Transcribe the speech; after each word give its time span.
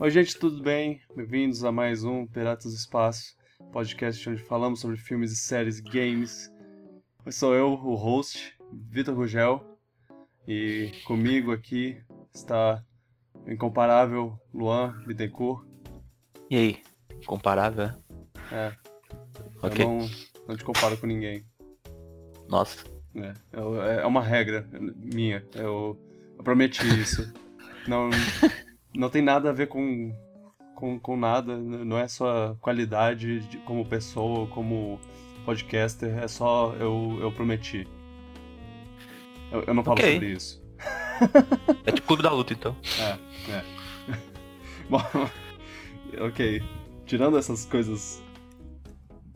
Oi, 0.00 0.10
gente, 0.10 0.36
tudo 0.38 0.62
bem? 0.62 1.00
Bem-vindos 1.14 1.62
a 1.64 1.70
mais 1.70 2.02
um 2.04 2.26
Piratas 2.26 2.72
do 2.72 2.76
Espaço, 2.76 3.36
podcast 3.72 4.28
onde 4.28 4.42
falamos 4.42 4.80
sobre 4.80 4.96
filmes 4.96 5.30
e 5.32 5.36
séries 5.36 5.78
e 5.78 5.82
games. 5.82 6.50
Eu 7.24 7.30
sou 7.32 7.54
eu, 7.54 7.72
o 7.72 7.94
host, 7.94 8.56
Vitor 8.72 9.14
Rugel, 9.14 9.62
e 10.48 10.90
comigo 11.06 11.52
aqui 11.52 12.02
está 12.34 12.84
o 13.34 13.50
incomparável 13.50 14.36
Luan 14.52 15.00
Bittencourt. 15.06 15.64
E 16.50 16.56
aí? 16.56 16.82
Comparável? 17.26 17.90
É. 18.50 18.72
Ok. 19.62 19.84
Eu 19.84 19.88
não, 19.88 20.10
não 20.48 20.56
te 20.56 20.64
comparo 20.64 20.96
com 20.98 21.06
ninguém. 21.06 21.44
Nossa. 22.48 22.84
É, 23.14 23.32
eu- 23.52 23.80
é 23.80 24.04
uma 24.06 24.20
regra 24.22 24.68
minha. 24.96 25.46
Eu, 25.54 25.96
eu 26.36 26.42
prometi 26.42 26.84
isso. 27.00 27.32
não, 27.86 28.10
não 28.96 29.08
tem 29.10 29.22
nada 29.22 29.50
a 29.50 29.52
ver 29.52 29.66
com, 29.68 30.12
com, 30.74 30.98
com 30.98 31.16
nada. 31.16 31.56
Não 31.56 31.98
é 31.98 32.06
só 32.08 32.56
qualidade 32.60 33.40
de- 33.40 33.58
como 33.58 33.84
pessoa, 33.86 34.46
como 34.48 34.98
podcaster. 35.44 36.18
É 36.18 36.28
só 36.28 36.74
eu, 36.74 37.18
eu 37.20 37.32
prometi. 37.32 37.86
Eu, 39.50 39.62
eu 39.62 39.74
não 39.74 39.84
falo 39.84 39.98
Ok. 39.98 40.12
sobre 40.14 40.32
isso. 40.32 40.62
É 41.86 41.92
tipo 41.92 42.06
Clube 42.08 42.22
da 42.22 42.30
Luta, 42.30 42.52
então. 42.52 42.76
É, 42.98 43.52
é. 43.52 43.64
Bom, 44.88 45.00
ok. 46.26 46.62
Tirando 47.06 47.38
essas 47.38 47.64
coisas 47.66 48.22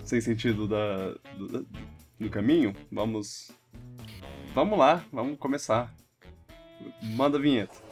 sem 0.02 0.20
sentido 0.20 0.66
da, 0.66 1.12
do, 1.36 1.66
do 2.18 2.30
caminho, 2.30 2.74
vamos. 2.90 3.50
Vamos 4.54 4.78
lá, 4.78 5.04
vamos 5.12 5.38
começar. 5.38 5.94
Manda 7.02 7.36
a 7.38 7.40
vinheta. 7.40 7.87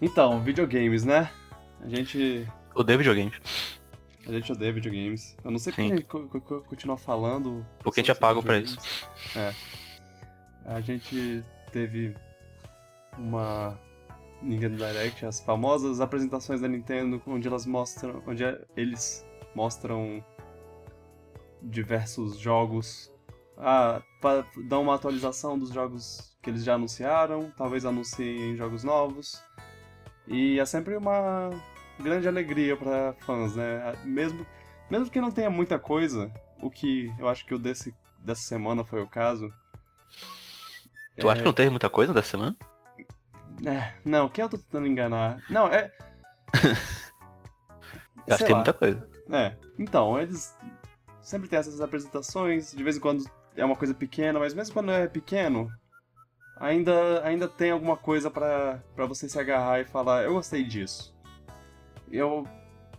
Então, 0.00 0.40
videogames, 0.40 1.04
né? 1.04 1.30
A 1.80 1.88
gente. 1.88 2.46
Odeio 2.74 2.98
videogames. 2.98 3.34
A 4.26 4.32
gente 4.32 4.52
odeia 4.52 4.72
videogames. 4.72 5.36
Eu 5.42 5.50
não 5.50 5.58
sei 5.58 5.72
Sim. 5.72 5.96
que 5.96 6.02
co- 6.02 6.28
co- 6.28 6.40
co- 6.40 6.60
continua 6.62 6.96
falando. 6.96 7.64
Porque 7.82 8.00
a 8.00 8.02
gente 8.02 8.10
é 8.10 8.14
pago 8.14 8.42
pra 8.42 8.58
videogames. 8.58 9.06
É. 9.34 9.52
A 10.66 10.80
gente 10.80 11.42
teve 11.72 12.14
uma 13.16 13.78
Nintendo 14.42 14.76
Direct, 14.76 15.24
as 15.24 15.40
famosas 15.40 16.00
apresentações 16.00 16.60
da 16.60 16.68
Nintendo, 16.68 17.20
onde 17.26 17.48
elas 17.48 17.64
mostram. 17.66 18.22
onde 18.26 18.44
é- 18.44 18.60
eles 18.76 19.24
mostram 19.54 20.22
diversos 21.62 22.38
jogos. 22.38 23.10
Ah, 23.56 24.00
para 24.20 24.44
dar 24.68 24.78
uma 24.78 24.94
atualização 24.94 25.58
dos 25.58 25.70
jogos 25.72 26.36
que 26.42 26.50
eles 26.50 26.62
já 26.62 26.74
anunciaram, 26.74 27.50
talvez 27.56 27.84
anunciem 27.84 28.54
jogos 28.56 28.84
novos. 28.84 29.42
E 30.28 30.60
é 30.60 30.64
sempre 30.66 30.96
uma 30.96 31.50
grande 31.98 32.28
alegria 32.28 32.76
para 32.76 33.14
fãs, 33.20 33.56
né? 33.56 33.94
Mesmo, 34.04 34.46
mesmo 34.90 35.10
que 35.10 35.20
não 35.20 35.30
tenha 35.30 35.50
muita 35.50 35.78
coisa, 35.78 36.30
o 36.62 36.70
que 36.70 37.12
eu 37.18 37.28
acho 37.28 37.44
que 37.46 37.54
o 37.54 37.58
desse, 37.58 37.94
dessa 38.18 38.42
semana 38.42 38.84
foi 38.84 39.02
o 39.02 39.08
caso. 39.08 39.52
Tu 41.18 41.28
acha 41.28 41.40
que 41.40 41.46
não 41.46 41.52
teve 41.52 41.70
muita 41.70 41.90
coisa 41.90 42.12
dessa 42.12 42.30
semana? 42.30 42.56
É, 43.66 43.94
não, 44.04 44.28
quem 44.28 44.42
eu 44.42 44.48
tô 44.48 44.58
tentando 44.58 44.86
enganar? 44.86 45.42
Não, 45.50 45.66
é. 45.66 45.92
Eu 48.26 48.34
acho 48.34 48.44
que 48.44 48.48
tem 48.48 48.56
muita 48.56 48.74
coisa. 48.74 49.08
É, 49.30 49.56
então, 49.78 50.20
eles 50.20 50.54
sempre 51.22 51.48
têm 51.48 51.58
essas 51.58 51.80
apresentações, 51.80 52.72
de 52.72 52.84
vez 52.84 52.98
em 52.98 53.00
quando 53.00 53.24
é 53.56 53.64
uma 53.64 53.74
coisa 53.74 53.94
pequena, 53.94 54.38
mas 54.38 54.52
mesmo 54.52 54.74
quando 54.74 54.90
é 54.90 55.08
pequeno, 55.08 55.72
ainda, 56.60 57.24
ainda 57.24 57.48
tem 57.48 57.70
alguma 57.70 57.96
coisa 57.96 58.30
pra, 58.30 58.82
pra 58.94 59.06
você 59.06 59.28
se 59.28 59.38
agarrar 59.38 59.80
e 59.80 59.84
falar, 59.84 60.24
eu 60.24 60.34
gostei 60.34 60.64
disso. 60.64 61.16
Eu 62.10 62.46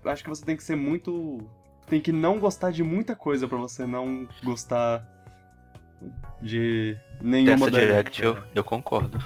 acho 0.05 0.23
que 0.23 0.29
você 0.29 0.43
tem 0.45 0.55
que 0.55 0.63
ser 0.63 0.75
muito. 0.75 1.39
Tem 1.87 1.99
que 1.99 2.11
não 2.11 2.39
gostar 2.39 2.71
de 2.71 2.83
muita 2.83 3.15
coisa 3.15 3.47
pra 3.47 3.57
você 3.57 3.85
não 3.85 4.27
gostar 4.43 5.07
de 6.41 6.97
nenhuma 7.21 7.69
Dessa 7.69 7.85
Direct 7.85 8.21
né? 8.21 8.27
eu, 8.27 8.43
eu 8.55 8.63
concordo. 8.63 9.17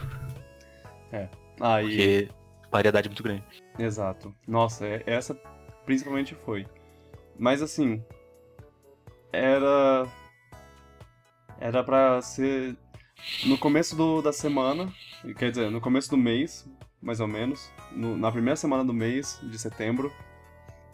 Aí. 1.59 1.85
Porque 1.85 2.29
variedade 2.71 3.07
é 3.07 3.09
muito 3.09 3.23
grande. 3.23 3.43
Exato. 3.77 4.33
Nossa, 4.47 4.85
é- 4.87 5.03
essa 5.05 5.35
principalmente 5.85 6.33
foi. 6.33 6.65
Mas 7.37 7.61
assim, 7.61 8.03
era 9.31 10.07
era 11.59 11.83
pra 11.83 12.21
ser 12.21 12.75
no 13.45 13.57
começo 13.57 13.95
do, 13.95 14.21
da 14.21 14.31
semana, 14.33 14.91
quer 15.37 15.51
dizer, 15.51 15.69
no 15.69 15.81
começo 15.81 16.09
do 16.09 16.17
mês, 16.17 16.69
mais 17.01 17.19
ou 17.19 17.27
menos, 17.27 17.71
no- 17.91 18.17
na 18.17 18.31
primeira 18.31 18.55
semana 18.55 18.83
do 18.83 18.93
mês 18.93 19.39
de 19.43 19.57
setembro. 19.59 20.11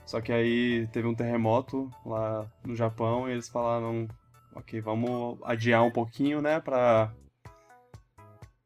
Só 0.06 0.20
que 0.22 0.32
aí 0.32 0.88
teve 0.92 1.08
um 1.08 1.14
terremoto 1.14 1.92
lá 2.06 2.50
no 2.66 2.76
Japão 2.76 3.30
e 3.30 3.34
eles 3.34 3.48
falaram, 3.48 4.08
ok, 4.56 4.82
vamos 4.82 5.38
adiar 5.44 5.84
um 5.84 5.92
pouquinho, 5.92 6.42
né, 6.42 6.60
pra, 6.60 7.14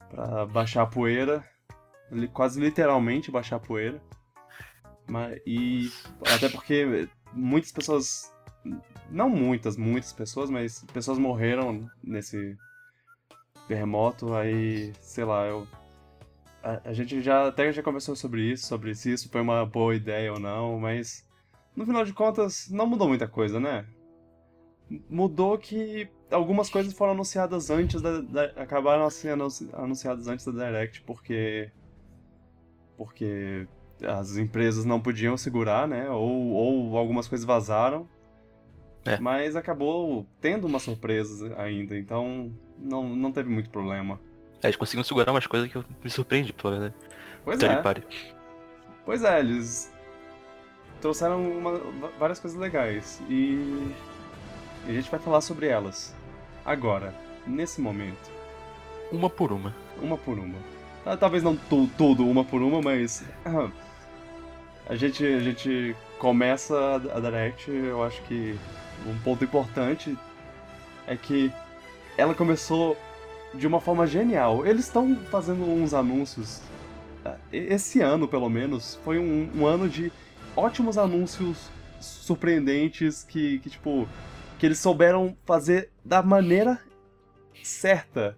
pra 0.10 0.46
baixar 0.46 0.84
a 0.84 0.88
poeira 0.88 1.44
quase 2.32 2.60
literalmente 2.62 3.32
baixar 3.32 3.56
a 3.56 3.60
poeira. 3.60 4.02
Mas, 5.10 5.40
e 5.46 5.92
até 6.34 6.48
porque 6.48 7.10
muitas 7.34 7.72
pessoas, 7.72 8.32
não 9.10 9.30
muitas, 9.30 9.76
muitas 9.76 10.14
pessoas, 10.14 10.50
mas 10.50 10.84
pessoas 10.94 11.18
morreram 11.18 11.90
nesse 12.04 12.56
terremoto, 13.68 14.34
aí, 14.34 14.94
sei 15.02 15.24
lá, 15.24 15.46
eu 15.46 15.68
a, 16.64 16.90
a 16.90 16.94
gente 16.94 17.22
já 17.22 17.48
até 17.48 17.72
já 17.74 17.84
conversou 17.84 18.16
sobre 18.16 18.42
isso, 18.42 18.66
sobre 18.66 18.96
se 18.96 19.12
isso 19.12 19.30
foi 19.30 19.42
uma 19.42 19.66
boa 19.66 19.94
ideia 19.96 20.32
ou 20.32 20.40
não, 20.40 20.80
mas 20.80 21.28
no 21.76 21.86
final 21.86 22.06
de 22.06 22.14
contas 22.14 22.70
não 22.70 22.88
mudou 22.88 23.08
muita 23.08 23.28
coisa, 23.28 23.60
né? 23.60 23.86
Mudou 25.10 25.58
que 25.58 26.08
algumas 26.32 26.70
coisas 26.70 26.94
foram 26.94 27.14
anunciadas 27.14 27.70
antes 27.70 28.02
da, 28.02 28.22
da- 28.22 28.54
acabaram 28.62 29.10
sendo 29.10 29.44
anunci- 29.44 29.70
anunciadas 29.74 30.28
antes 30.28 30.46
da 30.46 30.52
Direct 30.52 31.02
porque 31.02 31.72
porque 32.98 33.68
as 34.02 34.38
empresas 34.38 34.86
não 34.86 35.02
podiam 35.02 35.36
segurar, 35.36 35.88
né? 35.88 36.10
Ou, 36.10 36.52
ou 36.52 36.98
algumas 36.98 37.28
coisas 37.28 37.46
vazaram. 37.46 38.08
É. 39.06 39.18
Mas 39.20 39.56
acabou 39.56 40.26
tendo 40.40 40.66
uma 40.66 40.80
surpresa 40.80 41.54
ainda, 41.58 41.98
então 41.98 42.54
não, 42.84 43.08
não 43.10 43.32
teve 43.32 43.50
muito 43.50 43.70
problema. 43.70 44.20
É, 44.62 44.68
Eles 44.68 44.76
conseguiram 44.76 45.04
segurar 45.04 45.32
umas 45.32 45.48
coisas 45.48 45.70
que 45.72 45.76
eu 45.78 45.84
me 46.04 46.10
surpreendi, 46.10 46.54
pela 46.54 46.72
verdade. 46.80 46.94
Pois 47.44 47.60
Third 47.60 47.76
é, 47.76 47.82
party. 47.82 48.36
pois 49.06 49.24
é, 49.24 49.40
eles 49.40 49.92
trouxeram 51.02 51.42
uma- 51.58 51.80
várias 52.20 52.40
coisas 52.40 52.58
legais 52.60 53.22
e 53.30 53.92
a 54.88 54.92
gente 54.92 55.10
vai 55.12 55.20
falar 55.20 55.42
sobre 55.42 55.68
elas 55.68 56.16
agora, 56.66 57.14
nesse 57.46 57.82
momento. 57.82 58.32
Uma 59.12 59.30
por 59.30 59.52
uma. 59.52 59.74
Uma 60.02 60.18
por 60.18 60.40
uma. 60.40 60.58
Ah, 61.06 61.18
Talvez 61.18 61.44
não 61.44 61.56
tu- 61.58 61.90
tudo 61.98 62.26
uma 62.26 62.44
por 62.46 62.62
uma, 62.62 62.82
mas. 62.82 63.24
A 64.88 64.96
gente, 64.96 65.26
a 65.26 65.40
gente 65.40 65.96
começa 66.20 66.76
a 66.78 66.96
a 67.18 67.20
Direct, 67.20 67.70
eu 67.72 68.04
acho 68.04 68.22
que 68.24 68.58
um 69.06 69.18
ponto 69.20 69.44
importante 69.44 70.18
é 71.08 71.16
que 71.18 71.52
ela 72.18 72.34
começou 72.34 72.98
de 73.54 73.68
uma 73.68 73.80
forma 73.80 74.08
genial. 74.08 74.66
Eles 74.66 74.86
estão 74.86 75.16
fazendo 75.32 75.64
uns 75.64 75.94
anúncios. 75.94 76.62
ah, 77.24 77.38
Esse 77.52 78.02
ano, 78.02 78.28
pelo 78.28 78.50
menos, 78.50 78.96
foi 79.04 79.20
um, 79.20 79.50
um 79.56 79.66
ano 79.66 79.88
de 79.88 80.12
ótimos 80.56 80.98
anúncios 80.98 81.70
surpreendentes 82.00 83.24
que, 83.24 83.60
que, 83.60 83.70
tipo, 83.70 84.08
que 84.60 84.66
eles 84.66 84.80
souberam 84.80 85.36
fazer 85.46 85.90
da 86.04 86.22
maneira 86.22 86.80
certa 87.62 88.38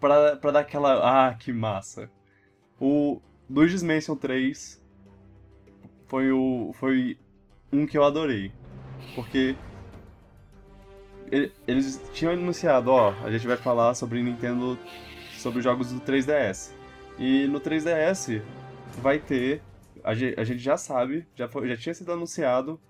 pra, 0.00 0.36
pra 0.36 0.50
dar 0.50 0.60
aquela. 0.60 1.28
Ah, 1.28 1.34
que 1.34 1.52
massa. 1.52 2.10
O 2.80 3.20
Luigi's 3.50 3.82
Mansion 3.82 4.14
3 4.16 4.80
foi, 6.06 6.30
o, 6.30 6.72
foi 6.74 7.18
um 7.72 7.86
que 7.86 7.98
eu 7.98 8.04
adorei. 8.04 8.52
Porque 9.14 9.56
eles 11.66 12.00
tinham 12.12 12.32
anunciado, 12.32 12.90
ó, 12.90 13.14
a 13.24 13.30
gente 13.30 13.46
vai 13.46 13.56
falar 13.56 13.94
sobre 13.94 14.22
Nintendo, 14.22 14.78
sobre 15.38 15.58
os 15.58 15.64
jogos 15.64 15.92
do 15.92 16.00
3DS. 16.00 16.72
E 17.18 17.46
no 17.46 17.60
3DS 17.60 18.40
vai 19.02 19.18
ter, 19.18 19.60
a 20.04 20.14
ge- 20.14 20.34
a 20.36 20.44
gente 20.44 20.60
já 20.60 20.76
sabe, 20.76 21.26
já, 21.34 21.48
foi- 21.48 21.68
já 21.68 21.76
tinha 21.76 21.94
sido 21.94 22.12
anunciado 22.12 22.80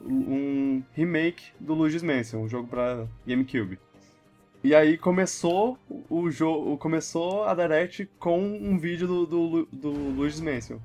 um 0.00 0.82
remake 0.94 1.52
do 1.58 1.74
Luigi's 1.74 2.02
Mansion, 2.02 2.40
um 2.40 2.48
jogo 2.48 2.68
pra 2.68 3.06
GameCube. 3.26 3.78
E 4.62 4.74
aí 4.74 4.98
começou 4.98 5.78
o 6.10 6.30
jogo 6.30 6.76
começou 6.76 7.44
a 7.44 7.54
Direct 7.54 8.08
com 8.18 8.38
um 8.38 8.78
vídeo 8.78 9.06
do, 9.06 9.26
do, 9.26 9.68
do 9.72 9.90
Luigi's 9.90 10.40
Mansion. 10.40 10.78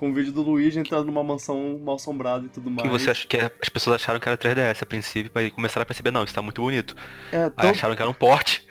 Com 0.00 0.08
um 0.08 0.14
vídeo 0.14 0.32
do 0.32 0.40
Luigi 0.40 0.78
entrando 0.80 1.04
numa 1.04 1.22
mansão 1.22 1.78
mal 1.84 1.96
assombrada 1.96 2.46
e 2.46 2.48
tudo 2.48 2.70
mais. 2.70 2.82
Que 2.82 2.88
você 2.98 3.10
acha 3.10 3.26
que 3.28 3.36
é- 3.36 3.52
as 3.60 3.68
pessoas 3.68 3.96
acharam 3.96 4.18
que 4.18 4.26
era 4.26 4.36
3DS 4.38 4.82
a 4.82 4.86
princípio, 4.86 5.30
aí 5.34 5.50
começaram 5.50 5.82
a 5.82 5.86
perceber, 5.86 6.10
não, 6.10 6.24
isso 6.24 6.34
tá 6.34 6.40
muito 6.40 6.62
bonito. 6.62 6.96
É, 7.30 7.44
Aí 7.44 7.50
tão- 7.50 7.70
acharam 7.70 7.94
que 7.94 8.00
era 8.00 8.10
um 8.10 8.14
porte 8.14 8.66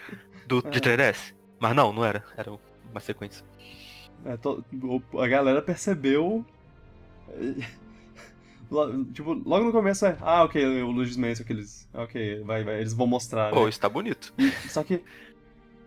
do, 0.47 0.57
É. 0.65 0.69
de 0.71 0.81
3DS. 0.81 1.35
Mas 1.59 1.75
não, 1.75 1.93
não 1.93 2.03
era. 2.03 2.23
Era 2.35 2.51
uma 2.89 2.99
sequência. 2.99 3.45
É, 4.25 4.35
to- 4.37 4.65
o- 5.11 5.19
a 5.21 5.27
galera 5.27 5.61
percebeu. 5.61 6.43
Tipo, 9.13 9.33
logo 9.33 9.65
no 9.65 9.71
começo 9.71 10.05
é. 10.05 10.15
Ah, 10.21 10.43
ok, 10.43 10.63
o 10.83 10.91
Luigi's 10.91 11.17
Mansion, 11.17 11.43
aqueles. 11.43 11.89
Ok, 11.91 12.41
vai, 12.43 12.63
vai, 12.63 12.79
eles 12.79 12.93
vão 12.93 13.07
mostrar. 13.07 13.51
Pô, 13.51 13.63
Né? 13.63 13.69
isso 13.69 13.79
tá 13.79 13.89
bonito. 13.89 14.31
Só 14.67 14.83
que. 14.83 15.01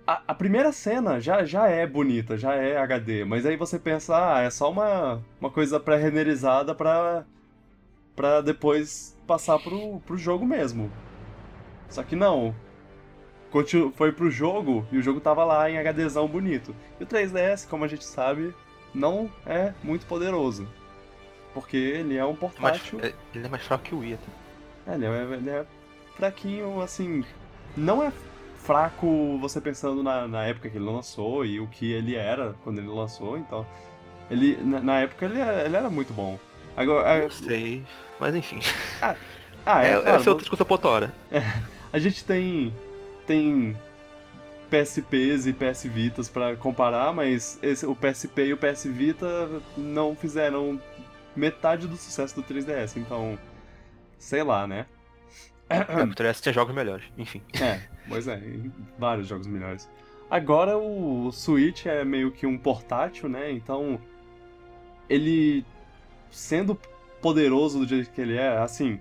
A, 0.07 0.23
a 0.29 0.35
primeira 0.35 0.73
cena 0.73 1.21
já, 1.21 1.45
já 1.45 1.69
é 1.69 1.87
bonita, 1.87 2.37
já 2.37 2.55
é 2.55 2.77
HD, 2.77 3.25
mas 3.25 3.47
aí 3.47 3.57
você 3.57 3.79
pensa, 3.79 4.35
ah, 4.35 4.41
é 4.41 4.51
só 4.51 4.71
uma, 4.71 5.23
uma 5.41 5.51
coisa 5.51 5.79
pré-renderizada 5.79 6.75
pra, 6.75 7.25
pra 8.17 8.41
depois 8.41 9.17
passar 9.27 9.59
pro, 9.61 10.01
pro 10.01 10.17
jogo 10.19 10.45
mesmo. 10.45 10.91
Só 11.89 12.03
que 12.03 12.17
não. 12.17 12.55
Continu, 13.51 13.93
foi 13.93 14.11
pro 14.11 14.31
jogo 14.31 14.87
e 14.91 14.97
o 14.97 15.03
jogo 15.03 15.21
tava 15.21 15.45
lá 15.45 15.71
em 15.71 15.77
HDzão 15.79 16.27
bonito. 16.27 16.75
E 16.99 17.05
o 17.05 17.07
3DS, 17.07 17.69
como 17.69 17.85
a 17.85 17.89
gente 17.89 18.05
sabe, 18.05 18.55
não 18.95 19.31
é 19.47 19.73
muito 19.85 20.07
poderoso. 20.07 20.67
Porque 21.55 21.77
ele 21.77 22.17
é 22.17 22.25
um 22.25 22.31
Mas, 22.31 22.39
portátil. 22.39 22.99
é, 23.03 23.13
ele 23.35 23.47
é 23.47 23.49
mais 23.49 23.63
fraco 23.63 23.85
que 23.85 23.95
o 23.95 23.99
Wii. 23.99 24.19
É, 24.87 24.95
ele 24.95 25.05
é, 25.05 25.23
ele 25.35 25.51
é 25.51 25.67
fraquinho, 26.17 26.81
assim. 26.81 27.25
Não 27.77 28.03
é 28.03 28.11
fraco 28.63 29.39
você 29.39 29.61
pensando 29.61 30.03
na, 30.03 30.27
na 30.29 30.45
época 30.45 30.71
que 30.71 30.77
ele 30.77 30.85
lançou 30.85 31.45
e 31.45 31.61
o 31.61 31.67
que 31.67 31.93
ele 31.93 32.15
era 32.15 32.55
quando 32.65 32.79
ele 32.79 32.89
lançou, 32.89 33.37
então. 33.37 33.67
Ele, 34.31 34.57
na, 34.63 34.81
na 34.81 35.01
época 35.01 35.25
ele 35.27 35.41
era, 35.41 35.65
ele 35.65 35.77
era 35.77 35.91
muito 35.91 36.13
bom. 36.13 36.39
Agora. 36.77 37.09
É- 37.25 37.29
sei. 37.31 37.85
Mas 38.19 38.35
enfim. 38.35 38.61
ah, 39.03 39.85
É, 39.85 39.89
é, 39.89 39.93
é, 39.93 40.01
claro, 40.01 40.09
é 40.09 40.29
outra 40.29 40.35
discussão 40.37 40.67
pra 40.67 40.75
outra 40.75 40.91
hora. 40.91 41.15
A 41.93 41.99
gente 41.99 42.25
tem. 42.25 42.75
Tem. 43.27 43.77
PSPs 44.71 45.47
e 45.47 45.53
PS 45.53 45.85
Vitas 45.85 46.31
pra 46.31 46.57
comparar, 46.57 47.13
mas 47.13 47.59
esse, 47.63 47.85
o 47.85 47.95
PSP 47.95 48.47
e 48.47 48.53
o 48.55 48.57
PS 48.57 48.85
Vita 48.87 49.61
não 49.77 50.17
fizeram 50.17 50.81
metade 51.37 51.87
do 51.87 51.95
sucesso 51.95 52.35
do 52.35 52.43
3DS, 52.43 52.97
então. 52.97 53.39
Sei 54.19 54.43
lá, 54.43 54.67
né? 54.67 54.87
É, 55.69 55.81
o 56.03 56.07
3DS 56.09 56.41
tinha 56.41 56.55
jogos 56.55 56.75
melhores. 56.75 57.05
Enfim. 57.19 57.43
É, 57.61 57.81
pois 58.09 58.27
é, 58.29 58.41
vários 58.99 59.27
jogos 59.29 59.47
melhores. 59.47 59.89
Agora 60.31 60.79
o 60.79 61.31
Switch 61.33 61.87
é 61.87 62.05
meio 62.05 62.33
que 62.33 62.47
um 62.47 62.57
portátil, 62.59 63.29
né? 63.29 63.53
Então, 63.53 64.01
ele 65.09 65.65
sendo 66.31 66.79
poderoso 67.21 67.79
do 67.81 67.87
jeito 67.87 68.11
que 68.11 68.21
ele 68.21 68.37
é, 68.37 68.59
assim, 68.59 69.01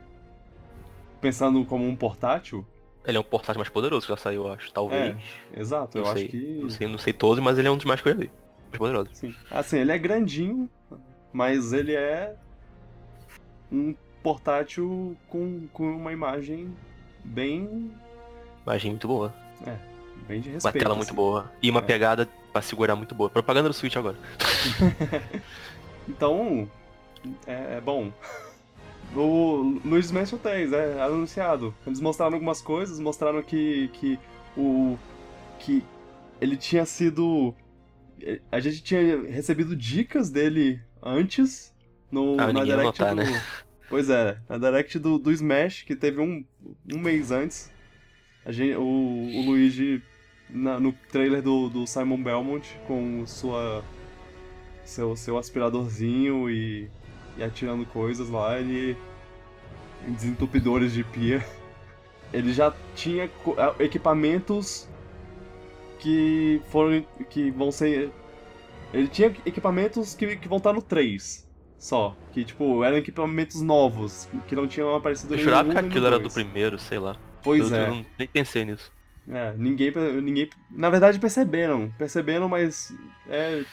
pensando 1.20 1.64
como 1.66 1.86
um 1.88 1.96
portátil, 1.96 2.66
Ele 3.06 3.18
é 3.18 3.20
um 3.20 3.24
portátil 3.24 3.60
mais 3.60 3.70
poderoso 3.70 4.06
que 4.06 4.12
já 4.14 4.18
saiu, 4.18 4.46
eu 4.48 4.54
acho. 4.54 4.72
Talvez. 4.72 5.16
exato, 5.56 5.98
eu 5.98 6.04
Não 6.04 6.12
acho 6.12 6.20
sei. 6.22 6.28
que 6.28 6.38
Não 6.62 6.70
sei, 6.70 6.88
não 6.88 6.98
sei 6.98 7.14
todos, 7.14 7.44
mas 7.44 7.58
ele 7.58 7.68
é 7.68 7.72
um 7.72 7.78
dos 7.78 7.86
mais 7.86 8.02
que 8.02 8.10
eu. 8.10 8.16
Mais 8.16 8.78
poderosos. 8.78 9.14
sim. 9.14 9.36
Assim, 9.50 9.80
ele 9.80 9.92
é 9.92 9.98
grandinho, 9.98 10.70
mas 11.34 11.74
ele 11.74 11.96
é 11.96 12.36
um 13.72 13.96
portátil 14.22 15.18
com, 15.28 15.68
com 15.74 15.84
uma 15.96 16.12
imagem 16.14 16.78
bem 17.24 17.92
Imagem 18.66 18.92
muito 18.92 19.08
boa. 19.08 19.34
bem 20.28 20.40
de 20.42 20.50
Uma 20.50 20.54
respeito. 20.56 20.80
tela 20.84 20.96
muito 20.96 21.08
assim. 21.08 21.16
boa. 21.16 21.52
E 21.62 21.70
uma 21.70 21.80
É. 21.80 21.84
pegada 21.84 22.28
pra 22.54 22.62
segurar 22.62 22.96
muito 22.96 23.16
boa. 23.16 23.30
Propaganda 23.30 23.70
do 23.70 23.74
Switch 23.74 23.96
agora. 23.96 24.18
Então, 26.08 26.70
é, 27.46 27.78
é 27.78 27.82
bom. 27.82 28.12
O 29.16 29.80
Luigi's 29.86 30.12
Mansion 30.12 30.38
3 30.40 30.74
é 30.74 31.02
anunciado. 31.02 31.74
Eles 31.86 32.00
mostraram 32.00 32.34
algumas 32.34 32.62
coisas, 32.62 33.00
mostraram 33.00 33.42
que, 33.44 33.90
que 33.94 34.20
o 34.58 34.98
que 35.60 35.84
ele 36.40 36.58
tinha 36.58 36.86
sido 36.86 37.54
a 38.52 38.60
gente 38.60 38.84
tinha 38.84 39.22
recebido 39.30 39.76
dicas 39.76 40.30
dele 40.30 40.82
antes 41.02 41.74
no 42.12 42.36
Ah, 42.40 42.52
na 42.52 42.64
direct 42.64 42.84
notar, 42.84 43.10
do 43.16 43.22
né? 43.24 43.44
Pois 43.90 44.10
é, 44.10 44.38
na 44.50 44.58
direct 44.58 44.98
do, 45.00 45.20
do 45.20 45.32
Smash 45.32 45.84
que 45.84 45.96
teve 45.96 46.20
um, 46.22 46.44
um 46.94 46.98
mês 47.00 47.30
antes. 47.32 47.71
A 48.46 48.52
gente, 48.52 48.76
o, 48.76 48.82
o 48.84 49.46
Luigi 49.46 50.02
na- 50.50 50.80
no 50.80 50.92
trailer 51.12 51.42
do, 51.42 51.70
do 51.70 51.86
Simon 51.88 52.22
Belmont 52.22 52.68
com 52.88 53.26
sua 53.26 53.84
seu, 54.84 55.16
seu 55.16 55.38
aspiradorzinho 55.38 56.50
e, 56.50 56.90
e 57.38 57.44
atirando 57.44 57.86
coisas 57.86 58.30
lá, 58.30 58.60
ele. 58.60 58.98
desentupidores 60.08 60.94
de 60.94 61.04
pia. 61.04 61.46
Ele 62.34 62.54
já 62.54 62.74
tinha 62.96 63.30
equipamentos 63.78 64.88
que 66.00 66.62
foram. 66.70 67.06
que 67.30 67.52
vão 67.52 67.72
ser. 67.74 68.10
Ele 68.94 69.10
tinha 69.10 69.36
equipamentos 69.46 70.16
que, 70.16 70.38
que 70.38 70.48
vão 70.48 70.58
estar 70.58 70.72
no 70.72 70.82
3 70.82 71.46
só. 71.78 72.16
Que, 72.32 72.46
tipo, 72.46 72.86
eram 72.86 72.96
equipamentos 72.96 73.62
novos, 73.62 74.30
que 74.48 74.56
não 74.56 74.66
tinham 74.66 74.96
aparecido 74.96 75.34
Eu 75.34 75.40
jurava 75.40 75.72
que 75.72 75.78
aquilo 75.78 76.08
era 76.08 76.20
do 76.20 76.30
primeiro, 76.30 76.80
sei 76.80 77.00
lá. 77.00 77.18
Pois 77.44 77.72
eu, 77.72 77.78
é. 77.78 77.90
eu 77.90 78.06
nem 78.18 78.28
pensei 78.28 78.66
nisso. 78.66 78.92
É, 79.30 79.54
ninguém, 79.58 79.92
ninguém. 80.22 80.50
Na 80.70 80.90
verdade, 80.90 81.20
perceberam. 81.20 81.92
Perceberam, 81.98 82.50
mas. 82.50 82.94
É. 83.30 83.64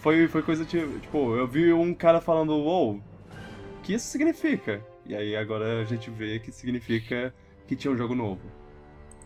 Foi, 0.00 0.28
foi 0.28 0.42
coisa 0.42 0.64
tipo. 0.64 0.98
Tipo, 1.00 1.36
eu 1.36 1.46
vi 1.46 1.72
um 1.72 1.94
cara 1.94 2.20
falando, 2.20 2.52
uou, 2.52 2.96
o 2.96 3.82
que 3.82 3.94
isso 3.94 4.06
significa? 4.06 4.80
E 5.06 5.14
aí 5.14 5.36
agora 5.36 5.80
a 5.80 5.84
gente 5.84 6.10
vê 6.10 6.38
que 6.38 6.52
significa 6.52 7.34
que 7.66 7.76
tinha 7.76 7.92
um 7.92 7.96
jogo 7.96 8.14
novo. 8.14 8.40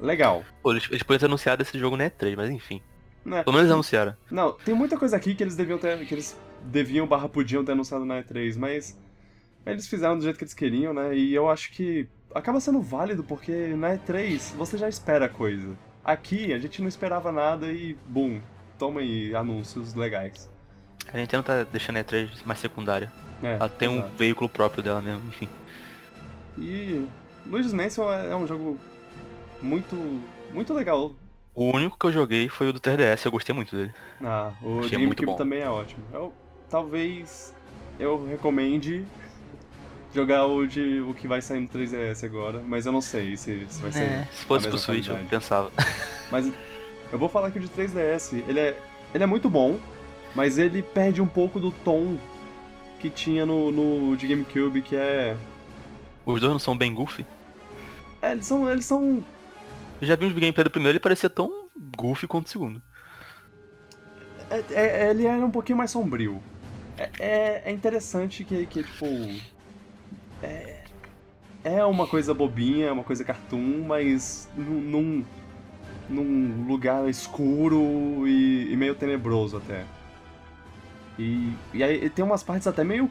Legal. 0.01 0.45
Pô, 0.63 0.73
eles, 0.73 0.89
eles 0.91 1.03
podiam 1.03 1.21
ter 1.21 1.27
anunciado 1.27 1.63
esse 1.63 1.79
jogo 1.79 1.97
na 1.97 2.09
E3, 2.11 2.37
mas 2.37 2.51
enfim. 2.51 2.81
Né? 3.25 3.43
Pelo 3.43 3.55
menos 3.55 3.67
eles 3.67 3.73
anunciaram. 3.73 4.17
Não, 4.31 4.53
tem 4.53 4.75
muita 4.75 4.97
coisa 4.97 5.17
aqui 5.17 5.35
que 5.35 5.43
eles 5.43 5.57
deviam 5.57 5.79
ter. 5.79 5.99
que 6.07 6.15
eles 6.15 6.39
deviam 6.63 7.07
barra 7.07 7.29
podiam 7.29 7.65
ter 7.65 7.73
anunciado 7.73 8.05
na 8.05 8.23
E3, 8.23 8.57
mas. 8.57 8.99
Eles 9.67 9.87
fizeram 9.87 10.17
do 10.17 10.25
jeito 10.25 10.39
que 10.39 10.45
eles 10.45 10.55
queriam, 10.55 10.95
né? 10.95 11.15
E 11.15 11.35
eu 11.35 11.51
acho 11.51 11.71
que 11.73 12.09
acaba 12.35 12.61
sendo 12.61 12.81
válido, 12.81 13.23
porque 13.25 13.75
na 13.77 13.97
E3 13.97 14.55
você 14.57 14.77
já 14.79 14.89
espera 14.89 15.29
coisa. 15.29 15.77
Aqui 16.05 16.53
a 16.53 16.59
gente 16.59 16.81
não 16.81 16.89
esperava 16.89 17.31
nada 17.33 17.67
e, 17.73 17.97
bum, 18.07 18.41
toma 18.79 19.01
aí 19.01 19.35
anúncios 19.35 19.95
legais. 19.95 20.51
A 21.13 21.17
Nintendo 21.17 21.43
tá 21.43 21.65
deixando 21.65 21.97
a 21.99 22.05
E3 22.05 22.31
mais 22.45 22.59
secundária. 22.61 23.13
É, 23.43 23.55
Ela 23.55 23.69
tem 23.69 23.89
um 23.89 23.99
exato. 23.99 24.17
veículo 24.17 24.49
próprio 24.49 24.83
dela 24.83 25.01
mesmo, 25.01 25.27
enfim. 25.29 25.49
E 26.57 27.07
Luigi's 27.47 27.73
Mansion 27.73 28.11
é 28.13 28.31
é 28.31 28.37
um 28.37 28.47
jogo 28.47 28.79
muito, 29.63 29.95
muito 30.53 30.75
legal. 30.75 31.13
O 31.55 31.71
único 31.73 31.99
que 31.99 32.07
eu 32.07 32.13
joguei 32.13 32.49
foi 32.49 32.69
o 32.69 32.73
do 32.73 32.81
3DS, 32.81 33.25
eu 33.27 33.33
gostei 33.33 33.55
muito 33.55 33.75
dele. 33.77 33.93
Ah, 34.23 34.53
o 34.63 34.81
Achei 34.81 34.99
GameCube 34.99 35.37
também 35.37 35.61
é 35.61 35.69
ótimo. 35.69 36.03
Eu, 36.13 36.33
talvez 36.71 37.55
eu 37.99 38.25
recomende 38.27 39.05
jogar 40.15 40.47
o, 40.47 40.67
de, 40.67 41.01
o 41.01 41.15
que 41.15 41.29
vai 41.29 41.41
sair 41.43 41.61
no 41.61 41.69
3DS 41.69 42.25
agora, 42.25 42.63
mas 42.67 42.87
eu 42.87 42.93
não 42.93 43.01
sei 43.01 43.37
se, 43.37 43.67
se 43.69 43.81
vai 43.83 43.93
ser. 43.93 44.03
É, 44.05 44.29
se 44.33 44.45
fosse 44.45 44.69
pro 44.69 44.79
Switch, 44.79 45.09
eu 45.09 45.17
pensava. 45.29 45.71
Mas 46.31 46.51
eu 47.11 47.19
vou 47.19 47.29
falar 47.29 47.51
que 47.51 47.59
o 47.59 47.61
de 47.63 47.69
3DS, 47.69 48.35
ele 48.47 48.61
é, 48.61 48.79
ele 49.15 49.25
é 49.25 49.27
muito 49.27 49.49
bom, 49.49 49.79
mas 50.35 50.59
ele 50.59 50.83
perde 50.83 51.23
um 51.23 51.27
pouco 51.27 51.59
do 51.59 51.71
tom 51.73 52.19
que 53.01 53.09
tinha 53.09 53.47
no, 53.47 53.71
no 53.73 54.15
de 54.17 54.27
GameCube, 54.27 54.83
que 54.83 54.95
é. 54.95 55.35
Os 56.27 56.39
dois 56.39 56.53
não 56.53 56.59
são 56.59 56.77
bem 56.77 56.93
goofy. 56.93 57.25
é, 58.21 58.33
eles 58.33 58.45
são. 58.45 58.71
Eles 58.71 58.85
são. 58.85 59.25
Eu 60.03 60.07
já 60.07 60.17
vi 60.17 60.27
uns 60.27 60.35
gameplay 60.35 60.65
do 60.65 60.71
primeiro 60.71 60.97
e 60.97 61.01
parecia 61.01 61.31
tão 61.31 61.71
goofy 61.97 62.27
quanto 62.27 62.47
o 62.47 62.51
segundo. 62.51 62.83
é- 64.51 64.65
é- 64.71 65.11
ele 65.11 65.27
era 65.27 65.45
um 65.45 65.51
pouquinho 65.51 65.79
mais 65.79 65.91
sombrio. 65.91 66.43
É, 66.99 67.11
é, 67.19 67.63
é 67.67 67.73
interessante 67.73 68.45
que, 68.45 68.67
que, 68.67 68.83
tipo. 68.83 69.07
É, 70.43 70.85
é 71.65 71.85
uma 71.85 72.07
coisa 72.07 72.33
bobinha, 72.33 72.87
é 72.87 72.93
uma 72.93 73.05
coisa 73.05 73.25
cartoon, 73.25 73.85
mas 73.87 74.49
num, 74.57 75.25
num, 76.09 76.67
lugar 76.67 77.09
escuro 77.09 78.27
e, 78.27 78.73
e 78.73 78.77
meio 78.77 78.95
tenebroso 78.95 79.57
até. 79.57 79.85
E, 81.19 81.53
e 81.75 81.83
aí 81.83 82.09
tem 82.11 82.25
umas 82.25 82.43
partes 82.43 82.67
até 82.67 82.85
meio. 82.85 83.11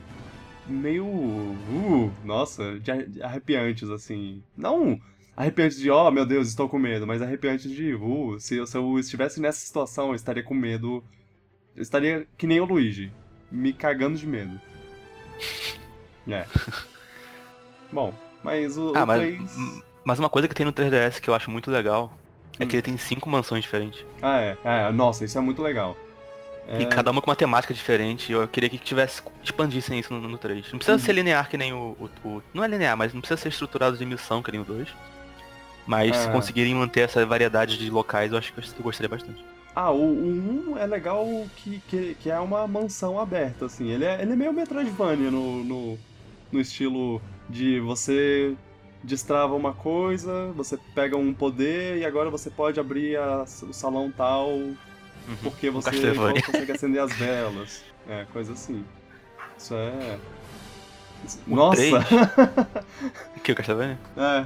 meio. 0.66 1.06
Uh, 1.06 2.12
nossa, 2.24 2.80
de 2.80 3.22
arrepiantes, 3.22 3.90
assim. 3.90 4.42
Não 4.56 5.00
arrepiantes 5.38 5.78
de, 5.78 5.92
oh 5.92 6.10
meu 6.10 6.26
Deus, 6.26 6.48
estou 6.48 6.68
com 6.68 6.80
medo, 6.80 7.06
mas 7.06 7.22
arrepiantes 7.22 7.70
de, 7.70 7.94
uh, 7.94 8.40
se, 8.40 8.56
eu- 8.56 8.66
se 8.66 8.76
eu 8.76 8.98
estivesse 8.98 9.40
nessa 9.40 9.60
situação, 9.60 10.10
eu 10.10 10.16
estaria 10.16 10.42
com 10.42 10.56
medo. 10.56 11.04
Eu 11.76 11.84
estaria 11.84 12.28
que 12.36 12.48
nem 12.48 12.60
o 12.60 12.66
Luigi, 12.66 13.12
me 13.52 13.72
cagando 13.72 14.18
de 14.18 14.26
medo. 14.26 14.60
É. 16.30 16.46
Bom, 17.92 18.14
mas 18.44 18.78
o, 18.78 18.94
Ah, 18.96 19.04
o 19.04 19.08
mas, 19.08 19.20
3... 19.20 19.42
mas 20.04 20.20
uma 20.20 20.30
coisa 20.30 20.48
que 20.48 20.56
tem 20.56 20.66
no 20.66 20.74
3DS 20.74 21.20
que 21.20 21.30
eu 21.30 21.34
acho 21.34 21.50
muito 21.52 21.70
legal 21.72 22.12
é 22.60 22.66
que 22.66 22.76
ele 22.76 22.82
tem 22.82 22.98
cinco 22.98 23.30
mansões 23.30 23.64
diferentes. 23.64 24.04
Ah, 24.22 24.40
é. 24.42 24.58
é. 24.64 24.92
Nossa, 24.92 25.24
isso 25.26 25.38
é 25.38 25.42
muito 25.42 25.62
legal. 25.62 25.96
E 26.80 26.86
cada 26.86 27.12
uma 27.12 27.22
com 27.22 27.30
uma 27.30 27.36
temática 27.36 27.74
diferente. 27.74 28.32
Eu 28.32 28.46
queria 28.48 28.70
que 28.70 28.78
tivesse 28.78 29.22
expandissem 29.42 30.00
isso 30.00 30.14
no, 30.14 30.28
no 30.28 30.38
3. 30.38 30.70
Não 30.74 30.80
precisa 30.80 30.98
Uhum. 30.98 31.00
ser 31.04 31.14
linear 31.14 31.48
que 31.50 31.56
nem 31.58 31.72
o, 31.72 31.96
o- 31.98 32.28
o- 32.28 32.44
Não 32.54 32.62
é 32.64 32.68
linear, 32.68 32.98
mas 32.98 33.14
não 33.14 33.22
precisa 33.22 33.40
ser 33.40 33.50
estruturado 33.50 33.96
de 33.96 34.06
missão 34.06 34.44
que 34.44 34.52
nem 34.52 34.60
o 34.60 34.66
2. 34.66 34.90
Mas 35.86 36.14
se 36.18 36.28
É. 36.28 36.32
conseguirem 36.32 36.76
manter 36.76 37.02
essa 37.02 37.26
variedade 37.26 37.78
de 37.78 37.90
locais, 37.90 38.32
eu 38.34 38.38
acho 38.38 38.52
que 38.52 38.60
eu 38.60 38.84
gostaria 38.84 39.08
bastante. 39.08 39.42
Ah, 39.74 39.92
o, 39.92 40.02
o 40.02 40.72
1 40.74 40.78
é 40.78 40.86
legal 40.86 41.26
que, 41.56 41.80
que, 41.88 42.16
que 42.16 42.30
é 42.30 42.38
uma 42.40 42.68
mansão 42.68 43.18
aberta, 43.18 43.66
assim. 43.68 43.90
Ele 43.90 44.04
é, 44.04 44.22
ele 44.22 44.34
é 44.34 44.36
meio 44.36 44.52
Metroidvania 44.52 45.32
no, 45.32 45.64
no, 45.64 46.00
no 46.52 46.60
estilo 46.60 47.22
de 47.50 47.80
você 47.80 48.56
destrava 49.04 49.54
uma 49.56 49.74
coisa, 49.74 50.52
você 50.56 50.78
pega 50.96 51.16
um 51.16 51.34
poder 51.34 51.98
e 51.98 52.06
agora 52.06 52.30
você 52.30 52.50
pode 52.50 52.80
abrir 52.80 53.16
a- 53.18 53.44
o 53.64 53.74
salão 53.74 54.12
tal 54.12 54.50
porque 55.44 55.70
você 55.70 55.92
consegue 56.46 56.72
acender 56.72 57.02
as 57.02 57.12
velas. 57.14 57.84
É, 58.08 58.26
coisa 58.32 58.54
assim. 58.54 58.84
Isso 59.58 59.74
é. 59.74 60.18
O 61.48 61.56
Nossa! 61.56 61.76
3? 61.78 61.94
O 63.36 63.40
que, 63.44 63.52
o 63.52 63.56
Castlevania? 63.56 63.98
é, 64.16 64.46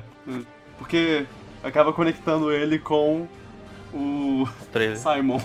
porque 0.77 1.25
acaba 1.63 1.93
conectando 1.93 2.51
ele 2.51 2.79
com 2.79 3.27
o 3.93 4.43
O 4.43 4.65
3. 4.72 4.98
Simon. 5.00 5.39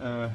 É, 0.00 0.30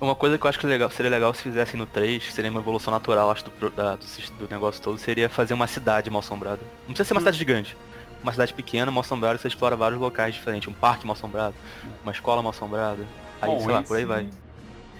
Uma 0.00 0.14
coisa 0.14 0.38
que 0.38 0.44
eu 0.46 0.48
acho 0.48 0.58
que 0.60 0.66
legal, 0.66 0.88
seria 0.90 1.10
legal 1.10 1.34
se 1.34 1.42
fizessem 1.42 1.76
no 1.78 1.84
3, 1.84 2.24
que 2.24 2.32
seria 2.32 2.50
uma 2.50 2.60
evolução 2.60 2.92
natural, 2.92 3.30
acho, 3.32 3.44
do, 3.50 3.70
da- 3.70 3.96
do, 3.96 4.06
do 4.38 4.48
negócio 4.48 4.80
todo, 4.80 4.96
seria 4.96 5.28
fazer 5.28 5.54
uma 5.54 5.66
cidade 5.66 6.08
mal 6.08 6.20
assombrada. 6.20 6.60
Não 6.86 6.94
precisa 6.94 7.04
ser 7.08 7.14
uma 7.14 7.18
Hum. 7.18 7.22
cidade 7.22 7.38
gigante. 7.38 7.76
Uma 8.22 8.30
cidade 8.32 8.54
pequena, 8.54 8.90
mal 8.92 9.00
assombrada, 9.00 9.38
você 9.38 9.48
explora 9.48 9.74
vários 9.76 10.00
locais 10.00 10.34
diferentes. 10.34 10.68
Um 10.68 10.72
parque 10.72 11.04
mal 11.06 11.14
assombrado, 11.14 11.54
uma 12.02 12.12
escola 12.12 12.42
mal 12.42 12.50
assombrada. 12.50 13.04
Aí, 13.40 13.48
bom, 13.50 13.60
sei 13.60 13.72
lá, 13.72 13.82
por 13.82 13.96
aí 13.96 14.04
vai. 14.04 14.28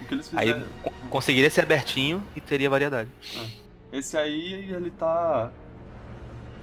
Que 0.08 0.14
eles 0.14 0.30
Aí 0.34 0.54
co- 0.82 0.92
conseguiria 1.10 1.50
ser 1.50 1.62
abertinho 1.62 2.22
e 2.34 2.40
teria 2.40 2.70
variedade. 2.70 3.10
Esse 3.92 4.16
aí, 4.16 4.70
ele 4.72 4.90
tá. 4.90 5.50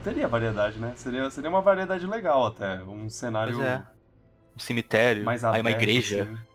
Teria 0.04 0.28
variedade, 0.28 0.78
né? 0.78 0.94
Seria, 0.96 1.30
seria 1.30 1.50
uma 1.50 1.62
variedade 1.62 2.06
legal 2.06 2.46
até. 2.46 2.82
Um 2.84 3.10
cenário 3.10 3.56
Pois 3.56 3.66
é. 3.68 3.82
Um 4.56 4.60
cemitério, 4.60 5.26
mais 5.26 5.44
aí 5.44 5.50
aberto. 5.60 5.66
uma 5.66 5.72
igreja. 5.72 6.24
assim. 6.24 6.55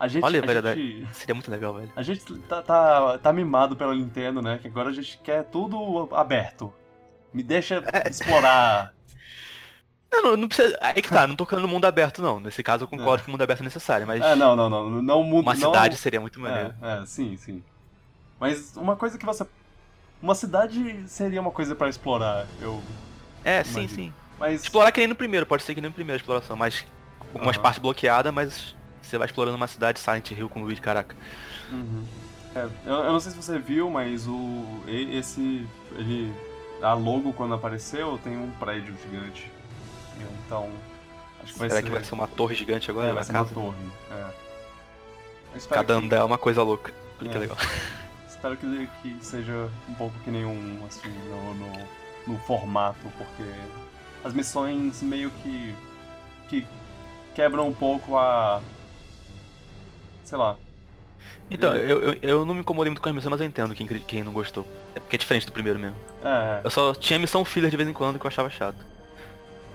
A 0.00 0.08
gente, 0.08 0.24
Olha 0.24 0.42
a 0.42 0.46
variedade. 0.46 1.00
gente, 1.02 1.14
Seria 1.14 1.34
muito 1.34 1.50
legal, 1.50 1.74
velho. 1.74 1.92
a 1.94 2.02
gente 2.02 2.24
tá, 2.48 2.62
tá, 2.62 3.18
tá 3.18 3.32
mimado 3.34 3.76
pela 3.76 3.94
Nintendo, 3.94 4.40
né? 4.40 4.58
Que 4.60 4.66
agora 4.68 4.88
a 4.88 4.92
gente 4.92 5.18
quer 5.22 5.44
tudo 5.44 6.08
aberto. 6.14 6.72
Me 7.34 7.42
deixa 7.42 7.84
É. 7.92 8.08
explorar. 8.08 8.94
Não, 10.10 10.22
não, 10.22 10.36
não 10.38 10.48
precisa. 10.48 10.76
Aí 10.80 11.02
que 11.02 11.08
tá, 11.10 11.26
não 11.26 11.36
tô 11.36 11.46
no 11.56 11.68
mundo 11.68 11.84
aberto, 11.84 12.22
não. 12.22 12.40
Nesse 12.40 12.62
caso 12.62 12.84
eu 12.84 12.88
concordo 12.88 13.22
que 13.22 13.28
o 13.28 13.30
mundo 13.32 13.42
aberto 13.42 13.60
é 13.60 13.64
necessário, 13.64 14.06
mas 14.06 14.22
É, 14.24 14.34
não, 14.34 14.56
não, 14.56 14.70
não. 14.70 14.90
Não 15.02 15.22
muda. 15.22 15.50
uma 15.50 15.54
não... 15.54 15.68
cidade 15.72 15.96
seria 15.98 16.20
muito 16.20 16.40
maneiro. 16.40 16.74
É, 16.82 17.02
é, 17.02 17.06
sim, 17.06 17.36
sim. 17.36 17.62
Mas 18.40 18.74
uma 18.78 18.96
coisa 18.96 19.18
que 19.18 19.26
você. 19.26 19.46
Uma 20.22 20.34
cidade 20.34 21.04
seria 21.08 21.40
uma 21.42 21.50
coisa 21.50 21.74
pra 21.74 21.88
explorar. 21.90 22.46
Eu. 22.60 22.82
É, 23.44 23.62
sim, 23.62 23.80
Imagina. 23.82 23.94
sim. 23.94 24.14
Mas. 24.38 24.62
Explorar 24.62 24.90
que 24.92 24.98
nem 25.00 25.08
no 25.08 25.14
primeiro, 25.14 25.44
pode 25.46 25.62
ser 25.62 25.74
que 25.74 25.80
nem 25.82 25.90
no 25.90 25.94
primeiro 25.94 26.18
exploração, 26.18 26.56
mas 26.56 26.84
algumas 27.32 27.54
Aham. 27.56 27.62
partes 27.62 27.80
bloqueadas, 27.80 28.32
mas 28.34 28.74
você 29.10 29.18
vai 29.18 29.26
explorando 29.26 29.56
uma 29.56 29.66
cidade 29.66 29.98
Silent 30.00 30.30
Hill 30.30 30.48
com 30.48 30.60
o 30.60 30.64
Luigi, 30.64 30.80
caraca. 30.80 31.14
Uhum. 31.70 32.04
É, 32.54 32.64
eu, 32.86 32.94
eu 32.94 33.12
não 33.12 33.20
sei 33.20 33.32
se 33.32 33.36
você 33.36 33.58
viu, 33.58 33.90
mas 33.90 34.26
o. 34.26 34.64
Esse. 34.86 35.66
Ele. 35.96 36.32
A 36.82 36.94
logo 36.94 37.32
quando 37.34 37.54
apareceu 37.54 38.18
tem 38.24 38.36
um 38.38 38.50
prédio 38.52 38.94
gigante. 39.02 39.50
Então. 40.46 40.70
Acho 41.42 41.52
que 41.54 41.58
vai 41.58 41.68
Será 41.68 41.80
ser. 41.80 41.86
que 41.86 41.92
vai 41.92 42.04
ser 42.04 42.14
uma 42.14 42.26
torre 42.26 42.54
gigante 42.54 42.90
agora? 42.90 43.08
é, 43.08 43.12
vai 43.12 43.24
ser 43.24 43.32
uma 43.32 43.38
casa? 43.44 43.54
torre. 43.54 43.76
É. 44.10 44.26
Cada 45.68 45.84
que- 45.98 46.04
andar 46.04 46.16
é 46.18 46.24
uma 46.24 46.38
coisa 46.38 46.62
louca. 46.62 46.92
Olha 47.20 47.30
que 47.30 47.36
É. 47.36 47.40
legal. 47.40 47.56
Espero 48.28 48.56
que, 48.56 48.88
que 49.02 49.16
seja 49.24 49.68
um 49.88 49.94
pouco 49.94 50.18
que 50.20 50.30
nem 50.30 50.44
um, 50.46 50.82
assim, 50.86 51.08
no, 51.28 51.54
no, 51.54 51.72
no 52.26 52.38
formato, 52.40 53.06
porque 53.18 53.50
as 54.24 54.32
missões 54.32 55.02
meio 55.02 55.30
que. 55.42 55.74
que 56.48 56.66
quebram 57.34 57.68
um 57.68 57.74
pouco 57.74 58.16
a. 58.16 58.60
sei 60.30 60.38
lá. 60.38 60.56
Então, 61.50 61.74
eu, 61.74 62.00
eu, 62.00 62.18
eu 62.22 62.44
não 62.46 62.54
me 62.54 62.60
incomodei 62.60 62.88
muito 62.90 63.02
com 63.02 63.08
as 63.08 63.14
missões, 63.14 63.30
mas 63.32 63.40
eu 63.40 63.46
entendo 63.46 63.74
quem, 63.74 63.86
quem 63.86 64.22
não 64.22 64.32
gostou. 64.32 64.64
É 64.94 65.00
porque 65.00 65.16
é 65.16 65.18
diferente 65.18 65.44
do 65.46 65.52
primeiro 65.52 65.78
mesmo. 65.78 65.96
É. 66.24 66.60
Eu 66.62 66.70
só 66.70 66.94
tinha 66.94 67.18
missão 67.18 67.44
filler 67.44 67.70
de 67.70 67.76
vez 67.76 67.88
em 67.88 67.92
quando 67.92 68.18
que 68.18 68.24
eu 68.24 68.28
achava 68.28 68.48
chato. 68.48 68.78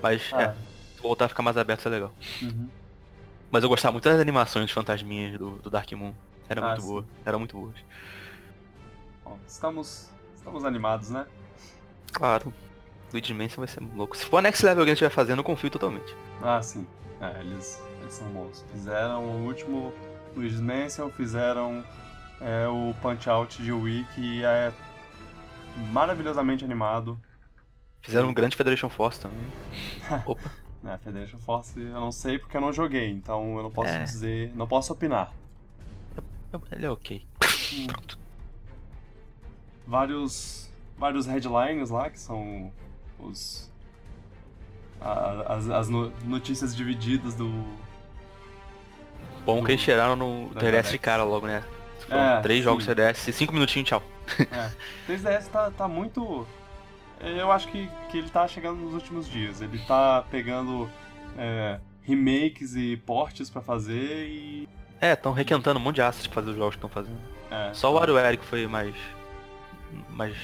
Mas, 0.02 0.22
Ah, 0.32 0.42
é, 0.44 0.56
se 0.96 1.02
voltar 1.02 1.26
a 1.26 1.28
ficar 1.28 1.44
mais 1.44 1.58
aberto, 1.58 1.80
isso 1.80 1.88
é 1.90 1.92
legal. 1.92 2.14
uhum. 2.42 2.70
Mas 3.52 3.64
eu 3.64 3.70
gostava 3.70 3.92
muito 3.92 4.06
das 4.06 4.20
animações 4.20 4.68
de 4.68 4.74
fantasminhas 4.74 5.38
do, 5.38 5.52
do 5.58 5.70
Dark 5.70 5.92
Moon. 5.92 6.14
Era 6.48 6.62
Ah, 6.62 6.68
muito 6.68 6.82
sim. 6.82 6.88
boa. 6.88 7.06
Era 7.26 7.38
muito 7.38 7.58
boa. 7.58 7.74
Bom, 9.26 9.38
estamos. 9.46 10.10
estamos 10.36 10.64
animados, 10.64 11.10
né? 11.10 11.26
Claro. 12.14 12.54
Luigi 13.12 13.34
Mansion 13.34 13.58
vai 13.58 13.68
ser 13.68 13.82
louco. 13.96 14.16
Se 14.16 14.26
for 14.26 14.38
a 14.38 14.42
Next 14.42 14.66
Level 14.66 14.84
que 14.86 14.92
a 14.92 14.94
gente 14.94 15.04
estiver 15.04 15.10
fazendo, 15.14 15.40
eu 15.40 15.44
confio 15.44 15.70
totalmente. 15.70 16.16
Ah, 16.42 16.62
sim. 16.62 16.88
É, 17.22 17.40
eles, 17.42 17.82
eles 18.02 18.14
são 18.14 18.28
bons. 18.30 18.66
Fizeram 18.72 19.24
o 19.26 19.46
último 19.46 19.94
Luigi's 20.36 20.60
Mansion, 20.60 21.10
fizeram 21.10 21.84
é, 22.42 22.68
o 22.68 22.94
Punch 23.02 23.30
Out 23.30 23.62
de 23.62 23.72
Wii, 23.72 24.06
que 24.14 24.44
é 24.44 24.72
maravilhosamente 25.92 26.64
animado. 26.66 27.20
Fizeram 28.02 28.30
um 28.30 28.34
grande 28.34 28.56
Federation 28.56 28.90
Force 28.90 29.20
também. 29.20 29.38
Opa. 30.26 30.52
É, 30.86 30.98
Federation 31.00 31.40
Force 31.40 31.80
eu 31.80 32.00
não 32.00 32.12
sei 32.12 32.38
porque 32.38 32.56
eu 32.56 32.62
não 32.62 32.72
joguei, 32.72 33.10
então 33.10 33.58
eu 33.58 33.64
não 33.64 33.72
posso 33.72 33.90
É. 33.90 34.04
dizer, 34.04 34.52
não 34.56 34.68
posso 34.68 34.94
opinar. 34.94 35.34
Ele 36.72 36.86
é 36.86 36.90
ok. 36.92 37.26
Hum. 37.74 37.88
Vários, 39.88 40.70
vários 40.98 41.26
headlines 41.26 41.90
lá, 41.90 42.10
que 42.10 42.20
são 42.20 42.72
os 43.20 43.72
as, 45.48 45.70
as 45.70 45.90
no- 45.90 46.10
notícias 46.24 46.76
divididas 46.76 47.36
do... 47.36 47.50
Bom 49.46 49.64
que 49.64 49.72
eles 49.72 49.82
tiraram 49.84 50.16
no 50.16 50.50
3DS 50.56 50.92
de 50.92 50.98
cara 50.98 51.24
logo, 51.24 51.46
né? 51.46 51.64
É, 52.10 52.42
três 52.42 52.60
sim. 52.60 52.64
jogos 52.64 52.88
3DS, 52.88 53.32
cinco 53.32 53.54
minutinhos, 53.54 53.88
tchau. 53.90 54.04
É, 54.52 54.72
3DS 55.12 55.48
tá, 55.48 55.72
tá 55.72 55.88
muito... 55.88 56.48
Eu 57.22 57.52
acho 57.52 57.68
que, 57.70 57.90
que 58.10 58.18
ele 58.18 58.30
tá 58.30 58.48
chegando 58.48 58.78
nos 58.78 58.94
últimos 58.94 59.30
dias. 59.30 59.62
Ele 59.62 59.80
tá 59.80 60.24
pegando 60.30 60.90
é, 61.38 61.80
remakes 62.02 62.76
e 62.76 62.98
portes 62.98 63.50
pra 63.50 63.62
fazer 63.62 64.28
e... 64.28 64.68
É, 65.00 65.14
estão 65.14 65.32
requentando 65.32 65.80
um 65.80 65.84
monte 65.84 65.96
de 65.96 66.02
assets 66.02 66.28
pra 66.28 66.36
fazer 66.36 66.52
os 66.52 66.58
jogos 66.58 66.76
que 66.76 66.78
estão 66.86 66.90
fazendo. 66.90 67.20
É, 67.52 67.74
Só 67.74 67.92
o 67.92 67.96
WarioWare 67.96 68.38
que 68.38 68.46
foi 68.46 68.66
mais. 68.68 68.96
mais. 70.10 70.36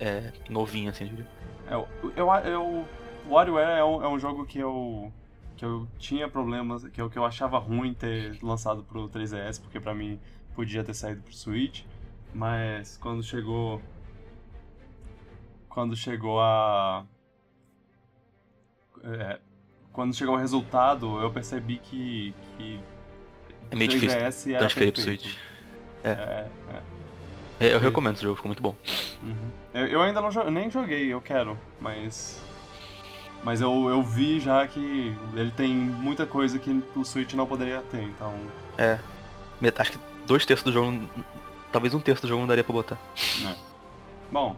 É, 0.00 0.32
novinho, 0.48 0.90
assim, 0.90 1.04
eu 1.04 1.10
diria. 1.10 1.28
É, 1.70 1.74
eu, 1.74 1.88
eu, 2.16 2.30
eu, 2.44 2.86
o 3.26 3.32
WarioWare 3.32 3.78
é 3.78 3.84
um, 3.84 4.04
é 4.04 4.08
um 4.08 4.18
jogo 4.18 4.44
que 4.44 4.58
eu, 4.58 5.12
que 5.62 5.66
eu 5.66 5.86
tinha 5.96 6.28
problemas, 6.28 6.82
que 6.88 7.00
eu, 7.00 7.08
que 7.08 7.16
eu 7.16 7.24
achava 7.24 7.56
ruim 7.56 7.94
ter 7.94 8.36
lançado 8.42 8.82
pro 8.82 9.08
3DS, 9.08 9.60
porque 9.60 9.78
pra 9.78 9.94
mim 9.94 10.18
podia 10.56 10.82
ter 10.82 10.92
saído 10.92 11.22
pro 11.22 11.32
Switch, 11.32 11.84
mas 12.34 12.96
quando 12.96 13.22
chegou. 13.22 13.80
Quando 15.68 15.94
chegou 15.94 16.40
a. 16.40 17.06
é, 19.04 19.38
quando 19.92 20.16
chegou 20.16 20.34
o 20.34 20.38
resultado, 20.38 21.20
eu 21.20 21.30
percebi 21.30 21.78
que. 21.78 22.34
que 22.56 22.80
É 23.70 23.76
meio 23.76 23.88
difícil 23.88 24.18
3DS 24.18 24.50
era 24.50 24.58
transferir 24.58 24.92
pro 24.92 25.04
perfeito. 25.04 25.28
Switch. 25.28 25.36
É, 26.02 26.10
é. 26.10 26.50
É, 27.60 27.72
Eu 27.72 27.78
Sim. 27.78 27.84
recomendo 27.84 28.14
esse 28.14 28.24
jogo, 28.24 28.34
ficou 28.34 28.48
muito 28.48 28.62
bom. 28.62 28.74
Uhum. 29.22 29.50
Eu, 29.72 29.86
eu 29.86 30.02
ainda 30.02 30.20
não 30.20 30.50
nem 30.50 30.68
joguei, 30.68 31.06
eu 31.06 31.20
quero, 31.20 31.56
mas. 31.80 32.44
Mas 33.44 33.60
eu, 33.60 33.88
eu 33.88 34.02
vi 34.02 34.38
já 34.38 34.66
que 34.66 35.14
ele 35.34 35.50
tem 35.50 35.74
muita 35.74 36.24
coisa 36.26 36.58
que 36.58 36.82
o 36.94 37.04
Switch 37.04 37.34
não 37.34 37.46
poderia 37.46 37.80
ter, 37.90 38.02
então. 38.02 38.32
É. 38.78 38.98
Acho 39.78 39.92
que 39.92 39.98
dois 40.26 40.46
terços 40.46 40.64
do 40.64 40.72
jogo. 40.72 41.08
Talvez 41.72 41.92
um 41.94 42.00
terço 42.00 42.22
do 42.22 42.28
jogo 42.28 42.40
não 42.42 42.48
daria 42.48 42.62
pra 42.64 42.72
botar. 42.72 42.98
Bom. 44.30 44.56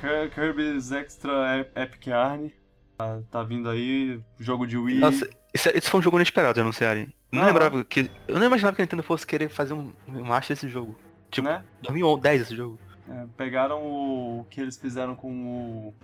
Kir- 0.00 0.30
Kirby's 0.34 0.92
Extra 0.92 1.58
Ep- 1.60 1.76
Epic 1.76 2.06
Yarn. 2.06 2.52
Tá, 2.98 3.18
tá 3.30 3.42
vindo 3.42 3.68
aí, 3.68 4.20
jogo 4.38 4.66
de 4.66 4.76
Wii. 4.76 4.98
Nossa, 4.98 5.28
isso, 5.52 5.68
isso 5.74 5.90
foi 5.90 6.00
um 6.00 6.02
jogo 6.02 6.16
inesperado 6.18 6.54
de 6.54 6.60
anunciarem. 6.60 7.12
Não 7.32 7.44
lembrava 7.44 7.84
que. 7.84 8.10
Eu 8.28 8.38
não 8.38 8.46
imaginava 8.46 8.74
que 8.76 8.82
a 8.82 8.84
Nintendo 8.84 9.02
fosse 9.02 9.26
querer 9.26 9.48
fazer 9.48 9.74
um 9.74 9.92
um 10.08 10.38
desse 10.48 10.68
jogo. 10.68 10.96
Tipo, 11.30 11.48
né? 11.48 11.62
2010 11.82 12.42
esse 12.42 12.56
jogo. 12.56 12.78
É, 13.08 13.24
pegaram 13.36 13.82
o 13.82 14.46
que 14.50 14.60
eles 14.60 14.76
fizeram 14.78 15.14
com 15.14 15.28
o 15.30 15.94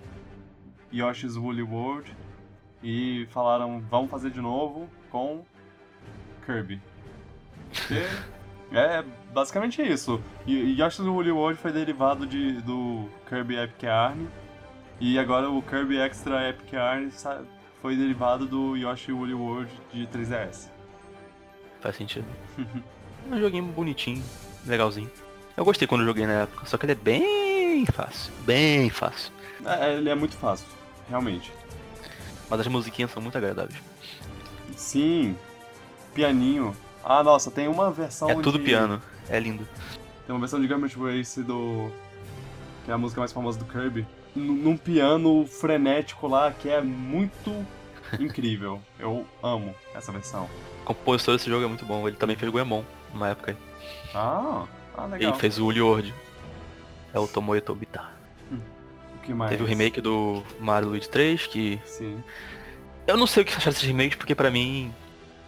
Yoshi's 0.92 1.37
Woolly 1.37 1.62
World 1.62 2.14
e 2.82 3.26
falaram, 3.30 3.80
vamos 3.90 4.11
fazer 4.11 4.30
de 4.30 4.40
novo 4.40 4.88
com 5.11 5.44
Kirby. 6.44 6.80
Porque 7.70 8.06
é 8.72 9.04
basicamente 9.32 9.80
isso. 9.82 10.20
E 10.46 10.80
Yoshi's 10.80 11.06
Woolly 11.06 11.30
World 11.30 11.58
foi 11.61 11.72
derivado 11.72 12.26
de, 12.26 12.61
do 12.62 13.08
Kirby 13.28 13.56
Epic 13.56 13.82
Yarn 13.84 14.26
e 15.00 15.18
agora 15.18 15.49
o 15.50 15.62
Kirby 15.62 15.99
Extra 15.99 16.49
Epic 16.49 16.70
sa- 17.12 17.42
foi 17.80 17.96
derivado 17.96 18.46
do 18.46 18.76
Yoshi 18.76 19.12
Woolly 19.12 19.34
World 19.34 19.70
de 19.92 20.06
3DS. 20.06 20.68
Faz 21.80 21.96
sentido. 21.96 22.25
é 23.30 23.34
um 23.34 23.40
joguinho 23.40 23.64
bonitinho, 23.64 24.22
legalzinho. 24.66 25.11
Eu 25.56 25.64
gostei 25.64 25.87
quando 25.88 26.02
eu 26.02 26.06
joguei 26.06 26.26
na 26.26 26.42
época, 26.42 26.64
só 26.66 26.78
que 26.78 26.87
ele 26.87 26.92
é 26.92 26.94
bem 26.94 27.84
fácil, 27.87 28.32
bem 28.46 28.88
fácil. 28.88 29.32
É, 29.66 29.94
ele 29.94 30.08
é 30.08 30.14
muito 30.14 30.37
fácil, 30.37 30.66
realmente. 31.12 31.52
Mas 32.49 32.61
as 32.61 32.66
musiquinhas 32.66 33.11
são 33.11 33.23
muito 33.23 33.37
agradáveis. 33.37 33.78
Sim, 34.75 35.37
pianinho. 36.14 36.75
Ah, 37.04 37.23
nossa, 37.23 37.50
tem 37.50 37.69
uma 37.69 37.90
versão 37.90 38.31
É 38.31 38.35
tudo 38.35 38.59
de... 38.59 38.64
piano, 38.64 39.00
é 39.28 39.38
lindo. 39.38 39.69
Tem 40.26 40.35
uma 40.35 40.40
versão 40.40 40.61
de 40.61 40.66
Gambit 40.66 40.99
Race 40.99 41.42
do... 41.42 41.90
Que 42.85 42.90
é 42.90 42.95
a 42.95 42.99
música 42.99 43.21
mais 43.21 43.33
famosa 43.33 43.59
do 43.59 43.64
Kirby. 43.64 44.07
Num 44.35 44.76
piano 44.76 45.47
frenético 45.47 46.26
lá, 46.26 46.50
que 46.50 46.69
é 46.69 46.81
muito 46.81 47.66
incrível. 48.19 48.81
Eu 48.99 49.26
amo 49.42 49.75
essa 49.95 50.11
versão. 50.11 50.49
O 50.83 50.87
compositor 50.87 51.37
desse 51.37 51.50
jogo 51.50 51.64
é 51.64 51.69
muito 51.69 51.85
bom, 51.85 52.09
ele 52.09 52.16
também 52.16 52.37
fez 52.37 52.50
Goemon, 52.50 52.83
numa 53.12 53.28
época 53.28 53.52
aí. 53.52 53.57
Ah, 54.14 54.64
ah 54.97 55.07
E 55.07 55.11
legal. 55.11 55.35
fez 55.35 55.59
o 55.59 55.66
Uli 55.66 55.83
World. 55.83 56.14
É 57.12 57.19
o 57.19 57.28
Tomoe 57.28 57.61
Tobita. 57.61 58.22
Que 59.23 59.33
mais? 59.35 59.50
Teve 59.50 59.62
o 59.62 59.67
remake 59.67 60.00
do 60.00 60.43
Mario 60.61 60.88
Luigi 60.91 61.09
3, 61.09 61.47
que 61.47 61.81
Sim. 61.85 62.23
Eu 63.07 63.17
não 63.17 63.26
sei 63.26 63.43
o 63.43 63.47
que 63.47 63.55
achar 63.55 63.71
desses 63.71 63.87
remakes, 63.87 64.17
porque 64.17 64.35
pra 64.35 64.50
mim. 64.50 64.93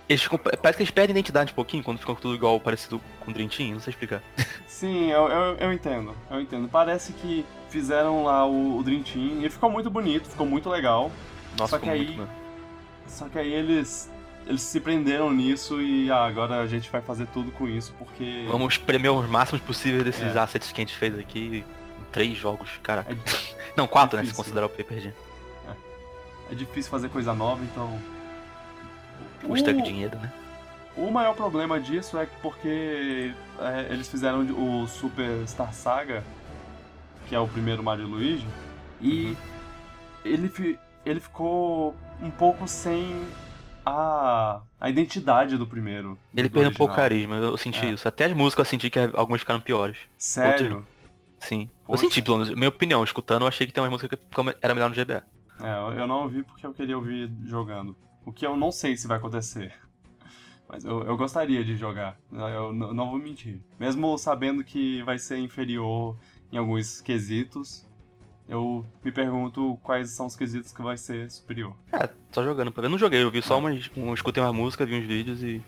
Eles 0.07 0.23
ficam, 0.23 0.39
parece 0.39 0.77
que 0.77 0.83
eles 0.83 0.91
perdem 0.91 1.13
identidade 1.13 1.53
um 1.53 1.55
pouquinho 1.55 1.83
quando 1.83 1.99
ficam 1.99 2.15
tudo 2.15 2.35
igual, 2.35 2.61
parecido 2.61 3.01
com 3.21 3.31
o 3.31 3.35
Dream 3.35 3.49
Team, 3.49 3.73
não 3.73 3.81
sei 3.81 3.91
explicar. 3.93 4.23
Sim, 4.69 5.11
eu, 5.11 5.29
eu, 5.29 5.57
eu 5.57 5.73
entendo, 5.73 6.15
eu 6.31 6.43
entendo. 6.43 6.69
Parece 6.69 7.15
que 7.15 7.43
fizeram 7.71 8.23
lá 8.23 8.45
o, 8.47 8.77
o 8.79 8.83
Dream 8.83 9.03
Team 9.03 9.43
e 9.43 9.49
ficou 9.49 9.71
muito 9.71 9.89
bonito, 9.89 10.29
ficou 10.29 10.47
muito 10.47 10.69
legal. 10.69 11.11
Nossa, 11.59 11.71
Só 11.71 11.79
que 11.83 11.89
aí- 11.89 12.07
muito. 12.17 12.29
Só 13.07 13.29
que 13.31 13.39
aí 13.39 13.51
eles, 13.51 14.11
eles 14.47 14.61
se 14.61 14.79
prenderam 14.79 15.33
nisso 15.33 15.81
e 15.81 16.11
ah, 16.11 16.27
agora 16.27 16.61
a 16.61 16.67
gente 16.67 16.91
vai 16.91 17.01
fazer 17.01 17.27
tudo 17.29 17.51
com 17.53 17.67
isso 17.67 17.95
porque. 17.99 18.45
Vamos 18.51 18.75
espremer 18.75 19.11
os 19.11 19.27
máximos 19.27 19.63
possíveis 19.63 20.05
desses 20.05 20.37
É. 20.37 20.39
assets 20.39 20.71
que 20.71 20.83
a 20.83 20.85
gente 20.85 20.97
fez 20.97 21.19
aqui 21.19 21.65
três 22.15 22.37
jogos, 22.39 22.71
caraca. 22.83 23.13
É, 23.13 23.17
Não, 23.77 23.89
quatro, 23.89 24.17
né? 24.17 24.23
Se 24.23 24.29
difícil. 24.29 24.45
considerar 24.45 24.67
o 24.67 24.69
Paper 24.71 25.01
Jam. 25.01 25.13
é 26.51 26.55
difícil 26.55 26.91
fazer 26.91 27.09
coisa 27.09 27.35
nova, 27.35 27.63
então. 27.65 27.99
Custa 29.43 29.71
O- 29.73 29.83
dinheiro, 29.83 30.17
né? 30.19 30.33
O 30.97 31.11
maior 31.11 31.35
problema 31.35 31.81
disso 31.81 32.17
é 32.17 32.25
porque 32.41 33.35
é, 33.59 33.93
eles 33.93 34.07
fizeram 34.09 34.43
o 34.43 34.87
Super 34.87 35.45
Star 35.49 35.75
Saga, 35.75 36.23
que 37.29 37.35
é 37.35 37.41
o 37.41 37.49
primeiro 37.49 37.83
Mario 37.83 38.05
e 38.07 38.09
Luigi, 38.09 38.47
e 39.01 39.25
Uhum. 39.27 39.37
ele, 40.25 40.49
fi- 40.49 40.79
ele 41.05 41.19
ficou 41.19 41.97
um 42.23 42.31
pouco 42.31 42.69
sem 42.69 43.27
a, 43.85 44.61
a 44.81 44.89
identidade 44.89 45.57
do 45.59 45.67
primeiro. 45.67 46.17
Ele 46.33 46.49
perdeu 46.49 46.71
um 46.71 46.75
pouco 46.75 46.93
o 46.93 46.97
carisma, 46.97 47.37
eu 47.39 47.57
senti 47.57 47.85
É. 47.85 47.91
isso. 47.91 48.07
Até 48.07 48.27
as 48.27 48.33
músicas 48.33 48.65
eu 48.69 48.71
senti 48.71 48.89
que 48.89 48.99
algumas 49.15 49.41
ficaram 49.41 49.61
piores. 49.61 49.97
Sério? 50.17 50.87
Sim. 51.41 51.69
Poxa. 51.87 52.05
Eu 52.05 52.09
senti, 52.09 52.23
pelo 52.23 52.39
menos, 52.39 52.55
minha 52.55 52.69
opinião, 52.69 53.05
escutando, 53.05 53.43
eu 53.43 53.49
achei 53.49 53.67
que 53.67 53.73
tem 53.73 53.83
umas 53.83 53.91
músicas 53.91 54.19
que 54.19 54.57
era 54.63 54.75
melhor 54.75 54.89
no 54.91 54.95
GBA. 54.97 55.23
É, 55.61 56.01
eu- 56.01 56.07
não 56.07 56.23
ouvi 56.23 56.43
porque 56.43 56.67
eu 56.67 56.73
queria 56.73 56.97
ouvir 56.97 57.31
jogando. 57.45 57.97
O 58.25 58.33
que 58.33 58.47
eu 58.47 58.57
não 58.57 58.73
sei 58.73 58.97
se 58.97 59.07
vai 59.07 59.19
acontecer. 59.19 59.73
Mas 60.69 60.85
eu, 60.85 61.03
eu 61.05 61.17
gostaria 61.17 61.63
de 61.65 61.77
jogar. 61.77 62.17
Eu 62.33 62.73
não 62.73 63.11
vou 63.11 63.19
mentir. 63.19 63.61
Mesmo 63.79 64.17
sabendo 64.19 64.65
que 64.65 65.03
vai 65.03 65.19
ser 65.19 65.39
inferior 65.39 66.17
em 66.51 66.57
alguns 66.57 67.01
quesitos, 67.03 67.87
eu 68.49 68.85
me 69.05 69.13
pergunto 69.13 69.79
quais 69.83 70.11
são 70.11 70.27
os 70.27 70.35
quesitos 70.35 70.73
que 70.73 70.83
vai 70.83 70.97
ser 70.97 71.31
superior. 71.31 71.77
É, 71.93 72.09
só 72.33 72.43
jogando. 72.43 72.73
Eu 72.77 72.89
não 72.89 72.99
joguei, 72.99 73.23
eu 73.23 73.31
vi 73.31 73.43
só 73.43 73.59
umas. 73.59 73.91
Um, 73.97 74.15
escutei 74.15 74.43
umas 74.43 74.55
músicas, 74.55 74.89
vi 74.89 74.97
uns 74.99 75.07
vídeos 75.07 75.43
e. 75.43 75.63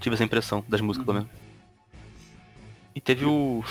Tive 0.00 0.14
essa 0.14 0.24
impressão 0.24 0.64
das 0.68 0.80
músicas, 0.80 1.06
pelo 1.06 1.18
Uhum. 1.18 1.24
menos. 1.24 1.38
E 2.94 3.00
teve 3.00 3.24
o 3.24 3.62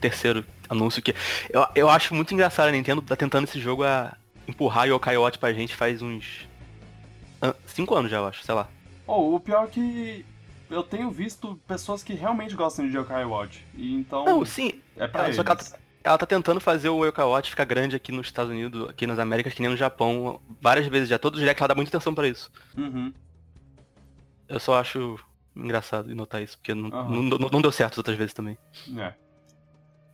terceiro 0.00 0.44
anúncio 0.68 1.02
que. 1.02 1.14
Eu, 1.50 1.66
eu 1.74 1.90
acho 1.90 2.14
muito 2.14 2.32
engraçado, 2.34 2.68
a 2.68 2.72
Nintendo 2.72 3.02
tá 3.02 3.16
tentando 3.16 3.44
esse 3.44 3.60
jogo 3.60 3.84
a 3.84 4.16
empurrar 4.48 4.84
o 4.88 4.94
Yokai 4.94 5.16
Watch 5.16 5.38
pra 5.38 5.52
gente 5.52 5.74
faz 5.74 6.02
uns. 6.02 6.48
cinco 7.66 7.94
anos 7.94 8.10
já, 8.10 8.18
eu 8.18 8.26
acho, 8.26 8.42
sei 8.42 8.54
lá. 8.54 8.68
Oh, 9.06 9.34
o 9.36 9.40
pior 9.40 9.64
é 9.64 9.66
que 9.68 10.26
eu 10.70 10.82
tenho 10.82 11.10
visto 11.10 11.58
pessoas 11.66 12.02
que 12.02 12.12
realmente 12.14 12.54
gostam 12.56 12.88
de 12.88 12.96
Yokai 12.96 13.24
Watch. 13.24 13.64
E 13.74 13.94
então 13.94 14.24
Não, 14.24 14.44
sim, 14.44 14.80
é 14.96 15.06
pra 15.06 15.20
ela- 15.20 15.28
eles. 15.28 15.36
só 15.36 15.44
que 15.44 15.50
ela, 15.50 15.58
tá- 15.58 15.78
ela 16.02 16.18
tá 16.18 16.26
tentando 16.26 16.60
fazer 16.60 16.88
o 16.88 17.04
Yokai 17.04 17.24
Watch 17.24 17.50
ficar 17.50 17.64
grande 17.64 17.94
aqui 17.94 18.10
nos 18.10 18.26
Estados 18.26 18.50
Unidos, 18.50 18.88
aqui 18.88 19.06
nas 19.06 19.18
Américas, 19.18 19.54
que 19.54 19.60
nem 19.62 19.70
no 19.70 19.76
Japão, 19.76 20.40
várias 20.60 20.86
vezes 20.88 21.08
já. 21.08 21.18
Todo 21.18 21.38
direct 21.38 21.60
ela 21.62 21.68
dá 21.68 21.74
muita 21.74 21.90
atenção 21.96 22.14
pra 22.14 22.26
isso. 22.26 22.50
Uhum. 22.76 23.12
Eu 24.48 24.58
só 24.60 24.78
acho 24.80 25.18
engraçado 25.54 26.12
notar 26.14 26.42
isso, 26.42 26.56
porque 26.58 26.74
não, 26.74 26.88
Aham. 26.96 27.10
não, 27.10 27.38
não- 27.38 27.48
não 27.48 27.60
deu 27.62 27.72
certo 27.72 27.92
as 27.92 27.98
outras 27.98 28.16
vezes 28.16 28.34
também. 28.34 28.56
É. 28.96 29.12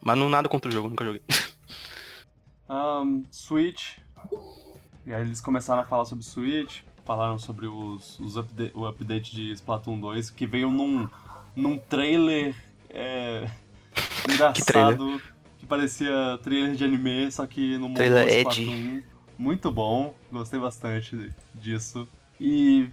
Mas 0.03 0.19
não 0.19 0.29
nada 0.29 0.49
contra 0.49 0.69
o 0.69 0.73
jogo, 0.73 0.89
nunca 0.89 1.05
joguei. 1.05 1.23
Ahn, 2.69 3.23
Switch. 3.31 3.99
E 5.07 5.13
aí 5.13 5.23
eles 5.23 5.41
começaram 5.41 5.83
a 5.83 5.85
falar 5.85 6.05
sobre 6.05 6.25
Switch, 6.25 6.81
falaram 7.05 7.39
sobre 7.39 7.67
os, 7.67 8.19
os 8.19 8.37
upda- 8.37 8.71
o 8.75 8.87
update 8.87 9.35
de 9.35 9.53
Splatoon 9.53 10.01
2, 10.01 10.31
que 10.31 10.47
veio 10.47 10.71
num, 10.71 11.09
num 11.55 11.79
trailer 11.79 12.55
é, 12.89 13.49
engraçado, 14.29 15.21
que, 15.59 15.67
parecia 15.67 16.39
trailer 16.43 16.75
de 16.75 16.85
anime, 16.85 17.31
só 17.31 17.47
que 17.47 17.77
no 17.79 17.89
mundo 17.89 17.97
Trailer 17.97 18.25
do 18.25 18.31
edgy. 18.31 18.63
Splatoon. 18.63 19.03
Muito 19.39 19.71
bom, 19.73 20.15
gostei 20.31 20.61
bastante 20.61 21.33
disso. 21.55 22.09
E 22.41 22.89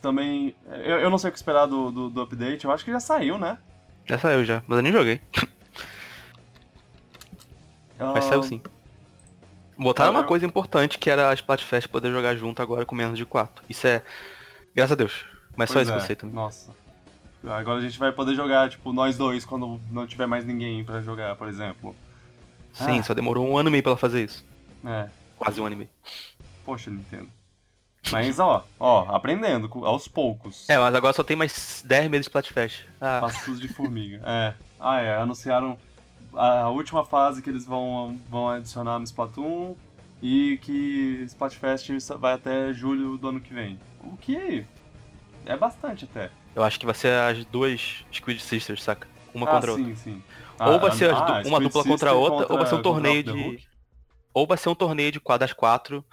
também, 0.00 0.54
eu, 0.84 1.00
eu 1.00 1.10
não 1.10 1.18
sei 1.18 1.30
o 1.30 1.32
que 1.32 1.38
esperar 1.38 1.66
do, 1.66 1.90
do, 1.90 2.10
do 2.10 2.20
update, 2.22 2.64
eu 2.64 2.70
acho 2.70 2.84
que 2.84 2.92
já 2.92 3.00
saiu, 3.00 3.38
né? 3.38 3.58
Já 4.06 4.18
saiu 4.18 4.44
já, 4.44 4.62
mas 4.66 4.76
eu 4.78 4.82
nem 4.82 4.92
joguei. 4.92 5.20
Mas 8.14 8.24
Ah, 8.26 8.28
saiu 8.28 8.42
sim. 8.42 8.60
Botaram 9.78 10.10
Ah, 10.10 10.12
uma 10.14 10.20
eu- 10.20 10.26
coisa 10.26 10.44
importante 10.46 10.98
que 10.98 11.10
era 11.10 11.30
a 11.30 11.34
Splatfest 11.34 11.88
poder 11.88 12.10
jogar 12.12 12.34
junto 12.36 12.60
agora 12.62 12.84
com 12.84 12.94
menos 12.94 13.16
de 13.18 13.24
4. 13.24 13.64
Isso 13.68 13.86
é. 13.86 14.02
Graças 14.74 14.92
a 14.92 14.94
Deus. 14.96 15.24
Mas 15.56 15.70
só 15.70 15.74
Pois 15.74 15.88
isso 15.88 15.92
que 15.92 15.98
é, 15.98 16.02
eu 16.02 16.06
sei 16.06 16.16
também. 16.16 16.34
Nossa. 16.34 16.70
Agora 17.44 17.78
a 17.78 17.82
gente 17.82 17.98
vai 17.98 18.12
poder 18.12 18.34
jogar, 18.34 18.70
tipo, 18.70 18.92
nós 18.92 19.16
dois 19.18 19.44
quando 19.44 19.80
não 19.90 20.06
tiver 20.06 20.26
mais 20.26 20.44
ninguém 20.44 20.84
pra 20.84 21.00
jogar, 21.02 21.34
por 21.36 21.48
exemplo. 21.48 21.94
Sim, 22.72 23.00
Ah. 23.00 23.02
só 23.02 23.12
demorou 23.14 23.46
um 23.48 23.58
ano 23.58 23.68
e 23.68 23.72
meio 23.72 23.82
pra 23.82 23.90
ela 23.90 23.98
fazer 23.98 24.24
isso. 24.24 24.44
É, 24.86 25.08
Quase 25.36 25.60
um 25.60 25.66
ano 25.66 25.74
e 25.74 25.78
meio. 25.78 25.90
poxa, 26.64 26.90
Nintendo. 26.90 27.28
Mas, 28.10 28.38
ó, 28.38 28.64
ó, 28.80 29.14
aprendendo, 29.14 29.68
aos 29.84 30.06
poucos. 30.08 30.68
É, 30.68 30.76
mas 30.78 30.94
agora 30.94 31.12
só 31.12 31.22
tem 31.22 31.36
mais 31.36 31.82
10 31.86 32.08
meses 32.10 32.26
de 32.26 32.30
Splatfest. 32.30 32.84
Ah, 33.00 33.18
Passos 33.20 33.60
de 33.60 33.68
formiga. 33.68 34.20
É. 34.24 34.54
Ah, 34.78 35.00
é, 35.00 35.16
anunciaram 35.16 35.76
a 36.34 36.68
última 36.70 37.04
fase 37.04 37.42
que 37.42 37.50
eles 37.50 37.64
vão, 37.64 38.18
vão 38.28 38.48
adicionar 38.48 38.98
no 38.98 39.04
Splatoon 39.04 39.74
e 40.20 40.58
que 40.62 41.22
Splatfest 41.26 41.90
vai 42.18 42.34
até 42.34 42.72
julho 42.72 43.16
do 43.18 43.28
ano 43.28 43.40
que 43.40 43.52
vem. 43.52 43.78
O 44.02 44.16
que 44.16 44.64
é 45.46 45.56
bastante 45.56 46.04
até. 46.04 46.30
eu 46.54 46.62
acho 46.62 46.78
que 46.78 46.86
vai 46.86 46.94
ser 46.94 47.12
as 47.14 47.44
duas 47.46 48.04
Squid 48.12 48.40
Sisters, 48.40 48.82
saca? 48.82 49.08
Uma 49.34 49.46
ah, 49.48 49.50
contra 49.54 49.70
a 49.70 49.74
outra. 49.74 49.86
sim, 49.88 49.94
sim. 49.96 50.22
Ou 50.60 50.78
vai 50.78 50.90
Ah, 50.90 50.92
ser 50.92 51.10
as 51.10 51.16
du- 51.18 51.32
ah, 51.32 51.42
uma 51.46 51.60
dupla 51.60 51.82
contra 51.84 52.10
a 52.10 52.12
outra, 52.12 52.46
ou 52.52 52.58
vai 52.58 52.66
ser 52.66 52.74
um 52.74 52.78
contra 52.78 52.92
torneio 52.92 53.22
de. 53.22 53.66
Ou 54.34 54.46
vai 54.46 54.56
ser 54.56 54.68
um 54.68 54.74
torneio 54.74 55.10
de 55.12 55.20
quadro 55.20 55.46
das 55.46 55.52
quatro, 55.52 56.04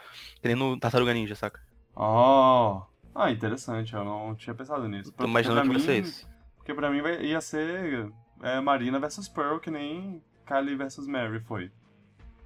que 0.41 0.47
nem 0.47 0.55
no 0.55 0.77
Tartaruga 0.79 1.13
Ninja, 1.13 1.35
saca? 1.35 1.59
Oh. 1.95 2.81
Ah, 3.13 3.31
interessante, 3.31 3.93
eu 3.93 4.03
não 4.05 4.35
tinha 4.35 4.53
pensado 4.55 4.87
nisso. 4.87 5.11
Tô 5.11 5.25
imaginando 5.25 5.61
que 5.63 5.67
pra 5.69 5.77
vai 5.77 5.85
ser 5.85 6.01
mim- 6.01 6.07
isso. 6.07 6.27
Porque 6.57 6.73
pra 6.73 6.89
mim 6.89 7.01
ia 7.21 7.41
ser 7.41 8.09
é, 8.41 8.59
Marina 8.59 8.99
versus 8.99 9.27
Pearl, 9.27 9.57
que 9.59 9.69
nem 9.71 10.21
Kylie 10.45 10.75
versus 10.75 11.07
Mary 11.07 11.39
foi. 11.39 11.71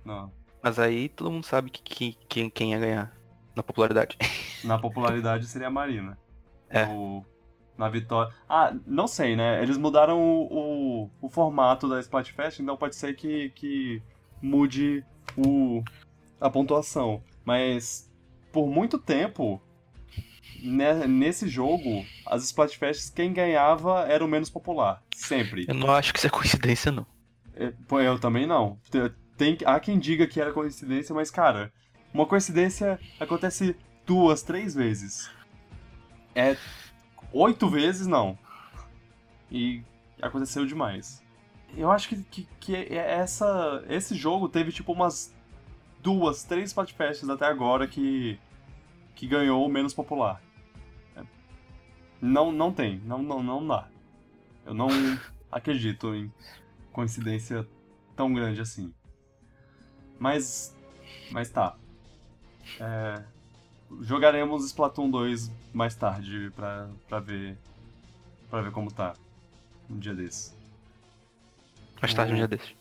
Não. 0.05 0.31
Mas 0.61 0.79
aí 0.79 1.09
todo 1.09 1.31
mundo 1.31 1.45
sabe 1.45 1.69
que, 1.69 2.13
que- 2.27 2.49
quem, 2.49 2.71
ia 2.71 2.79
ganhar 2.79 3.13
na 3.55 3.63
popularidade. 3.63 4.17
Na 4.63 4.79
popularidade 4.79 5.45
seria 5.45 5.67
a 5.67 5.71
Marina. 5.71 6.17
É. 6.69 6.85
O- 6.85 7.23
na 7.77 7.89
vitória. 7.89 8.33
Ah, 8.47 8.73
não 8.85 9.07
sei, 9.07 9.35
né? 9.35 9.61
Eles 9.61 9.77
mudaram 9.77 10.21
o, 10.21 11.03
o, 11.03 11.09
o 11.21 11.29
formato 11.29 11.89
da 11.89 11.99
Splatfest, 11.99 12.59
então 12.59 12.77
pode 12.77 12.95
ser 12.95 13.15
que, 13.15 13.49
que 13.49 14.01
mude 14.41 15.03
o, 15.35 15.83
a 16.39 16.49
pontuação. 16.49 17.21
Mas 17.43 18.09
por 18.51 18.67
muito 18.67 18.97
tempo, 18.97 19.61
né, 20.61 21.05
nesse 21.07 21.47
jogo, 21.47 22.05
as 22.25 22.43
Splatfests, 22.43 23.09
quem 23.09 23.33
ganhava 23.33 24.01
era 24.07 24.23
o 24.23 24.27
menos 24.27 24.49
popular. 24.49 25.01
Sempre. 25.15 25.65
Eu 25.67 25.73
não 25.75 25.91
acho 25.91 26.11
que 26.13 26.19
isso 26.19 26.27
é 26.27 26.29
coincidência, 26.29 26.91
não. 26.91 27.05
É, 27.55 27.71
pô, 27.87 27.99
eu 27.99 28.19
também 28.19 28.45
não. 28.47 28.77
Te- 28.89 29.11
Tem, 29.37 29.57
há 29.65 29.79
quem 29.79 29.97
diga 29.99 30.27
que 30.27 30.39
era 30.39 30.51
coincidência, 30.53 31.13
mas, 31.13 31.29
cara, 31.31 31.71
uma 32.13 32.25
coincidência 32.25 32.99
acontece 33.19 33.75
duas, 34.05 34.41
três 34.43 34.73
vezes. 34.75 35.29
É. 36.35 36.55
Oito 37.31 37.67
vezes, 37.69 38.05
não. 38.07 38.37
E 39.51 39.81
aconteceu 40.21 40.65
demais. 40.65 41.21
Eu 41.75 41.91
acho 41.91 42.09
que, 42.09 42.17
que, 42.23 42.47
que 42.59 42.75
é- 42.75 43.17
essa, 43.19 43.83
esse 43.89 44.15
jogo 44.15 44.47
teve, 44.47 44.71
tipo, 44.71 44.91
umas 44.93 45.33
duas, 46.01 46.43
três 46.43 46.69
Splatfests 46.69 47.27
até 47.29 47.45
agora 47.45 47.87
que. 47.87 48.39
Que 49.15 49.27
ganhou 49.27 49.65
o 49.65 49.69
menos 49.69 49.93
popular. 49.93 50.41
É, 51.15 51.23
não, 52.21 52.51
não 52.51 52.71
tem, 52.71 52.99
não, 52.99 53.21
não, 53.21 53.41
não 53.43 53.67
dá. 53.67 53.87
Eu 54.65 54.73
não 54.73 54.89
acredito 55.51 56.13
em 56.13 56.31
coincidência 56.91 57.67
tão 58.15 58.33
grande 58.33 58.61
assim. 58.61 58.93
Mas, 60.19 60.75
mas 61.31 61.49
tá. 61.49 61.75
É, 62.79 63.23
jogaremos 64.01 64.65
Splatoon 64.65 65.09
2 65.09 65.51
mais 65.73 65.95
tarde 65.95 66.51
pra, 66.55 66.89
pra 67.09 67.19
ver 67.19 67.57
pra 68.53 68.61
ver 68.61 68.71
como 68.71 68.91
tá 68.91 69.15
um 69.89 69.97
dia 69.97 70.13
desses. 70.13 70.55
Mais 71.99 72.13
tarde 72.13 72.33
um 72.33 72.35
dia 72.35 72.47
desses. 72.47 72.75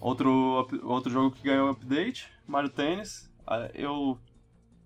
Outro, 0.00 0.66
outro 0.82 1.12
jogo 1.12 1.36
que 1.36 1.42
ganhou 1.42 1.70
update, 1.70 2.32
Mario 2.48 2.70
Tennis. 2.70 3.30
Ah, 3.46 3.70
eu. 3.74 4.18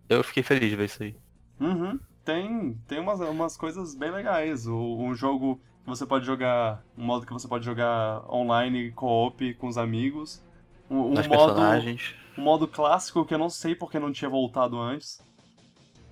Eu 0.09 0.23
fiquei 0.25 0.43
feliz 0.43 0.71
de 0.71 0.77
ver 0.77 0.85
isso 0.87 1.03
aí. 1.03 1.17
Uhum. 1.61 1.99
Tem, 2.25 2.75
tem 2.89 3.01
umas, 3.01 3.21
umas 3.21 3.57
coisas 3.57 3.95
bem 3.95 4.11
legais. 4.11 4.67
O, 4.67 4.97
um 4.99 5.15
jogo 5.15 5.61
que 5.85 5.89
você 5.89 6.05
pode 6.07 6.25
jogar. 6.27 6.83
Um 6.97 7.05
modo 7.05 7.27
que 7.27 7.33
você 7.33 7.47
pode 7.49 7.65
jogar 7.65 8.23
online, 8.33 8.91
co-op 8.93 9.55
com 9.55 9.69
os 9.69 9.79
amigos. 9.79 10.43
Um, 10.91 10.97
um 10.99 11.09
modo, 11.15 11.29
personagens. 11.29 12.15
um 12.39 12.43
modo 12.43 12.69
clássico 12.69 13.25
que 13.25 13.35
eu 13.35 13.39
não 13.39 13.51
sei 13.51 13.75
porque 13.75 13.99
não 13.99 14.13
tinha 14.13 14.29
voltado 14.29 14.79
antes. 14.81 15.21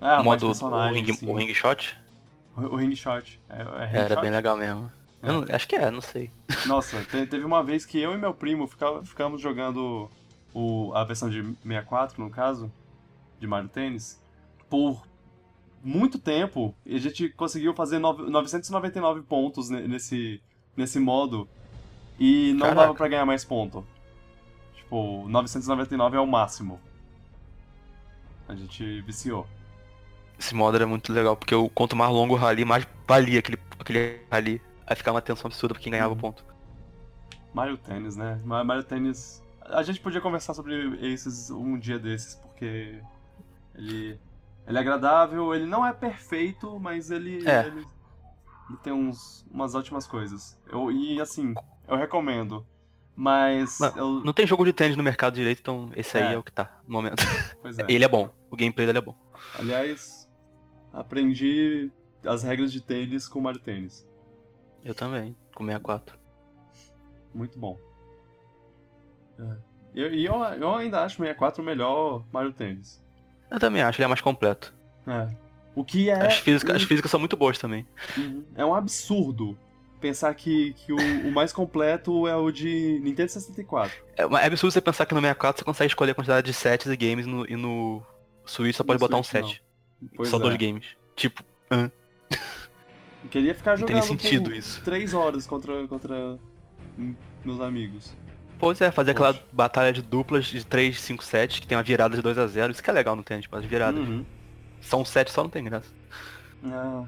Ah, 0.00 0.20
o 0.20 0.24
modo 0.24 0.46
o 0.48 0.88
ring, 0.92 1.06
o 1.26 1.34
ring 1.34 1.54
shot? 1.54 1.96
O, 2.56 2.60
o 2.62 2.76
ring 2.76 2.94
shot. 2.94 3.40
É, 3.48 3.62
é 3.62 3.86
ring 3.86 3.96
Era 3.98 4.08
shot? 4.14 4.20
bem 4.20 4.30
legal 4.30 4.56
mesmo. 4.56 4.90
É. 5.22 5.28
Não, 5.28 5.44
acho 5.50 5.66
que 5.66 5.76
é, 5.76 5.90
não 5.90 6.00
sei. 6.00 6.30
Nossa, 6.66 7.02
te- 7.04 7.26
teve 7.26 7.44
uma 7.44 7.62
vez 7.62 7.86
que 7.86 7.98
eu 7.98 8.12
e 8.12 8.18
meu 8.18 8.34
primo 8.34 8.66
fica- 8.66 9.02
ficamos 9.04 9.40
jogando 9.40 10.10
o, 10.52 10.92
a 10.94 11.02
versão 11.04 11.30
de 11.30 11.42
64, 11.62 12.22
no 12.22 12.28
caso, 12.30 12.70
de 13.44 13.48
Mario 13.48 13.68
Tennis, 13.68 14.20
por 14.70 15.06
muito 15.82 16.18
tempo. 16.18 16.74
A 16.86 16.98
gente 16.98 17.28
conseguiu 17.30 17.74
fazer 17.74 17.98
nove- 17.98 18.22
999 18.30 19.22
pontos 19.22 19.68
ne- 19.68 19.86
nesse, 19.86 20.40
nesse 20.76 20.98
modo. 20.98 21.46
E 22.18 22.52
não 22.54 22.60
Caraca. 22.60 22.80
dava 22.80 22.94
pra 22.94 23.08
ganhar 23.08 23.26
mais 23.26 23.44
ponto. 23.44 23.84
Tipo, 24.76 25.28
999 25.28 26.16
é 26.16 26.20
o 26.20 26.26
máximo. 26.26 26.80
A 28.48 28.54
gente 28.54 29.00
viciou. 29.02 29.46
Esse 30.38 30.54
modo 30.54 30.76
era 30.76 30.86
muito 30.86 31.12
legal, 31.12 31.36
porque 31.36 31.54
o 31.54 31.68
quanto 31.68 31.94
mais 31.96 32.10
longo 32.10 32.34
o 32.34 32.36
rally, 32.36 32.64
mais 32.64 32.86
valia 33.06 33.38
aquele, 33.38 33.58
aquele 33.78 34.20
rally. 34.30 34.60
Aí 34.86 34.96
ficava 34.96 35.16
uma 35.16 35.22
tensão 35.22 35.46
absurda 35.48 35.74
pra 35.74 35.82
quem 35.82 35.92
ganhava 35.92 36.14
ponto. 36.16 36.44
Mario 37.52 37.76
Tennis, 37.78 38.16
né? 38.16 38.40
Ma- 38.44 38.64
Mario 38.64 38.84
Tennis. 38.84 39.42
A 39.66 39.82
gente 39.82 40.00
podia 40.00 40.20
conversar 40.20 40.52
sobre 40.54 40.98
esses 41.06 41.50
um 41.50 41.78
dia 41.78 41.98
desses, 41.98 42.34
porque 42.36 43.00
ele, 43.74 44.18
ele 44.66 44.78
é 44.78 44.80
agradável, 44.80 45.54
ele 45.54 45.66
não 45.66 45.84
é 45.84 45.92
perfeito, 45.92 46.78
mas 46.78 47.10
ele, 47.10 47.48
É. 47.48 47.66
ele, 47.66 47.86
ele 48.68 48.78
tem 48.82 48.92
uns, 48.92 49.44
umas 49.50 49.74
ótimas 49.74 50.06
coisas. 50.06 50.58
Eu, 50.68 50.90
e 50.90 51.20
assim, 51.20 51.54
eu 51.88 51.96
recomendo. 51.96 52.66
Mas 53.16 53.78
Não, 53.78 53.96
eu. 53.96 54.24
Não 54.24 54.32
tem 54.32 54.44
jogo 54.46 54.64
de 54.64 54.72
tênis 54.72 54.96
no 54.96 55.02
mercado 55.02 55.34
direito, 55.34 55.60
então 55.60 55.90
esse 55.94 56.16
aí 56.18 56.24
É. 56.24 56.32
é, 56.34 56.38
o 56.38 56.42
que 56.42 56.50
tá 56.50 56.80
no 56.86 56.94
momento. 56.94 57.16
É. 57.78 57.92
Ele 57.92 58.04
é 58.04 58.08
bom, 58.08 58.28
o 58.50 58.56
gameplay 58.56 58.86
dele 58.86 58.98
é 58.98 59.00
bom. 59.00 59.14
Aliás, 59.58 60.28
aprendi 60.92 61.90
as 62.26 62.42
regras 62.42 62.72
de 62.72 62.80
tênis 62.80 63.28
com 63.28 63.40
Mario 63.40 63.60
Tênis. 63.60 64.06
Eu 64.84 64.94
também, 64.94 65.34
com 65.54 65.64
64. 65.64 66.18
Muito 67.32 67.58
bom. 67.58 67.78
É. 69.38 69.56
E 69.94 70.00
eu, 70.24 70.34
eu, 70.34 70.42
eu 70.54 70.74
ainda 70.74 71.02
acho 71.04 71.14
o 71.14 71.24
64 71.24 71.62
o 71.62 71.64
melhor 71.64 72.24
Mario 72.32 72.52
Tênis. 72.52 73.02
Eu 73.54 73.60
também 73.60 73.82
acho, 73.82 73.98
ele 74.00 74.04
é 74.04 74.08
mais 74.08 74.20
completo. 74.20 74.74
É. 75.06 75.28
O 75.74 75.84
que 75.84 76.10
é. 76.10 76.26
as, 76.26 76.34
físicas, 76.38 76.72
um- 76.72 76.76
as 76.76 76.82
físicas 76.82 77.10
são 77.10 77.18
muito 77.20 77.36
boas 77.36 77.58
também. 77.58 77.86
É 78.54 78.64
um 78.64 78.74
absurdo 78.74 79.58
pensar 80.00 80.34
que, 80.34 80.74
que 80.74 80.92
o, 80.92 80.96
o 81.28 81.32
mais 81.32 81.52
completo 81.52 82.28
é 82.28 82.36
o 82.36 82.50
de 82.50 83.00
Nintendo 83.02 83.30
64. 83.30 83.90
É, 84.16 84.22
é 84.22 84.46
absurdo 84.46 84.72
você 84.72 84.80
pensar 84.80 85.06
que 85.06 85.14
no 85.14 85.20
64 85.20 85.60
você 85.60 85.64
consegue 85.64 85.90
escolher 85.90 86.10
a 86.12 86.14
quantidade 86.14 86.46
de 86.46 86.52
sets 86.52 86.86
e 86.86 86.96
games 86.96 87.26
no- 87.26 87.46
e 87.50 87.56
no 87.56 88.02
Switch 88.44 88.76
só 88.76 88.84
pode 88.84 89.00
No 89.00 89.08
botar 89.08 89.18
um 89.18 89.22
set. 89.24 89.62
Só 90.24 90.36
é. 90.36 90.40
dois 90.40 90.56
games. 90.56 90.84
Tipo, 91.16 91.42
Eu 91.70 93.30
queria 93.30 93.54
ficar 93.54 93.78
Não 93.78 93.86
tem 93.86 93.96
jogando 93.96 94.20
sentido 94.20 94.44
por 94.50 94.52
isso. 94.56 94.82
três 94.84 95.14
horas 95.14 95.46
contra, 95.46 95.86
contra 95.88 96.38
hum, 96.98 97.14
meus 97.44 97.60
amigos. 97.60 98.14
Pois 98.58 98.80
é, 98.80 98.90
fazer 98.90 99.12
aquela 99.12 99.32
Poxa. 99.34 99.46
batalha 99.52 99.92
de 99.92 100.02
duplas 100.02 100.46
de 100.46 100.64
3, 100.64 100.98
5 101.00 101.24
sets, 101.24 101.58
que 101.60 101.66
tem 101.66 101.76
uma 101.76 101.82
virada 101.84 102.16
de 102.16 102.22
2 102.22 102.38
a 102.38 102.46
0 102.46 102.72
Isso 102.72 102.82
que 102.82 102.90
é 102.90 102.92
legal 102.92 103.14
no 103.16 103.22
tênis, 103.22 103.44
tipo, 103.44 103.56
as 103.56 103.64
viradas. 103.64 104.00
Uhum. 104.06 104.24
Um 104.94 105.04
set 105.04 105.30
só 105.30 105.42
não 105.42 105.50
tem 105.50 105.64
graça. 105.64 105.90
Ah, 106.64 107.04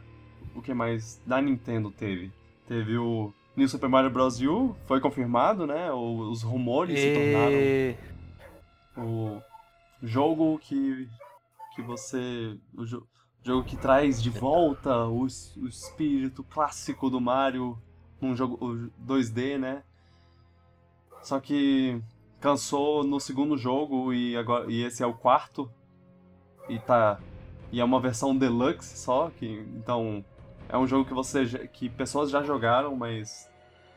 o 0.54 0.62
que 0.62 0.72
mais 0.74 1.20
da 1.26 1.40
Nintendo 1.40 1.90
teve? 1.90 2.32
Teve 2.66 2.96
o 2.98 3.32
New 3.54 3.68
Super 3.68 3.88
Mario 3.88 4.10
Bros. 4.10 4.40
U, 4.40 4.74
foi 4.86 5.00
confirmado, 5.00 5.66
né? 5.66 5.92
Os 5.92 6.42
rumores 6.42 6.98
se 6.98 7.12
tornaram 7.14 7.52
E... 7.52 7.94
o 8.96 9.40
jogo 10.02 10.58
que 10.58 11.08
que 11.74 11.82
você 11.82 12.56
o 12.74 12.84
jo- 12.86 13.06
jogo 13.42 13.62
que 13.64 13.76
traz 13.76 14.22
de 14.22 14.30
volta 14.30 15.04
o, 15.06 15.22
o 15.24 15.66
espírito 15.68 16.42
clássico 16.42 17.10
do 17.10 17.20
Mario 17.20 17.78
num 18.20 18.34
jogo 18.34 18.56
o 18.64 18.90
2D, 19.06 19.58
né? 19.58 19.82
Só 21.26 21.40
que 21.40 22.00
cansou 22.40 23.02
no 23.02 23.18
segundo 23.18 23.56
jogo 23.58 24.12
e 24.14 24.36
agora 24.36 24.70
e 24.70 24.84
esse 24.84 25.02
é 25.02 25.06
o 25.06 25.12
quarto 25.12 25.68
e 26.68 26.78
tá 26.78 27.18
e 27.72 27.80
é 27.80 27.84
uma 27.84 27.98
versão 28.00 28.36
deluxe 28.36 28.96
só 28.96 29.28
que 29.36 29.66
então 29.76 30.24
é 30.68 30.78
um 30.78 30.86
jogo 30.86 31.04
que 31.04 31.12
você 31.12 31.44
já- 31.44 31.66
que 31.66 31.88
pessoas 31.88 32.30
já 32.30 32.44
jogaram, 32.44 32.94
mas 32.94 33.50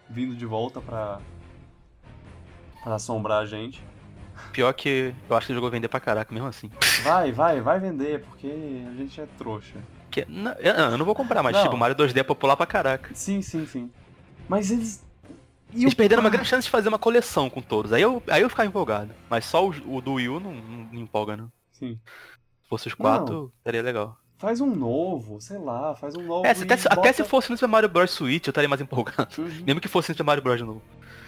vindo 0.10 0.36
de 0.36 0.44
volta 0.44 0.82
pra 0.82 1.20
para 2.84 2.96
assombrar 2.96 3.44
a 3.44 3.46
gente. 3.46 3.84
Pior 4.52 4.74
que 4.74 5.14
eu 5.30 5.38
acho 5.38 5.46
que 5.46 5.52
o 5.52 5.56
jogo 5.56 5.68
vai 5.70 5.78
vender 5.78 5.88
pra 5.88 6.00
caraca 6.00 6.34
mesmo 6.34 6.48
assim. 6.48 6.72
Vai, 7.04 7.32
vai, 7.32 7.62
vai 7.62 7.80
vender, 7.80 8.24
porque 8.24 8.48
a 8.90 8.94
gente 8.96 9.22
é 9.22 9.28
trouxa. 9.38 9.78
Que, 10.10 10.26
não, 10.28 10.52
eu, 10.54 10.74
eu 10.74 10.98
não 10.98 11.06
vou 11.06 11.14
comprar, 11.14 11.44
mas 11.44 11.54
Não. 11.56 11.64
tipo, 11.64 11.78
Mario 11.78 11.96
2D 11.96 12.18
é 12.22 12.24
popular 12.24 12.58
pra 12.58 12.66
caraca. 12.66 13.12
Sim, 13.14 13.42
sim, 13.44 13.66
sim. 13.68 13.92
Mas 14.48 14.72
eles. 14.72 15.06
E 15.74 15.82
Eles 15.84 15.94
o- 15.94 15.96
perderam 15.98 16.22
uma 16.22 16.30
grande 16.30 16.48
chance 16.48 16.66
de 16.66 16.72
fazer 16.72 16.90
uma 16.90 17.00
coleção 17.00 17.50
com 17.50 17.62
todos. 17.62 17.94
Aí 17.94 18.02
eu, 18.02 18.22
aí 18.28 18.42
eu 18.42 18.50
ficava 18.50 18.68
empolgado. 18.68 19.12
Mas 19.30 19.46
só 19.46 19.68
o, 19.68 19.98
o 19.98 20.02
do 20.02 20.14
Wii 20.14 20.30
U 20.30 20.40
não, 20.40 20.54
não 20.54 20.86
me 20.92 21.00
empolga, 21.02 21.38
não. 21.38 21.52
Sim. 21.72 22.00
Se 22.64 22.70
fosse 22.70 22.88
os 22.88 22.94
quatro, 22.94 23.52
seria 23.64 23.82
legal. 23.82 24.18
Faz 24.38 24.62
um 24.62 24.74
novo, 24.74 25.40
sei 25.42 25.58
lá, 25.58 25.96
faz 25.96 26.16
um 26.16 26.24
novo. 26.24 26.46
É, 26.48 26.54
se 26.54 26.64
até, 26.64 26.78
se- 26.78 26.88
bota, 26.88 27.00
até 27.02 27.14
se 27.14 27.24
fosse 27.26 27.50
no 27.52 27.58
Super 27.58 27.68
Mario 27.68 27.90
Bros. 27.90 28.10
Switch, 28.12 28.48
eu 28.48 28.52
estaria 28.52 28.70
mais 28.70 28.82
empolgado. 28.82 29.30
Uhum. 29.38 29.50
Mesmo 29.66 29.82
que 29.82 29.88
fosse 29.88 30.10
no 30.10 30.16
Super 30.16 30.24
Mario 30.24 30.44
Bros. 30.44 30.58
de 30.58 30.64
novo. 30.64 30.82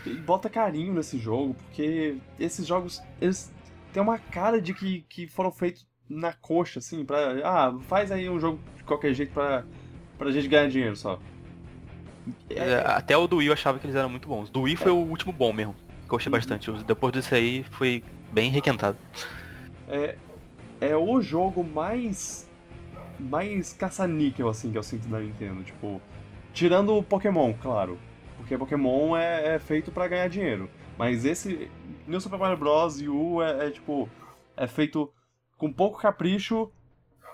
E 0.06 0.14
bota 0.16 0.50
carinho 0.50 0.94
nesse 0.94 1.20
jogo, 1.20 1.54
porque 1.56 2.18
esses 2.40 2.66
jogos, 2.66 3.02
eles 3.20 3.54
têm 3.94 4.02
uma 4.02 4.18
cara 4.18 4.60
de 4.62 4.74
que, 4.74 5.02
que 5.10 5.28
foram 5.28 5.52
feitos 5.52 5.86
na 6.10 6.34
coxa, 6.34 6.80
assim, 6.80 7.04
pra. 7.06 7.18
Ah, 7.44 7.78
faz 7.82 8.12
aí 8.12 8.30
um 8.30 8.40
jogo 8.40 8.60
de 8.78 8.84
qualquer 8.84 9.14
jeito 9.14 9.34
pra, 9.34 9.64
pra 10.18 10.32
gente 10.32 10.48
ganhar 10.48 10.70
dinheiro 10.70 10.96
só. 10.96 11.20
É, 12.50 12.76
até 12.86 13.16
o 13.18 13.28
do 13.28 13.38
Wii 13.38 13.48
eu 13.48 13.54
achava 13.54 13.80
que 13.80 13.86
eles 13.86 13.96
eram 13.96 14.10
muito 14.10 14.28
bons. 14.28 14.50
Do 14.50 14.62
Wii 14.62 14.76
foi 14.76 14.92
o 14.92 14.96
último 14.98 15.32
bom 15.34 15.52
mesmo. 15.54 15.74
Que 15.74 16.06
eu 16.06 16.10
gostei 16.10 16.32
Uhum. 16.32 16.38
bastante. 16.38 16.72
Depois 16.84 17.14
disso 17.14 17.34
aí 17.36 17.64
foi 17.72 18.04
bem 18.32 18.50
requentado. 18.52 18.98
é, 19.88 20.18
é 20.80 20.96
o 20.96 21.22
jogo 21.22 21.64
mais 21.64 22.50
mais 23.20 23.72
caça-níquel 23.74 24.50
assim 24.50 24.72
que 24.72 24.78
eu 24.78 24.84
sinto 24.84 25.08
da 25.08 25.20
Nintendo, 25.20 25.64
tipo, 25.64 26.02
tirando 26.54 26.96
o 26.98 27.04
Pokémon, 27.04 27.54
claro, 27.62 28.00
porque 28.38 28.58
Pokémon 28.58 29.16
é, 29.16 29.56
é 29.56 29.60
feito 29.60 29.92
pra 29.92 30.08
ganhar 30.08 30.28
dinheiro, 30.28 30.68
mas 30.98 31.24
esse 31.24 31.70
New 32.08 32.20
Super 32.20 32.40
Mario 32.40 32.58
Bros. 32.58 33.00
U 33.02 33.42
é, 33.44 33.68
é, 33.68 33.70
tipo 33.70 34.10
é 34.58 34.66
feito 34.66 35.14
com 35.56 35.72
pouco 35.72 36.00
capricho 36.00 36.72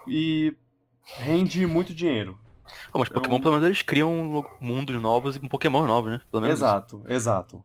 e 0.05 0.53
rende 1.17 1.65
muito 1.65 1.93
dinheiro. 1.93 2.37
Pô, 2.91 2.99
mas 2.99 3.09
Pokémon, 3.09 3.35
Eu- 3.35 3.41
pelo 3.41 3.53
menos, 3.53 3.65
eles 3.67 3.81
criam 3.81 4.45
mundos 4.59 5.01
novos 5.01 5.35
e 5.35 5.39
com 5.39 5.47
Pokémon 5.47 5.85
novos, 5.85 6.11
né? 6.11 6.21
Pelo 6.31 6.41
menos 6.41 6.57
Exato, 6.57 7.03
exato. 7.07 7.63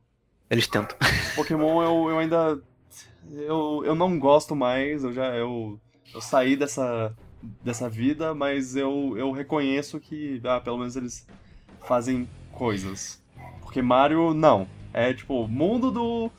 eles 0.51 0.67
tentam. 0.67 0.97
Pokémon 1.37 1.83
eu, 1.83 2.11
eu 2.11 2.19
ainda. 2.19 2.61
Eu, 3.31 3.83
eu 3.85 3.95
não 3.95 4.19
gosto 4.19 4.55
mais, 4.55 5.05
eu 5.05 5.13
já. 5.13 5.35
Eu, 5.35 5.79
eu 6.15 6.21
saí 6.21 6.57
dessa, 6.57 7.15
dessa 7.63 7.89
vida, 7.89 8.35
mas 8.35 8.77
eu, 8.77 9.17
eu 9.17 9.33
reconheço 9.33 9.99
que, 10.01 10.41
ah, 10.45 10.61
pelo 10.61 10.79
menos 10.79 10.97
eles 10.97 11.27
fazem 11.87 12.29
coisas. 12.53 13.23
Porque 13.63 13.81
Mario, 13.81 14.35
não. 14.35 14.67
É 14.93 15.15
tipo, 15.15 15.49
mundo 15.49 15.91
do, 15.91 16.31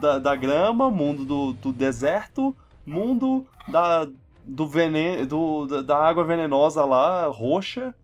da, 0.00 0.18
da 0.18 0.34
grama, 0.34 0.90
mundo 0.90 1.24
do, 1.24 1.52
do 1.52 1.72
deserto, 1.72 2.56
mundo 2.86 3.46
da, 3.66 4.08
do 4.44 4.66
veneno, 4.66 5.26
do, 5.26 5.82
da 5.82 5.98
água 5.98 6.24
venenosa 6.24 6.84
lá, 6.84 7.26
roxa. 7.26 7.94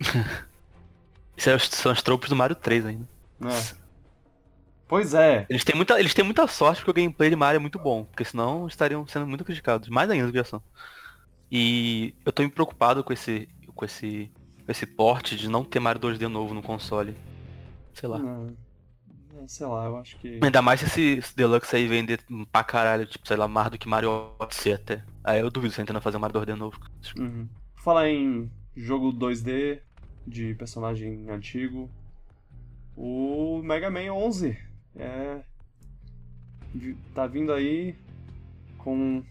Isso 1.36 1.48
é 1.48 1.58
são 1.58 1.92
os 1.92 2.02
tropos 2.02 2.28
do 2.28 2.36
Mario 2.36 2.56
3 2.56 2.86
ainda. 2.86 3.08
Né? 3.38 3.50
Pois 4.86 5.14
é. 5.14 5.46
Eles 5.48 5.64
têm, 5.64 5.76
muita, 5.76 5.98
eles 5.98 6.12
têm 6.12 6.24
muita 6.24 6.46
sorte 6.48 6.82
porque 6.82 6.90
o 6.90 7.02
gameplay 7.02 7.30
de 7.30 7.36
Mario 7.36 7.56
é 7.56 7.60
muito 7.60 7.78
bom. 7.78 8.04
Porque 8.04 8.24
senão 8.24 8.66
estariam 8.66 9.06
sendo 9.06 9.26
muito 9.26 9.44
criticados. 9.44 9.88
Mais 9.88 10.10
ainda 10.10 10.26
do 10.26 10.32
que 10.32 10.44
são. 10.44 10.62
E 11.50 12.14
eu 12.24 12.32
tô 12.32 12.42
me 12.42 12.50
preocupado 12.50 13.02
com 13.02 13.12
esse. 13.12 13.48
com 13.74 13.84
esse. 13.84 14.30
com 14.66 14.72
esse 14.72 14.86
porte 14.86 15.36
de 15.36 15.48
não 15.48 15.64
ter 15.64 15.80
Mario 15.80 16.00
2D 16.00 16.26
novo 16.28 16.52
no 16.52 16.62
console. 16.62 17.16
Sei 17.94 18.08
lá. 18.08 18.18
Não, 18.18 18.54
é, 19.42 19.48
sei 19.48 19.66
lá, 19.66 19.86
eu 19.86 19.96
acho 19.96 20.18
que. 20.18 20.40
Ainda 20.42 20.60
mais 20.60 20.80
se 20.80 20.86
esse, 20.86 21.02
esse 21.18 21.36
Deluxe 21.36 21.74
aí 21.74 21.86
vender 21.86 22.20
pra 22.50 22.64
caralho, 22.64 23.06
tipo, 23.06 23.26
sei 23.26 23.36
lá, 23.36 23.48
mais 23.48 23.70
do 23.70 23.78
que 23.78 23.88
Mario 23.88 24.32
Odyssey 24.38 24.72
até. 24.72 25.04
Aí 25.24 25.40
eu 25.40 25.50
duvido 25.50 25.72
você 25.72 25.82
tentando 25.82 26.00
fazer 26.00 26.16
um 26.16 26.20
Mario 26.20 26.40
2D 26.40 26.54
novo. 26.54 26.78
Uhum. 27.16 27.48
Falar 27.76 28.08
em 28.08 28.50
jogo 28.76 29.12
2D 29.12 29.80
de 30.30 30.54
personagem 30.54 31.28
antigo. 31.28 31.90
O 32.96 33.60
Mega 33.62 33.90
Man 33.90 34.12
11 34.12 34.56
é 34.96 35.40
tá 37.14 37.26
vindo 37.26 37.52
aí 37.52 37.96
com 38.78 39.22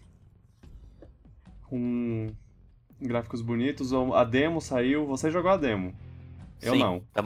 com 1.64 2.32
gráficos 3.00 3.40
bonitos. 3.40 3.92
A 3.92 4.24
demo 4.24 4.60
saiu. 4.60 5.06
Você 5.06 5.30
jogou 5.30 5.50
a 5.50 5.56
demo? 5.56 5.94
Eu 6.60 6.74
Sim, 6.74 6.80
não. 6.80 7.00
Tá, 7.12 7.22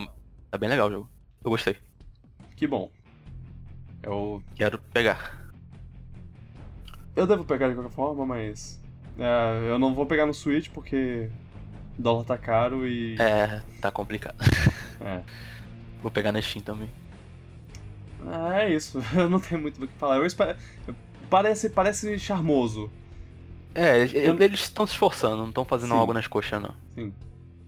tá 0.51 0.59
bem 0.59 0.69
legal 0.69 0.89
o 0.89 0.93
jogo. 0.93 1.11
Eu 1.43 1.51
gostei. 1.51 1.77
Que 2.57 2.67
bom. 2.67 2.91
Eu 4.03 4.43
Quero 4.55 4.79
pegar. 4.79 5.53
eu 7.17 7.27
devo 7.27 7.45
pegar 7.45 7.69
de 7.69 7.75
qualquer 7.75 7.95
forma, 7.95 8.27
mas 8.27 8.81
é, 9.19 9.71
eu 9.71 9.79
não 9.79 9.95
vou 9.95 10.07
pegar 10.07 10.27
no 10.27 10.35
Switch 10.35 10.69
porque 10.71 11.31
o 11.99 12.03
dólar 12.03 12.25
tá 12.25 12.37
caro 12.39 12.87
e 12.87 13.17
É, 13.21 13.63
tá 13.81 13.91
complicado. 13.91 14.37
é. 15.01 15.23
Vou 16.03 16.11
pegar 16.11 16.33
na 16.33 16.41
Steam 16.43 16.63
também. 16.63 16.91
Ah, 18.27 18.63
é 18.63 18.75
isso. 18.75 19.03
Eu 19.17 19.29
não 19.29 19.41
tenho 19.41 19.61
muito 19.61 19.79
do 19.81 19.87
que 19.87 19.95
falar. 19.95 20.17
Eu 20.17 20.27
espero... 20.27 20.57
Parece, 21.31 21.71
parece 21.71 22.19
charmoso. 22.19 22.91
É, 23.75 23.99
eles- 24.01 24.15
eles 24.41 24.61
estão 24.61 24.87
se 24.87 24.93
esforçando, 24.93 25.39
não 25.39 25.49
estão 25.49 25.65
fazendo 25.65 25.91
Sim. 25.93 25.99
algo 25.99 26.13
nas 26.13 26.27
coxas, 26.27 26.63
não. 26.63 27.13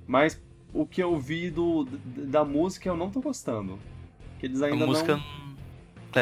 Mas 0.06 0.40
o 0.72 0.86
que 0.86 1.02
eu 1.02 1.18
vi 1.18 1.50
do, 1.50 1.84
da 2.04 2.44
música 2.44 2.88
eu 2.88 2.96
não 2.96 3.10
tô 3.10 3.20
gostando. 3.20 3.78
Que 4.38 4.46
eles 4.46 4.62
A 4.62 4.66
ainda 4.66 4.86
música. 4.86 5.16
não. 5.16 5.46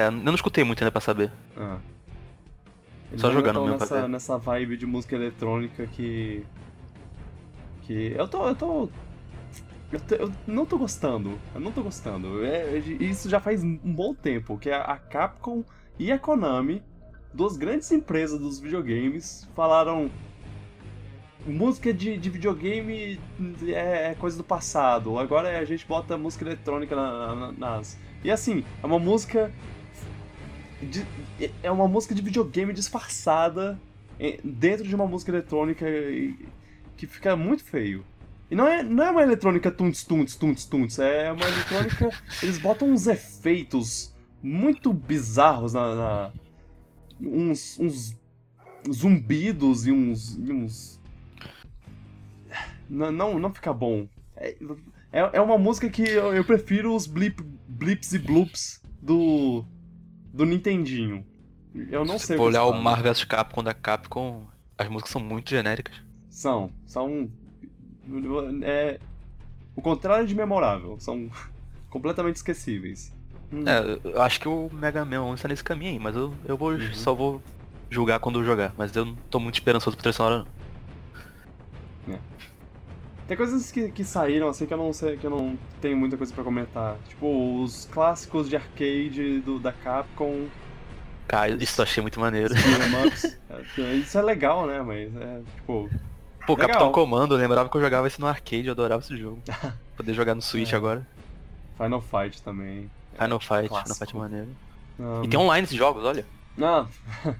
É, 0.00 0.06
eu 0.06 0.10
não 0.12 0.34
escutei 0.34 0.64
muito 0.64 0.82
ainda 0.82 0.90
pra 0.90 1.00
saber. 1.00 1.30
Ah. 1.56 1.78
Eles 3.10 3.20
Só 3.20 3.30
jogando 3.30 3.60
mesmo 3.62 3.78
nessa, 3.78 4.08
nessa 4.08 4.38
vibe 4.38 4.76
de 4.76 4.86
música 4.86 5.14
eletrônica 5.14 5.86
que. 5.88 6.44
Que. 7.86 8.14
Eu 8.16 8.26
tô. 8.28 8.48
Eu 8.48 8.54
tô. 8.54 8.88
Eu, 9.92 10.00
tô- 10.00 10.14
eu 10.16 10.32
não 10.46 10.66
tô 10.66 10.78
gostando. 10.78 11.38
Eu 11.54 11.60
não 11.60 11.70
tô 11.72 11.82
gostando. 11.82 12.44
É, 12.44 12.76
é 12.76 12.78
isso 12.78 13.28
já 13.28 13.38
faz 13.40 13.62
um 13.62 13.76
bom 13.76 14.14
tempo 14.14 14.58
que 14.58 14.70
a, 14.70 14.82
a 14.82 14.96
Capcom 14.96 15.62
e 15.98 16.10
a 16.10 16.18
Konami, 16.18 16.82
duas 17.32 17.56
grandes 17.56 17.90
empresas 17.92 18.38
dos 18.38 18.58
videogames, 18.58 19.48
falaram. 19.54 20.10
Música 21.46 21.92
de, 21.92 22.16
de 22.16 22.30
videogame 22.30 23.20
é, 23.66 24.12
é 24.12 24.14
coisa 24.14 24.34
do 24.38 24.42
passado. 24.42 25.18
Agora 25.18 25.58
a 25.58 25.64
gente 25.66 25.86
bota 25.86 26.16
música 26.16 26.42
eletrônica 26.42 26.96
na- 26.96 27.34
na- 27.34 27.52
nas. 27.52 27.98
E 28.24 28.30
assim, 28.30 28.64
é 28.82 28.86
uma 28.86 28.98
música 28.98 29.52
de- 30.80 31.04
é 31.62 31.70
uma 31.70 31.86
música 31.86 32.14
de 32.14 32.22
videogame 32.22 32.72
disfarçada 32.72 33.78
dentro 34.42 34.88
de 34.88 34.94
uma 34.94 35.06
música 35.06 35.30
eletrônica 35.32 35.84
que 36.96 37.06
fica 37.06 37.36
muito 37.36 37.64
feio. 37.64 38.04
E 38.50 38.54
não 38.54 38.66
é, 38.66 38.82
não 38.82 39.04
é 39.04 39.10
uma 39.10 39.22
eletrônica 39.22 39.70
tunts, 39.70 40.04
tunts, 40.04 40.36
tunts, 40.36 40.64
tunts. 40.66 40.98
É 40.98 41.32
uma 41.32 41.46
eletrônica. 41.46 42.10
eles 42.42 42.58
botam 42.58 42.88
uns 42.90 43.06
efeitos 43.06 44.14
muito 44.42 44.92
bizarros 44.92 45.72
na. 45.74 45.94
na- 45.94 46.32
uns, 47.20 47.78
uns 47.78 48.16
zumbidos 48.92 49.86
e 49.86 49.92
uns. 49.92 50.36
e 50.36 50.52
uns 50.52 51.00
não, 52.88 53.10
não, 53.10 53.38
não 53.38 53.52
fica 53.52 53.72
bom. 53.72 54.06
É, 54.36 54.56
é, 55.12 55.30
é 55.34 55.40
uma 55.40 55.56
música 55.56 55.88
que 55.88 56.02
eu, 56.02 56.34
eu 56.34 56.44
prefiro 56.44 56.94
os 56.94 57.06
blip, 57.06 57.42
blips 57.66 58.12
e 58.12 58.18
bloops 58.18 58.82
do. 59.00 59.64
do 60.32 60.44
Nintendinho. 60.44 61.26
Eu 61.90 62.04
não 62.04 62.18
Se 62.18 62.26
sei 62.28 62.36
que 62.36 62.42
olhar 62.42 62.64
se 62.64 62.70
o. 62.70 62.74
Marvel 62.74 63.12
vs 63.12 63.24
Capcom 63.24 63.62
da 63.62 63.74
Capcom, 63.74 64.46
as 64.76 64.88
músicas 64.88 65.10
são 65.12 65.20
muito 65.20 65.50
genéricas. 65.50 65.94
São. 66.34 66.70
São. 66.84 67.30
É. 68.62 68.98
O 69.76 69.80
contrário 69.80 70.26
de 70.26 70.34
memorável. 70.34 70.96
São 70.98 71.30
completamente 71.88 72.36
esquecíveis. 72.36 73.12
Hum, 73.52 73.62
É, 73.66 73.98
eu 74.04 74.20
acho 74.20 74.40
que 74.40 74.48
o 74.48 74.68
Mega 74.72 75.04
Man 75.04 75.22
11 75.22 75.42
tá 75.42 75.48
nesse 75.48 75.62
caminho 75.64 75.92
aí, 75.92 75.98
mas 75.98 76.16
eu, 76.16 76.34
eu 76.44 76.56
vou, 76.56 76.72
Uhum. 76.72 76.92
só 76.94 77.14
vou 77.14 77.40
julgar 77.88 78.18
quando 78.18 78.40
eu 78.40 78.44
jogar. 78.44 78.74
Mas 78.76 78.94
eu 78.96 79.04
não 79.04 79.14
tô 79.30 79.38
muito 79.38 79.54
esperançoso 79.54 79.96
pra 79.96 80.02
trilha 80.02 80.12
sonora, 80.12 80.38
não. 80.38 82.18
Tem 83.26 83.36
coisas 83.38 83.72
que, 83.72 83.90
que 83.90 84.04
saíram 84.04 84.48
assim 84.48 84.66
que 84.66 84.74
eu 84.74 84.78
não 84.78 84.92
sei, 84.92 85.16
que 85.16 85.26
eu 85.26 85.30
não 85.30 85.56
tenho 85.80 85.96
muita 85.96 86.14
coisa 86.16 86.30
pra 86.34 86.44
comentar. 86.44 86.98
Tipo, 87.08 87.62
os 87.62 87.86
clássicos 87.86 88.50
de 88.50 88.56
arcade 88.56 89.40
do, 89.40 89.58
da 89.58 89.72
Capcom, 89.72 90.46
Cara, 91.26 91.50
isso 91.52 91.80
eu 91.80 91.84
achei 91.84 92.02
muito 92.02 92.20
maneiro. 92.20 92.52
ups. 93.06 93.38
É, 93.78 93.94
Isso 93.94 94.18
é 94.18 94.22
legal, 94.22 94.66
né? 94.66 94.82
Mas 94.82 95.16
é 95.16 95.40
tipo. 95.56 95.88
Pô, 96.46 96.52
Legal. 96.54 96.68
Capitão 96.68 96.92
Comando, 96.92 97.34
eu 97.34 97.38
lembrava 97.38 97.68
que 97.68 97.76
eu 97.76 97.80
jogava 97.80 98.06
esse 98.06 98.20
no 98.20 98.26
arcade, 98.26 98.66
eu 98.66 98.72
adorava 98.72 99.02
esse 99.02 99.16
jogo. 99.16 99.40
Poder 99.96 100.12
jogar 100.14 100.34
no 100.34 100.42
Switch 100.42 100.72
É. 100.72 100.76
agora. 100.76 101.06
Final 101.76 102.00
Fight 102.02 102.42
também. 102.42 102.90
Final 103.18 103.40
Fight, 103.40 103.62
Final 103.62 103.68
clássico. 103.68 103.98
Fight 103.98 104.16
maneiro. 104.16 104.48
Um, 104.98 105.24
E 105.24 105.28
tem 105.28 105.38
online 105.40 105.64
esses 105.64 105.76
jogos, 105.76 106.04
olha. 106.04 106.26
Ah, 106.60 106.86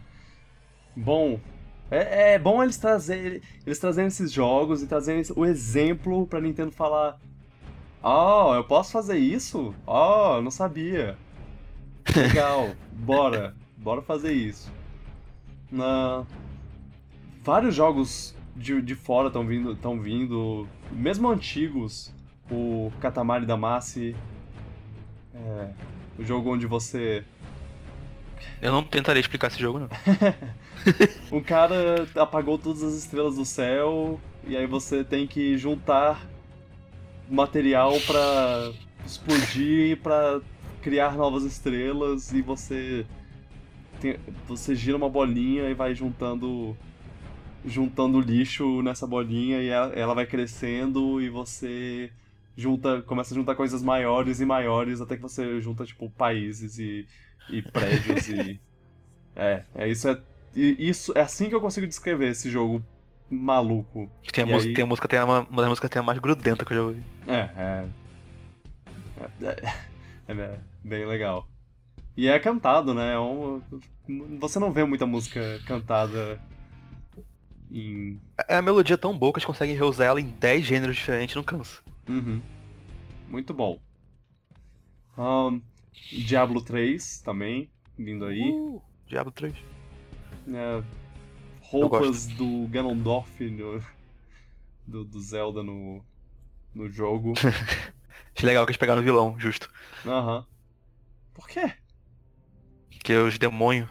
bom. 0.97 1.39
É, 1.91 2.33
é 2.35 2.39
bom 2.39 2.63
eles 2.63 2.79
trazerem 2.79 3.41
eles 3.67 3.79
trazerem 3.79 4.09
esses 4.09 4.33
jogos 4.33 4.83
e 4.83 4.87
trazerem 4.87 5.23
o 5.37 5.45
exemplo 5.45 6.27
pra 6.27 6.41
Nintendo 6.41 6.73
falar. 6.73 7.19
Oh, 8.03 8.53
eu 8.55 8.65
posso 8.65 8.91
fazer 8.91 9.19
isso? 9.19 9.75
Oh, 9.87 10.37
eu 10.37 10.43
não 10.43 10.51
sabia. 10.51 11.17
Legal, 12.17 12.71
bora, 12.93 13.55
bora 13.77 14.03
fazer 14.03 14.33
isso. 14.33 14.71
Na... 15.71 16.25
Vários 17.43 17.75
jogos 17.75 18.34
de, 18.57 18.81
de 18.81 18.95
fora 18.95 19.29
estão 19.29 19.47
vindo, 19.47 19.73
estão 19.73 20.01
vindo, 20.01 20.67
mesmo 20.93 21.29
antigos. 21.29 22.13
O 22.51 22.93
Katamari 23.01 23.47
Damacy, 23.47 24.15
é, 25.35 25.69
o 26.19 26.25
jogo 26.25 26.53
onde 26.53 26.67
você 26.67 27.25
Eu 28.61 28.71
não 28.71 28.83
tentarei 28.85 29.21
explicar 29.21 29.47
esse 29.49 29.59
jogo, 29.59 29.79
não. 29.79 29.89
Um 31.33 31.41
cara 31.43 32.07
apagou 32.15 32.59
todas 32.59 32.83
as 32.83 32.95
estrelas 32.95 33.37
do 33.37 33.45
céu 33.47 34.21
e 34.47 34.55
aí 34.57 34.67
você 34.67 35.03
tem 35.03 35.27
que 35.27 35.57
juntar 35.57 36.21
material 37.31 37.99
pra 38.07 38.71
explodir 39.07 39.97
pra 40.03 40.41
criar 40.83 41.17
novas 41.17 41.45
estrelas 41.45 42.33
e 42.33 42.43
você 42.43 43.07
tem- 44.01 44.19
você 44.47 44.75
gira 44.75 44.97
uma 44.99 45.09
bolinha 45.09 45.71
e 45.71 45.75
vai 45.75 45.95
juntando 45.95 46.77
juntando 47.65 48.21
lixo 48.21 48.83
nessa 48.83 49.07
bolinha 49.07 49.61
e 49.63 49.69
ela, 49.69 49.93
ela 49.95 50.15
vai 50.15 50.27
crescendo 50.27 51.21
e 51.21 51.29
você 51.29 52.11
junta 52.57 53.03
começa 53.03 53.35
a 53.35 53.37
juntar 53.37 53.55
coisas 53.55 53.83
maiores 53.83 54.41
e 54.41 54.45
maiores 54.47 55.01
até 55.01 55.17
que 55.17 55.23
você 55.23 55.61
junta 55.61 55.85
tipo 55.85 56.09
países 56.11 56.79
e, 56.79 57.07
e 57.51 57.63
prédios 57.63 58.29
e 58.29 58.61
é, 59.35 59.65
é 59.75 59.89
isso 59.89 60.09
é 60.09 60.19
isso 60.57 61.13
é 61.17 61.21
assim 61.23 61.49
que 61.49 61.55
eu 61.55 61.61
consigo 61.61 61.87
descrever 61.87 62.29
esse 62.29 62.49
jogo 62.51 62.83
maluco. 63.31 64.09
Tem 64.33 64.45
a, 64.45 64.47
música, 64.47 64.69
aí- 64.69 64.75
tem 64.75 64.85
a 64.85 64.87
música 64.87 65.09
tem 65.09 65.19
uma, 65.21 65.41
uma 65.41 65.63
das 65.63 65.69
músicas 65.69 65.91
tem 65.91 66.01
a 66.01 66.03
mais 66.05 66.19
grudenta 66.19 66.65
que 66.65 66.73
eu 66.73 66.77
já 66.77 66.83
ouvi. 66.85 67.03
É, 67.27 67.49
é. 67.57 67.85
É, 69.43 69.47
é- 70.29 70.33
é 70.33 70.59
bem 70.85 71.07
legal. 71.07 71.49
E 72.17 72.29
é 72.29 72.39
cantado, 72.39 72.95
né? 72.95 73.15
É 73.15 73.19
um- 73.19 73.61
você 74.39 74.59
não 74.61 74.73
vê 74.73 74.85
muita 74.85 75.07
música 75.07 75.59
cantada 75.67 76.39
em. 77.71 78.21
É 78.49 78.57
a 78.57 78.63
melodia 78.63 78.99
tão 78.99 79.17
boa 79.17 79.33
que 79.33 79.39
eles 79.39 79.47
conseguem 79.47 79.77
reusar 79.77 80.09
ela 80.09 80.21
em 80.21 80.27
10 80.29 80.65
gêneros 80.65 80.97
diferentes, 80.97 81.35
não 81.37 81.43
cansa. 81.43 81.81
Uhum. 82.09 82.41
Muito 83.29 83.55
bom. 83.55 83.79
Ahn, 85.17 85.61
Diablo 86.11 86.61
3 86.63 87.21
também, 87.21 87.71
vindo 87.97 88.25
aí. 88.25 88.51
Uh, 88.51 88.83
Diablo 89.07 89.33
3. 89.33 89.55
É, 90.53 90.83
roupas 91.63 92.27
do 92.27 92.67
Ganondorf 92.69 93.41
no- 93.51 93.83
do, 94.87 95.05
do 95.05 95.21
Zelda 95.21 95.63
no, 95.63 96.05
no 96.75 96.89
jogo. 96.91 97.33
Achei 98.37 98.47
legal 98.47 98.67
que 98.67 98.71
eles 98.73 98.79
pegaram 98.79 99.01
o 99.01 99.05
vilão, 99.05 99.39
justo. 99.39 99.71
Aham. 100.05 100.45
Por 101.33 101.49
quê? 101.49 101.73
Porque 102.91 103.15
os 103.15 103.39
demônios 103.39 103.89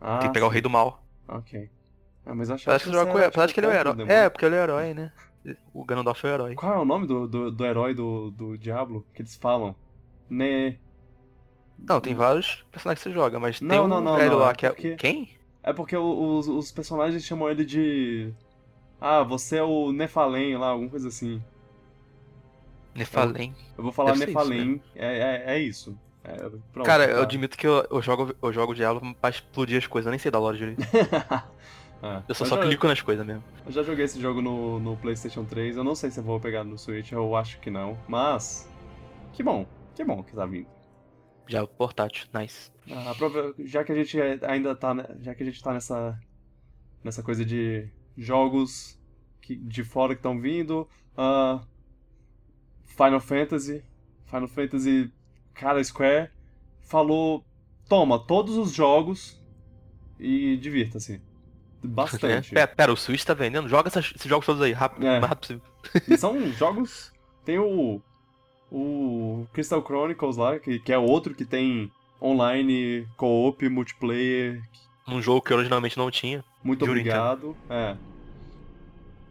Ah, 0.00 0.18
tem 0.18 0.28
que 0.28 0.34
pegar 0.34 0.46
o 0.46 0.50
rei 0.50 0.60
do 0.62 0.70
mal. 0.70 1.04
Ok. 1.28 1.70
Ah, 2.26 2.34
mas 2.34 2.48
eu 2.48 2.54
achava 2.54 2.78
Parece 2.78 2.84
que, 2.90 3.16
ele. 3.16 3.24
Apesar 3.24 3.46
de 3.46 3.54
que 3.54 3.60
ele 3.60 3.66
é 3.66 3.70
o 3.70 3.72
era, 3.72 3.80
herói. 3.90 3.96
tipo, 3.96 4.12
É, 4.12 4.28
porque 4.30 4.44
ele 4.46 4.54
é 4.56 4.60
o 4.60 4.62
herói, 4.62 4.94
né? 4.94 5.12
O 5.74 5.84
Ganondorf 5.84 6.24
é 6.26 6.30
o 6.30 6.34
herói. 6.34 6.54
Qual 6.54 6.72
é 6.72 6.78
o 6.78 6.84
nome 6.84 7.06
do, 7.06 7.28
do, 7.28 7.50
do 7.50 7.64
herói 7.66 7.94
do, 7.94 8.30
do 8.30 8.56
Diablo 8.56 9.06
que 9.12 9.20
eles 9.22 9.36
falam? 9.36 9.76
Ne... 10.30 10.78
Não, 11.78 12.00
tem 12.00 12.14
vários 12.14 12.64
personagens 12.72 13.02
que 13.02 13.10
você 13.10 13.14
joga, 13.14 13.38
mas 13.38 13.60
Não, 13.60 13.68
tem 13.68 13.88
não, 13.88 13.98
um 13.98 14.00
não, 14.00 14.16
velho 14.16 14.30
não, 14.32 14.38
lá 14.38 14.50
é 14.50 14.54
que 14.54 14.66
é. 14.66 14.70
porque- 14.70 14.96
Quem? 14.96 15.28
É 15.62 15.72
porque 15.72 15.96
os, 15.96 16.46
os 16.48 16.70
personagens 16.72 17.24
chamam 17.24 17.50
ele 17.50 17.64
de. 17.64 18.32
Ah, 19.00 19.22
você 19.22 19.56
é 19.58 19.62
o 19.62 19.92
Nefalém 19.92 20.56
lá, 20.56 20.68
alguma 20.68 20.88
coisa 20.90 21.08
assim. 21.08 21.42
Nefalém. 22.94 23.54
Eu 23.76 23.82
vou 23.82 23.92
falar 23.92 24.12
Deve 24.12 24.24
ser 24.24 24.30
isso 24.30 24.38
Nefalém, 24.38 24.82
é, 24.94 25.18
é, 25.52 25.56
é 25.56 25.58
isso. 25.58 25.98
É, 26.22 26.36
pronto, 26.72 26.86
Cara, 26.86 27.06
tá. 27.06 27.12
eu 27.12 27.22
admito 27.22 27.56
que 27.58 27.66
eu, 27.66 27.86
eu 27.90 28.00
jogo, 28.00 28.34
eu 28.40 28.52
jogo 28.52 28.74
Diablo 28.74 29.14
pra 29.20 29.30
explodir 29.30 29.76
as 29.78 29.86
coisas, 29.86 30.06
eu 30.06 30.10
nem 30.10 30.18
sei 30.18 30.30
da 30.30 30.38
lore 30.38 30.56
direito. 30.56 30.80
É, 32.04 32.22
Eu 32.28 32.34
só, 32.34 32.44
mas 32.44 32.48
só 32.50 32.56
já- 32.56 32.62
clico 32.68 32.86
nas 32.86 33.00
coisas 33.00 33.24
mesmo. 33.26 33.42
Eu 33.64 33.72
já 33.72 33.82
joguei 33.82 34.04
esse 34.04 34.20
jogo 34.20 34.42
no, 34.42 34.78
no 34.78 34.96
PlayStation 34.96 35.44
3. 35.44 35.76
Eu 35.76 35.84
não 35.84 35.94
sei 35.94 36.10
se 36.10 36.20
eu 36.20 36.24
vou 36.24 36.38
pegar 36.38 36.62
no 36.62 36.76
Switch, 36.76 37.12
eu 37.12 37.34
acho 37.34 37.58
que 37.60 37.70
não. 37.70 37.96
Mas. 38.06 38.70
Que 39.32 39.42
bom, 39.42 39.66
que 39.94 40.04
bom 40.04 40.22
que 40.22 40.34
tá 40.34 40.44
vindo. 40.44 40.68
Já 41.46 41.66
portátil, 41.66 42.26
nice. 42.34 42.70
Ah, 42.90 43.10
aprove- 43.10 43.54
já 43.66 43.82
que 43.84 43.92
a 43.92 43.94
gente 43.94 44.20
é- 44.20 44.38
ainda 44.42 44.74
tá. 44.76 44.94
Já 45.20 45.34
que 45.34 45.42
a 45.42 45.46
gente 45.46 45.62
tá 45.62 45.72
nessa. 45.72 46.18
Nessa 47.02 47.22
coisa 47.22 47.44
de 47.44 47.88
jogos 48.16 48.98
que, 49.40 49.56
de 49.56 49.82
fora 49.84 50.14
que 50.14 50.18
estão 50.20 50.38
vindo. 50.40 50.86
ah, 51.16 51.62
Final 52.86 53.20
Fantasy. 53.20 53.82
Final 54.26 54.48
Fantasy. 54.48 55.12
Cara, 55.54 55.82
Square 55.82 56.30
falou. 56.80 57.44
Toma, 57.88 58.18
todos 58.18 58.56
os 58.56 58.72
jogos 58.72 59.42
e 60.18 60.56
divirta-se. 60.56 61.20
Bastante. 61.86 62.50
Pera, 62.54 62.66
pera, 62.66 62.92
o 62.92 62.96
Switch 62.96 63.22
tá 63.24 63.34
vendendo? 63.34 63.68
Joga 63.68 63.88
essas- 63.88 64.12
esses 64.16 64.28
jogos 64.28 64.46
todos 64.46 64.62
aí, 64.62 64.72
rápido, 64.72 65.06
É. 65.06 65.20
mais 65.20 65.28
rápido 65.30 65.60
possível. 65.80 66.18
São 66.18 66.52
jogos. 66.52 67.12
Tem 67.44 67.58
o. 67.58 68.00
O 68.72 69.46
Crystal 69.52 69.82
Chronicles 69.84 70.36
lá, 70.36 70.58
que, 70.58 70.78
que 70.80 70.92
é 70.92 70.98
outro 70.98 71.34
que 71.34 71.44
tem 71.44 71.92
online, 72.20 73.06
co-op, 73.16 73.68
multiplayer. 73.68 74.60
Um 75.06 75.20
jogo 75.22 75.42
que 75.42 75.52
originalmente 75.54 75.96
não 75.98 76.10
tinha. 76.10 76.42
Muito 76.62 76.84
obrigado. 76.84 77.56
É. 77.70 77.96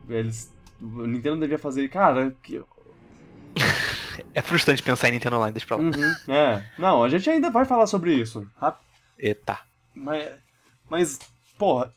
Eles. 0.08 0.54
O 0.82 1.06
Nintendo 1.08 1.40
devia 1.40 1.58
fazer. 1.60 1.88
Cara, 1.90 2.36
que. 2.44 2.62
É 4.36 4.42
frustrante 4.42 4.82
pensar 4.84 5.10
em 5.10 5.14
Nintendo 5.14 5.36
Online, 5.38 5.54
deixa 5.54 5.66
pra 5.68 5.78
lá. 5.78 5.84
Uhum, 5.84 6.16
é. 6.34 6.64
Não, 6.78 7.04
a 7.04 7.10
gente 7.10 7.28
ainda 7.30 7.50
vai 7.50 7.66
falar 7.66 7.86
sobre 7.88 8.14
isso. 8.14 8.48
Eita. 9.18 9.60
Mas. 9.94 10.32
Mas, 10.90 11.20
porra. 11.58 11.92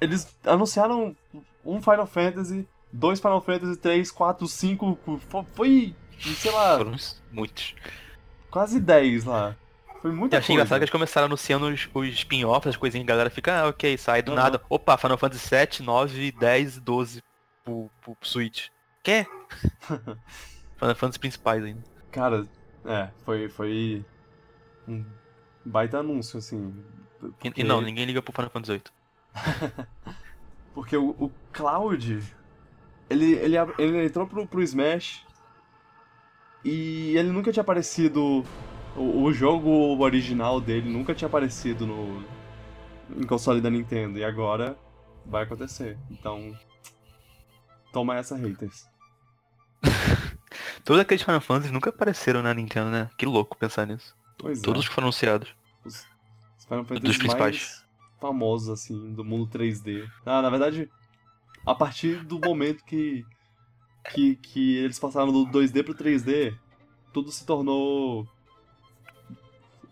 Eles 0.00 0.36
anunciaram 0.44 1.16
um 1.64 1.80
Final 1.82 2.06
Fantasy, 2.06 2.66
dois 2.92 3.20
Final 3.20 3.40
Fantasy, 3.40 3.76
três, 3.76 4.10
quatro, 4.10 4.46
cinco. 4.46 4.98
fo- 5.28 5.44
Foi. 5.54 5.94
Sei 6.20 6.50
lá, 6.50 6.78
Foram 6.78 6.96
muitos. 7.32 7.74
quase 8.50 8.80
10 8.80 9.24
lá. 9.24 9.54
Foi 10.02 10.10
muita 10.12 10.36
Eu 10.36 10.38
achei 10.38 10.48
coisa. 10.48 10.52
engraçado 10.62 10.78
que 10.78 10.84
eles 10.84 10.90
começaram 10.92 11.26
anunciando 11.26 11.66
os, 11.68 11.88
os 11.92 12.08
spin-offs, 12.08 12.68
as 12.68 12.76
coisinhas, 12.76 13.04
a 13.04 13.08
galera 13.08 13.30
fica, 13.30 13.62
ah, 13.62 13.68
ok, 13.68 13.96
sai 13.98 14.22
do 14.22 14.32
Aham. 14.32 14.40
nada. 14.42 14.62
Opa, 14.68 14.96
Final 14.96 15.18
Fantasy 15.18 15.46
7, 15.48 15.82
9, 15.82 16.32
10 16.32 16.76
e 16.76 16.80
12 16.80 17.22
pro, 17.64 17.90
pro 18.00 18.16
Switch. 18.22 18.68
Quer? 19.02 19.26
Final 20.78 20.94
Fantasy 20.94 21.18
principais 21.18 21.64
ainda. 21.64 21.82
Cara, 22.10 22.46
é, 22.84 23.08
foi, 23.24 23.48
foi 23.48 24.04
um 24.86 25.04
baita 25.64 25.98
anúncio, 25.98 26.38
assim. 26.38 26.74
E, 27.22 27.28
Porque, 27.28 27.60
e 27.60 27.64
não, 27.64 27.80
ninguém 27.80 28.04
liga 28.06 28.22
pro 28.22 28.32
Final 28.32 28.50
Fantasy 28.50 28.72
8. 28.72 28.92
porque 30.74 30.96
o, 30.96 31.10
o 31.10 31.30
Cloud, 31.52 32.22
ele, 33.10 33.32
ele, 33.34 33.56
ele 33.78 34.04
entrou 34.06 34.26
pro, 34.26 34.46
pro 34.46 34.62
Smash 34.62 35.26
e 36.64 37.16
ele 37.16 37.30
nunca 37.30 37.52
tinha 37.52 37.62
aparecido. 37.62 38.44
O, 38.96 39.22
o 39.24 39.32
jogo 39.32 39.96
original 40.02 40.60
dele 40.60 40.90
nunca 40.90 41.14
tinha 41.14 41.28
aparecido 41.28 41.86
no 41.86 42.24
em 43.16 43.26
console 43.26 43.60
da 43.60 43.70
Nintendo. 43.70 44.18
E 44.18 44.24
agora 44.24 44.76
vai 45.24 45.44
acontecer. 45.44 45.98
Então. 46.10 46.56
Toma 47.92 48.16
essa, 48.16 48.36
haters. 48.36 48.86
Todos 50.84 51.00
aqueles 51.00 51.22
Final 51.22 51.40
Fantasy 51.40 51.72
nunca 51.72 51.90
apareceram 51.90 52.42
na 52.42 52.52
Nintendo, 52.52 52.90
né? 52.90 53.10
Que 53.16 53.24
louco 53.24 53.56
pensar 53.56 53.86
nisso. 53.86 54.14
Pois 54.36 54.60
Todos 54.60 54.84
é. 54.84 54.88
que 54.88 54.94
foram 54.94 55.06
anunciados. 55.06 55.54
Os 55.84 56.06
Final 56.64 56.84
Fantasy 56.84 57.06
Dos 57.06 57.16
principais. 57.16 57.84
Famosos, 58.20 58.68
assim, 58.68 59.12
do 59.12 59.24
mundo 59.24 59.46
3D. 59.46 60.08
Ah, 60.24 60.42
na 60.42 60.50
verdade, 60.50 60.90
a 61.66 61.74
partir 61.74 62.24
do 62.24 62.38
momento 62.38 62.84
que, 62.84 63.24
que, 64.12 64.36
que 64.36 64.76
eles 64.78 64.98
passaram 64.98 65.32
do 65.32 65.46
2D 65.46 65.82
pro 65.84 65.94
3D, 65.94 66.56
tudo 67.12 67.30
se 67.30 67.44
tornou 67.46 68.26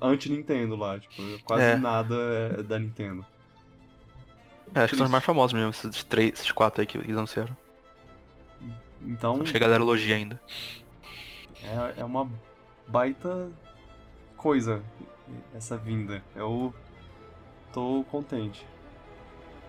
anti-Nintendo 0.01 0.77
lá, 0.77 0.99
tipo, 0.99 1.23
quase 1.45 1.63
É. 1.65 1.77
nada 1.77 2.15
é 2.59 2.63
da 2.63 2.79
Nintendo. 2.79 3.25
É, 4.75 4.81
acho 4.81 4.91
que 4.91 4.97
são 4.97 5.07
os 5.07 5.13
mais 5.13 5.25
famosos 5.25 5.53
mesmo, 5.55 5.71
esses 5.71 6.05
três, 6.05 6.35
esses 6.35 6.53
quatro 6.53 6.81
aí 6.81 6.87
que 6.87 6.99
eles 6.99 7.17
anunciaram. 7.17 7.57
Então, 9.03 9.41
Acho 9.41 9.53
que 9.53 9.57
a 9.57 9.61
galera 9.61 9.83
elogia 9.83 10.17
ainda. 10.17 10.41
é, 11.63 12.01
é 12.01 12.05
uma 12.05 12.29
baita 12.89 13.51
coisa 14.37 14.83
essa 15.55 15.77
vinda. 15.77 16.23
Eu 16.35 16.75
tô 17.77 18.05
contente. 18.11 18.67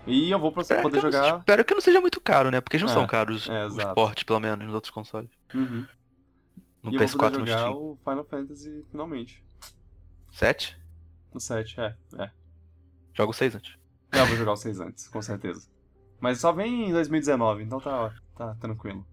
E 0.05 0.31
eu 0.31 0.39
vou 0.39 0.49
pra 0.53 0.61
Espero 0.61 0.81
poder 0.81 0.99
eu 0.99 1.03
não, 1.03 1.11
jogar. 1.11 1.39
espero 1.39 1.65
que 1.65 1.73
não 1.73 1.81
seja 1.81 1.99
muito 1.99 2.21
caro, 2.21 2.49
né? 2.49 2.61
Porque 2.61 2.77
eles 2.77 2.83
não 2.85 2.91
É, 2.91 2.93
são 2.93 3.05
caros 3.05 3.49
é, 3.49 3.65
os 3.65 3.75
portes, 3.93 4.23
pelo 4.23 4.39
menos, 4.39 4.65
nos 4.65 4.73
outros 4.73 4.91
consoles. 4.91 5.29
Uhum. 5.53 5.85
No 6.81 6.91
e 6.91 6.95
eu 6.95 6.99
vou 7.03 7.09
PS4 7.09 7.17
poder 7.19 7.39
no 7.39 7.45
jogar 7.45 7.71
o 7.71 7.97
Final 8.01 8.23
Fantasy 8.23 8.85
finalmente. 8.89 9.43
7? 10.31 10.77
No 11.33 11.41
7, 11.41 11.81
é. 11.81 11.95
é. 12.19 12.31
Joga 13.13 13.31
o 13.31 13.33
6 13.33 13.55
antes. 13.55 13.75
Já 14.13 14.23
vou 14.23 14.37
jogar 14.37 14.53
o 14.53 14.57
6 14.57 14.79
antes, 14.79 15.07
com 15.09 15.21
certeza. 15.21 15.67
Mas 16.21 16.39
só 16.39 16.53
vem 16.53 16.89
em 16.89 16.93
2019, 16.93 17.63
então 17.63 17.81
tá, 17.81 18.13
tá 18.37 18.55
tranquilo. 18.55 19.05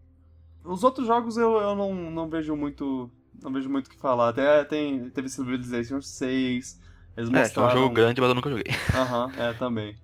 Os 0.62 0.84
outros 0.84 1.08
jogos 1.08 1.36
eu, 1.36 1.56
eu 1.60 1.74
não, 1.74 1.92
não 1.92 2.28
vejo 2.28 2.54
muito. 2.54 3.10
Não 3.42 3.52
vejo 3.52 3.68
muito 3.68 3.88
o 3.88 3.90
que 3.90 3.98
falar. 3.98 4.28
Até 4.28 4.64
tem, 4.64 5.10
teve 5.10 5.28
Civilization 5.28 6.00
6. 6.00 6.80
Eles 7.16 7.28
É, 7.30 7.32
que 7.32 7.36
é 7.36 7.40
um 7.40 7.42
mostraram. 7.42 7.70
jogo 7.70 7.94
grande, 7.94 8.20
mas 8.20 8.28
eu 8.28 8.34
nunca 8.34 8.50
joguei. 8.50 8.64
Aham, 8.94 9.32
é, 9.36 9.52
também. 9.54 9.96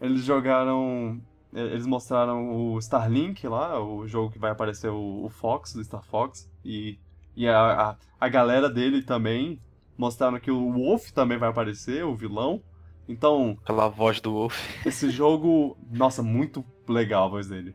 Eles 0.00 0.24
jogaram. 0.24 1.20
Eles 1.52 1.86
mostraram 1.86 2.54
o 2.54 2.78
Starlink 2.78 3.46
lá, 3.48 3.80
o 3.82 4.06
jogo 4.06 4.30
que 4.32 4.38
vai 4.38 4.50
aparecer 4.50 4.90
o, 4.90 5.24
o 5.24 5.30
Fox, 5.30 5.72
do 5.72 5.82
Star 5.84 6.02
Fox. 6.04 6.50
E, 6.64 6.98
e 7.34 7.48
a, 7.48 7.90
a, 7.90 7.96
a 8.20 8.28
galera 8.28 8.68
dele 8.68 9.02
também. 9.02 9.60
Mostraram 9.96 10.38
que 10.38 10.50
o 10.50 10.72
Wolf 10.72 11.10
também 11.12 11.38
vai 11.38 11.48
aparecer, 11.48 12.04
o 12.04 12.14
vilão. 12.14 12.62
Então, 13.08 13.56
Aquela 13.62 13.88
voz 13.88 14.20
do 14.20 14.32
Wolf. 14.32 14.58
esse 14.84 15.08
jogo. 15.08 15.78
Nossa, 15.90 16.22
muito 16.22 16.62
legal 16.88 17.26
a 17.26 17.28
voz 17.30 17.46
dele. 17.46 17.74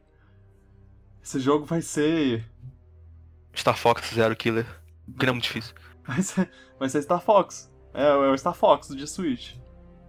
Esse 1.23 1.39
jogo 1.39 1.65
vai 1.65 1.81
ser. 1.81 2.45
Star 3.55 3.75
Fox 3.77 4.13
Zero 4.13 4.35
Killer. 4.35 4.65
Que 5.17 5.25
não 5.25 5.31
é 5.31 5.33
muito 5.33 5.43
difícil. 5.45 5.73
Vai 6.05 6.21
ser, 6.21 6.51
vai 6.77 6.89
ser 6.89 7.01
Star 7.01 7.21
Fox. 7.21 7.70
É, 7.93 8.07
é 8.07 8.29
o 8.29 8.37
Star 8.37 8.53
Fox 8.53 8.89
de 8.89 9.07
Switch. 9.07 9.55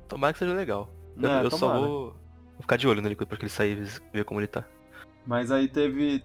Tomara 0.09 0.33
que 0.33 0.39
seja 0.39 0.55
legal. 0.55 0.89
Eu, 1.21 1.31
É, 1.31 1.45
eu 1.45 1.51
só 1.51 1.79
vou, 1.79 1.89
vou 1.89 2.61
ficar 2.61 2.77
de 2.77 2.87
olho 2.87 3.01
nele 3.03 3.15
depois 3.15 3.39
que 3.39 3.45
ele 3.45 3.51
sair 3.51 3.79
e 3.79 4.17
ver 4.17 4.25
como 4.25 4.41
ele 4.41 4.47
tá. 4.47 4.65
Mas 5.27 5.51
aí 5.51 5.69
teve, 5.69 6.25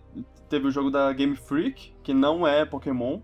teve 0.49 0.67
o 0.67 0.71
jogo 0.71 0.89
da 0.89 1.11
Game 1.13 1.35
Freak, 1.35 1.95
que 2.03 2.13
não 2.13 2.47
é 2.47 2.65
Pokémon. 2.65 3.21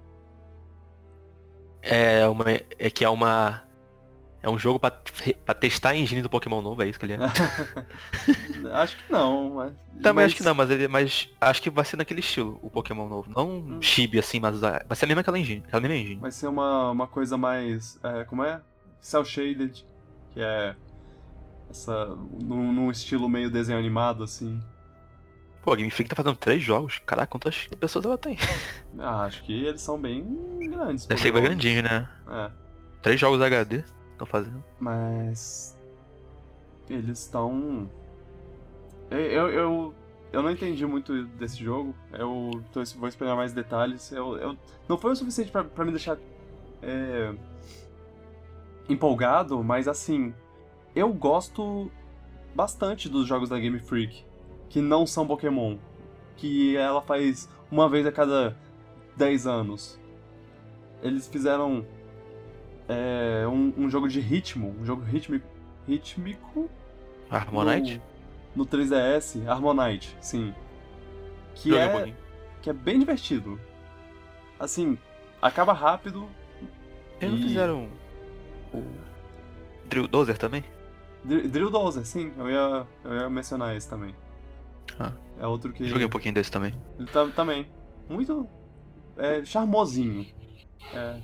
É 1.81 2.27
uma. 2.27 2.45
É 2.79 2.89
que 2.89 3.03
é 3.03 3.09
uma. 3.09 3.63
É 4.43 4.49
um 4.49 4.59
jogo 4.59 4.77
pra, 4.77 4.91
pra 5.45 5.55
testar 5.55 5.91
a 5.91 5.95
engine 5.95 6.21
do 6.21 6.29
Pokémon 6.29 6.61
novo, 6.61 6.83
é 6.83 6.89
isso 6.89 6.99
que 6.99 7.05
ele 7.05 7.13
é. 7.13 7.17
acho 8.75 8.97
que 8.97 9.09
não, 9.11 9.53
mas... 9.55 9.71
Também 10.01 10.13
mas- 10.15 10.25
acho 10.25 10.35
que 10.35 10.43
não, 10.43 10.53
mas 10.53 10.69
ele. 10.69 10.87
Mas 10.89 11.29
acho 11.39 11.61
que 11.61 11.69
vai 11.69 11.85
ser 11.85 11.95
naquele 11.95 12.19
estilo, 12.19 12.59
o 12.61 12.69
Pokémon 12.69 13.07
novo. 13.07 13.31
Não 13.33 13.49
Hum. 13.49 13.77
um 13.77 13.81
chibi 13.81 14.19
assim, 14.19 14.41
mas 14.41 14.59
vai 14.59 14.83
ser 14.95 15.05
a 15.05 15.07
mesma 15.07 15.21
aquela 15.21 15.39
engine. 15.39 15.63
Aquela 15.65 15.81
mesma 15.81 15.95
engine. 15.95 16.19
Vai 16.19 16.31
ser 16.31 16.47
uma, 16.47 16.91
uma 16.91 17.07
coisa 17.07 17.37
mais... 17.37 17.97
É, 18.03 18.25
como 18.25 18.43
é? 18.43 18.59
Cell 18.99 19.23
Shaded, 19.23 19.85
que 20.31 20.41
é... 20.41 20.75
Essa... 21.69 22.05
Num, 22.41 22.73
num 22.73 22.91
estilo 22.91 23.29
meio 23.29 23.49
desenho 23.49 23.79
animado, 23.79 24.23
assim. 24.25 24.61
Pô, 25.61 25.71
a 25.71 25.75
Game 25.77 25.89
Freak 25.89 26.09
tá 26.09 26.17
fazendo 26.17 26.35
três 26.35 26.61
jogos. 26.61 26.99
Caraca, 27.05 27.31
quantas 27.31 27.67
pessoas 27.79 28.03
ela 28.03 28.17
tem? 28.17 28.37
Ah, 28.99 29.23
acho 29.23 29.41
que 29.43 29.53
eles 29.65 29.79
são 29.81 29.97
bem 29.97 30.25
grandes. 30.69 31.05
Deve 31.05 31.21
ser 31.21 31.31
bem 31.31 31.41
grandinho, 31.43 31.81
né? 31.81 32.09
É, 32.29 32.51
Três 33.01 33.17
jogos 33.19 33.41
HD 33.41 33.83
estão 34.13 34.27
fazendo. 34.27 34.63
mas... 34.79 35.77
Eles 36.89 37.19
estão... 37.19 37.89
Eu, 39.09 39.49
eu, 39.49 39.93
eu, 40.31 40.43
não 40.43 40.51
entendi 40.51 40.85
muito 40.85 41.25
desse 41.25 41.63
jogo. 41.63 41.95
Eu 42.11 42.51
tô, 42.71 42.83
vou 42.97 43.07
esperar 43.07 43.35
mais 43.35 43.53
detalhes. 43.53 44.11
Eu, 44.11 44.37
eu, 44.37 44.57
não 44.87 44.97
foi 44.97 45.11
o 45.11 45.15
suficiente 45.15 45.51
pra 45.51 45.85
me 45.85 45.91
deixar 45.91 46.17
é, 46.81 47.33
empolgado, 48.89 49.63
mas 49.63 49.87
assim, 49.87 50.33
eu 50.95 51.13
gosto 51.13 51.91
bastante 52.53 53.07
dos 53.07 53.27
jogos 53.27 53.49
da 53.49 53.59
Game 53.59 53.79
Freak 53.79 54.25
que 54.69 54.81
não 54.81 55.05
são 55.05 55.27
Pokémon, 55.27 55.77
que 56.35 56.75
ela 56.75 57.01
faz 57.01 57.47
uma 57.71 57.87
vez 57.87 58.05
a 58.07 58.11
cada 58.11 58.57
10 59.15 59.45
anos. 59.45 59.99
Eles 61.01 61.27
fizeram 61.27 61.85
é, 62.87 63.45
um, 63.47 63.73
um 63.77 63.89
jogo 63.89 64.07
de 64.07 64.19
ritmo, 64.19 64.75
um 64.79 64.85
jogo 64.85 65.03
rítmico, 65.03 65.45
rítmico 65.87 66.69
Harmonite? 67.29 68.01
no 68.55 68.65
3DS, 68.65 69.47
Harmonite, 69.47 70.15
sim. 70.21 70.53
Que 71.55 71.71
um 71.73 71.77
é, 71.77 71.89
pouquinho. 71.89 72.15
que 72.61 72.69
é 72.69 72.73
bem 72.73 72.99
divertido. 72.99 73.59
Assim, 74.59 74.97
acaba 75.41 75.73
rápido. 75.73 76.27
Eles 77.21 77.33
não 77.33 77.39
E- 77.39 77.47
fizeram 77.49 77.89
o 78.73 78.83
Drill 79.87 80.07
Dozer 80.07 80.37
também? 80.37 80.63
Dr- 81.23 81.47
Drill 81.47 81.69
Dozer, 81.69 82.05
sim, 82.05 82.31
eu 82.37 82.49
ia, 82.49 82.87
eu 83.03 83.13
ia 83.15 83.29
mencionar 83.29 83.75
esse 83.75 83.89
também. 83.89 84.15
Ah. 84.99 85.11
É 85.39 85.47
outro 85.47 85.71
que. 85.73 85.85
Joguei 85.87 86.05
um 86.05 86.09
pouquinho 86.09 86.33
desse 86.33 86.51
também. 86.51 86.73
Ele 86.99 87.07
tá, 87.07 87.25
também. 87.27 87.67
Muito 88.09 88.47
é, 89.17 89.43
charmosinho. 89.45 90.25
É, 90.93 91.19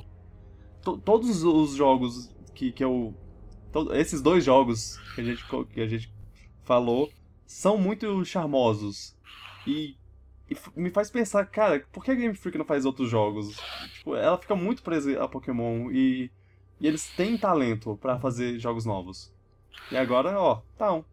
to- 0.95 0.97
todos 0.99 1.43
os 1.43 1.75
jogos 1.75 2.29
que, 2.53 2.71
que 2.71 2.83
eu. 2.83 3.13
to- 3.71 3.93
esses 3.93 4.21
dois 4.21 4.43
jogos 4.43 4.97
que 5.15 5.21
a, 5.21 5.23
gente, 5.23 5.43
que 5.73 5.81
a 5.81 5.87
gente 5.87 6.13
falou 6.63 7.09
são 7.45 7.77
muito 7.77 8.23
charmosos. 8.25 9.15
E, 9.67 9.95
e 10.49 10.55
me 10.75 10.89
faz 10.89 11.09
pensar, 11.11 11.45
cara, 11.45 11.85
por 11.91 12.03
que 12.03 12.11
a 12.11 12.15
Game 12.15 12.33
Freak 12.35 12.57
não 12.57 12.65
faz 12.65 12.85
outros 12.85 13.09
jogos? 13.09 13.55
Tipo, 13.93 14.15
ela 14.15 14.37
fica 14.37 14.55
muito 14.55 14.81
presa 14.83 15.21
a 15.23 15.27
Pokémon 15.27 15.91
e, 15.91 16.31
e 16.79 16.87
eles 16.87 17.07
têm 17.15 17.37
talento 17.37 17.97
pra 18.01 18.19
fazer 18.19 18.57
jogos 18.59 18.85
novos. 18.85 19.31
E 19.91 19.97
agora, 19.97 20.39
ó, 20.39 20.61
tá. 20.77 20.93
O 20.93 21.05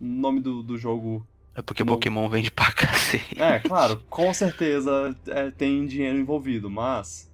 nome 0.00 0.40
do, 0.40 0.62
do 0.62 0.76
jogo 0.76 1.26
É 1.54 1.62
porque 1.62 1.82
No- 1.84 1.92
Pokémon 1.92 2.28
vende 2.28 2.50
pra 2.50 2.70
cacete. 2.72 3.40
é, 3.40 3.58
claro, 3.58 4.02
com 4.10 4.32
certeza 4.34 5.16
é, 5.26 5.50
tem 5.50 5.86
dinheiro 5.86 6.18
envolvido, 6.18 6.68
mas. 6.70 7.30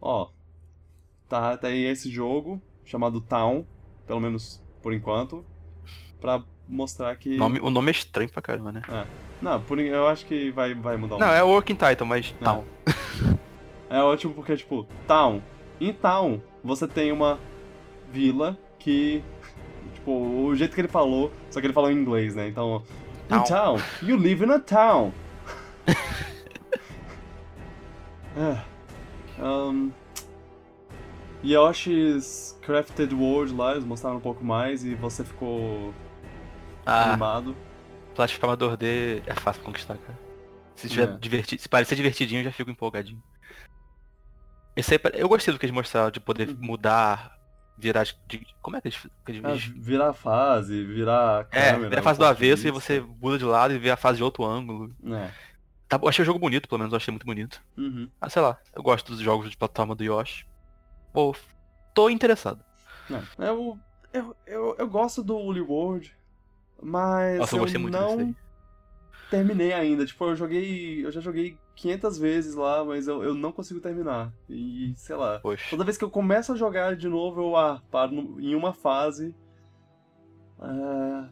Ó. 0.00 0.30
Tá, 1.28 1.56
tá 1.56 1.68
aí 1.68 1.84
esse 1.84 2.10
jogo 2.10 2.60
chamado 2.84 3.20
Town, 3.20 3.66
pelo 4.06 4.20
menos 4.20 4.62
por 4.82 4.94
enquanto, 4.94 5.44
pra 6.20 6.42
mostrar 6.66 7.14
que. 7.16 7.34
O 7.34 7.38
nome, 7.38 7.60
o 7.60 7.70
nome 7.70 7.88
é 7.88 7.92
estranho 7.92 8.30
pra 8.30 8.40
caramba, 8.40 8.72
né? 8.72 8.82
Não, 9.40 9.60
por, 9.60 9.78
eu 9.78 10.08
acho 10.08 10.26
que 10.26 10.50
vai, 10.50 10.74
vai 10.74 10.96
mudar 10.96 11.16
um 11.16 11.18
Não, 11.18 11.28
é 11.32 11.42
o 11.42 11.48
Working 11.48 11.74
Title, 11.76 12.06
mas 12.06 12.34
É. 12.40 12.44
tal. 12.44 12.64
É 13.90 14.02
ótimo 14.02 14.34
porque, 14.34 14.54
tipo, 14.54 14.86
Town. 15.06 15.40
Em 15.80 15.94
Town, 15.94 16.42
você 16.62 16.86
tem 16.86 17.10
uma 17.10 17.38
vila 18.12 18.58
que. 18.78 19.24
Tipo, 19.94 20.10
o 20.12 20.54
jeito 20.54 20.74
que 20.74 20.80
ele 20.82 20.88
falou, 20.88 21.32
só 21.50 21.58
que 21.58 21.66
ele 21.66 21.72
falou 21.72 21.90
em 21.90 21.94
inglês, 21.94 22.34
né? 22.34 22.48
Então. 22.48 22.82
In 23.30 23.42
Town. 23.42 23.44
town, 23.44 23.78
you 24.02 24.16
live 24.16 24.44
in 24.44 24.50
a 24.50 24.58
town. 24.58 25.12
É. 28.36 29.42
Um, 29.42 29.90
Yoshi's 31.44 32.58
Crafted 32.62 33.14
World 33.14 33.54
lá, 33.54 33.72
eles 33.72 33.84
mostraram 33.84 34.16
um 34.16 34.20
pouco 34.20 34.44
mais 34.44 34.84
e 34.84 34.94
você 34.94 35.24
ficou 35.24 35.94
Ah, 36.84 37.10
animado. 37.12 37.56
plataformador 38.14 38.76
D 38.76 39.22
é 39.26 39.34
fácil 39.34 39.62
conquistar, 39.62 39.96
cara. 39.98 40.18
Se, 40.74 40.88
tiver 40.88 41.08
É. 41.08 41.16
divertido, 41.18 41.62
se 41.62 41.68
parecer 41.68 41.94
divertidinho, 41.96 42.40
eu 42.40 42.44
já 42.44 42.52
fico 42.52 42.70
empolgadinho. 42.70 43.22
Esse 44.76 44.94
aí, 44.94 45.00
eu 45.14 45.28
gostei 45.28 45.52
do 45.52 45.58
que 45.58 45.66
eles 45.66 45.74
mostraram, 45.74 46.10
de 46.10 46.20
poder 46.20 46.48
Uhum. 46.48 46.56
mudar, 46.60 47.36
virar 47.76 48.04
de... 48.04 48.46
Como 48.62 48.76
é 48.76 48.80
que 48.80 48.88
eles... 48.88 48.98
que 49.24 49.32
eles- 49.32 49.42
Ah, 49.44 49.72
virar 49.76 50.12
fase, 50.12 50.84
virar 50.84 51.48
é, 51.52 51.72
câmera. 51.72 51.88
virar 51.90 52.00
a 52.00 52.04
fase 52.04 52.18
do 52.18 52.24
avesso 52.26 52.66
e 52.66 52.70
você 52.70 53.00
muda 53.00 53.38
de 53.38 53.44
lado 53.44 53.74
e 53.74 53.78
vê 53.78 53.90
a 53.90 53.96
fase 53.96 54.18
de 54.18 54.24
outro 54.24 54.44
ângulo. 54.44 54.94
É. 55.06 55.30
Tá, 55.88 55.98
eu 56.00 56.08
achei 56.08 56.22
o 56.22 56.26
jogo 56.26 56.38
bonito, 56.38 56.68
pelo 56.68 56.78
menos 56.80 56.92
eu 56.92 56.96
achei 56.96 57.10
muito 57.10 57.24
bonito. 57.26 57.60
Uhum. 57.76 58.08
Ah, 58.20 58.28
sei 58.28 58.42
lá, 58.42 58.58
eu 58.74 58.82
gosto 58.82 59.10
dos 59.10 59.20
jogos 59.20 59.50
de 59.50 59.56
plataforma 59.56 59.94
do 59.96 60.04
Yoshi. 60.04 60.44
Pô, 61.18 61.34
tô 61.92 62.08
interessado. 62.08 62.64
É, 63.10 63.48
eu, 63.48 63.76
eu, 64.12 64.36
eu, 64.46 64.76
eu 64.78 64.88
gosto 64.88 65.20
do 65.20 65.34
Woolly 65.36 65.60
World, 65.60 66.16
mas 66.80 67.40
Nossa, 67.40 67.56
eu 67.56 67.64
desse 67.64 67.76
não 67.76 68.36
terminei 69.28 69.72
ainda. 69.72 70.06
Tipo, 70.06 70.26
eu 70.26 70.36
joguei. 70.36 71.04
Eu 71.04 71.10
já 71.10 71.20
joguei 71.20 71.58
500 71.74 72.18
vezes 72.18 72.54
lá, 72.54 72.84
mas 72.84 73.08
eu, 73.08 73.24
eu 73.24 73.34
não 73.34 73.50
consigo 73.50 73.80
terminar. 73.80 74.32
E 74.48 74.94
sei 74.96 75.16
lá. 75.16 75.40
Poxa. 75.40 75.68
Toda 75.70 75.82
vez 75.82 75.98
que 75.98 76.04
eu 76.04 76.10
começo 76.10 76.52
a 76.52 76.56
jogar 76.56 76.94
de 76.94 77.08
novo, 77.08 77.40
eu 77.40 77.56
ah, 77.56 77.82
paro 77.90 78.12
no- 78.12 78.40
em 78.40 78.54
uma 78.54 78.72
fase. 78.72 79.34
Ah, 80.60 81.30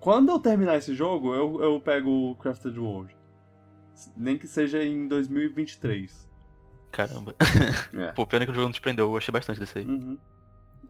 quando 0.00 0.30
eu 0.32 0.38
terminar 0.38 0.78
esse 0.78 0.94
jogo, 0.94 1.34
eu, 1.34 1.60
eu 1.62 1.78
pego 1.78 2.30
o 2.30 2.36
Crafted 2.36 2.78
World. 2.80 3.14
Nem 4.16 4.38
que 4.38 4.46
seja 4.46 4.82
em 4.82 5.06
2023. 5.06 6.26
Caramba. 6.96 7.34
É. 7.92 8.12
Pô, 8.12 8.26
pena 8.26 8.46
que 8.46 8.50
o 8.50 8.54
jogo 8.54 8.66
não 8.66 8.72
te 8.72 8.80
prendeu, 8.80 9.04
eu 9.06 9.10
gostei 9.10 9.32
bastante 9.32 9.60
desse 9.60 9.78
aí. 9.78 9.84
Uhum. 9.86 10.16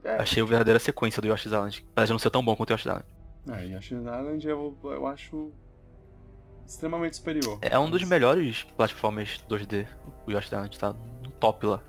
É, 0.05 0.17
Achei 0.19 0.41
a 0.43 0.47
verdadeira 0.47 0.79
sequência 0.79 1.21
do 1.21 1.27
Yoshi's 1.27 1.47
Island. 1.53 1.85
Apesar 1.93 2.07
de 2.07 2.13
não 2.13 2.19
ser 2.21 2.31
tão 2.31 2.45
bom 2.45 2.55
quanto 2.55 2.71
o 2.71 2.73
Yoshi's 2.75 2.87
Island. 2.87 3.05
É, 3.49 3.67
Yoshi 3.75 3.95
Island 3.95 4.47
eu, 4.49 4.79
eu 4.85 5.07
acho 5.07 5.51
extremamente 6.65 7.17
superior. 7.17 7.59
É 7.61 7.77
um 7.79 7.91
dos 7.91 8.03
Mas- 8.03 8.11
melhores 8.11 8.63
plataformas 8.77 9.45
2D. 9.49 9.87
O 10.27 10.31
Yoshi's 10.31 10.53
Island 10.53 10.79
tá 10.79 10.93
no 10.93 11.31
top 11.41 11.67
lá. 11.67 11.83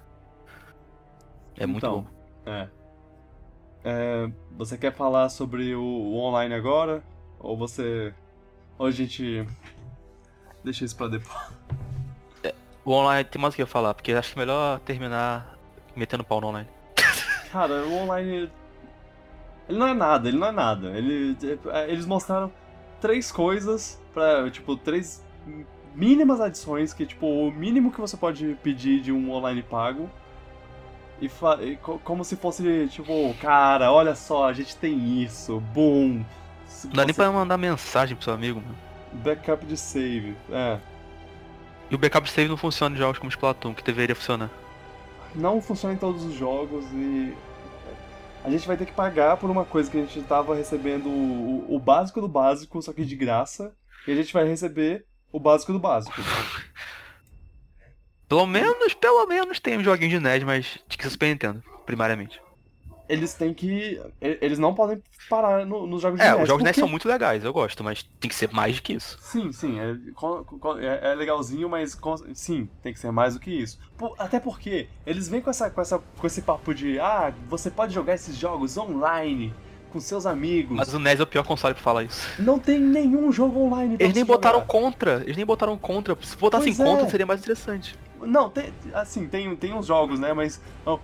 É 1.57 1.65
muito 1.67 1.85
Então, 1.85 2.01
bom. 2.01 2.51
É. 2.51 2.69
É, 3.83 4.31
Você 4.57 4.77
quer 4.77 4.93
falar 4.93 5.29
sobre 5.29 5.75
o, 5.75 5.81
o 5.83 6.17
online 6.17 6.53
agora? 6.55 7.03
Ou 7.39 7.55
você. 7.55 8.13
Ou 8.79 8.87
a 8.87 8.91
gente. 8.91 9.45
Deixa 10.63 10.85
isso 10.85 10.95
pra 10.97 11.07
depois. 11.07 11.37
O 12.87 12.93
online 12.93 13.25
tem 13.25 13.41
mais 13.41 13.53
o 13.53 13.57
que 13.57 13.61
eu 13.61 13.67
falar, 13.67 13.93
porque 13.93 14.13
acho 14.13 14.31
que 14.33 14.39
é 14.39 14.45
melhor 14.45 14.79
terminar 14.79 15.57
metendo 15.93 16.23
pau 16.23 16.39
no 16.39 16.47
online. 16.47 16.69
Cara, 17.51 17.85
o 17.85 17.93
online. 17.93 18.49
Ele 19.67 19.77
não 19.77 19.89
é 19.89 19.93
nada, 19.93 20.29
ele 20.29 20.37
não 20.37 20.47
é 20.47 20.51
nada. 20.53 20.87
Ele, 20.97 21.35
é, 21.73 21.91
eles 21.91 22.05
mostraram 22.05 22.49
três 23.01 23.29
coisas 23.29 24.01
pra. 24.13 24.49
Tipo, 24.49 24.77
três 24.77 25.21
mínimas 25.93 26.39
adições 26.39 26.93
que, 26.93 27.05
tipo, 27.05 27.25
o 27.27 27.51
mínimo 27.51 27.91
que 27.91 27.99
você 27.99 28.15
pode 28.15 28.57
pedir 28.63 29.01
de 29.01 29.11
um 29.11 29.33
online 29.33 29.63
pago. 29.63 30.09
E, 31.21 31.29
e 31.65 31.75
co- 31.75 31.99
como 32.05 32.23
se 32.23 32.37
fosse, 32.37 32.87
tipo, 32.87 33.33
cara, 33.41 33.91
olha 33.91 34.15
só, 34.15 34.47
a 34.47 34.53
gente 34.53 34.77
tem 34.77 35.21
isso, 35.21 35.59
boom. 35.59 36.23
Não 36.85 36.91
dá 36.93 37.03
nem 37.03 37.07
Você- 37.13 37.21
pra 37.21 37.31
mandar 37.33 37.57
mensagem 37.57 38.15
pro 38.15 38.23
seu 38.23 38.33
amigo, 38.33 38.61
mano. 38.61 38.77
Backup 39.11 39.65
de 39.65 39.75
save. 39.75 40.37
É. 40.49 40.79
E 41.89 41.95
o 41.95 41.97
backup 41.97 42.29
save 42.29 42.49
não 42.49 42.57
funciona 42.57 42.95
em 42.95 42.99
jogos 42.99 43.17
como 43.17 43.29
Splatoon, 43.29 43.73
que 43.73 43.83
deveria 43.83 44.15
funcionar. 44.15 44.49
Não 45.33 45.61
funciona 45.61 45.95
em 45.95 45.97
todos 45.97 46.23
os 46.23 46.33
jogos 46.33 46.85
e. 46.93 47.33
A 48.43 48.49
gente 48.49 48.67
vai 48.67 48.77
ter 48.77 48.85
que 48.85 48.93
pagar 48.93 49.37
por 49.37 49.49
uma 49.49 49.65
coisa 49.65 49.89
que 49.89 49.97
a 49.97 50.01
gente 50.01 50.21
tava 50.21 50.55
recebendo 50.55 51.09
o, 51.09 51.75
o 51.75 51.79
básico 51.79 52.21
do 52.21 52.27
básico, 52.27 52.81
só 52.81 52.93
que 52.93 53.03
de 53.03 53.15
graça. 53.15 53.73
E 54.07 54.11
a 54.11 54.15
gente 54.15 54.31
vai 54.31 54.47
receber 54.47 55.05
o 55.31 55.39
básico 55.39 55.73
do 55.73 55.79
básico. 55.79 56.15
Pelo 58.27 58.45
menos, 58.45 58.93
pelo 58.93 59.25
menos 59.25 59.57
tem 59.57 59.77
um 59.77 59.83
joguinho 59.83 60.09
de 60.09 60.19
NES, 60.19 60.43
mas 60.43 60.79
de 60.85 60.97
que 60.97 61.09
Super 61.09 61.29
Nintendo, 61.29 61.63
primariamente. 61.85 62.41
Eles 63.09 63.33
têm 63.33 63.53
que. 63.53 64.01
Eles 64.21 64.59
não 64.59 64.73
podem 64.73 65.01
parar 65.29 65.65
no- 65.65 65.87
nos 65.87 66.01
jogos 66.01 66.19
de 66.19 66.25
É, 66.25 66.31
NES, 66.31 66.41
os 66.41 66.47
jogos 66.47 66.59
de 66.61 66.63
NES 66.65 66.71
porque- 66.75 66.79
são 66.81 66.89
muito 66.89 67.07
legais, 67.07 67.43
eu 67.43 67.53
gosto, 67.53 67.83
mas 67.83 68.03
tem 68.19 68.29
que 68.29 68.35
ser 68.35 68.51
mais 68.51 68.75
do 68.77 68.81
que 68.81 68.93
isso. 68.93 69.17
Sim, 69.21 69.51
sim, 69.51 69.79
é, 69.79 69.95
é- 70.81 71.11
é 71.11 71.15
legalzinho, 71.15 71.69
mas 71.69 71.97
sim, 72.33 72.67
tem 72.83 72.93
que 72.93 72.99
ser 72.99 73.11
mais 73.11 73.33
do 73.35 73.39
que 73.39 73.51
isso. 73.51 73.79
Por- 73.97 74.13
até 74.17 74.39
porque 74.39 74.87
eles 75.05 75.27
vêm 75.29 75.41
com, 75.41 75.49
essa, 75.49 75.69
com, 75.69 75.79
essa, 75.81 75.99
com 75.99 76.27
esse 76.27 76.41
papo 76.41 76.73
de 76.73 76.99
ah, 76.99 77.33
você 77.49 77.69
pode 77.71 77.93
jogar 77.93 78.13
esses 78.15 78.35
jogos 78.35 78.77
online 78.77 79.53
com 79.91 79.99
seus 80.01 80.25
amigos. 80.25 80.75
Mas 80.75 80.93
o 80.93 80.99
NES 80.99 81.19
é 81.19 81.23
o 81.23 81.27
pior 81.27 81.43
console 81.43 81.73
pra 81.73 81.83
falar 81.83 82.03
isso. 82.03 82.27
Não 82.41 82.59
tem 82.59 82.77
nenhum 82.77 83.31
jogo 83.31 83.59
online 83.61 83.95
pra 83.95 84.05
Eles 84.05 84.15
nem 84.15 84.25
botaram 84.25 84.55
jogar. 84.59 84.67
contra, 84.67 85.21
eles 85.23 85.37
nem 85.37 85.45
botaram 85.45 85.77
contra. 85.77 86.17
Se 86.21 86.35
botassem 86.35 86.75
Pois 86.75 86.87
contra, 86.89 87.07
é. 87.07 87.09
seria 87.09 87.25
mais 87.25 87.39
interessante. 87.39 87.97
Não, 88.21 88.49
tem, 88.49 88.73
assim, 88.93 89.27
tem, 89.27 89.55
tem 89.55 89.73
uns 89.73 89.85
jogos, 89.85 90.19
né? 90.19 90.33
Mas 90.33 90.59
ó, 90.85 90.99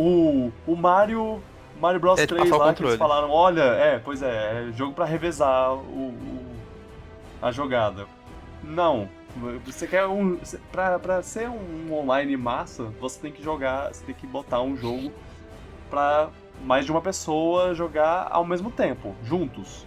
o, 0.00 0.52
o 0.66 0.76
Mario. 0.76 1.42
Mario 1.80 2.00
Bros 2.00 2.18
É, 2.18 2.22
de 2.22 2.28
3 2.28 2.48
passar 2.50 2.56
o 2.56 2.66
lá 2.66 2.74
que 2.74 2.82
eles 2.82 2.96
falaram, 2.96 3.30
olha, 3.30 3.62
é, 3.62 3.98
pois 4.00 4.20
é, 4.22 4.68
é 4.68 4.72
jogo 4.72 4.94
pra 4.94 5.04
revezar 5.04 5.72
o, 5.74 5.78
o- 6.08 6.56
a 7.40 7.52
jogada. 7.52 8.06
Não. 8.62 9.08
Você 9.64 9.86
quer 9.86 10.04
um. 10.06 10.38
Pra, 10.72 10.98
pra 10.98 11.22
ser 11.22 11.48
um 11.48 11.92
online 11.92 12.36
massa, 12.36 12.84
você 13.00 13.20
tem 13.20 13.30
que 13.32 13.42
jogar. 13.42 13.94
Você 13.94 14.04
tem 14.04 14.14
que 14.14 14.26
botar 14.26 14.60
um 14.60 14.76
jogo 14.76 15.12
pra 15.88 16.30
mais 16.64 16.84
de 16.84 16.90
uma 16.90 17.00
pessoa 17.00 17.72
jogar 17.74 18.26
ao 18.30 18.44
mesmo 18.44 18.70
tempo, 18.72 19.14
juntos. 19.22 19.86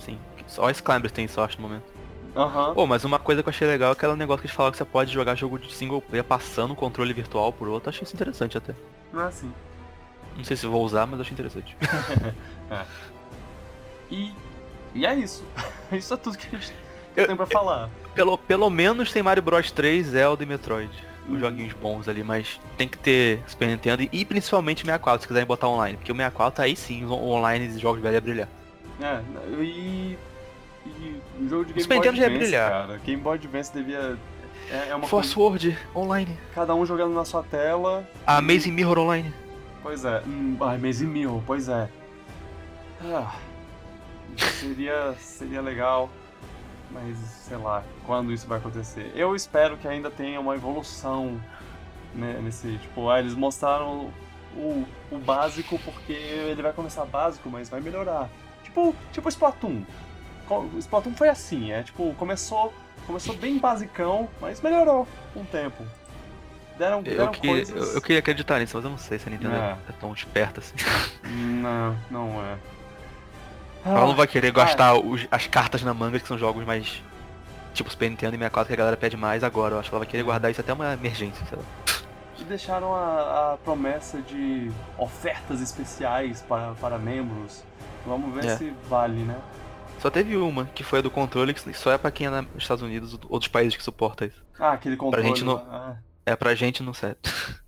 Sim. 0.00 0.18
Só 0.48 0.68
esse 0.68 0.82
Climbers 0.82 1.12
tem 1.12 1.28
sorte 1.28 1.56
no 1.60 1.68
momento. 1.68 1.84
Aham. 2.38 2.74
Pô, 2.74 2.86
mas 2.86 3.04
uma 3.04 3.18
coisa 3.18 3.42
que 3.42 3.48
eu 3.48 3.50
achei 3.50 3.66
legal 3.66 3.90
é 3.90 3.92
aquele 3.92 4.14
negócio 4.14 4.40
que 4.42 4.46
eles 4.46 4.54
falaram 4.56 4.70
que 4.72 4.78
você 4.78 4.84
pode 4.84 5.12
jogar 5.12 5.34
jogo 5.34 5.58
de 5.58 5.74
single 5.74 6.00
player 6.00 6.24
passando 6.24 6.72
o 6.72 6.76
controle 6.76 7.12
virtual 7.12 7.52
por 7.52 7.68
outro. 7.68 7.90
Achei 7.90 8.04
isso 8.04 8.14
interessante 8.14 8.56
até. 8.56 8.74
É 9.14 9.20
assim. 9.22 9.52
Não 10.36 10.44
sei 10.44 10.56
se 10.56 10.64
eu 10.64 10.70
vou 10.70 10.84
usar, 10.84 11.06
mas 11.06 11.20
achei 11.20 11.32
interessante. 11.32 11.76
E, 14.10 14.32
e 14.94 15.04
é 15.06 15.14
isso. 15.14 15.44
Isso 15.92 16.14
é 16.14 16.16
tudo 16.16 16.38
que 16.38 16.46
a 16.54 16.58
gente 16.58 16.72
Eu- 17.16 17.26
tem 17.26 17.36
pra 17.36 17.46
falar. 17.46 17.90
Pelo, 18.14 18.38
pelo 18.38 18.70
menos 18.70 19.12
tem 19.12 19.22
Mario 19.22 19.42
Bros 19.42 19.70
3, 19.70 20.06
Zelda 20.06 20.42
e 20.42 20.46
Metroid. 20.46 20.90
Os 21.26 21.34
Uhum. 21.34 21.40
joguinhos 21.40 21.74
bons 21.74 22.08
ali, 22.08 22.22
mas 22.24 22.58
tem 22.78 22.88
que 22.88 22.96
ter 22.96 23.42
Super 23.46 23.68
Nintendo 23.68 24.02
e, 24.02 24.08
e 24.10 24.24
principalmente 24.24 24.80
64, 24.80 25.20
se 25.22 25.28
quiserem 25.28 25.46
botar 25.46 25.68
online. 25.68 25.98
Porque 25.98 26.10
o 26.10 26.14
64 26.14 26.64
aí 26.64 26.74
sim, 26.74 27.04
o 27.04 27.12
online 27.12 27.68
de 27.68 27.78
jogos 27.78 28.00
velhos 28.00 28.14
ia 28.14 28.20
brilhar. 28.22 28.48
É, 29.02 29.20
e. 29.62 30.16
E 30.88 31.20
o 31.40 31.48
jogo 31.48 31.64
de 31.66 31.72
Game 31.74 31.86
Boy 31.86 32.08
Advance, 32.08 32.38
brilhar. 32.38 32.70
cara. 32.70 32.98
Game 32.98 33.22
Boy 33.22 33.34
Advance 33.36 33.72
devia. 33.72 34.18
É, 34.70 34.88
é 34.90 34.94
uma 34.94 35.06
Force 35.06 35.34
coisa. 35.34 35.68
Word 35.68 35.78
online. 35.94 36.38
Cada 36.54 36.74
um 36.74 36.84
jogando 36.84 37.14
na 37.14 37.24
sua 37.24 37.42
tela. 37.42 38.08
A 38.26 38.38
Amazing 38.38 38.72
Mirror 38.72 38.98
online. 38.98 39.32
Pois 39.82 40.04
é. 40.04 40.22
Hum, 40.26 40.56
ai, 40.60 40.76
Maze 40.78 41.06
Mirror, 41.06 41.42
pois 41.46 41.68
é. 41.68 41.88
Ah, 43.02 43.34
seria, 44.36 45.14
seria 45.18 45.60
legal. 45.60 46.10
Mas, 46.90 47.16
sei 47.18 47.56
lá, 47.56 47.84
quando 48.06 48.32
isso 48.32 48.46
vai 48.46 48.58
acontecer? 48.58 49.12
Eu 49.14 49.36
espero 49.36 49.76
que 49.76 49.86
ainda 49.86 50.10
tenha 50.10 50.40
uma 50.40 50.54
evolução 50.54 51.40
né, 52.14 52.38
nesse. 52.42 52.78
Tipo, 52.78 53.10
ah, 53.10 53.20
eles 53.20 53.34
mostraram 53.34 54.10
o, 54.56 54.84
o 55.10 55.18
básico 55.18 55.78
porque 55.84 56.12
ele 56.12 56.62
vai 56.62 56.72
começar 56.72 57.04
básico, 57.04 57.48
mas 57.50 57.68
vai 57.68 57.80
melhorar. 57.80 58.28
Tipo, 58.64 58.94
tipo 59.12 59.28
Splatoon. 59.28 59.82
O 60.56 60.78
Splatoon 60.78 61.12
foi 61.14 61.28
assim, 61.28 61.72
é 61.72 61.82
tipo, 61.82 62.14
começou, 62.14 62.72
começou 63.06 63.34
bem 63.36 63.58
basicão, 63.58 64.28
mas 64.40 64.60
melhorou 64.60 65.06
com 65.34 65.40
o 65.40 65.44
tempo. 65.44 65.84
Deram, 66.78 66.98
Eu, 66.98 67.02
deram 67.02 67.32
que, 67.32 67.46
coisas. 67.48 67.88
eu, 67.88 67.94
eu 67.94 68.00
queria 68.00 68.20
acreditar 68.20 68.58
nisso, 68.60 68.76
mas 68.76 68.84
eu 68.84 68.90
não 68.90 68.98
sei 68.98 69.18
se 69.18 69.26
a 69.28 69.30
Nintendo 69.30 69.54
É. 69.56 69.58
é, 69.58 69.76
é 69.88 69.92
tão 70.00 70.12
esperta 70.12 70.60
assim. 70.60 70.74
Não, 71.24 71.96
não 72.10 72.40
é. 72.42 72.56
Ela 73.84 74.00
não 74.06 74.14
vai 74.14 74.24
Ah, 74.24 74.28
querer 74.28 74.52
gastar 74.52 74.94
os- 74.94 75.26
as 75.30 75.46
cartas 75.46 75.82
na 75.82 75.92
manga, 75.94 76.18
que 76.20 76.26
são 76.28 76.36
jogos 76.38 76.64
mais. 76.64 77.02
Tipo 77.74 77.90
Super 77.90 78.08
Nintendo 78.10 78.34
e 78.34 78.38
64 78.38 78.66
que 78.68 78.72
a 78.74 78.76
galera 78.76 78.96
pede 78.96 79.16
mais 79.16 79.42
agora. 79.44 79.74
Eu 79.74 79.80
acho 79.80 79.88
que 79.88 79.94
ela 79.94 80.04
vai 80.04 80.08
querer 80.10 80.22
guardar 80.22 80.50
isso 80.50 80.60
até 80.60 80.72
uma 80.72 80.92
emergência, 80.94 81.44
sei 81.46 81.58
lá. 81.58 81.64
E 82.38 82.44
deixaram 82.44 82.94
a, 82.94 83.54
a 83.54 83.56
promessa 83.58 84.20
de 84.22 84.70
ofertas 84.96 85.60
especiais 85.60 86.42
para, 86.42 86.72
para 86.80 86.98
membros. 86.98 87.62
Vamos 88.06 88.32
ver 88.34 88.50
É. 88.50 88.56
se 88.56 88.72
vale, 88.88 89.22
né? 89.22 89.36
Só 89.98 90.10
teve 90.10 90.36
uma, 90.36 90.66
que 90.66 90.84
foi 90.84 91.00
a 91.00 91.02
do 91.02 91.10
controle, 91.10 91.52
que 91.52 91.72
só 91.74 91.92
é 91.92 91.98
pra 91.98 92.10
quem 92.10 92.26
é 92.26 92.30
nos 92.30 92.62
Estados 92.62 92.82
Unidos 92.82 93.14
ou 93.14 93.20
outros 93.28 93.50
países 93.50 93.76
que 93.76 93.82
suporta 93.82 94.26
isso. 94.26 94.42
Ah, 94.58 94.72
aquele 94.72 94.96
controle. 94.96 95.26
gente 95.26 95.44
não- 95.44 95.54
lá. 95.54 95.98
É 96.24 96.36
pra 96.36 96.54
gente 96.54 96.82
não 96.82 96.94
serve. 96.94 97.16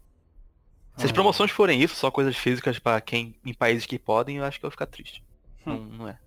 Se 0.97 1.07
as 1.07 1.11
Ah. 1.11 1.15
promoções 1.15 1.51
forem 1.51 1.81
isso, 1.83 1.95
só 1.97 2.11
coisas 2.11 2.37
físicas 2.37 2.79
pra 2.79 3.01
quem 3.01 3.35
em 3.45 3.55
países 3.55 3.87
que 3.87 3.99
podem, 3.99 4.37
eu 4.37 4.45
acho 4.45 4.61
que 4.61 4.67
eu 4.67 4.69
vou 4.69 4.73
ficar 4.73 4.87
triste. 4.87 5.25
Não, 5.65 5.77
Hum. 5.77 5.89
não 5.99 6.09
é. 6.09 6.19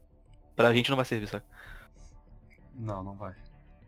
Pra 0.55 0.73
gente 0.73 0.89
não 0.89 0.95
vai 0.95 1.05
servir, 1.05 1.27
sabe? 1.27 1.43
Não, 2.75 3.03
não 3.03 3.13
vai. 3.15 3.33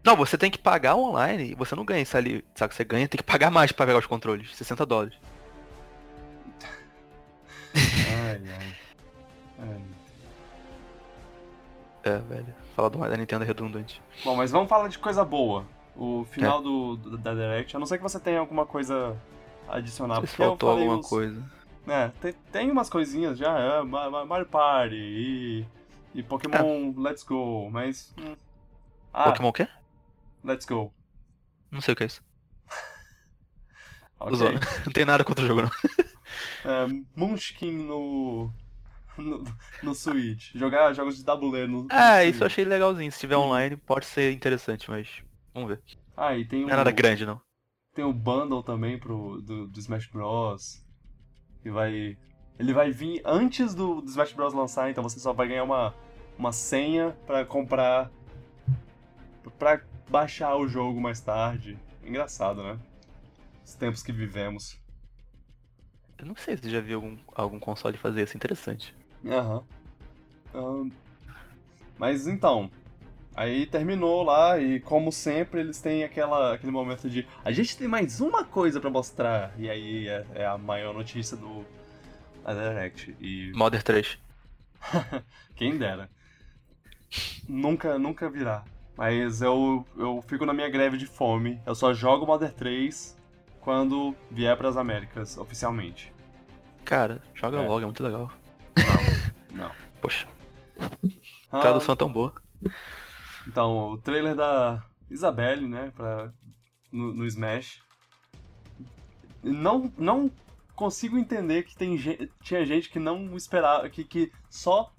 Não, 0.03 0.15
você 0.15 0.37
tem 0.37 0.51
que 0.51 0.59
pagar 0.59 0.95
online 0.95 1.51
e 1.51 1.55
você 1.55 1.75
não 1.75 1.83
ganha 1.83 2.01
isso 2.03 2.15
ali. 2.15 2.45
Sabe 2.53 2.69
que 2.69 2.75
você 2.75 2.83
ganha, 2.83 3.07
tem 3.07 3.17
que 3.17 3.23
pagar 3.23 3.49
mais 3.49 3.71
pra 3.71 3.87
pegar 3.87 3.97
os 3.99 4.05
controles. 4.05 4.55
60 4.55 4.85
dólares. 4.85 5.17
Ai, 7.75 8.41
ai. 8.47 8.75
Ai. 9.59 9.81
É, 12.05 12.19
velho. 12.19 12.53
Falar 12.75 12.89
do 12.89 12.99
da 12.99 13.17
Nintendo 13.17 13.43
é 13.43 13.47
redundante. 13.47 14.01
Bom, 14.23 14.35
mas 14.35 14.51
vamos 14.51 14.69
falar 14.69 14.87
de 14.89 14.99
coisa 14.99 15.25
boa. 15.25 15.65
O 15.95 16.21
É. 16.29 16.33
final 16.33 16.61
do, 16.61 16.95
do- 16.97 17.17
da 17.17 17.33
Direct, 17.33 17.75
a 17.75 17.79
não 17.79 17.85
ser 17.87 17.97
que 17.97 18.03
você 18.03 18.19
tenha 18.19 18.39
alguma 18.39 18.65
coisa 18.65 19.17
a 19.67 19.77
adicionar. 19.77 20.21
Se 20.21 20.27
faltou 20.27 20.69
alguma 20.69 20.99
os- 20.99 21.09
coisa. 21.09 21.41
É, 21.87 22.09
tem, 22.21 22.33
tem 22.51 22.71
umas 22.71 22.89
coisinhas 22.89 23.37
já, 23.37 23.57
é, 23.59 23.81
Ma- 23.83 24.09
Ma- 24.09 24.25
Mario 24.25 24.45
Party 24.47 24.95
e, 24.95 25.65
e 26.15 26.23
Pokémon 26.23 26.93
Let's 26.97 27.23
Go, 27.23 27.69
mas... 27.71 28.13
hum. 28.17 28.35
Ah, 29.13 29.25
Pokémon 29.31 29.49
o 29.49 29.53
quê? 29.53 29.67
Let's 30.43 30.65
Go. 30.65 30.91
Não 31.71 31.81
sei 31.81 31.93
o 31.93 31.95
que 31.97 32.03
é 32.03 32.07
isso. 32.07 32.21
Ok. 34.19 34.35
Zoando. 34.37 34.59
Não 34.85 34.93
tem 34.93 35.05
nada 35.05 35.23
contra 35.23 35.43
o 35.43 35.47
jogo, 35.47 35.61
não. 35.63 35.71
É, 36.65 36.87
Munchkin 37.15 37.71
no, 37.85 38.51
no, 39.21 39.43
no 39.83 39.95
Switch. 39.95 40.53
Jogar 40.55 40.93
jogos 40.93 41.17
de 41.17 41.23
tabuleiro 41.23 41.71
no, 41.71 41.87
É, 41.91 42.25
isso 42.25 42.43
eu 42.43 42.47
achei 42.47 42.65
legalzinho. 42.65 43.11
Se 43.11 43.19
tiver 43.19 43.37
online, 43.37 43.77
pode 43.77 44.05
ser 44.05 44.31
interessante, 44.31 44.89
mas. 44.89 45.23
Vamos 45.53 45.69
ver. 45.69 45.81
Ah, 46.17 46.35
e 46.37 46.45
tem 46.45 46.61
Não 46.61 46.69
um, 46.69 46.71
é 46.71 46.75
nada 46.75 46.91
grande, 46.91 47.25
não. 47.25 47.41
tem 47.93 48.05
o 48.05 48.13
bundle 48.13 48.63
também 48.63 48.97
pro, 48.99 49.41
do, 49.41 49.67
do 49.67 49.79
Smash 49.79 50.07
Bros. 50.07 50.83
Que 51.61 51.69
vai... 51.69 52.17
Ele 52.57 52.73
vai 52.73 52.91
vir 52.91 53.21
antes 53.25 53.73
do, 53.75 54.01
do 54.01 54.09
Smash 54.09 54.33
Bros 54.33 54.53
lançar, 54.53 54.89
então 54.89 55.03
você 55.03 55.19
só 55.19 55.33
vai 55.33 55.47
ganhar 55.47 55.63
uma, 55.63 55.93
uma 56.37 56.51
senha 56.51 57.15
pra 57.25 57.45
comprar... 57.45 58.11
Pra 59.59 59.81
baixar 60.09 60.55
o 60.55 60.67
jogo 60.67 60.99
mais 61.01 61.19
tarde. 61.21 61.77
Engraçado, 62.03 62.63
né? 62.63 62.79
Os 63.65 63.75
tempos 63.75 64.03
que 64.03 64.11
vivemos. 64.11 64.77
Eu 66.17 66.25
não 66.25 66.35
sei 66.35 66.55
se 66.57 66.69
já 66.69 66.79
viu 66.79 66.95
algum, 66.97 67.17
algum 67.33 67.59
console 67.59 67.97
fazer 67.97 68.23
isso. 68.23 68.37
Interessante. 68.37 68.95
Aham. 69.25 69.63
Ahn, 70.53 70.91
mas 71.97 72.27
então, 72.27 72.69
aí 73.35 73.65
terminou 73.65 74.23
lá 74.23 74.59
e 74.59 74.79
como 74.79 75.11
sempre 75.11 75.59
eles 75.61 75.81
têm 75.81 76.03
aquela, 76.03 76.53
aquele 76.53 76.71
momento 76.71 77.09
de 77.09 77.27
a 77.43 77.51
gente 77.51 77.77
tem 77.77 77.87
mais 77.87 78.21
uma 78.21 78.43
coisa 78.43 78.79
pra 78.79 78.89
mostrar 78.89 79.53
e 79.57 79.69
aí 79.69 80.07
é, 80.07 80.25
é 80.35 80.45
a 80.45 80.57
maior 80.57 80.93
notícia 80.93 81.35
do 81.35 81.65
da 82.43 82.53
Direct 82.53 83.15
e 83.19 83.51
Modern 83.55 83.83
3. 83.83 84.17
quem 85.55 85.77
dera. 85.77 86.09
Nunca, 87.47 87.97
nunca 87.97 88.29
virá. 88.29 88.63
Mas 88.97 89.41
eu, 89.41 89.85
eu 89.97 90.23
fico 90.27 90.45
na 90.45 90.53
minha 90.53 90.69
greve 90.69 90.97
de 90.97 91.05
fome. 91.05 91.59
Eu 91.65 91.75
só 91.75 91.93
jogo 91.93 92.25
Modern 92.25 92.53
3 92.53 93.17
quando 93.59 94.15
vier 94.29 94.55
pras 94.55 94.77
Américas, 94.77 95.37
oficialmente. 95.37 96.13
Cara, 96.83 97.21
joga 97.33 97.57
É. 97.57 97.67
logo, 97.67 97.81
é 97.81 97.85
muito 97.85 98.03
legal. 98.03 98.31
Não. 98.77 98.85
Poxa, 100.01 100.27
Ah, 101.51 101.59
tradução 101.59 101.93
é 101.93 101.95
tão 101.95 102.11
boa. 102.11 102.33
Então, 103.47 103.91
o 103.91 103.97
trailer 103.97 104.35
da 104.35 104.83
Isabelle, 105.09 105.67
né, 105.67 105.91
pra, 105.95 106.31
no, 106.91 107.13
no 107.13 107.25
Smash. 107.25 107.81
Não, 109.43 109.91
não 109.97 110.31
consigo 110.75 111.17
entender 111.17 111.63
que 111.63 111.75
tem 111.75 111.97
tinha 112.41 112.65
gente 112.65 112.89
que 112.89 112.99
não 112.99 113.35
esperava, 113.37 113.87
que, 113.89 114.03
que 114.03 114.31
só, 114.49 114.91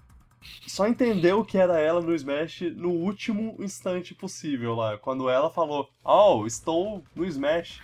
só 0.67 0.87
entendeu 0.87 1.45
que 1.45 1.59
era 1.59 1.79
ela 1.79 2.01
no 2.01 2.15
Smash 2.15 2.63
no 2.77 2.91
último 2.91 3.57
instante 3.59 4.15
possível 4.15 4.75
lá. 4.75 4.97
Quando 4.97 5.29
ela 5.29 5.51
falou, 5.51 5.91
oh, 6.05 6.47
estou 6.47 7.05
no 7.15 7.25
Smash. 7.25 7.81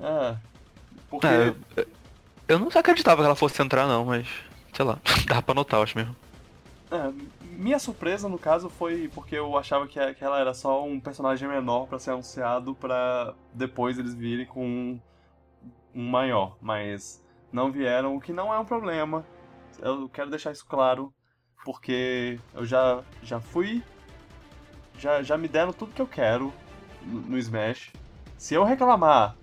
É, 0.00 0.36
porque... 1.08 1.26
É, 1.26 1.86
eu 2.48 2.58
não 2.58 2.68
acreditava 2.68 3.22
que 3.22 3.26
ela 3.26 3.36
fosse 3.36 3.60
entrar, 3.62 3.86
não, 3.86 4.04
mas. 4.06 4.26
Sei 4.78 4.84
lá, 4.84 4.96
dá 5.26 5.42
pra 5.42 5.56
notar, 5.56 5.82
acho 5.82 5.98
mesmo. 5.98 6.14
É, 6.88 7.12
minha 7.42 7.80
surpresa, 7.80 8.28
no 8.28 8.38
caso, 8.38 8.70
foi 8.70 9.10
porque 9.12 9.34
eu 9.34 9.58
achava 9.58 9.88
que, 9.88 9.98
ela 9.98 10.38
era 10.38 10.54
só 10.54 10.86
um 10.86 11.00
personagem 11.00 11.48
menor 11.48 11.88
pra 11.88 11.98
ser 11.98 12.12
anunciado 12.12 12.76
pra 12.76 13.34
depois 13.52 13.98
eles 13.98 14.14
virem 14.14 14.46
com 14.46 15.00
um, 15.92 16.08
maior. 16.08 16.56
Mas 16.60 17.20
não 17.50 17.72
vieram, 17.72 18.14
o 18.14 18.20
que 18.20 18.32
não 18.32 18.54
é 18.54 18.58
um 18.60 18.64
problema. 18.64 19.26
Eu 19.80 20.08
quero 20.08 20.30
deixar 20.30 20.52
isso 20.52 20.64
claro, 20.64 21.12
porque 21.64 22.38
eu 22.54 22.64
já, 22.64 23.02
já 23.20 23.40
fui. 23.40 23.82
Já, 24.96 25.24
já 25.24 25.36
me 25.36 25.48
deram 25.48 25.72
tudo 25.72 25.92
que 25.92 26.02
eu 26.02 26.06
quero 26.06 26.54
no, 27.02 27.20
no 27.22 27.38
Smash. 27.38 27.92
Se 28.36 28.54
eu 28.54 28.62
reclamar 28.62 29.34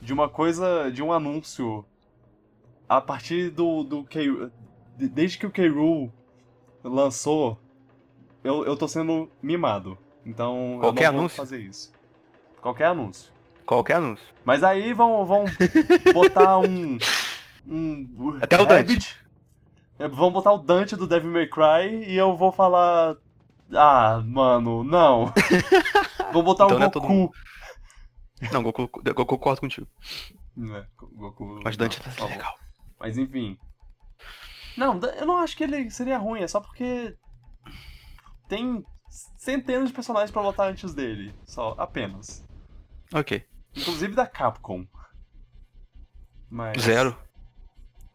de 0.00 0.12
uma 0.12 0.28
coisa, 0.28 0.90
de 0.90 1.04
um 1.04 1.12
anúncio 1.12 1.86
a 2.88 3.00
partir 3.00 3.48
do, 3.48 3.84
do 3.84 4.02
Desde 4.96 5.38
que 5.38 5.46
o 5.46 5.50
K. 5.50 5.62
lançou, 6.84 7.58
eu, 8.44 8.64
eu 8.64 8.76
tô 8.76 8.86
sendo 8.86 9.30
mimado. 9.42 9.98
Então 10.24 10.78
Qualquer 10.80 11.06
eu 11.08 11.12
não 11.12 11.18
anúncio? 11.20 11.36
vou 11.36 11.46
fazer 11.46 11.60
isso. 11.60 11.92
Qualquer 12.60 12.86
anúncio. 12.86 13.32
Qualquer 13.66 13.94
anúncio. 13.96 14.26
Mas 14.44 14.62
aí 14.62 14.92
vão, 14.92 15.24
vão 15.24 15.44
botar 16.12 16.58
um. 16.60 16.98
um 17.66 18.38
Até 18.40 18.60
o 18.60 18.66
Dante. 18.66 19.16
É, 19.98 20.08
Vão 20.08 20.32
botar 20.32 20.52
o 20.52 20.58
Dante 20.58 20.96
do 20.96 21.06
Devil 21.06 21.30
May 21.30 21.46
Cry 21.48 22.04
e 22.08 22.16
eu 22.16 22.36
vou 22.36 22.50
falar. 22.50 23.16
Ah, 23.72 24.20
mano, 24.24 24.82
não. 24.84 25.32
Vou 26.32 26.42
botar 26.42 26.64
Então 26.64 26.76
o 26.76 26.80
não 26.80 26.86
é 26.86 26.90
todo 26.90 27.06
Goku. 27.06 27.32
Não, 28.52 28.62
Goku, 28.62 28.88
Goku 28.88 29.26
concordo 29.26 29.60
contigo. 29.60 29.86
É, 30.74 30.84
Goku. 30.96 31.60
Mas 31.62 31.76
Dante 31.76 32.00
não, 32.04 32.12
favor. 32.12 32.30
legal. 32.30 32.54
Mas 32.98 33.16
enfim. 33.18 33.58
Não, 34.76 34.98
eu 35.00 35.26
não 35.26 35.36
acho 35.38 35.56
que 35.56 35.64
ele 35.64 35.90
seria 35.90 36.18
ruim, 36.18 36.40
é 36.42 36.48
só 36.48 36.60
porque 36.60 37.16
tem 38.48 38.84
centenas 39.38 39.88
de 39.88 39.94
personagens 39.94 40.30
pra 40.30 40.42
botar 40.42 40.64
antes 40.66 40.94
dele, 40.94 41.34
só 41.44 41.74
apenas. 41.78 42.46
Ok. 43.12 43.44
Inclusive 43.76 44.14
da 44.14 44.26
Capcom. 44.26 44.86
Mas 46.50 46.80
Zero. 46.82 47.16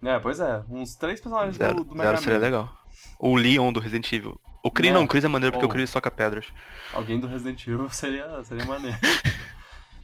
É, 0.04 0.20
pois 0.20 0.40
é, 0.40 0.64
uns 0.70 0.96
três 0.96 1.20
personagens 1.20 1.56
Zero, 1.58 1.76
do, 1.78 1.84
do 1.86 1.96
Mega 1.96 2.10
zero 2.12 2.22
seria 2.22 2.40
Man. 2.40 2.46
legal. 2.46 2.78
O 3.20 3.36
Leon 3.36 3.74
do 3.74 3.80
Resident 3.80 4.12
Evil. 4.14 4.40
O 4.64 4.70
Chris 4.72 4.92
É. 4.92 4.94
não, 4.94 5.04
o 5.04 5.08
Chris 5.08 5.24
é 5.24 5.28
maneiro 5.28 5.54
porque 5.54 5.66
Ou- 5.66 5.72
o 5.72 5.74
Chris 5.74 5.90
soca 5.90 6.12
pedras. 6.12 6.46
Alguém 6.94 7.20
do 7.20 7.28
Resident 7.28 7.66
Evil 7.68 7.90
seria, 7.92 8.44
seria 8.44 8.66
maneiro. 8.66 8.98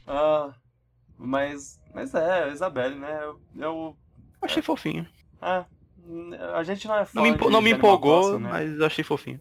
Ah, 0.06 0.52
mas, 1.16 1.80
mas 1.94 2.12
é, 2.14 2.44
a 2.44 2.48
Isabelle, 2.48 2.94
né? 2.94 3.20
Eu, 3.24 3.40
eu 3.56 3.96
Achei 4.42 4.62
fofinho. 4.62 5.08
ah, 5.40 5.64
A 6.54 6.62
gente 6.62 6.86
não 6.86 6.96
é 6.96 7.04
fã 7.04 7.20
Não 7.20 7.22
me, 7.22 7.36
não 7.50 7.62
me 7.62 7.70
empolgou, 7.72 8.38
né? 8.38 8.48
mas 8.50 8.78
eu 8.78 8.86
achei 8.86 9.02
fofinho. 9.04 9.40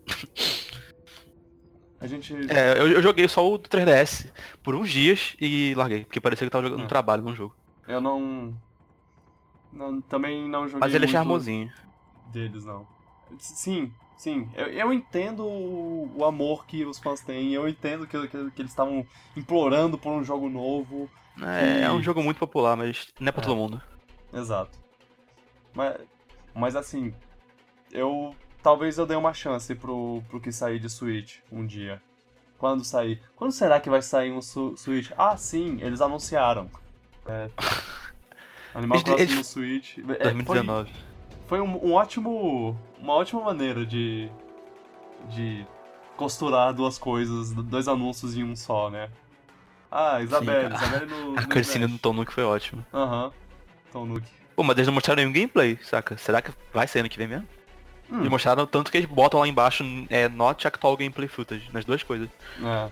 A 2.00 2.08
gente... 2.08 2.34
É, 2.52 2.78
eu, 2.80 2.88
eu 2.90 3.02
joguei 3.02 3.28
só 3.28 3.48
o 3.50 3.58
do 3.58 3.70
3DS 3.70 4.30
por 4.62 4.76
uns 4.76 4.90
dias 4.90 5.36
e 5.40 5.74
larguei, 5.76 6.04
porque 6.06 6.20
parecia 6.20 6.46
que 6.46 6.48
eu 6.48 6.52
tava 6.52 6.66
jogando 6.66 6.82
Hum. 6.82 6.86
um 6.86 6.88
trabalho 6.90 7.24
num 7.24 7.36
jogo. 7.36 7.56
Eu 7.88 8.02
não... 8.02 8.54
não- 9.72 10.02
Também 10.02 10.48
não 10.50 10.66
joguei 10.68 10.80
Mas 10.82 10.94
ele 10.94 11.06
é 11.06 11.08
charmosinho. 11.08 11.72
deles, 12.32 12.66
não. 12.66 12.86
Sim, 13.40 13.92
sim. 14.18 14.50
Eu, 14.54 14.68
eu 14.68 14.94
entendo 14.94 15.46
o, 15.46 16.26
amor 16.26 16.66
que 16.66 16.86
os 16.86 17.00
fãs 17.00 17.22
têm. 17.22 17.54
Eu 17.54 17.68
entendo 17.70 18.06
que, 18.06 18.20
que, 18.28 18.52
que 18.52 18.62
eles 18.62 18.72
estavam 18.72 19.06
implorando 19.36 19.98
por 19.98 20.12
um 20.12 20.24
jogo 20.24 20.50
novo. 20.50 21.10
É, 21.42 21.84
é 21.86 21.92
um 21.92 22.02
jogo 22.02 22.22
muito 22.22 22.38
popular, 22.38 22.76
mas 22.78 23.08
não 23.20 23.30
é 23.30 23.32
pra 23.32 23.42
É. 23.42 23.46
todo 23.46 23.56
mundo. 23.56 23.82
Exato. 24.34 24.78
Mas, 25.74 25.96
mas 26.56 26.76
assim, 26.76 27.14
eu... 27.92 28.36
Talvez 28.62 28.98
eu 28.98 29.06
dê 29.06 29.16
uma 29.16 29.34
chance 29.34 29.76
pro, 29.76 30.24
pro 30.30 30.40
que 30.40 30.50
sair 30.52 30.80
de 30.80 30.90
Switch 30.90 31.40
um 31.52 31.66
dia. 31.66 32.02
Quando 32.58 32.82
sair. 32.86 33.22
Quando 33.36 33.52
será 33.52 33.78
que 33.78 33.90
vai 33.90 34.02
sair 34.02 34.32
um 34.32 34.42
su 34.42 34.74
Switch? 34.78 35.12
Ah, 35.18 35.36
sim, 35.36 35.80
eles 35.82 36.00
anunciaram. 36.00 36.70
É. 37.26 37.50
Animal 38.74 38.98
Eles- 39.00 39.04
Crossing 39.04 39.22
eles- 39.24 39.36
no 39.36 39.44
Switch. 39.44 39.98
É, 39.98 40.02
foi- 40.04 40.16
2019. 40.18 40.92
foi 41.46 41.60
um, 41.60 41.88
um 41.88 41.92
ótimo. 41.94 42.80
Uma 42.98 43.14
ótima 43.16 43.42
maneira 43.42 43.86
de. 43.86 44.32
de 45.30 45.66
costurar 46.16 46.74
duas 46.74 46.98
coisas, 46.98 47.52
dois 47.52 47.90
anúncios 47.90 48.38
em 48.38 48.46
um 48.46 48.56
só, 48.56 48.90
né? 48.90 49.10
Ah, 49.92 50.22
Isabelle, 50.22 50.70
Sim, 50.78 50.86
Isabelle 50.86 51.06
no. 51.12 51.36
A 51.38 51.44
cutscene 51.44 51.84
Smash. 51.86 51.92
do 51.92 51.98
Tom 52.00 52.14
Nook 52.14 52.32
foi 52.32 52.44
ótima. 52.46 52.88
Aham. 52.94 53.32
Tom 53.92 54.06
Nook. 54.06 54.24
Pô, 54.56 54.64
mas 54.64 54.78
eles 54.78 54.88
não 54.88 54.94
mostraram 54.94 55.22
nenhum 55.22 55.34
gameplay, 55.34 55.78
saca? 55.84 56.18
Será 56.18 56.42
que 56.42 56.52
vai 56.72 56.88
ser 56.88 57.00
ano 57.00 57.10
que 57.10 57.18
vem 57.18 57.28
mesmo? 57.28 57.48
Hum, 58.10 58.20
Eles 58.20 58.30
mostraram 58.30 58.66
tanto 58.68 58.92
que 58.92 58.98
eles 58.98 59.10
botam 59.10 59.40
lá 59.40 59.48
embaixo 59.48 59.84
é 60.10 60.28
not 60.30 60.68
actual 60.68 60.96
gameplay 60.98 61.28
footage, 61.28 61.72
nas 61.74 61.86
duas 61.86 62.04
coisas. 62.04 62.30
é. 62.62 62.92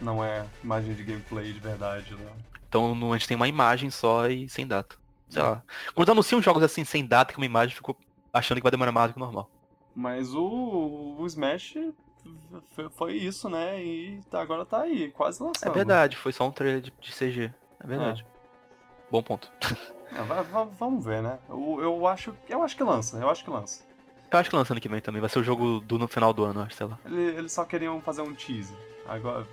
Não 0.00 0.24
é 0.24 0.46
imagem 0.64 0.94
de 0.94 1.04
gameplay 1.04 1.52
de 1.52 1.60
verdade, 1.60 2.14
né? 2.14 2.32
Então 2.68 3.12
a 3.12 3.18
gente 3.18 3.28
tem 3.28 3.36
uma 3.36 3.48
imagem 3.48 3.90
só 3.90 4.28
e 4.28 4.48
sem 4.48 4.66
data. 4.66 4.96
Sei 5.28 5.42
lá. 5.42 5.62
Quando 5.94 6.10
anunciam 6.10 6.40
jogos 6.40 6.62
assim 6.62 6.84
sem 6.84 7.04
data 7.06 7.34
com 7.34 7.40
uma 7.40 7.46
imagem, 7.46 7.74
ficou 7.76 7.96
achando 8.32 8.58
que 8.58 8.62
vai 8.62 8.70
demorar 8.70 8.92
mais 8.92 9.10
do 9.10 9.14
que 9.14 9.20
o 9.20 9.24
normal. 9.24 9.50
Mas 9.94 10.32
o, 10.34 11.16
o 11.18 11.26
Smash 11.26 11.74
foi 12.96 13.14
isso, 13.16 13.48
né? 13.50 13.82
E 13.82 14.20
tá- 14.30 14.40
agora 14.40 14.64
tá 14.64 14.82
aí, 14.82 15.10
quase 15.10 15.42
É 15.42 15.46
lançando. 15.46 15.74
verdade, 15.74 16.16
foi 16.16 16.32
só 16.32 16.46
um 16.46 16.52
trailer 16.52 16.80
de, 16.80 16.90
de 16.98 17.12
CG. 17.12 17.52
É 17.82 17.86
verdade. 17.86 18.24
Bom 19.10 19.22
ponto. 19.22 19.50
É, 20.14 20.22
va- 20.22 20.42
va- 20.42 20.64
vamos 20.64 21.04
ver, 21.04 21.22
né? 21.22 21.38
Eu, 21.48 21.78
eu, 21.80 22.06
acho, 22.06 22.34
eu 22.48 22.62
acho 22.62 22.76
que 22.76 22.82
lança, 22.82 23.16
eu 23.18 23.30
acho 23.30 23.44
que 23.44 23.50
lança. 23.50 23.82
Eu 24.32 24.38
acho 24.38 24.48
que 24.50 24.56
lança 24.56 24.72
ano 24.72 24.80
que 24.80 24.88
vem 24.88 25.00
também. 25.00 25.20
Vai 25.20 25.28
ser 25.30 25.38
o 25.40 25.44
jogo 25.44 25.80
do 25.80 25.98
no 25.98 26.06
final 26.08 26.32
do 26.32 26.44
ano, 26.44 26.60
acho, 26.62 26.74
sei 26.76 26.86
lá. 26.86 26.98
Ele- 27.04 27.36
Eles 27.38 27.52
só 27.52 27.64
queriam 27.64 28.00
fazer 28.00 28.22
um 28.22 28.34
teaser. 28.34 28.76
Agora, 29.08 29.46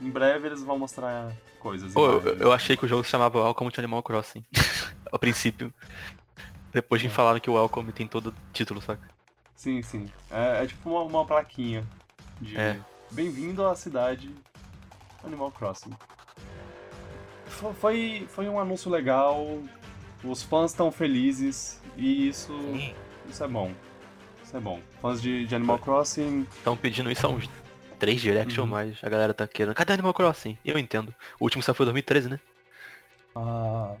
em 0.00 0.10
breve 0.10 0.46
eles 0.48 0.62
vão 0.62 0.78
mostrar 0.78 1.32
coisas. 1.60 1.92
Pô, 1.92 2.06
eu, 2.06 2.20
eu 2.38 2.52
achei 2.52 2.76
que 2.76 2.84
o 2.84 2.88
jogo 2.88 3.04
se 3.04 3.10
chamava 3.10 3.42
Welcome 3.42 3.70
to 3.70 3.80
Animal 3.80 4.02
Crossing. 4.02 4.44
Ao 5.12 5.18
princípio. 5.18 5.72
Depois 6.72 7.02
que 7.02 7.08
É. 7.08 7.10
falaram 7.10 7.38
que 7.40 7.50
o 7.50 7.54
Welcome 7.54 7.92
tem 7.92 8.06
todo 8.06 8.34
título, 8.54 8.80
saca? 8.80 9.06
Sim, 9.54 9.82
sim. 9.82 10.06
É, 10.30 10.64
é 10.64 10.66
tipo 10.66 10.88
uma, 10.90 11.02
uma 11.02 11.26
plaquinha 11.26 11.86
de 12.40 12.56
É. 12.56 12.80
bem-vindo 13.10 13.66
à 13.66 13.74
cidade 13.74 14.34
Animal 15.22 15.50
Crossing. 15.52 15.92
Fo- 17.46 17.74
Foi, 17.74 18.26
foi 18.30 18.48
um 18.48 18.58
anúncio 18.58 18.90
legal, 18.90 19.46
os 20.24 20.42
fãs 20.42 20.70
estão 20.70 20.90
felizes 20.92 21.80
e 21.96 22.28
isso, 22.28 22.52
isso 23.28 23.42
é 23.44 23.48
bom. 23.48 23.72
Isso 24.44 24.56
é 24.56 24.60
bom. 24.60 24.80
Fãs 25.00 25.20
de, 25.22 25.46
de 25.46 25.54
Animal 25.54 25.78
Crossing, 25.78 26.46
Estão 26.56 26.76
pedindo 26.76 27.10
isso 27.10 27.26
há 27.26 27.30
uns 27.30 27.48
três 27.98 28.20
directs 28.20 28.56
ou 28.58 28.64
Uhum. 28.64 28.70
mais. 28.70 28.98
A 29.02 29.08
galera 29.08 29.32
tá 29.34 29.46
querendo. 29.46 29.74
Cadê 29.74 29.92
Animal 29.92 30.12
Crossing? 30.14 30.58
Eu 30.64 30.78
entendo. 30.78 31.14
O 31.40 31.44
último 31.44 31.62
só 31.62 31.72
foi 31.74 31.84
em 31.84 31.88
2013, 31.88 32.28
né? 32.30 32.40
ah, 33.34 33.94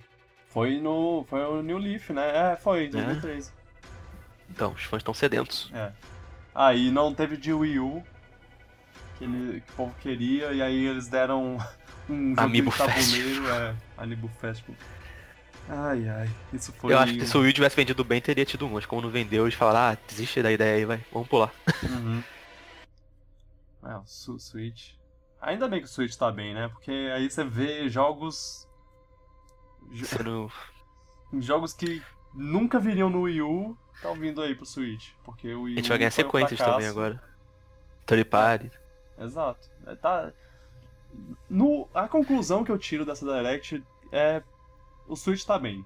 foi 0.48 0.78
no 0.80 1.24
foi 1.30 1.40
o 1.44 1.62
New 1.62 1.78
Leaf, 1.78 2.10
né? 2.10 2.52
É, 2.52 2.56
foi, 2.56 2.88
2013. 2.88 3.50
Então, 4.50 4.72
os 4.72 4.82
fãs 4.84 5.00
estão 5.00 5.14
sedentos. 5.14 5.70
É. 5.72 5.90
Ah, 6.54 6.74
e 6.74 6.90
não 6.90 7.14
teve 7.14 7.38
de 7.38 7.52
Wii 7.54 7.78
U, 7.78 8.02
que, 9.16 9.24
ele, 9.24 9.62
que 9.62 9.72
o 9.72 9.76
povo 9.76 9.94
queria, 10.00 10.52
e 10.52 10.60
aí 10.60 10.84
eles 10.86 11.08
deram 11.08 11.56
um 12.10 12.30
jogo 12.36 12.40
Amiibo 12.42 12.70
de 12.70 12.76
tabuleiro, 12.76 13.48
é, 13.48 13.74
Amiibo 13.96 14.28
Festival. 14.40 14.76
Ai, 15.68 16.08
ai, 16.08 16.30
isso 16.52 16.72
foi... 16.72 16.92
Eu 16.92 16.98
acho 16.98 17.14
que 17.14 17.24
se 17.26 17.36
o 17.36 17.40
Wii 17.40 17.52
tivesse 17.52 17.76
vendido 17.76 18.04
bem, 18.04 18.20
teria 18.20 18.44
tido 18.44 18.66
um. 18.66 18.70
Mas 18.70 18.84
como 18.84 19.00
não 19.02 19.08
vendeu, 19.10 19.44
eles 19.44 19.54
falaram, 19.54 19.92
ah, 19.94 19.98
desiste 20.08 20.42
da 20.42 20.50
ideia 20.52 20.76
aí, 20.76 20.84
vai. 20.84 21.04
Vamos 21.12 21.28
pular. 21.28 21.52
Uhum. 21.82 22.22
É, 23.84 23.96
o 23.96 24.02
Su- 24.06 24.38
Switch... 24.38 24.92
Ainda 25.40 25.66
bem 25.66 25.80
que 25.80 25.86
o 25.86 25.88
Switch 25.88 26.14
tá 26.14 26.30
bem, 26.30 26.54
né? 26.54 26.68
Porque 26.68 26.92
aí 27.12 27.28
você 27.28 27.42
vê 27.42 27.88
jogos... 27.88 28.68
jo- 29.90 30.04
Sendo... 30.06 30.52
Jogos 31.40 31.72
que 31.72 32.00
nunca 32.32 32.78
viriam 32.78 33.10
no 33.10 33.22
Wii 33.22 33.42
U, 33.42 33.76
estão 33.92 34.14
vindo 34.14 34.40
aí 34.40 34.54
pro 34.54 34.64
Switch. 34.64 35.08
Porque 35.24 35.52
o 35.52 35.62
Wii 35.62 35.74
A 35.74 35.76
gente 35.78 35.86
U 35.86 35.88
vai 35.88 35.98
ganhar 35.98 36.12
foi 36.12 36.22
um 36.22 36.26
sequências 36.28 36.60
também 36.60 36.86
agora. 36.86 37.20
Third 38.06 38.24
Party. 38.26 38.70
Exato. 39.18 39.68
É, 39.84 39.96
Tá... 39.96 40.32
No... 41.50 41.88
A 41.92 42.06
conclusão 42.06 42.62
que 42.62 42.70
eu 42.70 42.78
tiro 42.78 43.04
dessa 43.04 43.26
Direct 43.26 43.82
é... 44.12 44.44
O 45.06 45.16
Switch 45.16 45.44
tá 45.44 45.58
bem. 45.58 45.84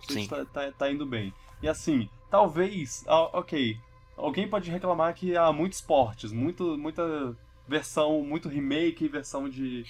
O 0.00 0.12
Switch 0.12 0.28
tá, 0.28 0.44
tá, 0.44 0.72
tá 0.72 0.90
indo 0.90 1.06
bem. 1.06 1.32
E 1.62 1.68
assim, 1.68 2.08
talvez... 2.30 3.04
ah, 3.06 3.38
ok. 3.38 3.78
Alguém 4.16 4.48
pode 4.48 4.70
reclamar 4.70 5.14
que 5.14 5.36
há 5.36 5.52
muitos 5.52 5.80
portes, 5.80 6.32
muito, 6.32 6.76
muita 6.76 7.36
versão, 7.66 8.22
muito 8.22 8.48
remake 8.48 9.04
e 9.04 9.08
versão 9.08 9.48
de, 9.48 9.84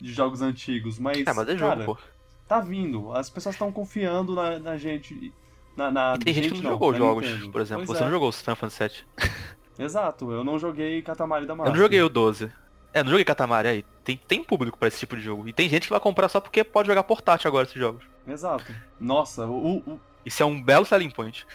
de 0.00 0.12
jogos 0.12 0.40
antigos. 0.42 0.98
Mas, 0.98 1.26
É, 1.26 1.32
mas 1.32 1.48
é 1.48 1.56
jogo, 1.56 1.70
cara, 1.72 1.84
pô. 1.84 1.98
tá 2.46 2.60
vindo. 2.60 3.12
As 3.12 3.28
pessoas 3.28 3.54
estão 3.54 3.72
confiando 3.72 4.34
na, 4.34 4.58
na 4.58 4.76
gente... 4.76 5.32
Na, 5.76 5.90
na 5.90 6.16
tem 6.16 6.32
gente 6.32 6.54
que 6.54 6.62
não 6.62 6.70
jogou 6.70 6.90
os 6.90 6.96
jogos, 6.96 7.46
por 7.48 7.60
exemplo. 7.60 7.84
Pois 7.84 7.98
Você 7.98 8.02
é. 8.02 8.06
não 8.06 8.12
jogou 8.12 8.28
o 8.30 8.32
Final 8.32 8.56
Fantasy 8.56 8.88
VII. 8.88 9.30
Exato, 9.78 10.32
eu 10.32 10.42
não 10.42 10.58
joguei 10.58 11.02
Katamari 11.02 11.44
da 11.44 11.54
Massa. 11.54 11.68
Eu 11.68 11.74
não 11.74 11.80
joguei 11.80 12.00
o 12.00 12.08
12. 12.08 12.50
É, 12.96 13.02
não 13.04 13.10
joguei 13.10 13.26
Katamari 13.26 13.68
aí. 13.68 13.84
Tem, 14.02 14.16
tem 14.16 14.42
público 14.42 14.78
pra 14.78 14.88
esse 14.88 14.98
tipo 14.98 15.14
de 15.16 15.22
jogo. 15.22 15.46
E 15.46 15.52
tem 15.52 15.68
gente 15.68 15.82
que 15.82 15.90
vai 15.90 16.00
comprar 16.00 16.30
só 16.30 16.40
porque 16.40 16.64
pode 16.64 16.88
jogar 16.88 17.02
portátil 17.02 17.46
agora 17.46 17.66
esses 17.66 17.76
jogos. 17.78 18.02
Exato. 18.26 18.74
Nossa, 18.98 19.44
o, 19.46 19.76
o- 19.86 20.00
Isso 20.24 20.42
é 20.42 20.46
um 20.46 20.62
belo 20.62 20.86
selling 20.86 21.10
point. 21.10 21.46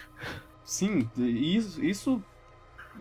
sim, 0.63 1.09
isso, 1.17 1.83
isso 1.83 2.23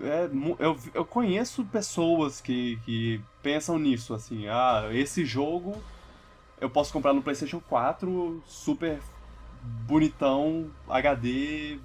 é, 0.01 0.31
eu, 0.59 0.79
eu 0.95 1.05
conheço 1.05 1.67
pessoas 1.67 2.41
que, 2.41 2.79
que 2.87 3.21
pensam 3.43 3.79
nisso, 3.79 4.15
assim, 4.15 4.49
ah, 4.49 4.89
esse 4.91 5.27
jogo 5.27 5.77
eu 6.59 6.71
posso 6.71 6.91
comprar 6.95 7.13
no 7.13 7.21
PlayStation 7.23 7.61
4, 7.61 8.43
super 8.47 9.01
bonitão, 9.63 10.71
HD, 10.89 11.79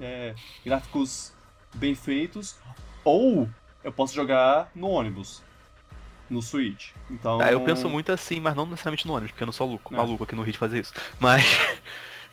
é, 0.00 0.34
gráficos 0.64 1.32
bem 1.74 1.94
feitos, 1.94 2.56
ou 3.02 3.48
eu 3.82 3.90
posso 3.92 4.14
jogar 4.14 4.70
no 4.74 4.88
ônibus, 4.88 5.42
no 6.30 6.40
Switch. 6.42 6.90
Então, 7.10 7.40
Ah, 7.40 7.52
eu 7.52 7.60
penso 7.60 7.88
muito 7.88 8.10
assim, 8.12 8.40
mas 8.40 8.54
não 8.54 8.64
necessariamente 8.66 9.06
no 9.06 9.12
ônibus, 9.14 9.32
porque 9.32 9.42
eu 9.42 9.46
não 9.46 9.52
sou 9.52 9.68
louco, 9.68 9.92
É. 9.94 9.96
maluco 9.96 10.24
aqui 10.24 10.34
no 10.34 10.42
Rio 10.42 10.52
de 10.52 10.58
fazer 10.58 10.80
isso. 10.80 10.92
Mas 11.20 11.44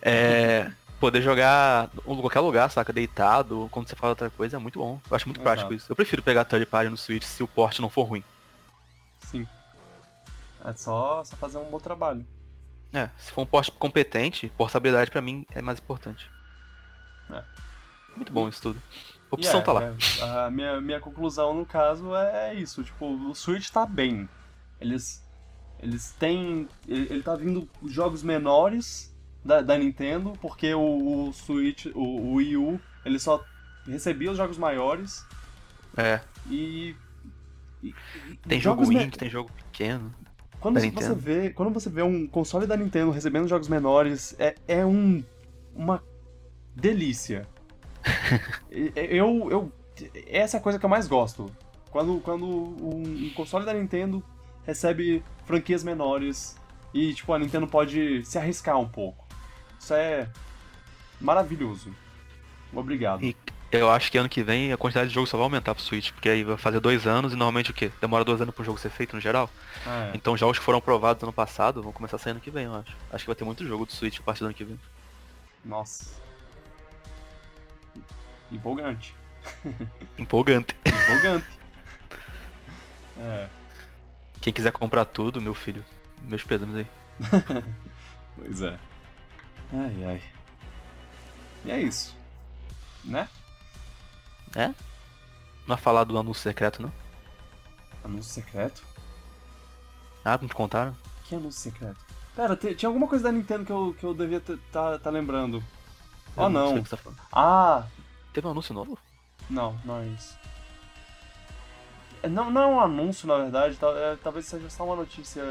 é, 0.02 0.72
poder 1.00 1.22
jogar 1.22 1.90
em 2.08 2.22
qualquer 2.22 2.40
lugar, 2.40 2.70
saca? 2.72 2.94
Deitado, 2.94 3.68
quando 3.72 3.88
você 3.88 3.96
fala 3.96 4.12
outra 4.12 4.30
coisa, 4.30 4.58
é 4.58 4.60
muito 4.60 4.80
bom. 4.80 5.00
Eu 5.10 5.16
acho 5.16 5.28
muito 5.28 5.42
prático 5.42 5.72
Exato. 5.72 5.84
isso. 5.84 5.92
Eu 5.92 5.96
prefiro 5.96 6.22
pegar 6.24 6.46
third 6.46 6.66
party 6.66 6.90
no 6.90 6.98
Switch 6.98 7.24
se 7.24 7.44
o 7.44 7.48
port 7.48 7.80
não 7.80 7.90
for 7.90 8.04
ruim. 8.04 8.24
Sim. 9.20 9.48
É 10.64 10.74
só, 10.74 11.24
só 11.24 11.36
fazer 11.38 11.58
um 11.58 11.66
bom 11.70 11.80
trabalho. 11.80 12.26
É, 12.94 13.10
se 13.18 13.32
for 13.32 13.42
um 13.42 13.46
port 13.46 13.70
competente, 13.72 14.52
portabilidade 14.58 15.10
pra 15.10 15.22
mim 15.22 15.46
é 15.54 15.62
mais 15.62 15.80
importante. 15.80 16.30
É. 17.32 17.42
Muito 18.16 18.32
bom 18.34 18.48
isso 18.50 18.62
tudo. 18.62 18.82
A 19.32 19.36
opção 19.36 19.60
é, 19.60 19.64
tá 19.64 19.72
lá. 19.74 19.84
é, 19.84 20.46
a 20.46 20.52
minha, 20.52 20.82
minha 20.82 21.00
conclusão, 21.00 21.54
no 21.54 21.66
caso, 21.66 22.14
é 22.16 22.54
isso. 22.54 22.84
Tipo, 22.84 23.06
o 23.06 23.34
Switch 23.34 23.70
tá 23.70 23.86
bem. 23.86 24.28
Eles. 24.80 25.26
Eles 25.80 26.12
têm. 26.20 26.68
Ele, 26.88 27.08
ele 27.10 27.24
tá 27.24 27.36
vindo 27.36 27.68
jogos 27.86 28.22
menores 28.24 29.16
da, 29.44 29.62
da 29.62 29.78
Nintendo, 29.78 30.34
porque 30.42 30.74
o, 30.74 31.28
o 31.30 31.34
Switch, 31.34 31.88
o, 31.96 32.00
o 32.00 32.34
Wii 32.36 32.58
U, 32.58 32.80
ele 33.06 33.18
só 33.20 33.44
recebia 33.88 34.30
os 34.32 34.38
jogos 34.38 34.58
maiores 34.60 35.26
É, 35.98 36.20
e. 36.50 36.96
e- 37.82 37.96
tem 38.48 38.60
jogo 38.62 38.84
jogos 38.84 38.90
me- 38.90 39.04
indie, 39.04 39.18
tem 39.18 39.30
jogo 39.30 39.50
pequeno. 39.54 40.14
Quando 40.60 40.80
você 40.80 40.86
Nintendo. 40.86 41.16
vê, 41.16 41.50
quando 41.50 41.74
você 41.74 41.90
vê 41.90 42.04
um 42.04 42.28
console 42.28 42.68
da 42.68 42.78
Nintendo 42.78 43.10
recebendo 43.10 43.48
jogos 43.48 43.68
menores, 43.68 44.36
é, 44.38 44.54
é 44.68 44.86
um 44.86 45.24
uma 45.74 46.04
delícia. 46.76 47.48
Eu, 48.96 49.50
eu 49.52 49.72
essa 50.28 50.58
é 50.58 50.60
a 50.60 50.64
coisa 50.64 50.80
que 50.80 50.86
eu 50.86 50.90
mais 50.90 51.08
gosto. 51.08 51.52
Quando, 51.90 52.20
quando 52.22 52.46
um, 52.46 53.26
um 53.26 53.30
console 53.36 53.66
da 53.66 53.74
Nintendo 53.74 54.24
recebe 54.66 55.24
franquias 55.46 55.84
menores 55.84 56.58
e 56.94 57.14
tipo 57.14 57.34
a 57.34 57.40
Nintendo 57.40 57.68
pode 57.68 58.24
se 58.26 58.38
arriscar 58.38 58.80
um 58.80 58.88
pouco. 58.88 59.26
Isso 59.80 59.94
é 59.94 60.30
maravilhoso. 61.20 61.94
Obrigado. 62.74 63.24
E 63.24 63.36
eu 63.72 63.90
acho 63.90 64.12
que 64.12 64.18
ano 64.18 64.30
que 64.30 64.44
vem 64.44 64.72
a 64.72 64.78
quantidade 64.78 65.10
de 65.10 65.16
jogos 65.16 65.30
só 65.30 65.38
vai 65.38 65.46
aumentar 65.46 65.74
pro 65.74 65.84
Switch, 65.84 66.12
porque 66.12 66.30
aí 66.30 66.44
vai 66.44 66.58
fazer 66.58 66.80
dois 66.80 67.08
anos 67.08 67.34
e 67.34 67.36
normalmente 67.36 67.72
o 67.72 67.74
quê? 67.74 67.92
Demora 68.00 68.24
dois 68.24 68.42
anos 68.42 68.54
pro 68.54 68.64
jogo 68.64 68.78
ser 68.78 68.90
feito 68.90 69.16
no 69.16 69.22
geral. 69.22 69.50
Ah, 69.86 70.12
é. 70.14 70.18
Então 70.18 70.36
jogos 70.38 70.60
que 70.60 70.66
foram 70.66 70.80
aprovados 70.80 71.24
ano 71.24 71.34
passado 71.34 71.82
vão 71.82 71.92
começar 71.92 72.18
a 72.18 72.20
sair 72.20 72.32
ano 72.32 72.40
que 72.40 72.52
vem, 72.52 72.66
eu 72.66 72.76
acho. 72.76 72.96
Acho 73.12 73.24
que 73.24 73.28
vai 73.28 73.36
ter 73.36 73.46
muito 73.46 73.66
jogo 73.66 73.86
do 73.86 73.92
Switch 73.92 74.20
a 74.20 74.24
partir 74.24 74.40
do 74.40 74.46
ano 74.46 74.54
que 74.54 74.64
vem. 74.64 74.80
Nossa. 75.64 76.22
Empolgante. 78.52 79.16
Empolgante. 80.18 80.76
Empolgante. 80.86 81.48
é. 83.18 83.48
Quem 84.42 84.52
quiser 84.54 84.72
comprar 84.72 85.06
tudo, 85.06 85.42
meu 85.42 85.54
filho, 85.54 85.84
meus 86.24 86.44
pêsames 86.44 86.76
aí. 86.76 86.88
Pois 88.34 88.62
é. 88.62 88.80
Ai, 89.74 90.04
ai. 90.06 90.22
E 91.66 91.72
é 91.72 91.80
isso. 91.82 92.16
Né? 93.04 93.28
Não 94.56 94.74
vai 95.68 95.78
falar 95.78 96.06
do 96.06 96.18
anúncio 96.18 96.42
secreto, 96.42 96.82
não? 96.82 96.92
Anúncio 98.04 98.32
secreto? 98.32 98.84
Ah, 100.24 100.38
não 100.42 100.48
te 100.48 100.56
contaram? 100.56 100.96
Que 101.26 101.36
anúncio 101.36 101.62
secreto? 101.62 101.98
Pera, 102.36 102.56
tinha 102.56 102.88
alguma 102.90 103.08
coisa 103.08 103.26
da 103.26 103.32
Nintendo 103.32 103.66
que 103.66 103.72
eu, 103.72 103.96
que 104.00 104.06
eu 104.06 104.14
devia 104.14 104.38
estar 104.38 104.58
tá, 104.72 104.98
tá 104.98 105.10
lembrando. 105.10 105.58
Eu 106.38 106.44
Oh, 106.44 106.50
não. 106.50 106.70
sei 106.70 106.80
o 106.80 106.84
que 106.84 106.90
você 106.90 106.98
tá. 106.98 107.12
Ah, 107.32 107.86
Teve 108.34 108.48
um 108.48 108.52
anúncio 108.52 108.74
novo? 108.74 108.98
não, 109.50 109.78
não 109.84 110.00
é 110.00 110.06
isso. 110.08 110.38
É, 112.24 112.30
Não, 112.30 112.50
não 112.52 112.62
é 112.62 112.68
um 112.68 112.80
anúncio, 112.80 113.28
na 113.28 113.38
verdade. 113.38 113.78
é, 113.98 114.16
talvez 114.24 114.46
seja 114.46 114.70
só 114.70 114.86
uma 114.86 114.96
notícia 114.96 115.44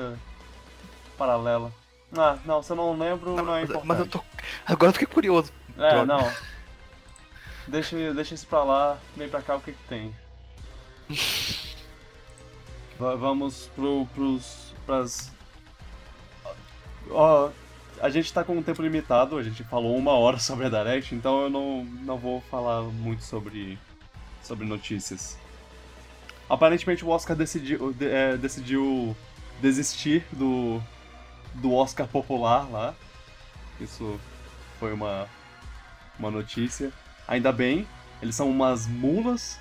paralela. 1.18 1.72
Ah, 2.16 2.38
não, 2.44 2.62
se 2.62 2.70
eu 2.72 2.76
não 2.76 2.96
lembro, 2.98 3.34
não, 3.36 3.54
é 3.56 3.60
mas, 3.60 3.64
importante. 3.70 3.86
mas 3.86 3.98
eu 4.00 4.06
tô. 4.06 4.20
Agora 4.66 4.88
eu 4.90 4.92
fiquei 4.94 5.06
curioso. 5.06 5.52
É, 5.76 5.90
Droga. 5.90 6.06
não. 6.06 6.32
Deixa, 7.68 8.14
deixa 8.14 8.34
isso 8.34 8.46
pra 8.46 8.64
lá, 8.64 8.98
vem 9.16 9.28
pra 9.28 9.42
cá 9.42 9.56
o 9.56 9.60
que 9.60 9.72
que 9.72 9.84
tem. 9.88 10.14
Va- 12.98 13.14
vamos 13.16 13.68
pro, 13.74 14.06
pros. 14.14 14.74
pras. 14.86 15.32
Ó, 17.10 17.50
a 18.00 18.08
gente 18.08 18.32
tá 18.32 18.42
com 18.42 18.56
um 18.56 18.62
tempo 18.62 18.82
limitado, 18.82 19.36
a 19.36 19.42
gente 19.42 19.62
falou 19.64 19.96
uma 19.96 20.12
hora 20.12 20.38
sobre 20.40 20.66
a 20.66 20.68
Direct, 20.68 21.14
então 21.14 21.42
eu 21.42 21.50
não, 21.50 21.84
não 21.84 22.16
vou 22.18 22.40
falar 22.50 22.82
muito 22.82 23.22
sobre. 23.22 23.78
sobre 24.42 24.66
notícias. 24.66 25.38
Aparentemente 26.48 27.04
o 27.04 27.08
Oscar 27.10 27.36
decidiu, 27.36 27.92
de- 27.92 28.08
é, 28.08 28.36
decidiu 28.36 29.16
desistir 29.60 30.24
do. 30.32 30.82
do 31.54 31.72
Oscar 31.74 32.06
popular 32.08 32.68
lá. 32.70 32.94
Isso 33.80 34.18
foi 34.78 34.92
uma, 34.92 35.28
uma 36.18 36.30
notícia. 36.30 36.92
Ainda 37.28 37.52
bem, 37.52 37.86
eles 38.20 38.34
são 38.34 38.50
umas 38.50 38.86
mulas, 38.86 39.58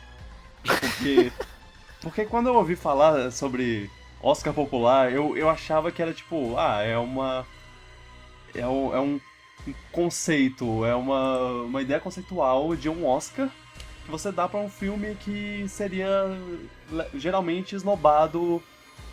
porque. 0.64 1.32
porque 2.02 2.26
quando 2.26 2.48
eu 2.48 2.56
ouvi 2.56 2.76
falar 2.76 3.32
sobre 3.32 3.90
Oscar 4.22 4.54
popular, 4.54 5.12
eu, 5.12 5.38
eu 5.38 5.50
achava 5.50 5.92
que 5.92 6.02
era 6.02 6.14
tipo, 6.14 6.58
ah, 6.58 6.82
é 6.82 6.98
uma. 6.98 7.46
É 8.56 8.68
um, 8.68 8.93
é 8.93 9.00
um 9.00 9.20
conceito, 9.91 10.86
é 10.86 10.95
uma, 10.95 11.64
uma 11.64 11.82
ideia 11.82 12.00
conceitual 12.00 12.76
de 12.76 12.89
um 12.89 13.06
Oscar 13.06 13.50
que 14.06 14.12
você 14.12 14.32
dá 14.32 14.47
pra 14.47 14.60
um 14.60 14.70
filme 14.70 15.16
que 15.16 15.66
seria 15.68 16.10
geralmente 17.14 17.76
esnobado 17.76 18.62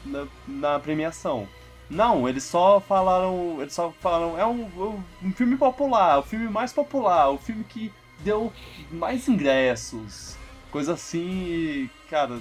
na, 0.04 0.26
na 0.46 0.78
premiação. 0.78 1.46
Não, 1.88 2.28
eles 2.28 2.44
só 2.44 2.80
falaram. 2.80 3.58
Eles 3.60 3.72
só 3.72 3.92
falaram. 4.00 4.38
É 4.38 4.44
um, 4.44 5.02
um 5.22 5.32
filme 5.32 5.56
popular, 5.56 6.18
o 6.18 6.22
filme 6.22 6.48
mais 6.48 6.72
popular, 6.72 7.28
o 7.30 7.38
filme 7.38 7.62
que 7.64 7.92
deu 8.20 8.52
mais 8.90 9.28
ingressos. 9.28 10.36
Coisa 10.70 10.94
assim. 10.94 11.88
Cara, 12.10 12.40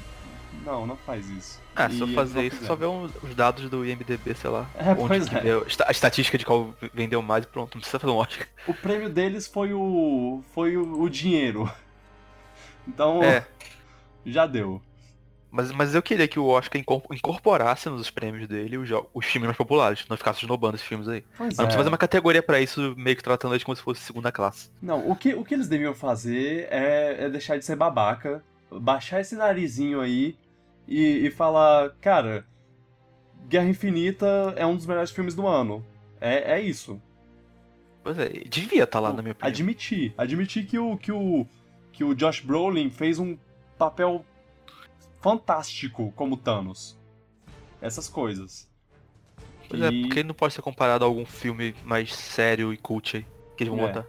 não, 0.66 0.88
não 0.88 0.96
faz 0.96 1.30
isso. 1.30 1.62
Ah, 1.76 1.88
E 1.88 1.94
se 1.94 2.02
eu 2.02 2.08
fazer 2.10 2.44
isso, 2.44 2.58
fizeram. 2.58 2.68
só 2.68 2.76
ver 2.76 3.18
os 3.28 3.36
dados 3.36 3.70
do 3.70 3.86
IMDB, 3.86 4.34
sei 4.36 4.50
lá. 4.50 4.66
É, 4.76 4.92
onde 4.92 5.08
pois 5.08 5.28
que 5.30 5.36
é. 5.36 5.42
deu- 5.42 5.68
a 5.86 5.92
estatística 5.92 6.38
de 6.38 6.46
qual 6.46 6.74
vendeu 6.94 7.22
mais 7.22 7.44
e 7.44 7.48
pronto, 7.48 7.76
não 7.76 7.82
precisa 7.82 8.00
fazer 8.00 8.14
um 8.14 8.18
Oscar. 8.18 8.48
O 8.68 8.74
prêmio 8.74 9.10
deles 9.10 9.46
foi 9.48 9.74
o. 9.74 10.42
foi 10.54 10.78
o, 10.78 11.02
o 11.02 11.10
dinheiro. 11.10 11.70
Então, 12.88 13.22
É, 13.24 13.46
já 14.26 14.46
deu. 14.46 14.82
mas, 15.52 15.72
mas 15.72 15.96
eu 15.96 16.02
queria 16.02 16.28
que 16.28 16.40
o 16.40 16.46
Oscar 16.48 16.80
incor- 16.80 17.02
incorporasse 17.12 17.90
nos 17.90 18.10
prêmios 18.10 18.48
dele 18.48 18.78
os, 18.78 18.90
os 19.14 19.26
filmes 19.26 19.48
mais 19.48 19.58
populares, 19.58 20.06
não 20.10 20.16
ficasse 20.18 20.42
esnobando 20.44 20.76
esses 20.76 20.88
filmes 20.88 21.08
aí. 21.08 21.22
Pois 21.38 21.50
Mas 21.50 21.58
não 21.58 21.66
precisa 21.66 21.78
fazer 21.80 21.90
uma 21.90 21.98
categoria 21.98 22.44
pra 22.44 22.60
isso, 22.62 22.94
meio 22.98 23.16
que 23.18 23.24
tratando 23.24 23.54
eles 23.54 23.64
como 23.64 23.76
se 23.76 23.82
fosse 23.82 24.02
segunda 24.02 24.32
classe. 24.32 24.70
Não, 24.82 25.10
o 25.10 25.16
que, 25.16 25.34
o 25.34 25.44
que 25.44 25.54
eles 25.54 25.68
deviam 25.68 25.94
fazer 25.96 26.68
é, 26.70 27.26
é 27.26 27.30
deixar 27.30 27.58
de 27.58 27.66
ser 27.66 27.76
babaca, 27.76 28.44
baixar 28.72 29.20
esse 29.22 29.36
narizinho 29.36 30.00
aí 30.02 30.36
e, 30.88 31.26
e 31.28 31.32
falar, 31.32 31.92
cara, 32.02 32.46
Guerra 33.48 33.68
Infinita 33.70 34.54
é 34.56 34.66
um 34.66 34.76
dos 34.76 34.86
melhores 34.86 35.12
filmes 35.12 35.36
do 35.36 35.48
ano. 35.48 35.86
É, 36.20 36.54
é 36.56 36.62
isso. 36.62 37.02
Pois 38.04 38.18
é, 38.20 38.30
devia 38.48 38.84
estar 38.84 39.00
lá, 39.00 39.12
na 39.14 39.22
minha 39.22 39.32
opinião. 39.32 39.50
Admitir. 39.50 40.14
Admitir 40.18 40.66
que 40.68 40.78
o, 40.78 40.98
que 40.98 41.12
o, 41.12 41.46
que 41.92 42.04
o 42.04 42.14
Josh 42.16 42.40
Brolin 42.42 42.90
fez 42.90 43.18
um 43.20 43.38
papel 43.78 44.24
fantástico 45.22 46.12
como 46.16 46.38
Thanos. 46.38 46.98
Essas 47.82 48.08
coisas. 48.08 48.70
Pois 49.70 49.82
é, 49.82 49.90
E- 49.90 50.02
porque 50.04 50.20
ele 50.20 50.28
não 50.28 50.36
pode 50.36 50.54
ser 50.54 50.62
comparado 50.62 51.04
a 51.04 51.08
algum 51.08 51.26
filme 51.26 51.76
mais 51.84 52.14
sério 52.16 52.74
e 52.74 52.78
cult 52.78 53.18
aí, 53.18 53.26
que 53.58 53.64
eles 53.64 53.74
vão 53.74 53.84
É. 53.84 53.88
botar. 53.92 54.08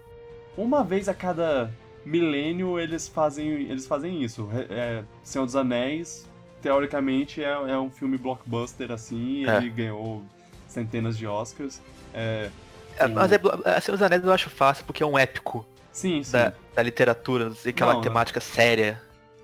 Uma 0.57 0.83
vez 0.85 1.09
a 1.09 1.15
cada 1.15 1.71
milênio 2.05 2.79
eles 2.79 3.09
fazem, 3.09 3.49
eles 3.49 3.87
fazem 3.87 4.23
isso. 4.23 4.49
É, 4.71 5.05
Senhor 5.23 5.45
dos 5.45 5.57
Anéis, 5.57 6.29
teoricamente, 6.71 7.41
é, 7.45 7.53
é 7.53 7.79
um 7.79 7.89
filme 7.89 8.19
blockbuster 8.19 8.91
assim, 8.91 9.49
É. 9.49 9.59
ele 9.59 9.71
ganhou 9.71 10.25
centenas 10.67 11.17
de 11.17 11.25
Oscars. 11.25 11.81
É, 12.13 12.51
É, 12.99 13.07
Sim. 13.07 13.13
mas 13.15 13.31
é, 13.31 13.37
é, 13.67 13.81
Senhor 13.81 13.97
dos 13.97 14.03
Anéis 14.03 14.25
eu 14.25 14.33
acho 14.33 14.51
fácil, 14.51 14.85
porque 14.85 15.03
é 15.03 15.07
um 15.07 15.17
épico 15.19 15.65
sim, 15.93 16.25
sim. 16.25 16.33
da, 16.33 16.53
da 16.75 16.83
literatura, 16.83 17.53
aquela 17.69 17.95
Não, 17.95 18.01
temática 18.01 18.41
séria. 18.41 19.01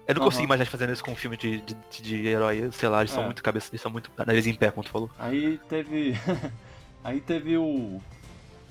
Eu 0.08 0.14
não 0.16 0.22
Aham. 0.22 0.30
consigo 0.30 0.44
imaginar 0.46 0.66
fazendo 0.68 0.92
isso 0.92 1.04
com 1.04 1.12
um 1.12 1.14
filme 1.16 1.36
de, 1.36 1.60
de, 1.60 2.02
de 2.02 2.26
herói, 2.26 2.70
sei 2.72 2.88
lá, 2.88 3.00
eles 3.02 3.12
são 3.12 3.22
É. 3.22 3.26
muito 3.26 3.40
cabeça, 3.42 3.68
eles 3.70 3.80
são 3.80 3.90
muito 3.92 4.10
nariz 4.16 4.46
em 4.48 4.54
pé, 4.54 4.70
como 4.72 4.82
tu 4.82 4.90
falou. 4.90 5.10
Aí 5.18 5.60
teve. 5.68 6.16
Aí 7.04 7.20
teve 7.20 7.56
o. 7.56 8.00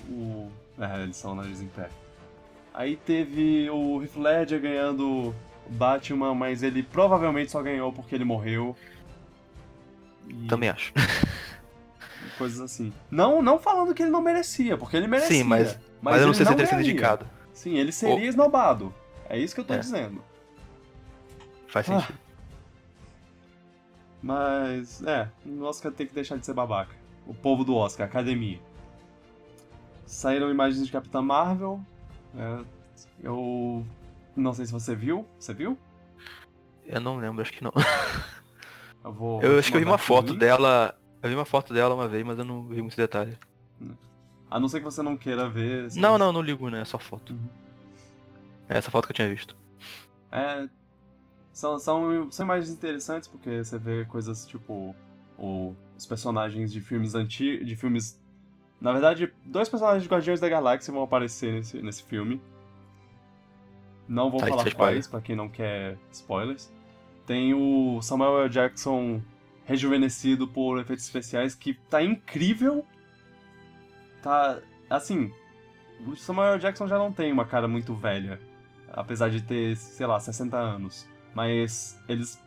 O. 0.10 0.52
É, 0.80 1.04
eles 1.04 1.16
são 1.16 1.36
nariz 1.36 1.62
em 1.62 1.68
pé. 1.68 1.88
Aí 2.74 2.98
teve 2.98 3.70
o 3.70 4.02
Heath 4.02 4.16
Ledger 4.18 4.60
ganhando 4.60 5.34
Batman, 5.72 6.34
mas 6.36 6.64
ele 6.64 6.84
provavelmente 6.84 7.52
só 7.52 7.62
ganhou 7.62 7.92
porque 7.94 8.14
ele 8.16 8.24
morreu. 8.26 8.76
E 10.28 10.48
Também 10.48 10.70
acho. 10.70 10.92
coisas 12.38 12.60
assim. 12.62 12.92
Não, 13.10 13.42
não 13.42 13.60
falando 13.60 13.94
que 13.94 14.02
ele 14.04 14.12
não 14.12 14.22
merecia, 14.22 14.78
porque 14.78 14.98
ele 14.98 15.08
merecia. 15.08 15.38
Sim, 15.38 15.44
mas- 15.44 15.78
Mas, 16.02 16.20
eu 16.22 16.28
não 16.28 16.34
sei 16.34 16.46
se 16.46 16.52
ele 16.52 16.58
teria 16.58 16.70
sido 16.70 16.82
indicado. 16.82 17.26
Sim, 17.54 17.78
ele 17.78 17.92
seria 17.92 18.28
esnobado. 18.28 18.94
É 19.30 19.38
isso 19.38 19.54
que 19.54 19.62
eu 19.62 19.66
tô 19.66 19.74
É. 19.74 19.78
dizendo. 19.78 20.24
Faz 21.68 21.88
Ah. 21.90 22.00
sentido. 22.02 22.20
Mas, 24.22 25.02
é, 25.04 25.28
o 25.46 25.64
Oscar 25.64 25.92
tem 25.92 26.06
que 26.06 26.14
deixar 26.14 26.38
de 26.38 26.46
ser 26.46 26.54
babaca. 26.54 26.96
O 27.26 27.34
povo 27.34 27.64
do 27.64 27.76
Oscar, 27.76 28.08
academia. 28.08 28.60
Saíram 30.06 30.50
imagens 30.52 30.86
de 30.86 30.92
Capitã 30.92 31.22
Marvel. 31.22 31.80
é, 32.38 32.64
eu 33.22 33.86
não 34.36 34.54
sei 34.54 34.66
se 34.66 34.72
você 34.72 34.96
viu. 34.96 35.28
Você 35.40 35.54
viu? 35.54 35.78
Eu 36.86 37.00
não 37.02 37.18
lembro, 37.18 37.42
acho 37.42 37.54
que 37.54 37.64
não. 37.64 37.72
Eu 39.04 39.12
vou. 39.12 39.42
Eu 39.42 39.58
acho 39.58 39.72
que 39.72 39.78
eu 39.78 39.82
vi 39.82 39.86
uma 39.88 39.98
foto 39.98 40.28
link. 40.30 40.40
dela. 40.40 40.96
Eu 41.24 41.30
vi 41.30 41.36
uma 41.36 41.46
foto 41.46 41.74
dela 41.74 41.96
uma 41.96 42.08
vez, 42.08 42.24
mas 42.24 42.38
eu 42.38 42.46
não 42.46 42.64
vi 42.68 42.82
muitos 42.82 42.96
detalhes. 42.98 43.36
A 44.50 44.60
não 44.60 44.68
ser 44.68 44.78
que 44.80 44.86
você 44.86 45.02
não 45.02 45.18
queira 45.18 45.50
ver. 45.50 45.90
se- 45.90 46.00
Não, 46.00 46.18
não, 46.20 46.32
não 46.32 46.42
ligo, 46.42 46.70
né? 46.70 46.82
É 46.82 46.86
só 46.86 47.00
foto. 47.00 47.34
Uhum. 47.34 47.50
É 48.70 48.78
essa 48.78 48.92
foto 48.92 49.06
que 49.08 49.12
eu 49.12 49.16
tinha 49.16 49.28
visto. 49.30 49.56
É. 50.32 50.68
São, 51.52 51.80
são, 51.80 52.32
são 52.32 52.46
imagens 52.46 52.70
interessantes 52.72 53.28
porque 53.28 53.64
você 53.64 53.80
vê 53.80 54.06
coisas 54.06 54.46
tipo. 54.46 54.96
O, 55.38 55.76
os 55.98 56.06
personagens 56.06 56.72
de 56.72 56.80
filmes 56.80 57.16
antigos. 57.16 57.66
De 57.66 57.76
filmes. 57.76 58.22
Na 58.80 58.92
verdade, 58.92 59.34
dois 59.46 59.68
personagens 59.68 60.04
de 60.04 60.10
Guardiões 60.10 60.40
da 60.40 60.48
Galáxia 60.50 60.94
vão 60.94 61.02
aparecer 61.02 61.54
nesse, 61.54 61.82
nesse 61.82 62.04
filme. 62.04 62.40
Não 64.12 64.30
vou 64.30 64.42
Tá, 64.42 64.48
falar 64.48 64.68
spoiler. 64.68 64.76
quais, 64.96 65.08
pra 65.08 65.22
quem 65.22 65.38
não 65.38 65.48
quer 65.48 65.98
spoilers. 66.12 66.70
Tem 67.26 67.54
o 67.54 68.02
Samuel 68.02 68.42
L. 68.42 68.50
Jackson 68.50 69.22
rejuvenescido 69.64 70.46
por 70.50 70.80
efeitos 70.82 71.06
especiais 71.06 71.56
que 71.56 71.74
tá 71.90 72.04
incrível. 72.04 72.86
Tá. 74.22 74.60
Assim. 74.90 75.32
O 76.06 76.14
Samuel 76.18 76.54
L. 76.56 76.60
Jackson 76.62 76.88
já 76.90 76.98
não 76.98 77.14
tem 77.14 77.32
uma 77.32 77.46
cara 77.46 77.70
muito 77.70 77.94
velha. 77.96 78.38
Apesar 78.92 79.30
de 79.30 79.42
ter, 79.42 79.78
sei 79.78 80.06
lá, 80.06 80.20
60 80.20 80.58
anos. 80.58 81.08
Mas 81.34 81.98
eles 82.10 82.38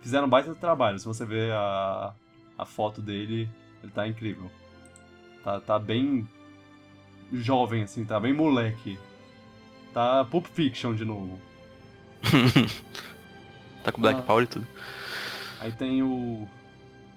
fizeram 0.00 0.28
baita 0.28 0.52
trabalho. 0.56 0.98
Se 0.98 1.06
você 1.06 1.24
ver 1.24 1.52
a, 1.52 2.12
a 2.58 2.64
foto 2.64 3.00
dele, 3.00 3.48
ele 3.80 3.92
tá 3.92 4.08
incrível. 4.08 4.50
Tá, 5.44 5.60
tá 5.60 5.78
bem 5.78 6.28
jovem, 7.32 7.84
assim, 7.84 8.04
tá 8.04 8.18
bem 8.18 8.32
moleque. 8.32 8.98
Tá 9.98 10.24
Pulp 10.24 10.46
Fiction 10.46 10.94
de 10.94 11.04
novo. 11.04 11.40
tá 13.82 13.90
com 13.90 14.00
Black 14.00 14.20
Ah. 14.20 14.22
Power 14.22 14.44
e 14.44 14.46
tudo. 14.46 14.64
Aí 15.58 15.72
tem 15.72 16.04
o. 16.04 16.46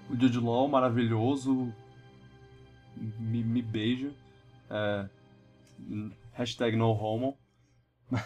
O 0.10 0.20
Jude 0.20 0.40
Law, 0.40 0.68
maravilhoso. 0.68 1.72
Me, 2.98 3.44
me 3.44 3.62
beija. 3.62 4.12
É, 4.68 5.08
hashtag 6.34 6.76
no 6.76 6.90
homo. 6.90 7.38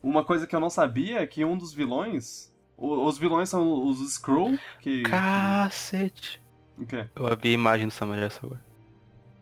Uma 0.00 0.24
coisa 0.24 0.46
que 0.46 0.54
eu 0.54 0.60
não 0.60 0.70
sabia 0.70 1.20
é 1.20 1.26
que 1.26 1.44
um 1.44 1.58
dos 1.58 1.74
vilões. 1.74 2.54
o- 2.76 3.04
Os 3.08 3.18
vilões 3.18 3.48
são 3.48 3.88
os 3.88 4.00
Skrull, 4.02 4.56
que. 4.78 5.02
Cacete. 5.02 6.40
O 6.78 6.86
quê? 6.86 7.08
Eu 7.16 7.36
vi 7.36 7.48
a 7.48 7.52
imagem 7.54 7.88
do 7.88 7.92
Samuel 7.92 8.20
Jackson 8.20 8.46
agora. 8.46 8.64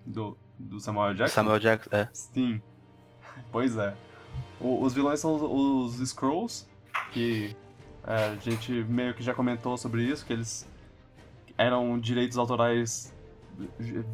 Do, 0.06 0.38
do 0.58 0.80
Samuel 0.80 1.12
Jackson? 1.14 1.34
Samuel 1.34 1.58
Jackson, 1.58 1.90
é. 1.94 2.08
Sim. 2.14 2.62
Pois 3.50 3.76
é. 3.76 3.94
O- 4.60 4.82
os 4.84 4.92
vilões 4.94 5.20
são 5.20 5.34
os, 5.34 5.94
os 5.94 6.00
Skrulls, 6.00 6.66
que 7.12 7.56
é, 8.06 8.14
a 8.14 8.34
gente 8.36 8.72
meio 8.88 9.14
que 9.14 9.22
já 9.22 9.34
comentou 9.34 9.76
sobre 9.76 10.02
isso, 10.04 10.24
que 10.24 10.32
eles 10.32 10.66
eram 11.58 11.98
direitos 11.98 12.38
autorais 12.38 13.12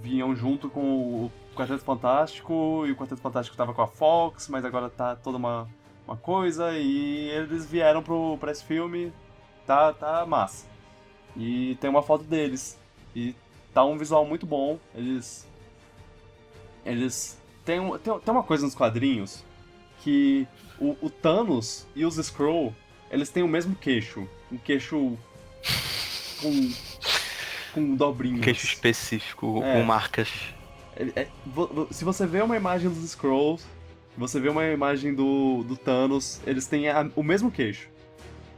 vinham 0.02 0.34
junto 0.34 0.68
com 0.68 0.80
o 1.26 1.32
Quarteto 1.54 1.84
Fantástico 1.84 2.84
e 2.86 2.90
o 2.90 2.96
Quarteto 2.96 3.20
Fantástico 3.20 3.56
tava 3.56 3.72
com 3.72 3.82
a 3.82 3.86
Fox, 3.86 4.48
mas 4.48 4.64
agora 4.64 4.90
tá 4.90 5.14
toda 5.14 5.36
uma, 5.36 5.68
uma 6.06 6.16
coisa 6.16 6.72
e 6.76 7.28
eles 7.28 7.64
vieram 7.64 8.02
pro, 8.02 8.36
pra 8.38 8.50
esse 8.50 8.64
filme, 8.64 9.12
tá, 9.64 9.92
tá 9.92 10.26
massa. 10.26 10.66
E 11.36 11.76
tem 11.76 11.88
uma 11.88 12.02
foto 12.02 12.24
deles 12.24 12.76
e 13.14 13.36
tá 13.72 13.84
um 13.84 13.96
visual 13.96 14.26
muito 14.26 14.46
bom, 14.46 14.80
eles 14.94 15.46
eles 16.84 17.40
tem, 17.66 17.78
um- 17.80 17.98
tem, 17.98 18.18
tem 18.18 18.32
uma 18.32 18.42
coisa 18.42 18.64
nos 18.64 18.74
quadrinhos 18.74 19.44
que 20.02 20.46
o, 20.80 20.96
o 21.02 21.10
Thanos 21.10 21.86
e 21.94 22.06
os 22.06 22.16
Skrull, 22.16 22.72
eles 23.10 23.28
têm 23.28 23.42
o 23.42 23.48
mesmo 23.48 23.74
queixo, 23.74 24.26
um 24.50 24.56
queixo 24.56 25.18
com 26.40 26.72
com 27.74 27.94
dobrinhas. 27.94 28.40
Queixo 28.42 28.64
específico, 28.66 29.62
É. 29.62 29.74
com 29.74 29.82
marcas. 29.82 30.30
É- 30.96 31.22
é- 31.22 31.28
se 31.90 32.04
você 32.06 32.26
vê 32.26 32.40
uma 32.40 32.56
imagem 32.56 32.88
dos 32.88 33.06
Scrolls, 33.10 33.62
você 34.16 34.40
vê 34.40 34.48
uma 34.48 34.64
imagem 34.66 35.14
do, 35.14 35.62
do 35.64 35.76
Thanos, 35.76 36.40
eles 36.46 36.66
têm 36.66 36.88
a- 36.88 37.10
o 37.14 37.22
mesmo 37.22 37.50
queixo. 37.50 37.88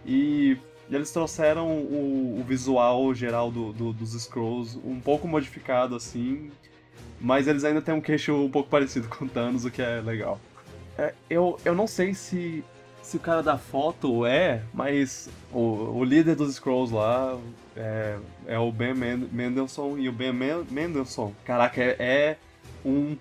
E 0.07 0.57
eles 0.89 1.11
trouxeram 1.11 1.67
o, 1.69 2.39
o 2.41 2.45
visual 2.47 3.13
geral 3.13 3.51
do, 3.51 3.73
do- 3.73 3.93
dos 3.93 4.13
Scrolls 4.23 4.79
um 4.85 5.01
pouco 5.01 5.27
modificado 5.27 5.97
assim, 5.97 6.53
mas 7.21 7.47
eles 7.49 7.65
ainda 7.65 7.81
têm 7.83 7.95
um 7.95 8.01
queixo 8.01 8.35
um 8.35 8.51
pouco 8.51 8.69
parecido 8.69 9.09
com 9.15 9.25
o 9.25 9.29
Thanos, 9.29 9.65
o 9.65 9.71
que 9.71 9.83
é 9.83 10.01
legal. 10.01 10.39
É, 10.97 11.15
eu, 11.31 11.59
eu 11.65 11.75
não 11.75 11.87
sei 11.87 12.13
se, 12.15 12.65
se 13.03 13.17
o 13.17 13.21
cara 13.21 13.43
da 13.43 13.57
foto 13.57 14.27
é, 14.27 14.63
mas 14.75 15.29
o, 15.53 15.59
o 15.99 16.05
líder 16.05 16.35
dos 16.35 16.55
Scrolls 16.57 16.93
lá 16.93 17.39
é, 17.77 18.19
é 18.47 18.59
o 18.59 18.71
Ben 18.73 18.95
Men- 18.95 19.29
Mendelsohn 19.31 19.97
e 19.99 20.09
o 20.09 20.13
Ben 20.13 20.33
Men- 20.33 20.67
Mendelsohn. 20.71 21.33
Caraca, 21.45 21.81
é, 21.81 21.97
é 22.01 22.37
um 22.85 23.17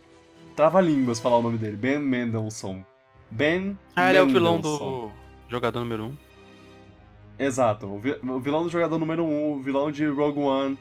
trava-línguas 0.55 1.19
falar 1.19 1.37
o 1.37 1.41
nome 1.43 1.57
dele. 1.59 1.77
Ben 1.77 1.99
Mendelsohn. 1.99 2.81
Ben 3.29 3.77
Ah, 3.95 4.09
ele 4.09 4.17
é 4.17 4.23
o 4.23 4.27
vilão 4.27 4.59
do 4.59 5.11
jogador 5.49 5.79
número 5.81 6.03
1. 6.03 6.07
Um. 6.07 6.17
Exato, 7.39 7.85
o, 7.85 7.99
vi- 7.99 8.17
o 8.23 8.39
vilão 8.39 8.63
do 8.63 8.69
jogador 8.69 8.97
número 8.97 9.23
1, 9.23 9.27
um, 9.27 9.51
o 9.53 9.59
vilão 9.61 9.91
de 9.91 10.05
Rogue 10.07 10.39
One. 10.39 10.77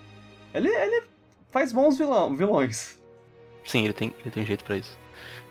Ele, 0.54 0.68
ele 0.68 1.02
faz 1.50 1.72
bons 1.72 1.98
vilão, 1.98 2.34
vilões. 2.34 2.98
Sim, 3.66 3.84
ele 3.84 3.92
tem, 3.92 4.14
ele 4.20 4.30
tem 4.30 4.44
jeito 4.46 4.64
pra 4.64 4.76
isso. 4.76 4.96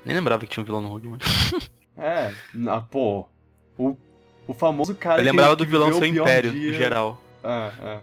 Nem 0.06 0.16
lembrava 0.16 0.42
que 0.46 0.48
tinha 0.48 0.62
um 0.62 0.66
vilão 0.66 0.82
no 0.82 0.88
Rogue 0.90 1.08
One. 1.08 1.20
É, 1.98 2.34
na, 2.54 2.82
pô. 2.82 3.26
O, 3.78 3.96
o 4.46 4.54
famoso 4.54 4.94
cara 4.96 5.22
Eu 5.22 5.26
lembrava 5.26 5.56
do 5.56 5.66
vilão 5.66 5.94
seu 5.94 6.06
Império, 6.06 6.52
dia- 6.52 6.74
geral. 6.74 7.22
É, 7.42 7.72
é. 7.82 8.02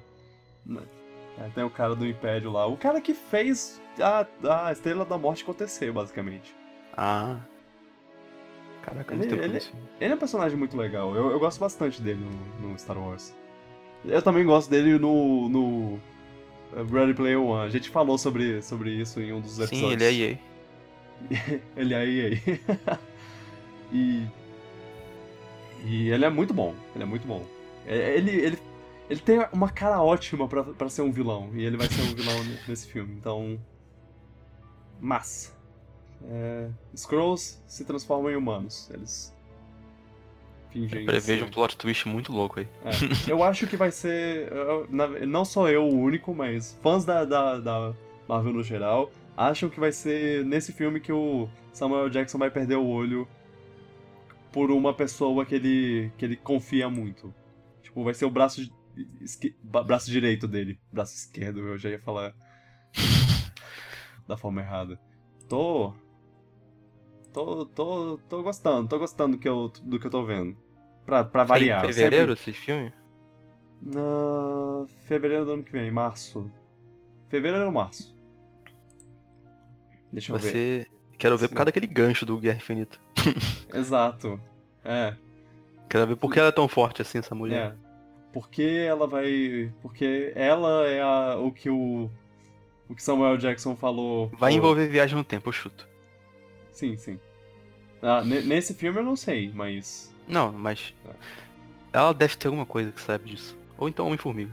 É, 1.39 1.49
Tem 1.55 1.63
o 1.63 1.69
cara 1.69 1.95
do 1.95 2.07
Império 2.07 2.51
lá. 2.51 2.67
O 2.67 2.75
cara 2.79 3.03
que 3.03 3.13
fez 3.13 3.79
a, 4.01 4.27
a 4.67 4.73
Estrela 4.73 5.05
da 5.05 5.19
Morte 5.19 5.43
acontecer, 5.43 5.93
basicamente. 5.93 6.57
Ah. 6.97 7.37
Caraca, 8.81 9.15
Ele- 9.15 9.27
ele-. 9.45 9.63
Ele 10.01 10.13
é 10.13 10.15
um 10.15 10.19
personagem 10.19 10.57
muito 10.57 10.75
legal. 10.75 11.15
Eu, 11.15 11.31
eu 11.31 11.39
gosto 11.39 11.61
bastante 11.61 12.01
dele 12.01 12.25
no, 12.61 12.69
no 12.71 12.79
Star 12.79 12.99
Wars. 12.99 13.35
Eu 14.07 14.23
também 14.23 14.45
gosto 14.45 14.71
dele 14.71 14.99
no, 14.99 15.49
no 15.51 16.01
Ready 16.91 17.15
Player 17.15 17.41
One. 17.41 17.67
A 17.67 17.71
gente 17.71 17.91
falou 17.91 18.17
sobre, 18.19 18.63
sobre 18.63 18.91
isso 18.93 19.21
em 19.21 19.33
um 19.33 19.41
dos 19.41 19.53
Sim, 19.53 19.65
episódios. 19.65 20.03
ele 20.03 20.05
é 20.05 20.31
EA. 20.31 20.39
ele 21.77 21.95
é 21.95 22.07
EA. 22.07 22.99
e. 23.93 24.27
E 25.85 26.09
ele 26.11 26.25
é 26.25 26.31
muito 26.31 26.55
bom. 26.55 26.75
Ele 26.95 27.05
é 27.05 27.07
muito 27.07 27.27
bom. 27.27 27.45
É, 27.87 28.17
Ele, 28.17 28.31
ele, 28.31 28.59
ele 29.11 29.21
tem 29.21 29.45
uma 29.53 29.69
cara 29.71 30.01
ótima 30.01 30.47
pra, 30.49 30.63
pra 30.63 30.89
ser 30.89 31.03
um 31.03 31.11
vilão. 31.11 31.51
E 31.55 31.65
ele 31.65 31.77
vai 31.77 31.89
ser 31.89 32.03
um 32.03 32.15
vilão 32.15 32.37
nesse 32.69 32.87
filme. 32.87 33.15
Então. 33.15 33.59
Massa. 35.01 35.53
É, 36.25 36.69
Skrulls 36.95 37.61
se 37.67 37.85
transformam 37.85 38.31
em 38.31 38.37
humanos. 38.37 38.89
Eles. 38.95 39.35
Fingem. 40.73 41.05
Prevejo 41.05 41.41
ser- 41.41 41.45
um 41.45 41.51
plot 41.51 41.77
twist 41.77 42.09
muito 42.09 42.33
louco 42.33 42.61
aí. 42.61 42.69
é, 42.85 43.31
eu 43.31 43.43
acho 43.45 43.67
que 43.67 43.77
vai 43.77 43.91
ser. 43.91 44.51
eu- 44.53 44.89
Não 45.27 45.45
sou 45.45 45.69
eu 45.69 45.85
o 45.85 45.95
único, 45.99 46.35
mas 46.35 46.79
fãs 46.83 47.05
da, 47.05 47.25
da, 47.25 47.59
da 47.59 47.95
Marvel 48.29 48.53
no 48.55 48.63
geral 48.63 49.11
acham 49.37 49.69
que 49.69 49.79
vai 49.81 49.93
ser 49.93 50.45
nesse 50.45 50.73
filme 50.73 51.01
que 51.01 51.13
o 51.13 51.49
Samuel 51.73 52.09
Jackson 52.11 52.39
vai 52.39 52.51
perder 52.51 52.77
o 52.77 52.87
olho 52.87 53.27
por 54.53 54.71
uma 54.71 54.93
pessoa 54.93 55.45
que 55.47 55.55
ele, 55.55 56.11
que 56.19 56.25
ele 56.25 56.37
confia 56.37 56.89
muito. 56.91 57.35
Tipo, 57.83 58.05
vai 58.05 58.13
ser 58.15 58.25
o 58.27 58.31
braço, 58.31 58.61
esque- 59.21 59.57
braço 59.63 60.11
direito 60.11 60.47
dele. 60.47 60.79
Braço 60.93 61.15
esquerdo, 61.15 61.61
eu 61.61 61.79
já 61.79 61.89
ia 61.91 61.99
falar 61.99 62.35
da 64.29 64.37
forma 64.37 64.61
errada. 64.61 64.99
Tô. 65.49 65.95
Tô, 67.33 67.65
tô, 67.67 68.19
tô 68.29 68.43
gostando, 68.43 68.89
tô 68.89 68.99
gostando 68.99 69.37
do 69.37 69.41
que 69.41 69.49
eu, 69.49 69.73
do 69.83 69.99
que 69.99 70.07
eu 70.07 70.11
tô 70.11 70.25
vendo. 70.25 70.57
Pra, 71.07 71.25
pra 71.25 71.45
variar. 71.45 71.85
Em 71.85 71.89
fevereiro 71.89 72.33
esse 72.33 72.53
filme? 72.53 72.93
na 73.81 74.87
fevereiro 75.07 75.45
do 75.45 75.53
ano 75.53 75.65
que 75.65 75.73
vem, 75.73 75.91
março. 75.91 76.51
Fevereiro 77.29 77.67
ou 77.67 77.73
março? 77.73 78.15
Deixa 80.13 80.33
eu 80.33 80.39
ver. 80.39 80.51
Você. 80.51 80.87
Quero 81.19 81.39
ver 81.39 81.49
por 81.49 81.55
causa 81.55 81.67
daquele 81.67 81.87
gancho 81.87 82.27
do 82.27 82.39
Guerra 82.39 82.57
Infinita. 82.57 82.99
Exato. 83.73 84.41
É, 84.85 85.15
Quero 85.89 86.07
ver 86.07 86.17
por 86.17 86.33
que 86.33 86.39
ela 86.39 86.49
é 86.49 86.53
tão 86.53 86.67
forte 86.67 87.03
assim, 87.03 87.19
essa 87.19 87.35
mulher. 87.35 87.73
é. 87.73 87.93
Porque 88.33 88.63
ela 88.63 89.07
vai. 89.07 89.71
Porque 89.83 90.33
ela 90.35 90.87
é 90.89 91.03
a, 91.03 91.37
o 91.37 91.53
que 91.53 91.69
o. 91.69 92.11
O 92.89 92.95
que 92.95 93.03
Samuel 93.03 93.37
Jackson 93.37 93.77
falou. 93.77 94.31
Vai 94.39 94.55
envolver 94.55 94.89
viagem 94.89 95.17
no 95.17 95.23
tempo, 95.23 95.51
eu 95.51 95.53
chuto. 95.53 95.87
Sim, 96.73 96.97
sim. 96.97 97.19
Ah, 98.03 98.23
ne- 98.25 98.43
nesse 98.43 98.75
filme 98.75 98.99
eu 98.99 99.05
não 99.05 99.15
sei, 99.17 99.53
mas. 99.55 100.13
Não, 100.27 100.51
mas. 100.53 100.95
Ela 101.93 102.13
deve 102.13 102.37
ter 102.37 102.49
alguma 102.49 102.67
coisa 102.67 102.91
que 102.91 103.01
sabe 103.01 103.31
disso. 103.31 103.57
Ou 103.79 103.89
então 103.89 104.07
Homem-Formiga. 104.07 104.53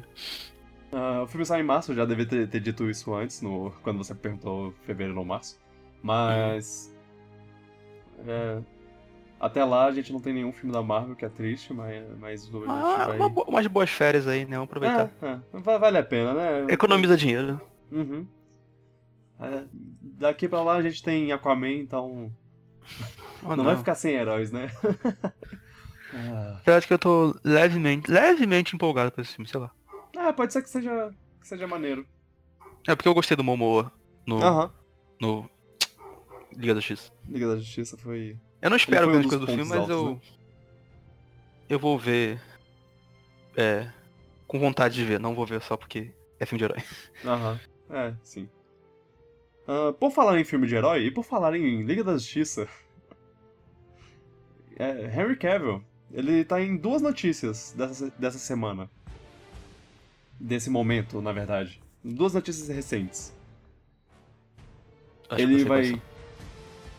Ah, 0.92 1.22
o 1.24 1.28
filme 1.28 1.46
sai 1.46 1.62
em 1.62 1.64
março, 1.64 1.92
eu 1.92 1.96
já 1.96 2.06
devia 2.06 2.26
ter, 2.26 2.48
ter 2.50 2.60
dito 2.60 2.90
isso 2.90 3.14
antes, 3.14 3.42
no, 3.42 3.72
quando 3.84 3.98
você 3.98 4.14
perguntou 4.14 4.74
fevereiro 4.86 5.18
ou 5.20 5.26
março. 5.26 5.58
Mas. 6.04 6.94
é, 8.28 8.60
até 9.40 9.64
lá 9.64 9.86
a 9.86 9.92
gente 9.92 10.12
não 10.12 10.20
tem 10.20 10.34
nenhum 10.34 10.52
filme 10.52 10.74
da 10.74 10.82
Marvel, 10.84 11.16
que 11.16 11.24
é 11.26 11.30
triste, 11.30 11.74
mas, 11.74 12.04
mas 12.20 12.50
Ah, 12.68 13.06
vai. 13.08 13.20
uma 13.20 13.44
umas 13.46 13.68
boas 13.68 13.90
férias 13.90 14.28
aí, 14.28 14.46
né? 14.46 14.58
Vamos 14.58 14.66
aproveitar. 14.70 15.10
É, 15.22 15.28
é, 15.28 15.60
va- 15.60 15.78
vale 15.78 15.98
a 15.98 16.04
pena, 16.04 16.34
né? 16.34 16.68
Economiza 16.70 17.16
dinheiro. 17.16 17.62
Uhum. 17.92 18.28
É, 19.40 19.64
daqui 20.20 20.48
pra 20.48 20.62
lá 20.62 20.76
a 20.76 20.82
gente 20.82 21.02
tem 21.02 21.32
Aquaman, 21.32 21.72
então 21.72 22.32
Oh, 23.44 23.56
não, 23.56 23.64
vai 23.64 23.78
ficar 23.78 23.96
sem 23.96 24.16
heróis, 24.16 24.52
né? 24.52 24.70
ah. 26.14 26.62
Eu 26.66 26.76
acho 26.76 26.88
que 26.88 26.94
eu 26.94 27.00
tô 27.00 27.36
levemente, 27.44 28.12
levemente 28.12 28.76
empolgado 28.76 29.12
com 29.12 29.22
esse 29.22 29.34
filme, 29.34 29.48
sei 29.50 29.60
lá. 29.60 29.72
Ah, 30.18 30.34
pode 30.34 30.54
ser 30.54 30.62
que 30.62 30.70
seja, 30.70 31.10
que 31.42 31.48
seja 31.48 31.66
maneiro. 31.66 32.06
É 32.88 32.96
porque 32.96 33.08
eu 33.08 33.14
gostei 33.14 33.36
do 33.36 33.44
Momoa 33.44 33.92
no, 34.26 34.44
Aham. 34.44 34.72
no 35.20 35.50
Liga 36.52 36.76
da 36.76 36.82
X. 36.82 37.12
Liga 37.28 37.48
da 37.48 37.58
Justiça 37.58 37.98
foi. 37.98 38.38
Eu 38.62 38.70
não 38.70 38.78
espero 38.78 39.06
foi 39.10 39.18
um 39.18 39.22
coisas 39.24 39.40
do 39.40 39.48
filme, 39.48 39.66
mas 39.66 39.90
eu. 39.90 40.08
altos, 40.10 40.28
Eu 41.70 41.80
vou 41.80 41.98
ver. 41.98 42.42
É. 43.56 43.92
Com 44.48 44.60
vontade 44.60 44.96
de 44.96 45.06
ver, 45.06 45.20
não 45.20 45.36
vou 45.36 45.46
ver 45.46 45.62
só 45.62 45.78
porque 45.78 46.12
é 46.40 46.46
filme 46.46 46.60
de 46.60 46.66
herói. 46.66 46.84
Aham. 47.24 47.60
É, 47.90 48.14
sim. 48.24 48.50
Ah, 49.70 49.94
por 49.94 50.10
falar 50.10 50.40
em 50.40 50.44
filme 50.44 50.66
de 50.66 50.74
herói 50.74 51.06
e 51.06 51.12
por 51.12 51.24
falar 51.24 51.56
em 51.56 51.84
Liga 51.84 52.04
da 52.04 52.14
Justiça. 52.14 52.68
é, 54.76 55.06
Henry 55.16 55.36
Cavill, 55.36 55.84
ele 56.12 56.44
tá 56.44 56.60
em 56.60 56.76
duas 56.76 57.04
notícias 57.04 57.76
dessa, 57.78 58.12
dessa 58.18 58.40
semana. 58.40 58.90
Desse 60.40 60.72
momento, 60.72 61.22
na 61.22 61.32
verdade. 61.32 61.80
Duas 62.04 62.34
notícias 62.34 62.68
recentes. 62.68 63.32
Acho 65.30 65.40
ele 65.40 65.64
vai. 65.64 65.86
são. 65.86 66.02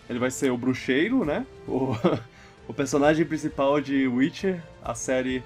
Ele 0.09 0.19
vai 0.21 0.31
ser 0.31 0.53
o 0.53 0.57
bruxeiro, 0.57 1.25
né? 1.25 1.45
O, 1.67 1.97
o 2.69 2.75
personagem 2.75 3.27
principal 3.27 3.81
de 3.81 4.07
Witcher, 4.07 4.63
a 4.81 4.95
série. 4.95 5.43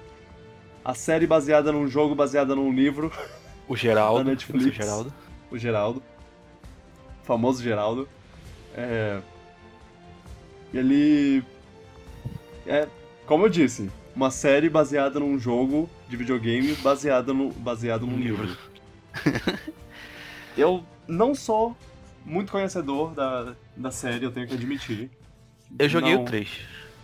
A 0.83 0.93
série 0.93 1.25
baseada 1.25 1.71
num 1.71 1.87
jogo, 1.87 2.13
baseada 2.13 2.53
num 2.53 2.71
livro. 2.71 3.11
O 3.67 3.75
Geraldo. 3.75 4.19
Da 4.25 4.29
Netflix. 4.29 4.65
O 4.65 4.71
Geraldo. 4.71 5.13
O 5.49 5.57
Geraldo. 5.57 6.03
Famoso 7.25 7.61
Geraldo. 7.61 8.07
É. 8.75 9.19
Ele. 10.73 11.43
É. 12.67 12.87
Como 13.25 13.45
eu 13.45 13.49
disse, 13.49 13.89
uma 14.15 14.29
série 14.29 14.69
baseada 14.69 15.19
num 15.19 15.39
jogo 15.39 15.89
de 16.07 16.15
videogame 16.15 16.73
baseada 16.75 17.33
no, 17.33 17.51
baseado 17.51 18.05
num 18.05 18.17
livro. 18.17 18.55
eu 20.57 20.83
não 21.07 21.33
sou 21.33 21.75
muito 22.23 22.51
conhecedor 22.51 23.13
da, 23.13 23.55
da 23.75 23.91
série, 23.91 24.25
eu 24.25 24.31
tenho 24.31 24.47
que 24.47 24.53
admitir. 24.53 25.09
Eu 25.77 25.89
joguei 25.89 26.13
Não- 26.13 26.21
o 26.21 26.25
3. 26.25 26.49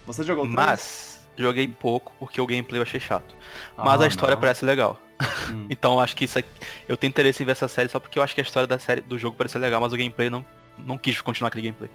Você 0.06 0.24
jogou 0.24 0.46
o 0.46 0.48
três? 0.48 0.56
Mas 0.56 1.22
joguei 1.38 1.68
pouco 1.68 2.12
porque 2.20 2.40
o 2.42 2.46
gameplay 2.46 2.80
eu 2.80 2.84
achei 2.84 3.00
chato. 3.00 3.36
Mas 3.78 4.02
Ah, 4.02 4.06
a 4.06 4.08
história 4.08 4.36
não. 4.36 4.42
parece 4.42 4.66
legal. 4.66 5.00
Hum. 5.50 5.68
Então 5.72 6.00
acho 6.00 6.16
que 6.16 6.26
isso 6.26 6.38
aqui, 6.40 6.50
eu 6.88 6.98
tenho 6.98 7.10
interesse 7.10 7.42
em 7.44 7.46
ver 7.46 7.52
essa 7.54 7.68
série 7.68 7.90
só 7.90 8.00
porque 8.00 8.18
eu 8.20 8.24
acho 8.24 8.34
que 8.36 8.42
a 8.42 8.44
história 8.44 8.68
da 8.68 8.80
série 8.80 9.02
do 9.02 9.18
jogo 9.18 9.36
parece 9.38 9.58
legal, 9.58 9.80
mas 9.82 9.94
o 9.94 9.98
gameplay 9.98 10.30
não 10.30 10.46
não 10.78 10.98
quis 10.98 11.22
continuar 11.22 11.50
aquele 11.50 11.64
gameplay. 11.68 11.90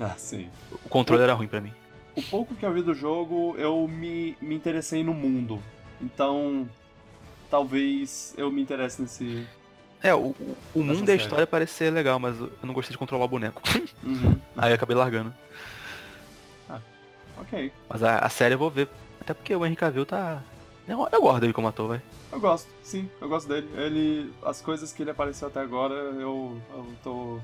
Ah, 0.00 0.14
sim. 0.16 0.48
O 0.84 0.88
controle 0.88 1.22
era 1.22 1.34
ruim 1.34 1.48
pra 1.48 1.60
mim. 1.60 1.72
O 2.16 2.22
pouco 2.22 2.54
que 2.54 2.64
eu 2.64 2.72
vi 2.72 2.82
do 2.82 2.94
jogo, 2.94 3.54
eu 3.58 3.86
me, 3.88 4.36
me 4.40 4.54
interessei 4.54 5.02
no 5.04 5.12
mundo. 5.12 5.62
Então, 6.00 6.68
talvez 7.50 8.32
eu 8.38 8.50
me 8.50 8.62
interesse 8.62 9.02
nesse. 9.02 9.46
É, 10.02 10.14
o, 10.14 10.18
o- 10.28 10.56
o 10.74 10.82
mundo 10.82 11.08
e 11.08 11.12
a 11.12 11.14
história 11.16 11.46
parece 11.46 11.74
ser 11.74 11.90
legal, 11.90 12.18
mas 12.18 12.38
eu 12.40 12.50
não 12.62 12.72
gostei 12.74 12.92
de 12.92 12.98
controlar 12.98 13.24
o 13.26 13.28
boneco. 13.28 13.60
Uhum. 14.02 14.38
Aí 14.56 14.70
eu 14.70 14.74
acabei 14.74 14.96
largando. 14.96 15.32
Ok. 17.38 17.72
Mas 17.88 18.02
a, 18.02 18.18
a 18.18 18.28
série 18.28 18.54
eu 18.54 18.58
vou 18.58 18.70
ver. 18.70 18.88
Até 19.20 19.34
porque 19.34 19.54
o 19.54 19.64
Henry 19.64 19.76
Cavill 19.76 20.04
tá. 20.06 20.42
Eu, 20.86 21.08
eu 21.12 21.20
gosto 21.20 21.40
dele 21.40 21.52
como 21.52 21.68
ator, 21.68 21.88
vai. 21.88 22.02
Eu 22.32 22.40
gosto, 22.40 22.68
sim, 22.82 23.08
eu 23.20 23.28
gosto 23.28 23.48
dele. 23.48 23.68
Ele. 23.74 24.32
As 24.44 24.60
coisas 24.60 24.92
que 24.92 25.02
ele 25.02 25.10
apareceu 25.10 25.48
até 25.48 25.60
agora, 25.60 25.94
eu, 25.94 26.60
eu 26.70 26.86
tô. 27.02 27.40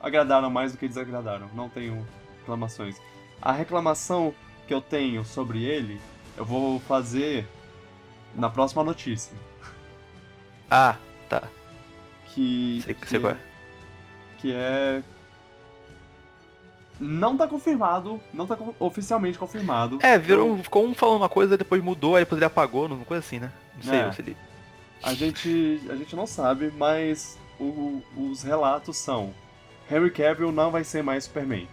agradaram 0.00 0.50
mais 0.50 0.72
do 0.72 0.78
que 0.78 0.88
desagradaram. 0.88 1.48
Não 1.54 1.68
tenho 1.68 2.06
reclamações. 2.40 3.00
A 3.40 3.52
reclamação 3.52 4.34
que 4.66 4.74
eu 4.74 4.80
tenho 4.80 5.24
sobre 5.24 5.62
ele, 5.62 6.00
eu 6.36 6.44
vou 6.44 6.80
fazer 6.80 7.46
na 8.34 8.50
próxima 8.50 8.82
notícia. 8.82 9.36
Ah, 10.70 10.96
tá. 11.28 11.42
Que. 12.34 12.80
Sei, 12.84 12.94
que 12.94 13.08
sei 13.08 13.20
qual 13.20 13.32
é. 13.32 13.38
que 14.38 14.52
é. 14.52 15.02
Não 16.98 17.36
tá 17.36 17.46
confirmado, 17.46 18.20
não 18.32 18.46
tá 18.46 18.56
oficialmente 18.80 19.38
confirmado. 19.38 19.98
É, 20.02 20.18
virou, 20.18 20.56
ficou 20.58 20.86
um 20.86 20.94
falando 20.94 21.18
uma 21.18 21.28
coisa, 21.28 21.56
depois 21.58 21.82
mudou, 21.82 22.16
aí 22.16 22.22
depois 22.22 22.38
ele 22.38 22.46
apagou, 22.46 22.86
uma 22.86 23.04
coisa 23.04 23.24
assim, 23.24 23.38
né? 23.38 23.52
Não 23.76 23.82
sei, 23.82 23.98
É. 23.98 24.12
se 24.12 24.22
ele. 24.22 24.36
A 25.02 25.12
gente, 25.12 25.80
a 25.90 25.94
gente 25.94 26.16
não 26.16 26.26
sabe, 26.26 26.72
mas 26.76 27.38
o- 27.60 28.02
os 28.16 28.42
relatos 28.42 28.96
são: 28.96 29.34
Henry 29.90 30.10
Cavill 30.10 30.50
não 30.50 30.70
vai 30.70 30.84
ser 30.84 31.02
mais 31.02 31.24
Superman. 31.24 31.68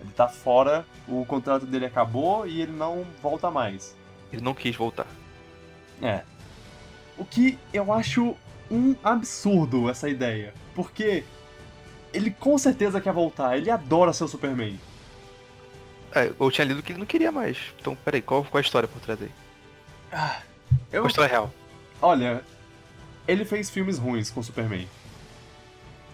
Ele 0.00 0.10
tá 0.10 0.28
fora, 0.28 0.84
o 1.06 1.24
contrato 1.24 1.64
dele 1.66 1.86
acabou 1.86 2.46
e 2.46 2.60
ele 2.60 2.72
não 2.72 3.04
volta 3.22 3.50
mais. 3.50 3.96
Ele 4.32 4.42
não 4.42 4.54
quis 4.54 4.74
voltar. 4.74 5.06
É. 6.02 6.22
O 7.16 7.24
que 7.24 7.58
eu 7.72 7.92
acho 7.92 8.36
um 8.70 8.94
absurdo 9.02 9.88
essa 9.88 10.08
ideia, 10.08 10.52
porque 10.74 11.24
ele 12.18 12.30
com 12.30 12.58
certeza 12.58 13.00
quer 13.00 13.12
voltar, 13.12 13.56
ele 13.56 13.70
adora 13.70 14.12
ser 14.12 14.24
o 14.24 14.28
Superman. 14.28 14.78
É, 16.14 16.32
eu 16.38 16.50
tinha 16.50 16.64
lido 16.66 16.82
que 16.82 16.92
ele 16.92 16.98
não 16.98 17.06
queria 17.06 17.30
mais. 17.30 17.58
Então, 17.78 17.94
peraí, 17.96 18.20
qual, 18.22 18.42
qual 18.44 18.58
a 18.58 18.60
história 18.62 18.88
por 18.88 19.00
trás 19.00 19.20
aí? 19.22 19.30
Eu, 20.90 21.02
Qual 21.02 21.04
a 21.04 21.08
história 21.08 21.30
real? 21.30 21.52
Olha, 22.00 22.42
ele 23.26 23.44
fez 23.44 23.68
filmes 23.70 23.98
ruins 23.98 24.30
com 24.30 24.42
Superman. 24.42 24.88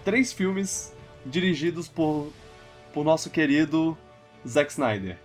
Três 0.05 0.32
filmes 0.32 0.92
dirigidos 1.24 1.88
por, 1.88 2.32
por 2.92 3.05
nosso 3.05 3.30
querido 3.30 3.96
Zack 4.46 4.70
Snyder. 4.72 5.18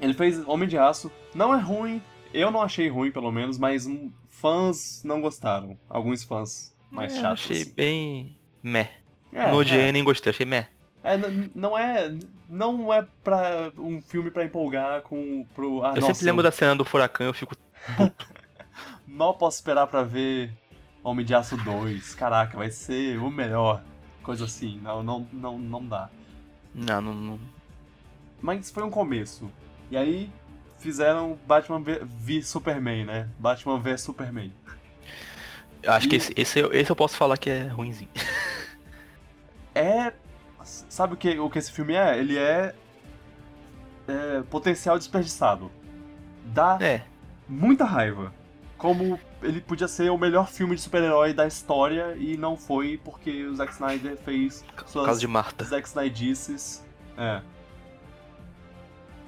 Ele 0.00 0.14
fez 0.14 0.38
Homem 0.46 0.68
de 0.68 0.78
Aço. 0.78 1.10
Não 1.34 1.54
é 1.54 1.60
ruim, 1.60 2.00
eu 2.32 2.50
não 2.50 2.62
achei 2.62 2.88
ruim 2.88 3.10
pelo 3.10 3.30
menos, 3.32 3.58
mas 3.58 3.86
hum, 3.86 4.10
fãs 4.30 5.02
não 5.04 5.20
gostaram. 5.20 5.76
Alguns 5.90 6.22
fãs 6.22 6.74
mais 6.90 7.14
É, 7.16 7.20
chatos. 7.20 7.44
Achei 7.44 7.64
bem. 7.64 8.38
meh. 8.62 8.90
É, 9.34 9.50
não 9.50 9.58
odiei 9.58 9.88
é. 9.88 9.92
nem 9.92 10.02
gostei, 10.04 10.30
achei 10.30 10.46
meh. 10.46 10.68
É, 11.02 11.18
não 11.54 11.76
é, 11.76 12.16
não 12.48 12.90
é 12.94 13.06
pra 13.22 13.70
um 13.76 14.00
filme 14.00 14.30
pra 14.30 14.44
empolgar 14.44 15.02
com 15.02 15.44
pro. 15.54 15.84
Ah, 15.84 15.88
eu 15.96 16.00
nossa, 16.00 16.14
sempre 16.14 16.24
lembro 16.26 16.42
da 16.42 16.50
cena 16.50 16.74
do 16.74 16.84
furacão 16.84 17.26
eu 17.26 17.34
fico. 17.34 17.54
Mal 19.06 19.34
posso 19.34 19.58
esperar 19.58 19.86
pra 19.86 20.02
ver 20.02 20.50
Homem 21.02 21.26
de 21.26 21.34
Aço 21.34 21.56
2. 21.58 22.14
Caraca, 22.14 22.56
vai 22.56 22.70
ser 22.70 23.18
o 23.18 23.30
melhor. 23.30 23.82
Coisa 24.22 24.46
assim. 24.46 24.80
Não, 24.82 25.02
não, 25.02 25.28
não, 25.30 25.58
não 25.58 25.86
dá. 25.86 26.08
Não, 26.74 27.02
não. 27.02 27.14
não... 27.14 27.40
Mas 28.40 28.70
foi 28.70 28.82
um 28.82 28.90
começo. 28.90 29.50
E 29.90 29.96
aí 29.96 30.30
fizeram 30.78 31.38
Batman 31.46 31.82
v, 31.82 32.42
Superman, 32.42 33.04
né? 33.04 33.28
Batman 33.38 33.78
v 33.78 33.98
Superman. 33.98 34.52
Eu 35.82 35.92
acho 35.92 36.08
que 36.08 36.16
E- 36.16 36.18
esse, 36.18 36.32
esse, 36.34 36.58
eu- 36.58 36.72
esse 36.72 36.90
eu 36.90 36.96
posso 36.96 37.16
falar 37.16 37.36
que 37.36 37.50
é 37.50 37.66
ruimzinho. 37.66 38.10
É. 39.74 40.12
Sabe 40.62 41.14
o 41.14 41.16
que, 41.16 41.38
o 41.38 41.50
que 41.50 41.58
esse 41.58 41.70
filme 41.70 41.94
é? 41.94 42.18
Ele 42.18 42.38
é. 42.38 42.74
é 44.08 44.42
potencial 44.50 44.98
desperdiçado. 44.98 45.70
Dá 46.46 46.78
É, 46.80 47.02
muita 47.48 47.84
raiva. 47.84 48.32
Como 48.78 49.18
ele 49.42 49.60
podia 49.60 49.88
ser 49.88 50.10
o 50.10 50.18
melhor 50.18 50.48
filme 50.48 50.74
de 50.74 50.80
super-herói 50.82 51.32
da 51.32 51.46
história 51.46 52.14
e 52.16 52.36
não 52.36 52.56
foi 52.56 53.00
porque 53.02 53.44
o 53.44 53.54
Zack 53.54 53.72
Snyder 53.72 54.16
fez 54.16 54.64
por 54.76 54.88
suas 54.88 55.06
causa 55.06 55.20
de 55.20 55.26
Marta. 55.26 55.64
Zack 55.64 55.86
Snydices. 55.88 56.84
É. 57.16 57.40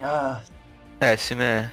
Ah, 0.02 0.40
É, 1.00 1.14
esse 1.14 1.28
filme 1.28 1.44
é. 1.44 1.70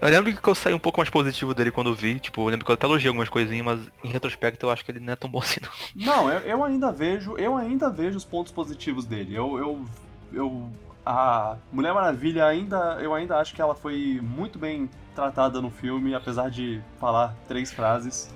Eu 0.00 0.08
lembro 0.08 0.34
que 0.34 0.48
eu 0.48 0.54
saí 0.54 0.74
um 0.74 0.78
pouco 0.78 0.98
mais 1.00 1.10
positivo 1.10 1.54
dele 1.54 1.70
quando 1.70 1.94
vi, 1.94 2.18
tipo, 2.18 2.42
eu 2.42 2.48
lembro 2.48 2.64
que 2.64 2.70
eu 2.70 2.74
até 2.74 2.86
elogiei 2.86 3.08
algumas 3.08 3.28
coisinhas, 3.28 3.64
mas 3.64 3.80
em 4.02 4.08
retrospecto 4.08 4.66
eu 4.66 4.70
acho 4.70 4.84
que 4.84 4.90
ele 4.90 5.00
não 5.00 5.12
é 5.12 5.16
tão 5.16 5.30
bom 5.30 5.38
assim 5.40 5.60
não. 5.62 6.06
não, 6.06 6.30
eu, 6.30 6.40
eu 6.40 6.64
ainda 6.64 6.92
vejo, 6.92 7.36
eu 7.36 7.56
ainda 7.56 7.90
vejo 7.90 8.16
os 8.16 8.24
pontos 8.24 8.52
positivos 8.52 9.04
dele. 9.06 9.34
Eu, 9.34 9.58
eu, 9.58 9.84
eu, 10.32 10.70
a 11.04 11.56
Mulher 11.72 11.92
Maravilha 11.94 12.46
ainda, 12.46 12.98
eu 13.00 13.14
ainda 13.14 13.38
acho 13.38 13.54
que 13.54 13.60
ela 13.60 13.74
foi 13.74 14.20
muito 14.22 14.58
bem 14.58 14.88
tratada 15.14 15.60
no 15.60 15.70
filme, 15.70 16.14
apesar 16.14 16.50
de 16.50 16.80
falar 16.98 17.34
três 17.46 17.72
frases. 17.72 18.32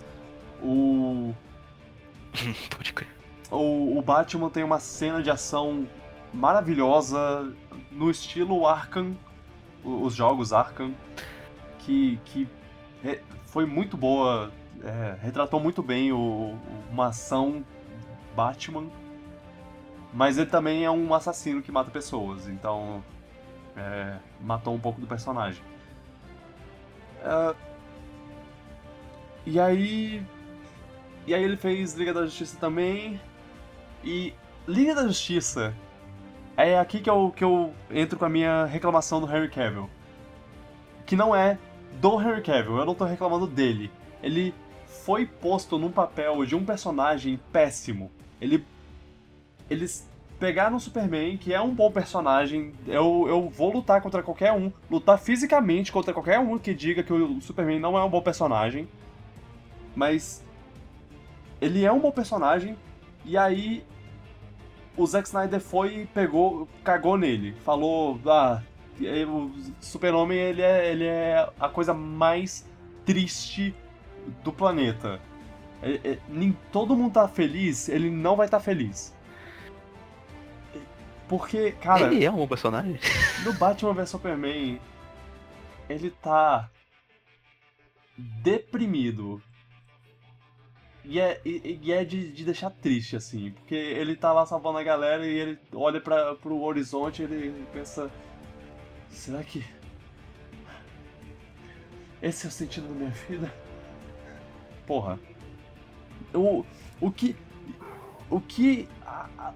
O, 0.63 1.35
Pode 2.71 2.93
crer. 2.93 3.09
o, 3.51 3.99
o 3.99 4.03
Batman 4.03 4.51
tem 4.51 4.65
uma 4.65 4.79
cena 4.79 5.23
de 5.23 5.31
ação 5.31 5.87
maravilhosa 6.33 7.53
no 7.91 8.11
estilo 8.11 8.67
Arkham, 8.67 9.17
os 9.85 10.15
jogos 10.15 10.53
Arkham, 10.53 10.95
que, 11.81 12.19
que 12.25 12.49
re- 13.03 13.21
foi 13.47 13.65
muito 13.67 13.97
boa, 13.97 14.53
é, 14.83 15.17
retratou 15.23 15.61
muito 15.61 15.83
bem 15.83 16.13
o- 16.13 16.57
uma 16.91 17.07
ação 17.09 17.65
Batman, 18.35 18.87
mas 20.13 20.39
ele 20.39 20.49
também 20.51 20.85
é 20.85 20.91
um 20.91 21.13
assassino 21.15 21.63
que 21.63 21.71
mata 21.73 21.91
pessoas, 21.91 22.49
então 22.49 23.03
é, 23.77 24.17
matou 24.41 24.75
um 24.75 24.81
pouco 24.81 25.01
do 25.01 25.07
personagem. 25.07 25.63
É, 27.23 27.55
e 29.47 29.59
aí. 29.59 30.23
E 31.27 31.35
aí 31.35 31.43
ele 31.43 31.57
fez 31.57 31.95
Liga 31.95 32.13
da 32.13 32.25
Justiça 32.25 32.57
também. 32.59 33.21
E 34.03 34.33
Liga 34.67 34.95
da 34.95 35.07
Justiça 35.07 35.75
é 36.59 36.77
aqui 36.77 37.01
que 37.01 37.09
eu, 37.09 37.33
que 37.35 37.45
eu 37.45 37.73
entro 37.89 38.19
com 38.19 38.25
a 38.25 38.29
minha 38.29 38.65
reclamação 38.65 39.21
do 39.21 39.33
Henry 39.33 39.49
Cavill. 39.49 39.89
Que 41.07 41.15
não 41.15 41.35
é 41.35 41.57
do 42.01 42.21
Henry 42.21 42.43
Cavill, 42.43 42.79
eu 42.79 42.85
não 42.85 42.97
tô 42.97 43.05
reclamando 43.05 43.47
dele. 43.47 43.91
Ele 44.21 44.53
foi 44.87 45.25
posto 45.25 45.79
num 45.79 45.91
papel 45.91 46.45
de 46.45 46.57
um 46.57 46.65
personagem 46.65 47.39
péssimo. 47.53 48.11
Ele. 48.41 48.67
Eles 49.71 50.11
pegaram 50.41 50.77
o 50.77 50.81
Superman, 50.81 51.37
que 51.37 51.55
é 51.55 51.61
um 51.61 51.73
bom 51.73 51.93
personagem. 51.93 52.73
Eu, 52.89 53.27
eu 53.29 53.49
vou 53.49 53.73
lutar 53.73 54.03
contra 54.03 54.21
qualquer 54.21 54.53
um, 54.53 54.73
lutar 54.91 55.19
fisicamente 55.19 55.93
contra 55.93 56.13
qualquer 56.13 56.41
um 56.41 56.59
que 56.59 56.75
diga 56.75 57.05
que 57.05 57.13
o 57.13 57.41
Superman 57.41 57.79
não 57.79 57.97
é 57.97 58.03
um 58.03 58.11
bom 58.11 58.21
personagem. 58.21 58.89
Mas. 59.95 60.45
Ele 61.61 61.85
é 61.85 61.91
um 61.91 61.99
bom 61.99 62.13
personagem, 62.13 62.77
e 63.25 63.37
aí 63.37 63.85
o 64.99 65.07
Zack 65.07 65.29
Snyder 65.29 65.61
foi 65.61 66.01
e 66.03 66.07
pegou, 66.07 66.69
cagou 66.83 67.17
nele. 67.17 67.55
Falou, 67.65 68.21
ah, 68.27 68.61
o 69.29 69.51
Super-Homem 69.81 70.37
ele 70.37 70.61
é, 70.61 70.91
ele 70.91 71.05
é 71.05 71.49
a 71.59 71.69
coisa 71.69 71.95
mais 71.95 72.69
triste 73.07 73.75
do 74.43 74.53
planeta. 74.53 75.21
É- 75.81 76.01
é- 76.05 76.19
nem 76.29 76.53
todo 76.73 76.97
mundo 76.97 77.13
tá 77.13 77.29
feliz, 77.29 77.89
ele 77.89 78.11
não 78.11 78.35
vai 78.35 78.47
estar 78.47 78.59
feliz. 78.59 79.15
Porque, 81.29 81.73
cara. 81.73 82.07
Ele 82.07 82.25
é 82.25 82.31
um 82.31 82.37
bom 82.37 82.49
personagem. 82.49 82.99
No 83.45 83.53
Batman 83.53 83.95
vs 83.95 84.11
Superman, 84.11 84.81
ele 85.89 86.11
tá 86.11 86.69
deprimido. 88.17 89.41
E 91.11 91.19
é, 91.19 91.41
e, 91.43 91.81
e 91.83 91.91
é 91.91 92.05
de, 92.05 92.31
de, 92.31 92.45
deixar 92.45 92.69
triste, 92.69 93.17
assim. 93.17 93.51
Porque 93.53 93.75
ele 93.75 94.15
tá 94.15 94.31
lá 94.31 94.45
salvando 94.45 94.77
a 94.77 94.83
galera 94.83 95.27
e 95.27 95.39
ele 95.39 95.59
olha 95.73 95.99
pra, 96.03 96.35
pro 96.35 96.61
horizonte 96.61 97.23
e 97.23 97.25
ele 97.25 97.67
pensa. 97.73 98.11
Será 99.09 99.43
que. 99.43 99.65
Esse 102.21 102.45
é 102.45 102.49
o 102.51 102.53
sentido 102.53 102.89
da 102.89 102.95
minha 102.95 103.11
vida? 103.11 103.51
Porra. 104.87 105.19
O, 106.35 106.63
o 107.01 107.11
que. 107.11 107.35
O 108.29 108.39
que. 108.39 108.87
A, 109.07 109.31
a, 109.39 109.55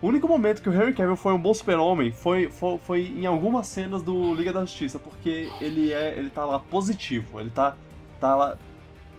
o 0.00 0.06
único 0.06 0.28
momento 0.28 0.62
que 0.62 0.68
o 0.68 0.72
Henry 0.72 0.94
Cavill 0.94 1.16
foi 1.16 1.32
um 1.32 1.40
bom 1.40 1.52
super-homem 1.52 2.12
foi, 2.12 2.48
foi, 2.48 2.78
foi, 2.78 3.00
em 3.08 3.26
algumas 3.26 3.66
cenas 3.66 4.04
do 4.04 4.32
Liga 4.34 4.52
da 4.52 4.60
Justiça, 4.60 5.00
porque 5.00 5.50
ele 5.60 5.92
é. 5.92 6.16
ele 6.16 6.30
tá 6.30 6.44
lá 6.44 6.60
positivo, 6.60 7.40
ele 7.40 7.50
tá. 7.50 7.76
tá 8.20 8.36
lá. 8.36 8.56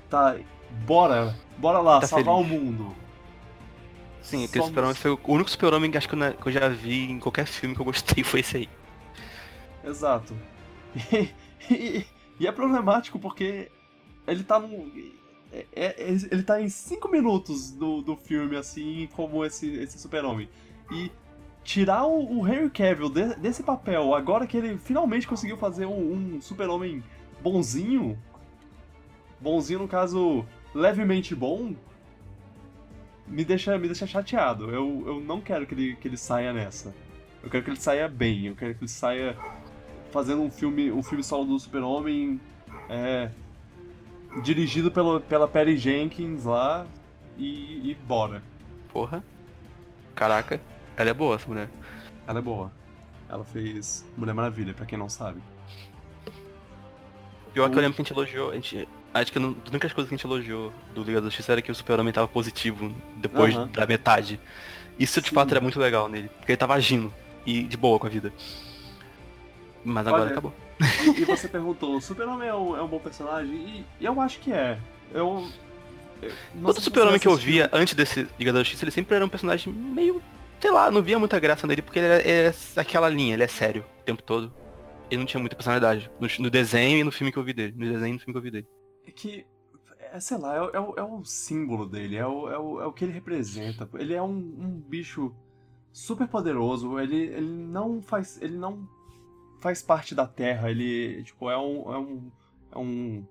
tá. 0.10 0.38
Bora! 0.86 1.43
Bora 1.58 1.80
lá, 1.80 2.00
tá 2.00 2.08
salvar 2.08 2.36
feliz. 2.38 2.52
o 2.52 2.56
mundo. 2.56 2.96
Sim, 4.22 4.46
aquele 4.46 4.66
super-homem 4.66 4.96
foi 4.96 5.12
o 5.12 5.20
único 5.28 5.50
super-homem 5.50 5.92
que 5.92 5.98
acho 5.98 6.08
que 6.08 6.16
eu, 6.16 6.52
já 6.52 6.70
vi 6.70 7.12
em 7.12 7.20
qualquer 7.20 7.46
filme 7.46 7.76
que 7.76 7.82
eu 7.82 7.86
gostei 7.86 8.24
foi 8.26 8.40
esse 8.40 8.58
aí. 8.58 8.70
Exato. 9.84 10.34
E, 11.12 11.30
e, 11.70 12.06
e 12.40 12.48
é 12.48 12.52
problemático 12.52 13.20
porque 13.20 13.70
ele 14.26 14.44
tá 14.44 14.60
num. 14.60 14.92
É, 15.52 15.66
é, 15.76 15.96
ele 16.10 16.44
tá 16.44 16.62
em 16.62 16.70
5 16.70 17.08
minutos 17.10 17.72
do, 17.72 18.02
do 18.02 18.16
filme, 18.16 18.56
assim, 18.56 19.08
como 19.14 19.46
esse, 19.46 19.70
esse 19.76 20.00
super-homem. 20.00 20.50
E 20.92 21.12
tirar 21.64 22.06
o, 22.06 22.40
o 22.40 22.48
Henry 22.48 22.70
Cavill 22.70 23.10
de, 23.10 23.36
desse 23.36 23.64
papel, 23.64 24.14
agora 24.16 24.48
que 24.48 24.58
ele 24.58 24.78
finalmente 24.78 25.28
conseguiu 25.28 25.58
fazer 25.58 25.86
um, 25.86 26.36
um 26.36 26.42
super-homem 26.42 27.04
bonzinho, 27.42 28.18
bonzinho 29.40 29.80
no 29.80 29.88
caso, 29.88 30.46
levemente 30.74 31.36
bom, 31.36 31.76
me 33.28 33.46
deixa, 33.46 33.78
me 33.78 33.88
deixa 33.88 34.08
chateado. 34.08 34.70
Eu, 34.70 35.04
eu 35.06 35.20
não 35.20 35.42
quero 35.42 35.66
que 35.66 35.74
ele, 35.74 35.96
que 35.96 36.08
ele 36.08 36.18
saia 36.18 36.54
nessa. 36.54 36.94
Eu 37.42 37.50
quero 37.50 37.64
que 37.64 37.70
ele 37.70 37.80
saia 37.80 38.08
bem, 38.08 38.48
eu 38.48 38.56
quero 38.56 38.74
que 38.74 38.82
ele 38.82 38.90
saia 38.90 39.38
fazendo 40.12 40.42
um 40.42 40.52
filme, 40.52 40.92
um 40.92 41.04
filme 41.04 41.24
solo 41.24 41.46
do 41.46 41.60
Super-Homem 41.60 42.40
é, 42.90 43.30
dirigido 44.44 44.92
pelo, 44.92 45.20
pela 45.20 45.48
Perry 45.48 45.78
Jenkins 45.78 46.46
lá 46.46 46.86
e, 47.38 47.92
e 47.92 47.96
bora. 48.08 48.42
Porra. 48.92 49.24
Caraca, 50.16 50.62
ela 50.96 51.10
é 51.10 51.14
boa 51.14 51.36
essa 51.36 51.48
mulher. 51.48 51.70
Ela 52.28 52.40
é 52.40 52.42
boa. 52.42 52.72
Ela 53.28 53.44
fez 53.44 54.06
Mulher 54.16 54.34
Maravilha, 54.34 54.74
pra 54.74 54.86
quem 54.86 54.98
não 54.98 55.10
sabe. 55.10 55.42
Pior 57.52 57.70
que 57.70 57.78
eu 57.78 57.82
lembro 57.82 57.96
que 57.96 58.02
a 58.02 58.06
gente 58.06 58.14
elogiou, 58.14 58.52
a 58.52 58.56
gente. 58.56 58.88
Acho 59.14 59.32
que 59.32 59.38
uma 59.38 59.54
das 59.54 59.70
únicas 59.70 59.94
coisas 59.94 60.10
que 60.10 60.16
a 60.16 60.18
gente 60.18 60.26
elogiou 60.26 60.74
do 60.94 61.04
Liga 61.04 61.22
da 61.22 61.28
Justiça 61.28 61.52
era 61.52 61.62
que 61.62 61.72
o 61.72 61.76
Super-Homem 61.76 62.12
tava 62.12 62.28
positivo 62.28 62.94
depois 63.18 63.56
uhum. 63.56 63.68
da 63.68 63.86
metade. 63.86 64.40
Isso 64.98 65.22
de 65.22 65.30
Sim. 65.30 65.36
fato 65.36 65.52
era 65.52 65.62
muito 65.62 65.80
legal 65.80 66.10
nele, 66.10 66.30
porque 66.30 66.52
ele 66.52 66.58
tava 66.58 66.74
agindo 66.74 67.14
e 67.46 67.64
de 67.64 67.78
boa 67.78 68.00
com 68.00 68.08
a 68.08 68.10
vida. 68.10 68.34
Mas 69.84 70.08
agora 70.08 70.24
Olha, 70.24 70.32
acabou. 70.32 70.54
E, 71.18 71.26
você 71.26 71.48
perguntou, 71.48 71.96
o 71.96 72.02
Super-Homem 72.02 72.48
é, 72.48 72.56
um, 72.56 72.76
é 72.76 72.82
um 72.82 72.88
bom 72.88 73.00
personagem? 73.00 73.86
E, 74.00 74.06
eu 74.06 74.20
acho 74.20 74.40
que 74.40 74.52
é. 74.52 74.78
Eu. 75.14 75.48
eu 76.22 76.32
Todo 76.64 76.82
Super-Homem 76.82 77.20
que 77.20 77.28
eu 77.28 77.36
via 77.36 77.70
antes 77.72 77.94
desse 77.94 78.28
Liga 78.40 78.52
da 78.52 78.60
Justiça, 78.60 78.84
ele 78.84 78.92
sempre 78.92 79.16
era 79.16 79.26
um 79.26 79.30
personagem 79.30 79.72
meio. 79.72 80.22
Sei 80.60 80.72
lá, 80.72 80.90
não 80.90 81.02
via 81.02 81.20
muita 81.20 81.40
graça 81.40 81.68
nele, 81.68 81.82
porque 81.82 82.00
ele 82.00 82.08
é, 82.08 82.48
é 82.48 82.54
aquela 82.78 83.10
linha, 83.10 83.34
ele 83.34 83.44
é 83.44 83.48
sério 83.48 83.86
o 84.00 84.04
tempo 84.04 84.24
todo. 84.24 84.52
Ele 85.12 85.20
não 85.20 85.26
tinha 85.26 85.40
muita 85.40 85.56
personalidade. 85.56 86.10
No, 86.20 86.28
no, 86.40 86.50
desenho 86.50 87.00
e 87.00 87.04
no 87.04 87.12
filme 87.12 87.32
que 87.32 87.38
eu 87.38 87.44
vi 87.44 87.54
dele. 87.54 87.74
No 87.78 87.92
desenho 87.92 88.12
e 88.12 88.14
no 88.14 88.20
filme 88.20 88.34
que 88.34 88.38
eu 88.38 88.42
vi 88.42 88.52
dele. 88.52 88.68
É 89.06 89.12
que. 89.12 89.46
É, 90.12 90.20
sei 90.20 90.38
lá, 90.38 90.56
é, 90.56 90.78
é, 90.78 90.80
o, 90.80 90.94
é 90.98 91.04
o 91.04 91.24
símbolo 91.24 91.88
dele, 91.88 92.18
é 92.18 92.28
o, 92.28 92.50
é, 92.50 92.58
o, 92.58 92.82
é 92.82 92.86
o 92.86 92.94
que 92.94 93.06
ele 93.06 93.14
representa. 93.14 93.90
Ele 93.96 94.14
é 94.14 94.22
um, 94.22 94.36
um 94.36 94.84
bicho 94.88 95.34
super 95.92 96.28
poderoso, 96.28 97.00
ele, 97.00 97.18
ele 97.28 97.48
não 97.48 98.02
faz. 98.02 98.42
ele 98.42 98.58
não 98.58 98.88
faz 99.64 99.82
parte 99.82 100.14
da 100.14 100.28
Terra, 100.28 100.70
ele, 100.70 101.24
tipo, 101.24 101.50
é 101.50 101.58
um, 101.58 101.94
é 101.94 101.98
um, 101.98 102.32
é 102.74 102.78
um 102.78 103.26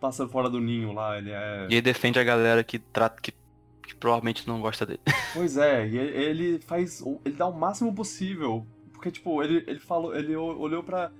pássaro 0.00 0.28
fora 0.28 0.50
do 0.50 0.60
ninho 0.60 0.92
lá, 0.92 1.16
ele 1.16 1.30
é... 1.30 1.68
E 1.70 1.74
ele 1.74 1.82
defende 1.82 2.18
a 2.18 2.24
galera 2.24 2.64
que 2.64 2.80
trata, 2.80 3.22
que, 3.22 3.32
que 3.80 3.94
provavelmente 3.94 4.46
não 4.48 4.60
gosta 4.60 4.84
dele. 4.84 5.00
Pois 5.32 5.56
é, 5.56 5.86
e 5.86 5.96
ele 5.96 6.58
faz, 6.60 7.00
ele 7.24 7.36
dá 7.36 7.46
o 7.46 7.56
máximo 7.56 7.94
possível, 7.94 8.66
porque, 8.92 9.12
tipo, 9.12 9.40
ele, 9.40 9.62
ele 9.68 9.78
falou, 9.78 10.16
ele 10.16 10.34
olhou 10.34 10.82
pra, 10.82 11.12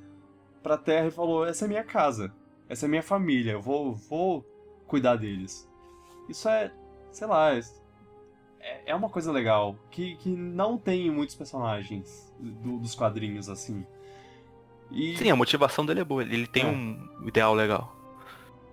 pra 0.60 0.76
Terra 0.76 1.06
e 1.06 1.12
falou, 1.12 1.46
essa 1.46 1.64
é 1.64 1.68
minha 1.68 1.84
casa, 1.84 2.34
essa 2.68 2.86
é 2.86 2.88
minha 2.88 3.02
família, 3.02 3.52
eu 3.52 3.62
vou, 3.62 3.94
vou 3.94 4.44
cuidar 4.86 5.16
deles. 5.16 5.68
Isso 6.28 6.48
é, 6.48 6.72
sei 7.12 7.26
lá, 7.26 7.52
é, 7.54 8.82
é 8.86 8.94
uma 8.94 9.08
coisa 9.08 9.30
legal, 9.30 9.76
que, 9.90 10.16
que 10.16 10.30
não 10.30 10.76
tem 10.76 11.10
muitos 11.10 11.34
personagens 11.34 12.34
do, 12.38 12.78
dos 12.78 12.94
quadrinhos, 12.94 13.48
assim. 13.48 13.86
E... 14.90 15.16
Sim, 15.16 15.30
a 15.30 15.36
motivação 15.36 15.84
dele 15.84 16.00
é 16.00 16.04
boa, 16.04 16.22
ele 16.22 16.46
tem 16.46 16.64
é. 16.64 16.66
um 16.66 17.26
ideal 17.26 17.54
legal. 17.54 17.94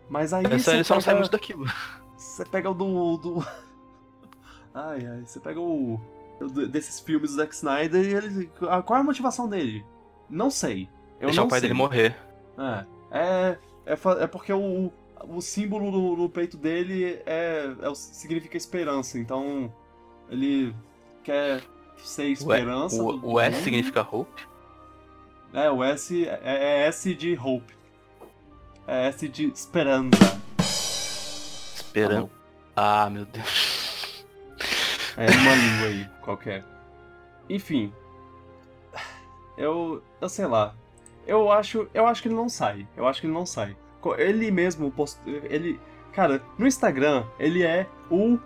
Mas 0.09 0.33
aí. 0.33 0.45
Essa, 0.45 0.73
ele 0.73 0.83
só 0.83 0.93
pega... 0.93 0.95
não 0.95 1.01
sai 1.01 1.15
muito 1.15 1.31
daquilo. 1.31 1.65
Você 2.17 2.45
pega 2.45 2.69
o 2.69 2.73
do. 2.73 3.17
do... 3.17 3.47
Ai, 4.75 5.05
ai, 5.05 5.21
você 5.23 5.39
pega 5.39 5.59
o. 5.59 5.99
desses 6.71 6.99
filmes 6.99 7.29
do 7.31 7.37
Zack 7.37 7.53
Snyder 7.53 8.03
e 8.03 8.13
ele. 8.15 8.51
Qual 8.57 8.97
é 8.97 9.01
a 9.01 9.03
motivação 9.03 9.47
dele? 9.47 9.85
Não 10.27 10.49
sei. 10.49 10.89
Eu 11.19 11.27
Deixar 11.27 11.41
não 11.41 11.45
o 11.45 11.49
pai 11.49 11.59
sei. 11.59 11.69
dele 11.69 11.77
morrer. 11.77 12.15
É. 12.57 12.85
É, 13.11 13.59
é, 13.85 13.93
é 14.23 14.27
porque 14.27 14.51
o, 14.53 14.91
o 15.27 15.41
símbolo 15.41 15.91
do, 15.91 16.15
do 16.15 16.29
peito 16.29 16.57
dele 16.57 17.21
é, 17.25 17.71
é, 17.81 17.95
significa 17.95 18.57
esperança. 18.57 19.17
Então, 19.17 19.73
ele 20.29 20.75
quer 21.23 21.61
ser 21.97 22.25
esperança. 22.25 23.01
O, 23.01 23.17
o, 23.17 23.33
o 23.33 23.39
S 23.39 23.63
significa 23.63 24.01
hope? 24.01 24.53
É, 25.53 25.69
o 25.69 25.83
S 25.83 26.27
é, 26.27 26.39
é 26.43 26.87
S 26.87 27.13
de 27.13 27.37
Hope. 27.37 27.73
É 28.87 29.07
S 29.07 29.29
de 29.29 29.45
Esperança. 29.45 30.41
Esperança. 31.75 32.29
Ah, 32.75 33.09
meu 33.09 33.25
Deus. 33.25 34.25
É 35.15 35.29
uma 35.29 35.55
língua 35.55 35.87
aí, 35.87 36.09
qualquer. 36.21 36.65
Enfim. 37.47 37.93
Eu. 39.55 40.03
Eu 40.19 40.27
sei 40.27 40.47
lá. 40.47 40.75
Eu 41.25 41.51
acho. 41.51 41.87
Eu 41.93 42.05
acho 42.05 42.21
que 42.21 42.27
ele 42.27 42.35
não 42.35 42.49
sai. 42.49 42.87
Eu 42.95 43.07
acho 43.07 43.21
que 43.21 43.27
ele 43.27 43.33
não 43.33 43.45
sai. 43.45 43.75
Ele 44.17 44.51
mesmo 44.51 44.91
post... 44.91 45.19
Ele. 45.25 45.79
Cara, 46.11 46.43
no 46.57 46.67
Instagram, 46.67 47.25
ele 47.39 47.63
é 47.63 47.87
o 48.11 48.37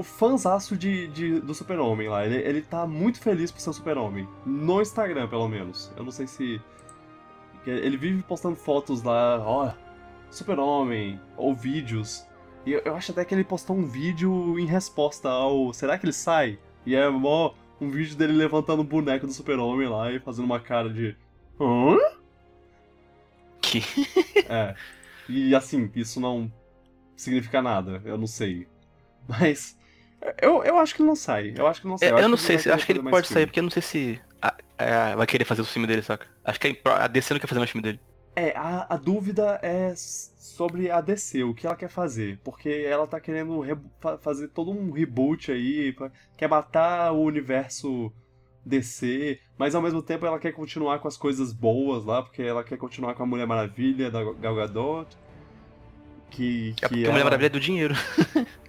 o 0.00 0.02
fãzaço 0.02 0.78
de, 0.78 1.08
de, 1.08 1.40
do 1.40 1.52
Super-Homem 1.52 2.08
lá. 2.08 2.24
Ele, 2.24 2.36
ele 2.36 2.62
tá 2.62 2.86
muito 2.86 3.20
feliz 3.20 3.50
por 3.50 3.60
ser 3.60 3.68
o 3.68 3.72
Super-Homem. 3.74 4.26
No 4.46 4.80
Instagram, 4.80 5.28
pelo 5.28 5.46
menos. 5.46 5.92
Eu 5.94 6.02
não 6.02 6.10
sei 6.10 6.26
se. 6.26 6.58
Ele 7.66 7.98
vive 7.98 8.22
postando 8.22 8.56
fotos 8.56 9.02
lá, 9.02 9.38
ó, 9.46 9.72
Super-Homem, 10.30 11.20
ou 11.36 11.54
vídeos. 11.54 12.26
E 12.64 12.72
eu, 12.72 12.80
eu, 12.82 12.94
acho 12.94 13.12
até 13.12 13.26
que 13.26 13.34
ele 13.34 13.44
postou 13.44 13.76
um 13.76 13.84
vídeo 13.84 14.58
em 14.58 14.64
resposta 14.64 15.28
ao. 15.28 15.70
Será 15.74 15.98
que 15.98 16.06
ele 16.06 16.14
sai? 16.14 16.58
E 16.86 16.94
é 16.94 17.06
mó 17.10 17.52
um 17.78 17.90
vídeo 17.90 18.16
dele 18.16 18.32
levantando 18.32 18.80
o 18.80 18.84
boneco 18.84 19.26
do 19.26 19.32
Super-Homem 19.34 19.86
lá 19.86 20.10
e 20.10 20.18
fazendo 20.18 20.46
uma 20.46 20.60
cara 20.60 20.88
de. 20.88 21.14
Hã? 21.60 21.98
Que? 23.60 23.82
é. 24.48 24.74
E 25.28 25.54
assim, 25.54 25.90
isso 25.94 26.18
não 26.18 26.50
significa 27.16 27.60
nada, 27.60 28.02
eu 28.04 28.16
não 28.16 28.26
sei. 28.26 28.66
Mas 29.28 29.78
eu, 30.40 30.64
eu 30.64 30.78
acho 30.78 30.94
que 30.94 31.02
ele 31.02 31.08
não 31.08 31.16
sai. 31.16 31.54
Eu 31.56 31.66
acho 31.66 31.80
que 31.80 31.86
não 31.86 31.98
sai. 31.98 32.10
Eu, 32.10 32.18
eu 32.18 32.28
não 32.28 32.36
sei, 32.36 32.58
se, 32.58 32.70
acho 32.70 32.84
que 32.84 32.92
ele 32.92 33.02
pode 33.02 33.28
sair, 33.28 33.46
porque 33.46 33.60
eu 33.60 33.64
não 33.64 33.70
sei 33.70 33.82
se 33.82 34.20
a, 34.40 34.54
a, 34.78 35.16
vai 35.16 35.26
querer 35.26 35.44
fazer 35.44 35.62
o 35.62 35.64
filme 35.64 35.86
dele, 35.86 36.02
saca? 36.02 36.26
Acho 36.44 36.58
que 36.58 36.80
a, 36.84 37.04
a 37.04 37.06
DC 37.06 37.34
não 37.34 37.40
quer 37.40 37.46
fazer 37.46 37.58
mais 37.58 37.70
filme 37.70 37.82
dele. 37.82 38.00
É, 38.34 38.56
a, 38.56 38.86
a 38.94 38.96
dúvida 38.96 39.58
é 39.62 39.92
sobre 39.96 40.90
a 40.90 41.00
DC, 41.00 41.42
o 41.42 41.54
que 41.54 41.66
ela 41.66 41.76
quer 41.76 41.88
fazer. 41.88 42.38
Porque 42.44 42.68
ela 42.68 43.06
tá 43.06 43.20
querendo 43.20 43.62
fazer 44.20 44.48
todo 44.48 44.70
um 44.70 44.90
reboot 44.92 45.50
aí, 45.52 45.92
pra, 45.92 46.10
quer 46.36 46.48
matar 46.48 47.12
o 47.12 47.22
universo 47.22 48.12
DC, 48.64 49.38
mas 49.56 49.74
ao 49.74 49.82
mesmo 49.82 50.02
tempo 50.02 50.26
ela 50.26 50.38
quer 50.38 50.52
continuar 50.52 50.98
com 50.98 51.08
as 51.08 51.16
coisas 51.16 51.52
boas 51.52 52.04
lá, 52.04 52.22
porque 52.22 52.42
ela 52.42 52.62
quer 52.62 52.76
continuar 52.76 53.14
com 53.14 53.22
a 53.22 53.26
Mulher 53.26 53.46
Maravilha 53.46 54.10
da 54.10 54.22
Gal 54.22 54.54
Gadot. 54.54 55.16
Que, 56.30 56.74
é 56.80 56.88
porque 56.88 57.00
ela... 57.00 57.08
a 57.08 57.12
Mulher 57.12 57.24
Maravilha 57.24 57.46
é 57.46 57.50
do 57.50 57.60
dinheiro. 57.60 57.94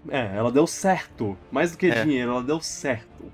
É, 0.10 0.36
ela 0.36 0.52
deu 0.52 0.66
certo. 0.66 1.38
Mais 1.52 1.74
do 1.74 1.78
que 1.78 1.86
é. 1.86 2.04
dinheiro, 2.04 2.32
ela 2.32 2.42
deu 2.42 2.60
certo. 2.60 3.32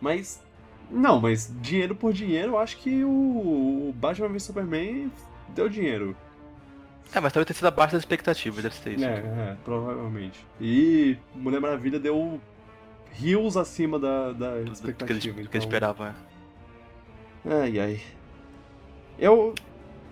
Mas. 0.00 0.42
Não, 0.90 1.20
mas 1.20 1.54
dinheiro 1.60 1.94
por 1.94 2.12
dinheiro, 2.12 2.54
eu 2.54 2.58
acho 2.58 2.76
que 2.78 3.04
o, 3.04 3.94
Batman 3.96 4.28
vs 4.28 4.42
Superman 4.42 5.10
deu 5.54 5.68
dinheiro. 5.68 6.16
É, 7.12 7.20
mas 7.20 7.32
talvez 7.32 7.46
tenha 7.46 7.56
sido 7.56 7.66
abaixo 7.68 7.92
das 7.92 8.02
expectativas, 8.02 8.62
deve 8.62 8.74
ser 8.74 8.94
isso. 8.94 9.04
É, 9.04 9.18
é, 9.18 9.56
provavelmente. 9.64 10.44
E 10.60 11.16
Mulher 11.34 11.60
Maravilha 11.60 11.98
deu 11.98 12.40
rios 13.16 13.56
acima 13.56 13.98
da, 13.98 14.32
da 14.32 14.50
Do- 14.56 14.58
do- 14.60 14.64
que 14.66 14.72
expectativa. 14.72 15.16
eles, 15.16 15.26
então... 15.26 15.50
que 15.50 15.56
eles 15.56 15.64
esperavam, 15.64 16.06
é. 16.06 16.14
Ai, 17.44 17.78
ai. 17.78 18.00
Eu. 19.18 19.54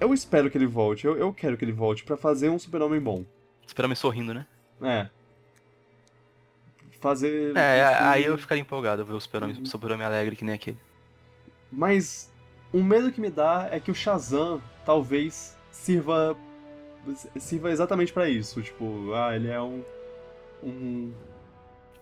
Eu 0.00 0.12
espero 0.12 0.50
que 0.50 0.58
ele 0.58 0.66
volte. 0.66 1.06
Eu, 1.06 1.16
eu 1.16 1.32
quero 1.32 1.56
que 1.56 1.64
ele 1.64 1.72
volte 1.72 2.04
pra 2.04 2.16
fazer 2.16 2.48
um 2.50 2.58
super-homem 2.58 3.00
bom. 3.00 3.24
Super-Homem 3.66 3.94
sorrindo, 3.96 4.34
né? 4.34 4.46
É. 4.82 5.08
Fazer. 7.00 7.56
É, 7.56 7.84
aí 8.00 8.24
eu 8.24 8.36
ficaria 8.38 8.62
empolgado 8.62 9.04
ver 9.04 9.12
o 9.12 9.20
Super-Homem 9.20 9.56
Uhum. 9.58 9.66
super 9.66 9.92
alegre 9.92 10.34
que 10.36 10.44
nem 10.44 10.54
aquele. 10.54 10.78
Mas 11.70 12.32
um 12.72 12.82
medo 12.82 13.12
que 13.12 13.20
me 13.20 13.30
dá 13.30 13.68
é 13.70 13.78
que 13.78 13.90
o 13.90 13.94
Shazam 13.94 14.62
talvez 14.86 15.56
sirva. 15.70 16.36
sirva 17.38 17.70
exatamente 17.70 18.12
pra 18.12 18.28
isso. 18.28 18.62
Tipo, 18.62 19.12
ah, 19.14 19.34
ele 19.36 19.48
é 19.48 19.60
um. 19.60 19.82
Um. 20.62 21.12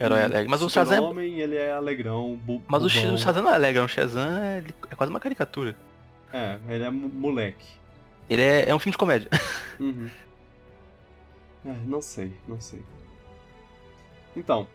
Herói 0.01 0.23
alegre. 0.23 0.49
Mas 0.49 0.63
o 0.63 0.69
Shazam. 0.69 0.97
super-homem, 0.97 1.39
ele 1.41 1.57
é 1.57 1.73
alegrão. 1.73 2.37
Bu 2.43 2.63
Mas 2.69 2.83
o, 2.83 2.87
o 2.87 3.19
Shazam 3.19 3.43
não 3.43 3.51
é 3.51 3.55
alegre, 3.55 3.81
o 3.81 3.89
Shazam 3.89 4.27
é, 4.43 4.65
é 4.91 4.95
quase 4.95 5.11
uma 5.11 5.21
caricatura. 5.21 5.77
É, 6.33 6.59
ele 6.69 6.85
é 6.85 6.91
mo- 6.91 7.09
moleque. 7.09 7.67
Ele 8.29 8.43
é, 8.43 8.69
é 8.69 8.75
um 8.75 8.79
filme 8.79 8.93
de 8.93 8.99
comédia. 8.99 9.29
Uhum. 9.81 10.09
É, 11.65 11.73
não 11.87 12.01
sei, 12.03 12.33
não 12.47 12.61
sei. 12.61 12.83
Então, 14.37 14.67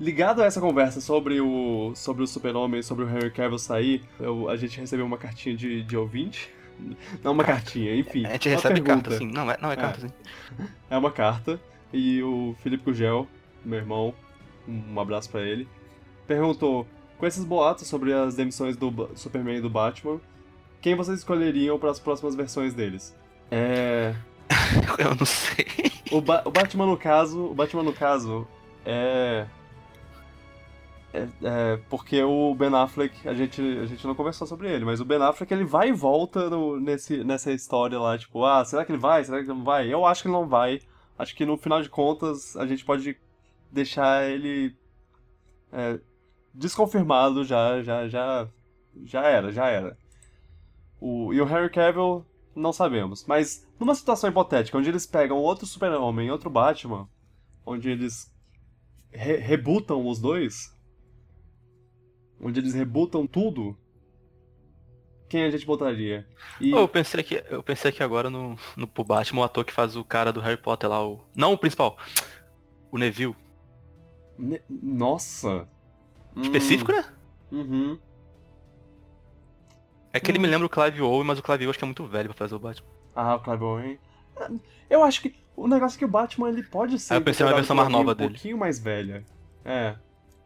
ligado 0.00 0.42
a 0.42 0.46
essa 0.46 0.60
conversa 0.60 1.00
sobre 1.00 1.40
o 1.40 1.92
sobre 1.94 2.22
o 2.22 2.26
Super-Homem, 2.26 2.82
sobre 2.82 3.04
o 3.04 3.08
Henry 3.08 3.30
Cavill 3.30 3.58
sair, 3.58 4.02
eu- 4.18 4.48
a 4.48 4.56
gente 4.56 4.78
recebeu 4.80 5.04
uma 5.06 5.18
cartinha 5.18 5.56
de, 5.56 5.82
de 5.82 5.96
ouvinte. 5.96 6.50
Não 7.24 7.32
uma 7.32 7.42
cartinha, 7.44 7.94
enfim. 7.96 8.24
A 8.24 8.32
gente 8.32 8.48
recebe 8.48 8.80
pergunta. 8.80 9.10
carta, 9.10 9.14
assim. 9.16 9.26
Não, 9.32 9.50
é, 9.50 9.58
não 9.60 9.72
é 9.72 9.76
carta, 9.76 10.06
assim. 10.06 10.14
É 10.88 10.96
uma 10.96 11.10
carta. 11.10 11.60
E 11.92 12.22
o 12.22 12.54
Felipe 12.62 12.84
Gugel, 12.84 13.26
meu 13.64 13.78
irmão, 13.80 14.14
um 14.68 15.00
abraço 15.00 15.30
pra 15.30 15.40
ele, 15.42 15.66
perguntou: 16.26 16.86
com 17.18 17.26
esses 17.26 17.44
boatos 17.44 17.86
sobre 17.88 18.12
as 18.12 18.34
demissões 18.34 18.76
do 18.76 18.90
Ba- 18.90 19.08
Superman 19.14 19.56
e 19.56 19.60
do 19.60 19.70
Batman, 19.70 20.20
quem 20.80 20.94
vocês 20.94 21.18
escolheriam 21.18 21.78
para 21.78 21.90
as 21.90 21.98
próximas 21.98 22.34
versões 22.34 22.74
deles? 22.74 23.16
É. 23.50 24.14
Eu 24.98 25.14
não 25.14 25.26
sei. 25.26 25.66
O, 26.10 26.20
Ba- 26.20 26.42
o 26.44 26.50
Batman 26.50 26.86
no 26.86 26.96
caso, 26.96 27.46
o 27.46 27.54
Batman 27.54 27.82
no 27.82 27.92
caso 27.92 28.46
é... 28.84 29.46
é 31.12 31.26
é 31.42 31.78
porque 31.90 32.22
o 32.22 32.54
Ben 32.54 32.74
Affleck, 32.74 33.28
a 33.28 33.34
gente, 33.34 33.60
a 33.60 33.86
gente 33.86 34.06
não 34.06 34.14
conversou 34.14 34.46
sobre 34.46 34.70
ele, 34.72 34.84
mas 34.84 35.00
o 35.00 35.04
Ben 35.04 35.20
Affleck 35.22 35.52
ele 35.52 35.64
vai 35.64 35.88
e 35.88 35.92
volta 35.92 36.48
no- 36.50 36.78
nesse, 36.78 37.24
nessa 37.24 37.52
história 37.52 37.98
lá, 37.98 38.16
tipo, 38.18 38.44
ah, 38.44 38.64
será 38.64 38.84
que 38.84 38.92
ele 38.92 38.98
vai? 38.98 39.24
Será 39.24 39.38
que 39.38 39.44
ele 39.44 39.52
não 39.58 39.64
vai? 39.64 39.92
Eu 39.92 40.06
acho 40.06 40.22
que 40.22 40.28
ele 40.28 40.34
não 40.36 40.46
vai. 40.46 40.80
Acho 41.18 41.34
que 41.34 41.44
no 41.44 41.56
final 41.56 41.82
de 41.82 41.88
contas 41.88 42.56
a 42.56 42.66
gente 42.66 42.84
pode 42.84 43.16
deixar 43.70 44.28
ele 44.28 44.76
é, 45.72 46.00
desconfirmado 46.54 47.44
já, 47.44 47.82
já, 47.82 48.08
já, 48.08 48.48
já 49.04 49.22
era, 49.26 49.52
já 49.52 49.66
era. 49.68 49.96
O, 51.00 51.32
e 51.32 51.40
o 51.40 51.44
Harry 51.44 51.70
Cavill 51.70 52.24
não 52.54 52.72
sabemos. 52.72 53.24
Mas 53.26 53.66
numa 53.78 53.94
situação 53.94 54.28
hipotética, 54.28 54.76
onde 54.76 54.88
eles 54.88 55.06
pegam 55.06 55.38
outro 55.38 55.66
Super-Homem 55.66 56.28
e 56.28 56.30
outro 56.30 56.50
Batman, 56.50 57.08
onde 57.64 57.88
eles 57.90 58.32
re 59.10 59.36
rebootam 59.36 60.06
os 60.06 60.18
dois, 60.18 60.76
onde 62.40 62.60
eles 62.60 62.74
rebootam 62.74 63.26
tudo, 63.26 63.76
quem 65.28 65.44
a 65.44 65.50
gente 65.50 65.66
botaria? 65.66 66.26
E 66.60 66.70
eu 66.70 66.88
pensei 66.88 67.20
aqui, 67.20 67.42
eu 67.48 67.62
pensei 67.62 67.90
aqui 67.90 68.02
agora 68.02 68.30
no, 68.30 68.56
no 68.76 68.86
Batman, 68.86 69.42
o 69.42 69.44
ator 69.44 69.64
que 69.64 69.72
faz 69.72 69.94
o 69.94 70.04
cara 70.04 70.32
do 70.32 70.40
Harry 70.40 70.56
Potter 70.56 70.88
lá, 70.88 71.06
o. 71.06 71.20
Não 71.34 71.52
o 71.52 71.58
principal. 71.58 71.96
O 72.90 72.98
Neville. 72.98 73.36
Ne- 74.38 74.62
nossa. 74.68 75.68
Específico, 76.40 76.92
né? 76.92 77.04
Hum, 77.50 77.60
Uhum. 77.60 77.98
É 80.12 80.20
que 80.20 80.30
ele 80.30 80.38
Hum. 80.38 80.42
me 80.42 80.48
lembra 80.48 80.66
o 80.66 80.70
Clive 80.70 81.02
Owen, 81.02 81.24
mas 81.26 81.38
o 81.38 81.42
Clive 81.42 81.64
Owen 81.64 81.70
acho 81.70 81.78
que 81.78 81.84
é 81.84 81.86
muito 81.86 82.06
velho 82.06 82.28
pra 82.28 82.36
fazer 82.38 82.54
o 82.54 82.58
Batman. 82.58 82.86
Ah, 83.14 83.34
o 83.36 83.40
Clive 83.40 83.62
Owen. 83.64 83.98
Eu 84.88 85.02
acho 85.04 85.20
que 85.22 85.34
o 85.56 85.66
negócio 85.66 85.96
é 85.96 85.98
que 85.98 86.04
o 86.04 86.08
Batman 86.08 86.48
ele 86.48 86.62
pode 86.62 86.98
ser 86.98 87.14
Ah, 87.14 87.16
eu 87.16 87.20
pensei 87.22 87.44
uma 87.44 87.50
interpretado 87.52 87.56
versão 87.56 87.76
mais 87.76 87.88
nova 87.88 88.12
um 88.12 88.14
dele. 88.14 88.30
pouquinho 88.30 88.56
mais 88.58 88.78
velha. 88.78 89.24
É. 89.64 89.96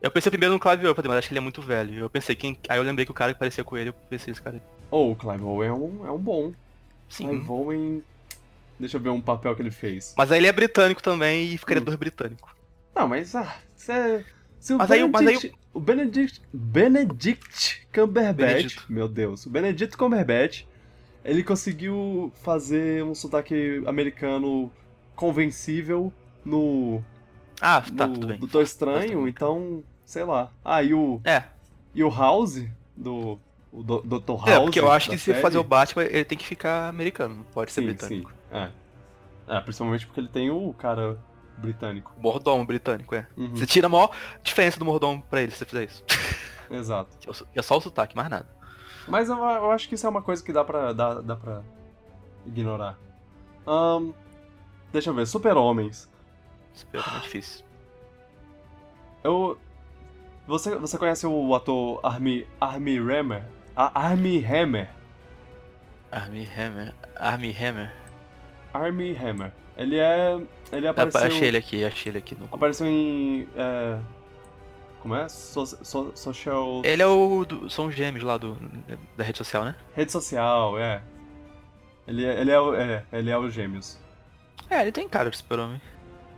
Eu 0.00 0.10
pensei 0.10 0.30
primeiro 0.30 0.54
no 0.54 0.60
Clive 0.60 0.86
Owen, 0.86 0.94
mas 1.06 1.16
acho 1.18 1.28
que 1.28 1.32
ele 1.34 1.38
é 1.38 1.42
muito 1.42 1.62
velho. 1.62 1.98
Eu 1.98 2.10
pensei 2.10 2.34
quem. 2.34 2.58
Aí 2.68 2.78
eu 2.78 2.82
lembrei 2.82 3.04
que 3.04 3.12
o 3.12 3.14
cara 3.14 3.32
que 3.32 3.38
parecia 3.38 3.62
com 3.62 3.76
ele, 3.76 3.90
eu 3.90 3.94
pensei 3.94 4.32
esse 4.32 4.42
cara. 4.42 4.60
Ou 4.90 5.12
o 5.12 5.16
Clive 5.16 5.44
Owen 5.44 5.68
é 5.68 5.72
um, 5.72 6.06
é 6.06 6.10
um 6.10 6.18
bom. 6.18 6.52
Sim. 7.08 7.28
Clive 7.28 7.50
Owen. 7.50 8.04
Deixa 8.80 8.96
eu 8.96 9.00
ver 9.00 9.10
um 9.10 9.20
papel 9.20 9.54
que 9.54 9.62
ele 9.62 9.70
fez. 9.70 10.12
Mas 10.16 10.32
aí 10.32 10.38
ele 10.40 10.48
é 10.48 10.52
britânico 10.52 11.02
também 11.02 11.52
e 11.52 11.54
Hum. 11.54 11.58
criador 11.58 11.96
britânico. 11.96 12.52
Não, 12.94 13.08
mas 13.08 13.34
ah, 13.34 13.56
cê, 13.74 14.24
se 14.58 14.74
o 14.74 14.78
Mas 14.78 14.90
aí- 14.90 15.08
mas 15.08 15.20
aí 15.20 15.26
Benedict, 15.26 15.58
o 15.72 15.80
Benedict, 15.80 16.42
Benedict 16.52 17.86
Cumberbatch, 17.92 18.36
Benedito. 18.36 18.86
meu 18.88 19.08
Deus, 19.08 19.46
o 19.46 19.50
Benedict 19.50 19.96
Cumberbatch, 19.96 20.64
ele 21.24 21.42
conseguiu 21.42 22.32
fazer 22.42 23.02
um 23.04 23.14
sotaque 23.14 23.82
americano 23.86 24.70
convencível 25.16 26.12
no, 26.44 27.02
Ah, 27.60 27.80
tá, 27.96 28.06
no 28.06 28.14
tudo 28.14 28.26
bem. 28.26 28.38
Doutor 28.38 28.62
Estranho, 28.62 29.00
Bastante. 29.20 29.28
então, 29.30 29.84
sei 30.04 30.24
lá. 30.24 30.50
Ah, 30.64 30.82
e 30.82 30.92
o, 30.92 31.20
É, 31.24 31.44
e 31.94 32.02
o 32.04 32.10
House, 32.10 32.64
do 32.96 33.38
o 33.72 33.82
do, 33.82 34.02
Dr. 34.02 34.32
House 34.32 34.48
é, 34.48 34.60
porque 34.60 34.78
eu 34.80 34.90
acho 34.92 35.08
que 35.10 35.16
se 35.16 35.24
série, 35.26 35.40
fazer 35.40 35.56
o 35.58 35.64
Batman, 35.64 36.02
ele 36.04 36.24
tem 36.26 36.36
que 36.36 36.46
ficar 36.46 36.88
americano, 36.90 37.36
não 37.36 37.44
pode 37.44 37.72
ser 37.72 37.80
sim, 37.80 37.86
britânico. 37.86 38.30
sim, 38.30 38.36
é. 38.56 38.70
É, 39.48 39.60
principalmente 39.60 40.06
porque 40.06 40.20
ele 40.20 40.28
tem 40.28 40.50
o 40.50 40.72
cara 40.74 41.18
britânico. 41.58 42.12
Mordomo 42.18 42.64
britânico, 42.64 43.14
é. 43.14 43.26
Uhum, 43.36 43.54
Você 43.54 43.66
tira 43.66 43.86
a 43.86 43.90
maior 43.90 44.10
diferença 44.42 44.78
do 44.78 44.84
mordomo 44.84 45.22
pra 45.28 45.42
ele 45.42 45.52
se 45.52 45.58
você 45.58 45.64
fizer 45.64 45.84
isso. 45.84 46.04
Exato. 46.70 47.10
É 47.54 47.62
só 47.62 47.76
o 47.76 47.80
sotaque, 47.80 48.16
mais 48.16 48.28
nada. 48.30 48.46
Mas 49.06 49.28
eu, 49.28 49.36
eu 49.36 49.70
acho 49.70 49.88
que 49.88 49.94
isso 49.94 50.06
é 50.06 50.10
uma 50.10 50.22
coisa 50.22 50.42
que 50.42 50.52
dá 50.52 50.64
pra, 50.64 50.92
dá, 50.92 51.20
dá 51.20 51.36
pra 51.36 51.62
ignorar. 52.46 52.98
Ahn, 53.66 54.12
deixa 54.92 55.10
eu 55.10 55.14
ver, 55.14 55.26
super-homens. 55.26 56.08
Super 56.72 57.00
é 57.00 57.20
difícil. 57.20 57.64
Eu... 59.22 59.58
Você, 60.46 60.76
você 60.76 60.98
conhece 60.98 61.26
o 61.26 61.54
ator 61.54 62.00
Armie, 62.02 62.46
Armie 62.60 62.98
Hammer? 62.98 63.44
A 63.76 64.06
Armie 64.08 64.44
Hammer. 64.44 64.90
Armie 66.10 66.48
Hammer. 66.56 66.94
Armie 67.16 67.56
Hammer. 67.56 67.92
Armie 68.74 69.16
Hammer. 69.16 69.52
Ele 69.76 69.98
é... 69.98 70.40
Ele 70.72 70.86
Ah, 70.86 70.90
apareceu... 70.90 71.20
achei 71.22 71.48
ele 71.48 71.56
aqui, 71.56 71.84
achei 71.84 72.10
ele 72.10 72.18
aqui 72.18 72.34
no. 72.34 72.46
Apareceu 72.52 72.86
em... 72.86 73.46
é, 73.56 73.98
como 75.00 75.14
é? 75.14 75.28
So, 75.28 75.66
so- 75.66 76.12
social... 76.14 76.82
Ele 76.84 77.02
é 77.02 77.06
o. 77.06 77.44
do- 77.44 77.68
são 77.70 77.86
os 77.86 77.94
gêmeos 77.94 78.24
lá 78.24 78.36
do, 78.38 78.56
da 79.16 79.24
rede 79.24 79.38
social, 79.38 79.64
né? 79.64 79.74
Rede 79.94 80.12
social, 80.12 80.78
é. 80.78 81.02
Ele, 82.06 82.24
é- 82.24 82.40
ele, 82.40 82.50
é, 82.50 82.60
o- 82.60 82.74
é, 82.74 83.04
ele 83.12 83.30
é 83.30 83.38
os 83.38 83.52
gêmeos. 83.52 83.98
É, 84.70 84.82
ele 84.82 84.92
tem 84.92 85.08
cara 85.08 85.30
de 85.30 85.36
super-homem. 85.36 85.80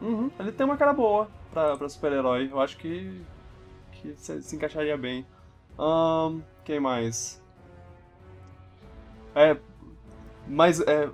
Uhum, 0.00 0.30
ele 0.40 0.50
tem 0.52 0.64
uma 0.66 0.76
cara 0.76 0.92
boa 0.92 1.28
pra, 1.52 1.76
pra 1.76 1.88
super-herói. 1.88 2.48
Eu 2.50 2.60
acho 2.60 2.76
que. 2.76 3.20
que 3.92 4.14
se, 4.16 4.42
se 4.42 4.56
encaixaria 4.56 4.96
bem. 4.96 5.24
Ahn, 5.78 6.40
quem 6.64 6.80
mais? 6.80 7.40
É. 9.34 9.56
Mas, 10.48 10.80
é. 10.80 11.08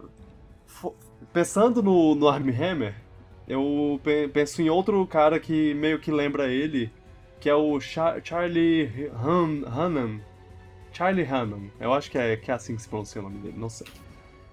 Pensando 1.33 1.83
no, 1.83 2.15
no 2.15 2.29
Armie 2.29 2.55
Hammer, 2.55 2.95
eu 3.49 4.01
pe- 4.03 4.29
penso 4.29 4.63
em 4.63 4.71
outro 4.71 5.07
cara 5.07 5.39
que 5.41 5.75
meio 5.75 5.99
que 5.99 6.11
lembra 6.11 6.49
ele, 6.49 6.93
que 7.41 7.49
é 7.49 7.55
o 7.55 7.81
Char- 7.81 8.21
Charlie 8.23 9.11
Han, 9.15 9.65
Hannan. 9.67 10.21
Charlie 10.93 11.25
Hannan. 11.25 11.71
Eu 11.79 11.93
acho 11.93 12.11
que 12.11 12.19
é, 12.19 12.37
que 12.37 12.51
é 12.51 12.55
assim 12.55 12.77
que 12.77 12.83
se 12.83 12.89
pronuncia 12.89 13.21
o 13.21 13.25
nome 13.25 13.39
dele, 13.39 13.57
não 13.57 13.69
sei. 13.71 13.87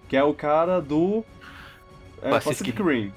Que 0.07 0.15
é 0.15 0.23
o 0.23 0.33
cara 0.33 0.79
do. 0.79 1.23
É, 2.21 2.29
Pacific 2.29 2.71
Pacific 2.71 2.83
Rim. 2.83 3.13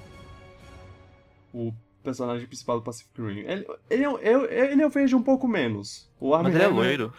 O 1.52 1.72
personagem 2.02 2.46
principal 2.46 2.78
do 2.78 2.82
Pacific 2.84 3.20
Rim. 3.20 3.40
Ele, 3.40 3.66
ele, 3.88 4.04
eu, 4.06 4.18
eu, 4.18 4.44
ele 4.50 4.82
eu 4.82 4.90
vejo 4.90 5.16
um 5.16 5.22
pouco 5.22 5.46
menos. 5.46 6.10
O 6.18 6.34
Armie 6.34 6.52
Mas 6.52 6.60
ele 6.60 6.64
é 6.64 6.68
loiro. 6.74 7.12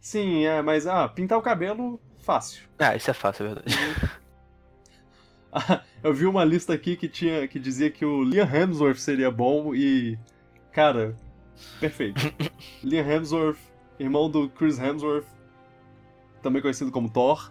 Sim, 0.00 0.44
é, 0.44 0.60
mas 0.62 0.86
ah, 0.86 1.08
pintar 1.08 1.38
o 1.38 1.42
cabelo, 1.42 2.00
fácil. 2.20 2.62
Ah, 2.78 2.96
isso 2.96 3.10
é 3.10 3.14
fácil, 3.14 3.44
é 3.46 3.48
verdade. 3.54 3.76
Eu 6.02 6.14
vi 6.14 6.26
uma 6.26 6.44
lista 6.44 6.72
aqui 6.72 6.96
que 6.96 7.08
tinha 7.08 7.46
que 7.48 7.58
dizia 7.58 7.90
que 7.90 8.04
o 8.04 8.22
Liam 8.22 8.46
Hemsworth 8.46 8.96
seria 8.98 9.30
bom 9.30 9.74
e 9.74 10.18
cara, 10.72 11.14
perfeito. 11.78 12.20
Liam 12.82 13.04
Hemsworth, 13.10 13.58
irmão 13.98 14.30
do 14.30 14.48
Chris 14.48 14.78
Hemsworth, 14.78 15.26
também 16.42 16.62
conhecido 16.62 16.90
como 16.90 17.10
Thor. 17.10 17.50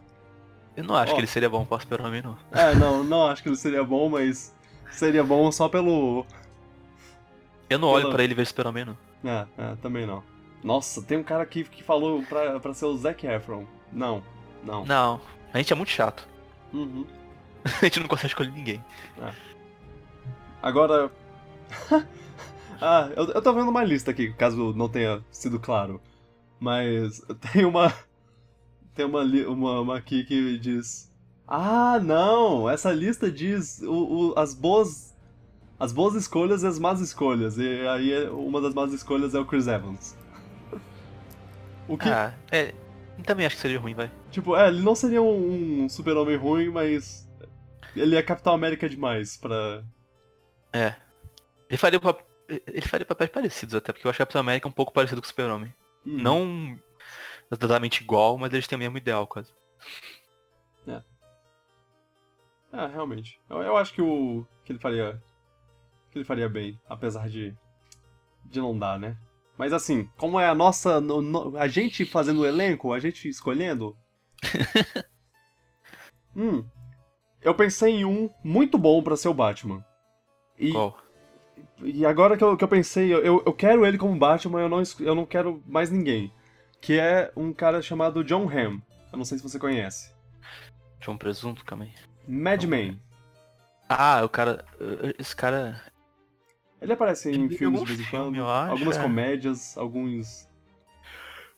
Eu 0.78 0.84
não 0.84 0.96
acho 0.96 1.12
Ó. 1.12 1.16
que 1.16 1.22
ele 1.22 1.28
seria 1.28 1.50
bom 1.50 1.66
para 1.66 1.80
super-homem, 1.82 2.22
não. 2.22 2.38
É, 2.52 2.74
não, 2.76 3.04
não 3.04 3.28
acho 3.28 3.44
que 3.44 3.50
ele 3.50 3.56
seria 3.58 3.84
bom, 3.84 4.10
mas 4.10 4.56
seria 4.92 5.24
bom 5.24 5.52
só 5.52 5.68
pelo 5.68 6.26
Eu 7.70 7.78
não 7.78 7.90
olho 7.90 8.04
Pela- 8.04 8.14
pra 8.16 8.24
ele 8.24 8.34
ver 8.34 8.46
super-homem, 8.48 8.86
não. 8.86 8.98
É, 9.30 9.46
é, 9.58 9.76
também 9.82 10.06
não. 10.06 10.24
Nossa, 10.64 11.02
tem 11.04 11.18
um 11.18 11.24
cara 11.24 11.44
aqui 11.44 11.64
que 11.66 11.84
falou 11.84 12.24
pra, 12.24 12.60
pra 12.60 12.74
ser 12.74 12.86
o 12.86 12.96
Zac 12.98 13.26
Efron. 13.28 13.66
Não, 13.92 14.24
não. 14.64 14.86
Não, 14.86 15.22
a 15.54 15.58
gente 15.58 15.72
é 15.74 15.76
muito 15.76 15.90
chato. 15.90 16.28
Uhum. 16.74 17.06
A 17.82 17.86
gente 17.86 18.00
não 18.00 18.08
consegue 18.08 18.28
escolher 18.28 18.52
ninguém. 18.52 18.84
Agora. 20.62 21.12
Ah, 22.82 23.10
eu, 23.14 23.26
eu 23.26 23.42
tô 23.42 23.52
vendo 23.52 23.68
uma 23.70 23.84
lista 23.84 24.10
aqui, 24.12 24.32
caso 24.32 24.72
não 24.74 24.88
tenha 24.88 25.22
sido 25.34 25.60
claro. 25.60 26.00
Mas 26.62 27.22
tem 27.52 27.66
uma. 27.66 27.94
Tem 28.96 29.06
uma, 29.06 29.22
uma, 29.22 29.82
uma 29.82 29.98
aqui 29.98 30.24
que 30.24 30.58
diz. 30.58 31.12
Ah, 31.46 32.00
não! 32.02 32.70
Essa 32.70 32.94
lista 32.94 33.30
diz 33.30 33.82
o, 33.82 34.30
o- 34.32 34.34
as 34.40 34.54
boas. 34.54 35.14
As 35.78 35.92
boas 35.92 36.16
escolhas 36.16 36.64
e 36.64 36.68
as 36.68 36.80
más 36.80 37.02
escolhas. 37.02 37.58
E 37.58 37.86
aí 37.86 38.14
é- 38.14 38.30
uma 38.30 38.62
das 38.62 38.74
más 38.74 38.94
escolhas 38.94 39.36
é 39.36 39.40
o 39.42 39.46
Chris 39.46 39.68
Evans. 39.68 40.16
O 41.86 41.98
que, 41.98 42.08
Ah, 42.08 42.34
é. 42.50 42.74
Também 43.26 43.46
acho 43.46 43.58
que 43.58 43.62
seria 43.62 43.80
ruim, 43.82 43.94
vai. 43.94 44.10
tipo, 44.32 44.56
é, 44.56 44.70
ele 44.70 44.82
não 44.82 44.96
seria 44.96 45.22
um, 45.22 45.84
um 45.84 45.90
super-homem 45.90 46.38
ruim, 46.38 46.70
mas. 46.70 47.28
Ele 47.96 48.16
é 48.16 48.22
Capitão 48.24 48.54
América 48.54 48.88
demais 48.90 49.38
pra. 49.38 49.84
É. 50.74 50.96
Ele 51.70 51.78
faria, 51.78 52.00
pap- 52.00 52.26
ele 52.48 52.82
faria 52.82 53.06
papéis 53.06 53.30
parecidos 53.30 53.76
até, 53.76 53.92
porque 53.94 54.06
eu 54.06 54.10
acho 54.10 54.18
que 54.18 54.24
a 54.24 54.26
Capitão 54.26 54.42
América 54.42 54.68
é 54.68 54.70
um 54.70 54.74
pouco 54.74 54.94
parecido 54.94 55.22
com 55.22 55.26
o 55.26 55.30
Super-Homem. 55.30 55.74
Hum. 56.06 56.18
Não 56.22 56.80
exatamente 57.52 58.04
igual, 58.04 58.38
mas 58.38 58.54
eles 58.54 58.68
têm 58.68 58.76
o 58.76 58.80
mesmo 58.80 58.98
ideal, 58.98 59.26
quase. 59.28 59.52
É, 62.72 62.86
realmente. 62.86 63.42
Eu, 63.50 63.62
eu 63.64 63.78
acho 63.78 63.94
que 63.94 64.02
o. 64.02 64.46
que 64.64 64.72
ele 64.72 64.80
faria. 64.80 65.22
que 66.12 66.20
ele 66.20 66.26
faria 66.26 66.48
bem, 66.48 66.80
apesar 66.88 67.28
de. 67.28 67.56
de 68.46 68.60
não 68.60 68.78
dar, 68.78 69.00
né? 69.00 69.18
Mas 69.58 69.74
assim, 69.74 70.06
como 70.18 70.40
é 70.40 70.48
a 70.48 70.54
nossa. 70.56 71.02
no- 71.02 71.22
no- 71.22 71.58
a 71.58 71.68
gente 71.68 72.06
fazendo 72.06 72.42
o 72.42 72.46
elenco, 72.46 72.94
a 72.94 73.00
gente 73.00 73.28
escolhendo. 73.28 73.98
hum. 76.36 76.64
Eu 77.42 77.56
pensei 77.56 77.98
em 77.98 78.06
um 78.06 78.30
muito 78.44 78.78
bom 78.78 79.02
pra 79.02 79.16
ser 79.16 79.30
o 79.30 79.34
Batman. 79.34 79.84
E, 80.58 80.72
Qual? 80.72 80.98
e 81.82 82.06
agora 82.06 82.38
que 82.38 82.44
eu, 82.44 82.58
que 82.58 82.64
eu 82.64 82.68
pensei, 82.68 83.14
eu, 83.14 83.24
eu 83.24 83.54
quero 83.54 83.86
ele 83.86 83.98
como 83.98 84.18
Batman, 84.18 84.62
eu 84.62 84.70
não, 84.70 84.84
eu 85.00 85.16
não 85.16 85.26
quero 85.26 85.64
mais 85.66 85.90
ninguém. 85.90 86.32
Que 86.82 87.00
é 87.00 87.32
um 87.36 87.54
cara 87.54 87.82
chamado 87.82 88.24
John 88.24 88.50
Hamm. 88.50 88.82
Eu 89.12 89.18
não 89.18 89.26
sei 89.26 89.38
se 89.38 89.44
você 89.44 89.58
conhece. 89.58 90.12
Um 91.08 91.18
presunto, 91.18 91.66
calma 91.66 91.86
aí. 91.86 91.94
Madman. 92.28 93.00
Ah, 93.88 94.22
o 94.24 94.30
cara. 94.30 94.64
Esse 95.18 95.36
cara. 95.36 95.82
Ele 96.80 96.94
aparece 96.94 97.32
em 97.32 97.46
Ele 97.46 97.58
filmes 97.58 97.80
algum 97.80 97.92
de 97.92 97.98
vez 97.98 98.08
em 98.08 98.12
quando, 98.12 98.36
eu 98.36 98.48
acho, 98.48 98.72
algumas 98.72 98.98
é. 98.98 99.02
comédias, 99.02 99.78
alguns. 99.78 100.48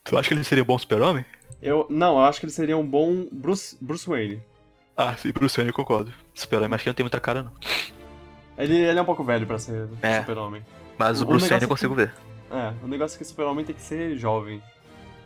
Tu 0.05 0.17
acha 0.17 0.29
que 0.29 0.33
ele 0.33 0.43
seria 0.43 0.63
bom 0.63 0.77
Super-Homem? 0.77 1.25
Eu 1.61 1.85
não, 1.89 2.17
eu 2.17 2.23
acho 2.23 2.39
que 2.39 2.45
ele 2.45 2.53
seria 2.53 2.77
um 2.77 2.87
bom 2.87 3.27
Bruce, 3.31 3.77
Bruce 3.81 4.07
Wayne. 4.07 4.41
Ah, 5.09 5.15
sim, 5.17 5.31
Bruce 5.31 5.55
Wayne 5.57 5.69
eu 5.69 5.73
concordo. 5.75 6.13
Super-Homem, 6.33 6.69
mas 6.69 6.81
que 6.81 6.87
não 6.89 6.93
tem 6.93 7.03
muita 7.03 7.19
cara, 7.19 7.43
não. 7.43 7.51
Ele, 8.57 8.75
ele 8.77 8.99
é 8.99 9.01
um 9.01 9.05
pouco 9.05 9.23
velho 9.23 9.47
pra 9.47 9.57
ser 9.57 9.87
É. 10.01 10.19
super-homem. 10.19 10.63
Mas 10.97 11.19
o 11.19 11.23
O 11.23 11.27
Bruce 11.27 11.47
Wayne 11.49 11.63
eu 11.63 11.69
consigo 11.69 11.95
ver. 11.95 12.13
É, 12.51 12.73
o 12.83 12.87
negócio 12.87 13.15
é 13.15 13.17
que 13.17 13.25
super-homem 13.25 13.65
tem 13.65 13.73
que 13.75 13.81
ser 13.81 14.15
jovem. 14.17 14.61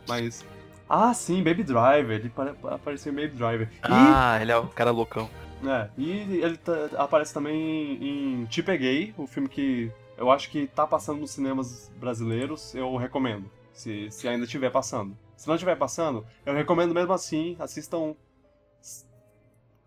Mas. 0.08 0.44
Ah, 0.88 1.12
sim, 1.12 1.42
Baby 1.42 1.64
Driver. 1.64 2.12
Ele 2.20 2.28
pare- 2.30 2.54
apareceu 2.62 3.12
em 3.12 3.16
Baby 3.16 3.36
Driver. 3.36 3.68
E, 3.72 3.78
Ah, 3.82 4.38
ele 4.40 4.52
é 4.52 4.56
o 4.56 4.68
cara 4.68 4.90
loucão. 4.92 5.28
é, 5.66 5.88
e 5.98 6.10
ele 6.42 6.56
tá- 6.56 6.88
aparece 6.96 7.34
também 7.34 7.98
em 8.00 8.44
Te 8.46 8.62
Peguei, 8.62 9.12
o 9.18 9.26
filme 9.26 9.48
que 9.48 9.90
eu 10.16 10.30
acho 10.30 10.48
que 10.48 10.66
tá 10.68 10.86
passando 10.86 11.20
nos 11.20 11.32
cinemas 11.32 11.90
brasileiros. 11.98 12.74
Eu 12.74 12.96
recomendo, 12.96 13.50
se, 13.72 14.08
se 14.10 14.28
ainda 14.28 14.44
estiver 14.44 14.70
passando. 14.70 15.16
Se 15.36 15.46
não 15.48 15.56
estiver 15.56 15.76
passando, 15.76 16.24
eu 16.46 16.54
recomendo 16.54 16.94
mesmo 16.94 17.12
assim. 17.12 17.56
Assistam 17.58 18.14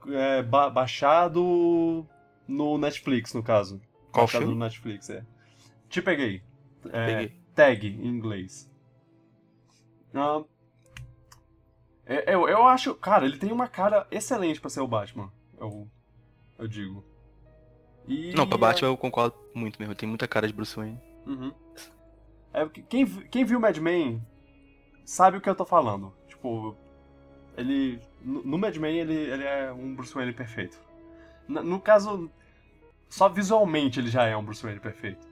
é, 0.07 0.41
ba- 0.43 0.69
baixado 0.69 2.05
no 2.47 2.77
Netflix, 2.77 3.33
no 3.33 3.43
caso. 3.43 3.81
Qual 4.11 4.25
baixado 4.25 4.41
filme? 4.43 4.53
no 4.57 4.59
Netflix, 4.65 5.09
é. 5.09 5.25
Te 5.89 6.01
Peguei. 6.01 6.41
É, 6.91 7.05
Peguei. 7.05 7.39
Tag, 7.55 7.87
em 7.87 8.07
inglês. 8.07 8.69
Ah, 10.13 10.43
é- 12.05 12.33
eu, 12.33 12.47
eu 12.47 12.65
acho, 12.67 12.95
cara, 12.95 13.25
ele 13.25 13.37
tem 13.37 13.51
uma 13.51 13.67
cara 13.67 14.07
excelente 14.09 14.59
pra 14.59 14.69
ser 14.69 14.81
o 14.81 14.87
Batman. 14.87 15.31
Eu, 15.59 15.87
eu 16.57 16.67
digo. 16.67 17.03
E, 18.07 18.33
Não, 18.33 18.47
pra 18.47 18.57
Batman 18.57 18.87
eu 18.89 18.97
concordo 18.97 19.35
muito 19.53 19.77
mesmo. 19.79 19.93
Tem 19.93 20.09
muita 20.09 20.27
cara 20.27 20.47
de 20.47 20.53
Bruce 20.53 20.75
Wayne. 20.75 20.99
Uhum. 21.27 21.53
É, 22.51 22.67
quem, 22.67 23.05
quem 23.05 23.45
viu 23.45 23.59
Mad 23.59 23.77
Men 23.77 24.25
sabe 25.05 25.37
o 25.37 25.41
que 25.41 25.47
eu 25.49 25.53
tô 25.55 25.65
falando. 25.65 26.11
Tipo, 26.27 26.75
ele. 27.55 28.01
No, 28.21 28.43
no 28.43 28.57
Mad 28.57 28.75
Men 28.77 28.97
ele, 28.99 29.13
ele 29.13 29.43
é 29.43 29.71
um 29.71 29.95
Bruce 29.95 30.13
Wayne 30.13 30.33
perfeito. 30.33 30.77
No, 31.47 31.63
no 31.63 31.79
caso, 31.79 32.29
só 33.09 33.29
visualmente 33.29 33.99
ele 33.99 34.09
já 34.09 34.25
é 34.25 34.35
um 34.35 34.43
Bruce 34.43 34.63
Wayne 34.63 34.79
perfeito. 34.79 35.27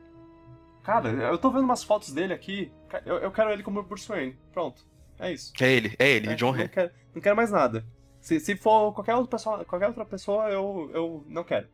Cara, 0.84 1.09
eu 1.09 1.38
tô 1.38 1.51
vendo 1.51 1.64
umas 1.65 1.84
fotos 1.84 2.14
dele 2.14 2.34
aqui. 2.34 2.72
Eu, 3.05 3.18
eu 3.18 3.31
quero 3.31 3.51
ele 3.51 3.61
como 3.64 3.84
Bruce 3.84 4.07
Wayne. 4.07 4.38
Pronto. 4.53 4.81
É 5.19 5.31
isso. 5.34 5.51
É 5.59 5.72
ele, 5.72 5.95
é 5.99 6.09
ele, 6.09 6.30
É, 6.30 6.35
John 6.35 6.53
não 6.55 6.68
quero, 6.68 6.91
não 7.14 7.22
quero 7.22 7.35
mais 7.35 7.51
nada. 7.51 7.85
Se, 8.22 8.39
se 8.39 8.55
for 8.55 8.93
qualquer 8.93 9.15
outra 9.15 9.31
pessoa, 9.38 9.65
qualquer 9.65 9.88
outra 9.88 10.05
pessoa 10.05 10.49
eu, 10.49 10.89
eu 10.93 11.26
não 11.27 11.43
quero. 11.43 11.68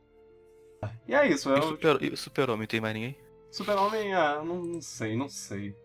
E 1.07 1.13
é 1.13 1.27
isso. 1.27 1.49
O 1.49 1.55
Eu, 1.55 1.61
Super- 1.63 2.01
e 2.03 2.09
o 2.09 2.17
Super-Homem 2.17 2.67
tem 2.67 2.81
mais 2.81 2.93
ninguém? 2.93 3.17
Super-Homem, 3.51 4.13
ah, 4.13 4.41
não, 4.43 4.63
não 4.63 4.81
sei, 4.81 5.15
não 5.15 5.29
sei. 5.29 5.75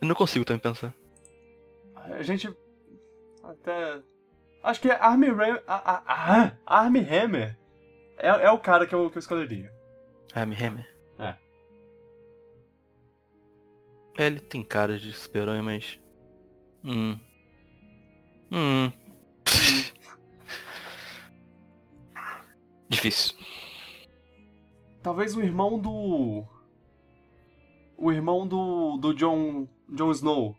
Eu 0.00 0.06
não 0.08 0.14
consigo 0.14 0.44
também 0.44 0.60
pensar. 0.60 0.94
A 1.94 2.22
gente. 2.22 2.48
Até. 3.42 4.00
Acho 4.66 4.80
que 4.80 4.90
Army 4.90 5.28
Ram... 5.28 5.60
a- 5.66 5.92
a- 5.94 6.02
a- 6.42 6.52
Army 6.66 7.00
Hammer 7.00 7.56
é, 8.18 8.28
é 8.28 8.50
o 8.50 8.58
cara 8.58 8.86
que 8.86 8.94
eu, 8.94 9.08
que 9.10 9.16
eu 9.16 9.20
escolheria. 9.20 9.72
Amy 10.34 10.56
Hammer. 10.56 10.86
É. 11.18 11.34
É, 14.18 14.26
ele 14.26 14.40
tem 14.40 14.62
cara 14.64 14.98
de 14.98 15.12
super-homem, 15.12 15.62
mas... 15.62 16.00
Hum. 16.84 17.18
Hum. 18.50 18.92
Difícil. 22.88 23.34
Talvez 25.02 25.36
o 25.36 25.40
irmão 25.42 25.78
do. 25.78 26.44
O 27.96 28.12
irmão 28.12 28.46
do. 28.46 28.96
do 28.98 29.12
John. 29.14 29.66
John 29.88 30.10
Snow. 30.12 30.56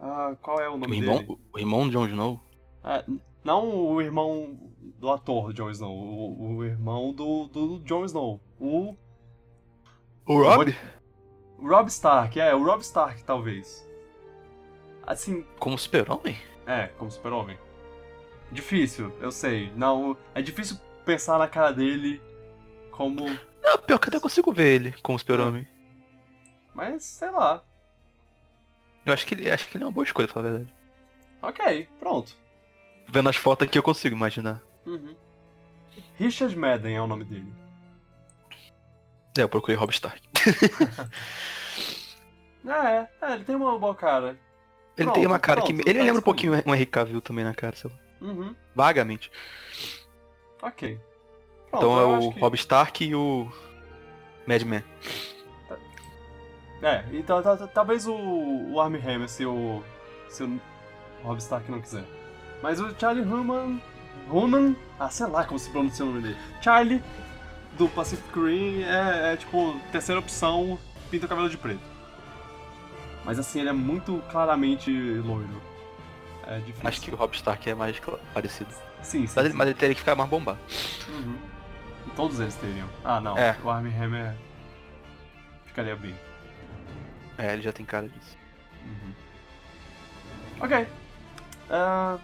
Ah, 0.00 0.36
qual 0.42 0.60
é 0.60 0.68
o 0.68 0.74
O 0.74 0.78
nome 0.78 0.96
irmão, 0.98 1.18
dele? 1.18 1.38
o 1.52 1.58
irmão 1.58 1.86
de 1.86 1.92
Jon 1.92 2.06
Snow? 2.08 2.40
Ah, 2.82 3.04
n- 3.06 3.20
não 3.44 3.68
o 3.92 4.00
irmão 4.00 4.58
do 4.98 5.10
ator 5.10 5.52
Jon 5.52 5.70
Snow, 5.70 5.94
o, 5.96 6.56
o 6.56 6.64
irmão 6.64 7.12
do, 7.12 7.46
do 7.48 7.80
Jon 7.84 8.04
Snow. 8.04 8.40
O 8.58 8.96
O 10.26 10.42
Rob? 10.42 10.74
Rob 11.58 11.88
Stark, 11.88 12.38
é, 12.40 12.54
o 12.54 12.64
Rob 12.64 12.80
Stark, 12.82 13.22
talvez. 13.24 13.86
Assim, 15.06 15.44
Como 15.58 15.76
super-homem? 15.78 16.36
É, 16.66 16.86
como 16.98 17.10
super-homem. 17.10 17.58
Difícil, 18.50 19.12
eu 19.20 19.30
sei. 19.32 19.72
Não, 19.76 20.16
é 20.34 20.42
difícil 20.42 20.76
pensar 21.04 21.38
na 21.38 21.48
cara 21.48 21.72
dele 21.72 22.20
como. 22.90 23.24
Não, 23.62 23.78
pior 23.78 23.98
que 23.98 24.06
eu 24.06 24.10
até 24.10 24.20
consigo 24.20 24.52
ver 24.52 24.74
ele 24.74 24.92
como 25.02 25.18
super-homem. 25.18 25.66
Mas, 26.74 27.02
sei 27.04 27.30
lá. 27.30 27.62
Eu 29.04 29.12
acho 29.12 29.26
que, 29.26 29.34
ele, 29.34 29.50
acho 29.50 29.68
que 29.68 29.76
ele 29.76 29.84
é 29.84 29.86
uma 29.86 29.92
boa 29.92 30.04
escolha, 30.04 30.28
pra 30.28 30.34
falar 30.34 30.48
a 30.48 30.50
verdade. 30.52 30.74
Ok, 31.42 31.88
pronto. 31.98 32.36
Vendo 33.08 33.28
as 33.28 33.36
fotos 33.36 33.66
aqui 33.66 33.78
eu 33.78 33.82
consigo 33.82 34.14
imaginar. 34.16 34.62
Uhum. 34.86 35.14
Richard 36.16 36.56
Madden 36.56 36.96
é 36.96 37.00
o 37.02 37.06
nome 37.06 37.24
dele. 37.24 37.52
É, 39.36 39.42
eu 39.42 39.48
procurei 39.48 39.76
Rob 39.76 39.92
Stark. 39.92 40.20
É, 42.64 43.08
é, 43.20 43.32
ele 43.34 43.44
tem 43.44 43.56
uma 43.56 43.76
boa 43.76 43.92
cara. 43.92 44.38
Ele 44.96 45.06
Pronto, 45.06 45.14
tem 45.14 45.26
uma 45.26 45.38
cara 45.40 45.62
que. 45.62 45.72
pronto, 45.74 45.88
Ele 45.88 45.98
tá 45.98 46.04
lembra 46.04 46.20
um 46.20 46.24
pouquinho 46.24 46.52
um 46.64 46.72
Henry 46.72 46.86
Cavill 46.86 47.20
também 47.20 47.44
na 47.44 47.52
cara, 47.52 47.74
sei 47.74 47.90
lá. 47.90 47.96
Uhum, 48.28 48.54
Vagamente. 48.72 49.32
ok. 50.62 51.00
Então 51.66 51.98
é 51.98 52.04
o 52.04 52.32
que- 52.32 52.38
Rob 52.38 52.54
Stark 52.54 53.04
e 53.04 53.16
o. 53.16 53.50
Madman. 54.46 54.84
É, 56.82 57.04
então 57.12 57.42
talvez 57.74 58.06
o, 58.06 58.14
o 58.14 58.80
Armie 58.80 59.00
Hammer 59.00 59.28
se 59.28 59.44
o. 59.44 59.82
se 60.28 60.44
o 60.44 60.60
Rob 61.24 61.38
Stark 61.38 61.68
não 61.68 61.80
quiser. 61.80 62.04
Mas 62.62 62.80
o 62.80 62.94
Charlie 62.98 63.24
Hunnam. 63.24 63.80
Hunnam. 64.30 64.76
Ah, 64.98 65.10
sei 65.10 65.26
lá 65.26 65.44
como 65.44 65.58
se 65.58 65.68
pronuncia 65.70 66.04
o 66.04 66.08
nome 66.08 66.22
dele. 66.22 66.36
Charlie, 66.60 67.02
do 67.76 67.88
Pacific 67.88 68.38
Rim, 68.38 68.82
é, 68.82 69.32
é 69.32 69.36
tipo, 69.36 69.78
terceira 69.90 70.20
opção, 70.20 70.78
pinta 71.10 71.26
o 71.26 71.28
cabelo 71.28 71.50
de 71.50 71.58
preto. 71.58 71.80
Mas 73.24 73.38
assim, 73.38 73.60
ele 73.60 73.68
é 73.68 73.72
muito 73.72 74.22
claramente 74.30 74.90
loiro. 74.90 75.62
É 76.46 76.58
difícil. 76.58 76.88
Acho 76.88 77.00
que 77.00 77.10
o 77.10 77.16
Rob 77.16 77.34
Stark 77.34 77.68
é 77.68 77.74
mais 77.74 78.00
parecido. 78.34 78.70
Sim, 79.02 79.26
sim. 79.26 79.32
Mas 79.36 79.44
ele, 79.46 79.54
mas 79.54 79.68
ele 79.68 79.78
teria 79.78 79.94
que 79.94 80.00
ficar 80.00 80.14
mais 80.14 80.28
bombado. 80.28 80.58
Uhum. 81.08 81.36
Todos 82.16 82.40
eles 82.40 82.54
teriam. 82.56 82.88
Ah, 83.04 83.20
não. 83.20 83.38
É. 83.38 83.56
O 83.62 83.70
Armie 83.70 83.94
Hammer 83.94 84.34
ficaria 85.66 85.96
bem. 85.96 86.14
É, 87.38 87.52
ele 87.52 87.62
já 87.62 87.72
tem 87.72 87.86
cara 87.86 88.08
disso. 88.08 88.36
Uhum. 88.84 89.14
Ok. 90.60 90.86
Ah, 91.70 92.18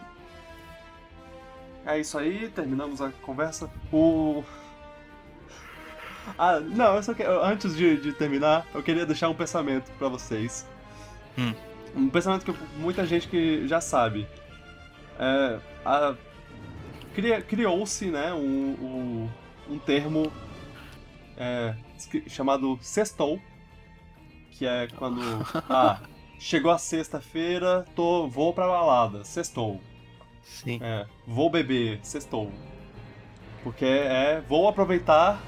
É 1.89 1.99
isso 1.99 2.19
aí, 2.19 2.49
terminamos 2.51 3.01
a 3.01 3.11
conversa. 3.23 3.71
O. 3.91 4.45
Ah, 6.39 6.61
não, 6.61 6.97
eu 6.97 7.03
só 7.03 7.15
quero, 7.15 7.43
antes 7.43 7.75
de, 7.75 7.97
de 7.97 8.13
terminar, 8.13 8.67
eu 8.75 8.83
queria 8.83 9.07
deixar 9.07 9.31
um 9.31 9.35
pensamento 9.35 9.91
pra 9.93 10.09
vocês. 10.09 10.67
Hum. 11.39 11.55
Um 11.97 12.11
pensamento 12.11 12.45
que 12.45 12.59
muita 12.77 13.07
gente 13.07 13.27
que 13.27 13.67
já 13.67 13.81
sabe. 13.81 14.29
É, 15.19 15.59
a- 15.85 16.15
Criou-se, 17.49 18.11
né, 18.11 18.33
um, 18.33 18.39
um, 18.39 19.29
um 19.71 19.79
termo 19.79 20.31
é, 21.37 21.75
chamado 22.29 22.79
sextou, 22.81 23.41
que 24.53 24.67
é 24.67 24.87
quando, 24.99 25.21
ah, 25.69 26.01
chegou 26.39 26.71
a 26.71 26.79
sexta-feira, 26.79 27.85
tô, 27.97 28.29
vou 28.29 28.53
pra 28.53 28.69
balada, 28.69 29.25
sextou. 29.25 29.81
Sim. 30.49 30.81
É, 30.83 31.07
vou 31.27 31.49
beber, 31.51 32.01
sextou. 32.03 32.51
Porque 33.63 33.85
é, 33.85 34.41
vou 34.49 34.69
aproveitar 34.69 35.39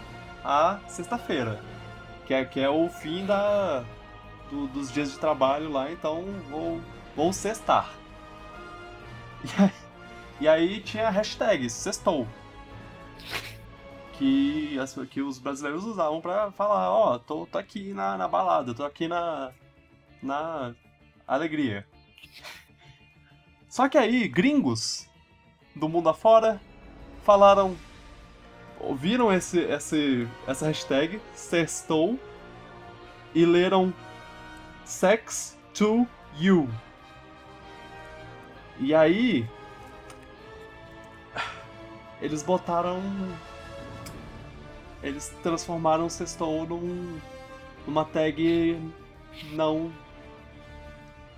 a 0.45 0.81
sexta-feira, 0.89 1.61
que 2.27 2.35
é, 2.35 2.45
que 2.45 2.61
é 2.61 2.69
o 2.69 2.89
fim 2.89 3.25
da, 3.27 3.85
do- 4.51 4.67
dos 4.69 4.93
dias 4.93 5.13
de 5.13 5.19
trabalho 5.19 5.71
lá, 5.71 5.91
então 5.91 6.25
vou, 6.49 6.81
vou 7.17 7.33
sextar. 7.33 7.91
E 9.45 9.49
aí, 9.63 9.73
e 10.41 10.49
aí 10.49 10.81
tinha 10.81 11.09
a 11.09 11.11
hashtag 11.11 11.69
sextou. 11.71 12.27
Que, 14.13 14.77
que 15.11 15.23
os 15.23 15.39
brasileiros 15.39 15.85
usavam 15.85 16.21
pra 16.21 16.53
falar, 16.53 16.91
ó, 16.91 17.19
tô, 17.19 17.47
tô 17.47 17.57
aqui 17.57 17.95
na, 17.95 18.19
na 18.19 18.29
balada, 18.29 18.75
tô 18.75 18.85
aqui 18.85 19.09
na, 19.09 19.51
na 20.23 20.75
alegria. 21.27 21.87
Só 23.71 23.89
que 23.89 23.97
aí, 23.97 24.27
gringos 24.27 25.09
do 25.77 25.89
mundo 25.89 26.09
afora 26.09 26.61
falaram. 27.25 27.77
Ouviram 28.81 29.33
esse, 29.33 29.61
esse, 29.61 30.27
essa 30.45 30.67
hashtag, 30.67 31.21
sextou, 31.35 32.19
e 33.33 33.47
leram 33.47 33.95
Sex 34.85 35.57
to 35.73 36.05
You. 36.37 36.69
E 38.81 38.93
aí. 38.93 39.49
Eles 42.21 42.43
botaram. 42.43 43.01
Eles 45.01 45.29
transformaram 45.45 46.07
o 46.07 46.11
sextou 46.11 46.67
num, 46.67 47.21
numa 47.87 48.05
tag 48.05 48.93
não 49.53 49.93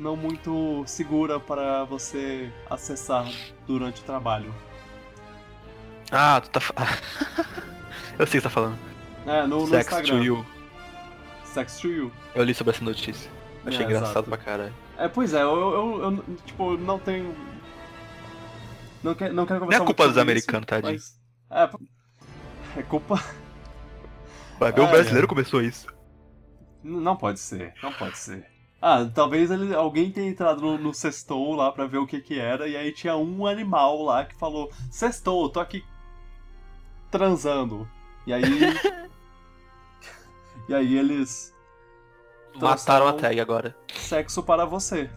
não 0.03 0.16
muito 0.16 0.83
segura 0.87 1.39
para 1.39 1.85
você 1.85 2.53
acessar 2.69 3.24
durante 3.66 4.01
o 4.01 4.05
trabalho. 4.05 4.53
Ah, 6.11 6.41
tu 6.41 6.51
tá. 6.51 6.61
Eu 8.19 8.27
sei 8.27 8.27
o 8.27 8.27
que 8.27 8.31
você 8.33 8.41
tá 8.43 8.51
falando. 8.51 8.77
É, 9.27 9.47
no, 9.47 9.61
no 9.61 9.66
Sex 9.69 9.87
Instagram. 9.87 10.19
to 10.19 10.24
you. 10.24 10.47
Sex 11.45 11.79
to 11.81 11.89
you. 11.89 12.12
Eu 12.35 12.43
li 12.45 12.53
sobre 12.53 12.74
essa 12.74 12.85
notícia. 12.85 13.31
Achei 13.65 13.83
É, 13.83 13.85
engraçado 13.85 14.11
exato. 14.11 14.29
pra 14.29 14.37
caralho. 14.39 14.74
É, 14.99 15.09
pois 15.09 15.33
é, 15.33 15.43
eu, 15.43 15.49
eu, 15.73 16.03
eu, 16.03 16.37
tipo, 16.45 16.77
não 16.77 16.99
tenho. 16.99 17.35
Não, 19.03 19.15
quer, 19.15 19.33
não 19.33 19.47
quero 19.47 19.61
Não 19.61 19.66
conversar 19.66 19.83
é 19.85 19.87
culpa 19.87 20.09
dos 20.09 20.19
americanos, 20.19 20.66
tadinho. 20.66 20.93
mas- 20.93 21.19
É, 21.51 21.70
é 22.81 22.83
culpa. 22.83 23.23
Vai 24.59 24.73
ver, 24.73 24.81
o 24.81 24.85
Ai, 24.85 24.91
brasileiro 24.91 25.27
começou 25.29 25.62
isso. 25.62 25.87
Não 26.83 27.16
pode 27.16 27.39
ser, 27.39 27.73
não 27.83 27.93
pode 27.93 28.19
ser. 28.19 28.47
Ah, 28.84 29.09
talvez 29.14 29.48
ele, 29.50 29.72
alguém 29.74 30.10
tenha 30.10 30.28
entrado 30.28 30.60
no, 30.60 30.76
no 30.76 30.92
sextou 30.92 31.54
lá 31.54 31.70
pra 31.70 31.86
ver 31.86 31.98
o 31.98 32.06
que 32.06 32.20
que 32.20 32.36
era, 32.40 32.66
e 32.66 32.76
aí 32.76 32.90
tinha 32.90 33.16
um 33.16 33.46
animal 33.46 34.02
lá 34.02 34.24
que 34.24 34.34
falou: 34.34 34.72
Sextou, 34.90 35.48
tô 35.48 35.60
aqui 35.60 35.84
transando. 37.10 37.88
E 38.26 38.32
aí. 38.32 38.42
e 40.68 40.74
aí 40.74 40.96
eles. 40.98 41.54
Mataram 42.60 43.06
a 43.06 43.12
tag 43.14 43.40
agora. 43.40 43.74
Sexo 43.94 44.42
para 44.42 44.64
você. 44.64 45.09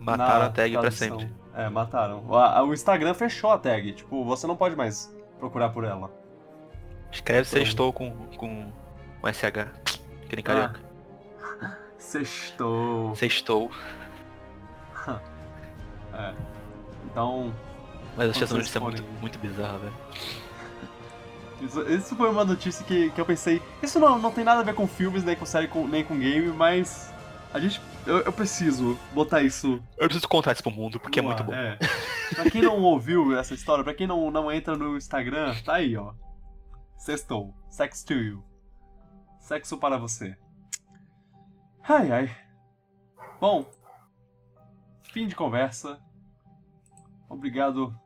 Mataram 0.00 0.46
a 0.46 0.50
tag 0.50 0.72
pra 0.72 0.80
tradução. 0.80 1.20
sempre. 1.20 1.34
É, 1.54 1.68
mataram. 1.68 2.24
O, 2.26 2.36
a- 2.36 2.62
o 2.62 2.72
Instagram 2.72 3.14
fechou 3.14 3.50
a 3.50 3.58
tag. 3.58 3.92
Tipo, 3.92 4.24
você 4.24 4.46
não 4.46 4.56
pode 4.56 4.74
mais 4.74 5.14
procurar 5.38 5.68
por 5.70 5.84
ela. 5.84 6.10
Escreve 7.12 7.44
sextou 7.46 7.92
com, 7.92 8.10
com, 8.36 8.72
com 9.20 9.28
SH. 9.32 9.68
Que 10.28 10.36
nem 10.36 10.42
carioca. 10.44 10.87
Sextou. 11.98 13.14
Sextou. 13.16 13.70
É. 16.12 16.34
Então, 17.04 17.54
Mas 18.16 18.30
achei 18.30 18.42
essa 18.42 18.52
Vocês 18.54 18.58
notícia 18.58 18.80
muito, 18.80 19.02
forem- 19.02 19.20
muito 19.20 19.38
bizarra, 19.38 19.78
velho. 19.78 19.94
isso, 21.60 21.80
isso 21.88 22.16
foi 22.16 22.28
uma 22.28 22.44
notícia 22.44 22.84
que, 22.84 23.10
que 23.10 23.20
eu 23.20 23.24
pensei. 23.26 23.62
Isso 23.82 24.00
não, 24.00 24.18
não 24.18 24.32
tem 24.32 24.42
nada 24.42 24.60
a 24.60 24.64
ver 24.64 24.74
com 24.74 24.88
filmes, 24.88 25.22
nem 25.22 25.36
com 25.36 25.46
série, 25.46 25.68
com- 25.68 25.86
nem 25.86 26.02
com 26.04 26.18
game, 26.18 26.48
mas. 26.48 27.12
A 27.54 27.60
gente. 27.60 27.80
Eu, 28.06 28.18
eu 28.20 28.32
preciso 28.32 28.98
botar 29.12 29.42
isso. 29.42 29.80
Eu 29.96 30.06
preciso 30.08 30.26
contar 30.28 30.52
isso 30.52 30.62
pro 30.62 30.72
mundo, 30.72 30.98
porque 30.98 31.20
é 31.20 31.22
muito 31.22 31.44
bom. 31.44 31.52
É. 31.54 31.78
Pra 32.34 32.50
quem 32.50 32.62
não 32.62 32.82
ouviu 32.82 33.38
essa 33.38 33.54
história, 33.54 33.82
pra 33.84 33.94
quem 33.94 34.06
não, 34.06 34.30
não 34.30 34.50
entra 34.52 34.76
no 34.76 34.96
Instagram, 34.96 35.54
tá 35.64 35.74
aí, 35.74 35.96
ó. 35.96 36.12
Sextou. 36.96 37.54
Sex 37.70 38.02
to 38.02 38.14
you. 38.14 38.44
Sexo 39.40 39.78
para 39.78 39.96
você. 39.98 40.36
Ai, 41.90 42.12
ai. 42.12 42.36
Bom. 43.40 43.64
Fim 45.04 45.26
de 45.26 45.34
conversa. 45.34 45.98
Obrigado. 47.30 47.98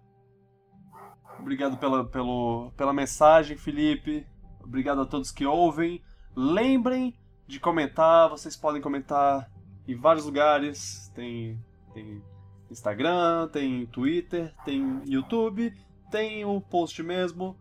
Obrigado 1.37 1.77
pela, 1.77 2.05
pelo, 2.05 2.71
pela 2.77 2.93
mensagem, 2.93 3.57
Felipe. 3.57 4.25
Obrigado 4.63 5.01
a 5.01 5.05
todos 5.05 5.33
que 5.33 5.45
ouvem. 5.45 6.01
Lembrem 6.37 7.19
de 7.49 7.59
comentar. 7.59 8.29
Vocês 8.29 8.57
podem 8.57 8.81
comentar 8.81 9.51
em 9.89 9.97
vários 9.97 10.27
lugares. 10.27 11.11
Tem, 11.13 11.61
tem 11.93 12.23
Instagram, 12.71 13.49
tem 13.49 13.85
Twitter, 13.87 14.55
tem 14.65 15.03
YouTube, 15.07 15.75
tem 16.09 16.45
o 16.45 16.61
post 16.61 17.03
mesmo 17.03 17.59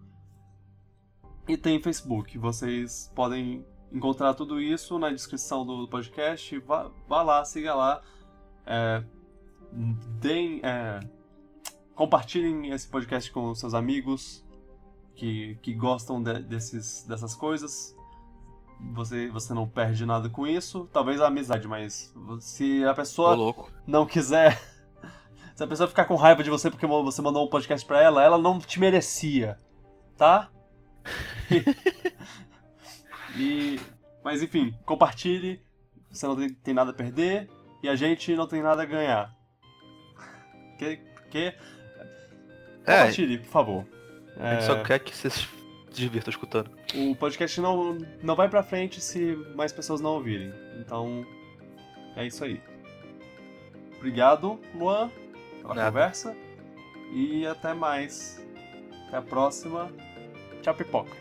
e 1.48 1.58
tem 1.58 1.82
Facebook. 1.82 2.38
Vocês 2.38 3.12
podem 3.16 3.66
encontrar 3.92 4.34
tudo 4.34 4.62
isso 4.62 4.98
na 4.98 5.10
descrição 5.10 5.66
do 5.66 5.88
podcast. 5.88 6.58
Vá, 6.60 6.90
vá 7.08 7.22
lá, 7.22 7.46
siga 7.46 7.74
lá. 7.74 8.02
É, 8.66 9.04
deem, 10.20 10.62
é, 10.64 11.00
compartilhem 11.96 12.72
esse 12.72 12.88
podcast 12.88 13.32
com 13.32 13.54
seus 13.54 13.74
amigos 13.74 14.46
que, 15.16 15.58
que 15.62 15.74
gostam 15.74 16.22
de- 16.22 16.42
desses, 16.44 17.04
dessas 17.04 17.36
coisas. 17.36 17.96
Você, 18.94 19.30
você 19.30 19.54
não 19.54 19.68
perde 19.68 20.06
nada 20.06 20.28
com 20.30 20.48
isso. 20.48 20.90
Talvez 20.92 21.22
a 21.22 21.28
amizade, 21.28 21.68
mas 21.68 22.14
se 22.40 22.84
a 22.84 22.94
pessoa 22.94 23.36
não 23.86 24.06
quiser. 24.06 24.60
Se 25.54 25.66
a 25.66 25.68
pessoa 25.68 25.88
ficar 25.88 26.06
com 26.06 26.16
raiva 26.16 26.44
de 26.44 26.50
você 26.50 26.72
porque 26.72 26.88
você 26.88 27.22
mandou 27.22 27.46
um 27.46 27.50
podcast 27.50 27.86
pra 27.86 28.02
ela, 28.02 28.24
ela 28.24 28.38
não 28.38 28.58
te 28.58 28.80
merecia. 28.80 29.60
Tá? 30.18 30.50
e. 33.42 33.80
Mas 34.24 34.42
enfim, 34.44 34.74
compartilhe. 34.86 35.62
Você 36.12 36.28
não 36.28 36.36
tem, 36.36 36.74
nada 36.74 36.92
a 36.92 36.94
perder. 36.94 37.50
E 37.82 37.90
a 37.90 37.96
gente 37.96 38.36
não 38.36 38.48
tem 38.48 38.62
nada 38.62 38.84
a 38.84 38.86
ganhar. 38.86 39.34
Que. 40.78 41.00
que... 41.30 41.54
É. 42.86 42.98
Compartilhe, 42.98 43.38
por 43.40 43.48
favor. 43.50 43.86
A 44.38 44.54
gente 44.54 44.64
É, 44.64 44.68
só 44.68 44.84
quer 44.84 45.00
que 45.00 45.16
vocês 45.16 45.34
se 45.34 45.48
divirtam 45.94 46.30
escutando. 46.30 46.72
O 46.96 47.16
podcast 47.16 47.60
não, 47.62 47.98
não 48.22 48.36
vai 48.36 48.50
pra 48.50 48.62
frente 48.64 49.00
se 49.02 49.36
mais 49.56 49.72
pessoas 49.72 50.02
não 50.02 50.12
ouvirem. 50.12 50.54
Então, 50.80 51.26
é 52.16 52.26
isso 52.26 52.44
aí. 52.44 52.62
Obrigado, 53.98 54.60
Luan, 54.76 55.10
pela 55.62 55.76
Nada. 55.76 55.88
conversa. 55.92 56.36
E 57.14 57.46
até 57.46 57.74
mais. 57.74 58.44
Até 59.08 59.18
a 59.18 59.22
próxima. 59.22 59.92
Tchau, 60.62 60.74
pipoca. 60.74 61.16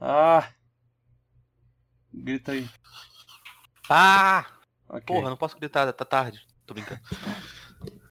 Ah! 0.00 0.52
Grita 2.12 2.52
aí. 2.52 2.68
Ah! 3.88 4.46
Ok. 4.88 5.02
Porra, 5.02 5.30
não 5.30 5.36
posso 5.36 5.56
gritar, 5.56 5.92
tá 5.92 6.04
tarde. 6.04 6.46
Tô 6.66 6.74
brincando. 6.74 7.00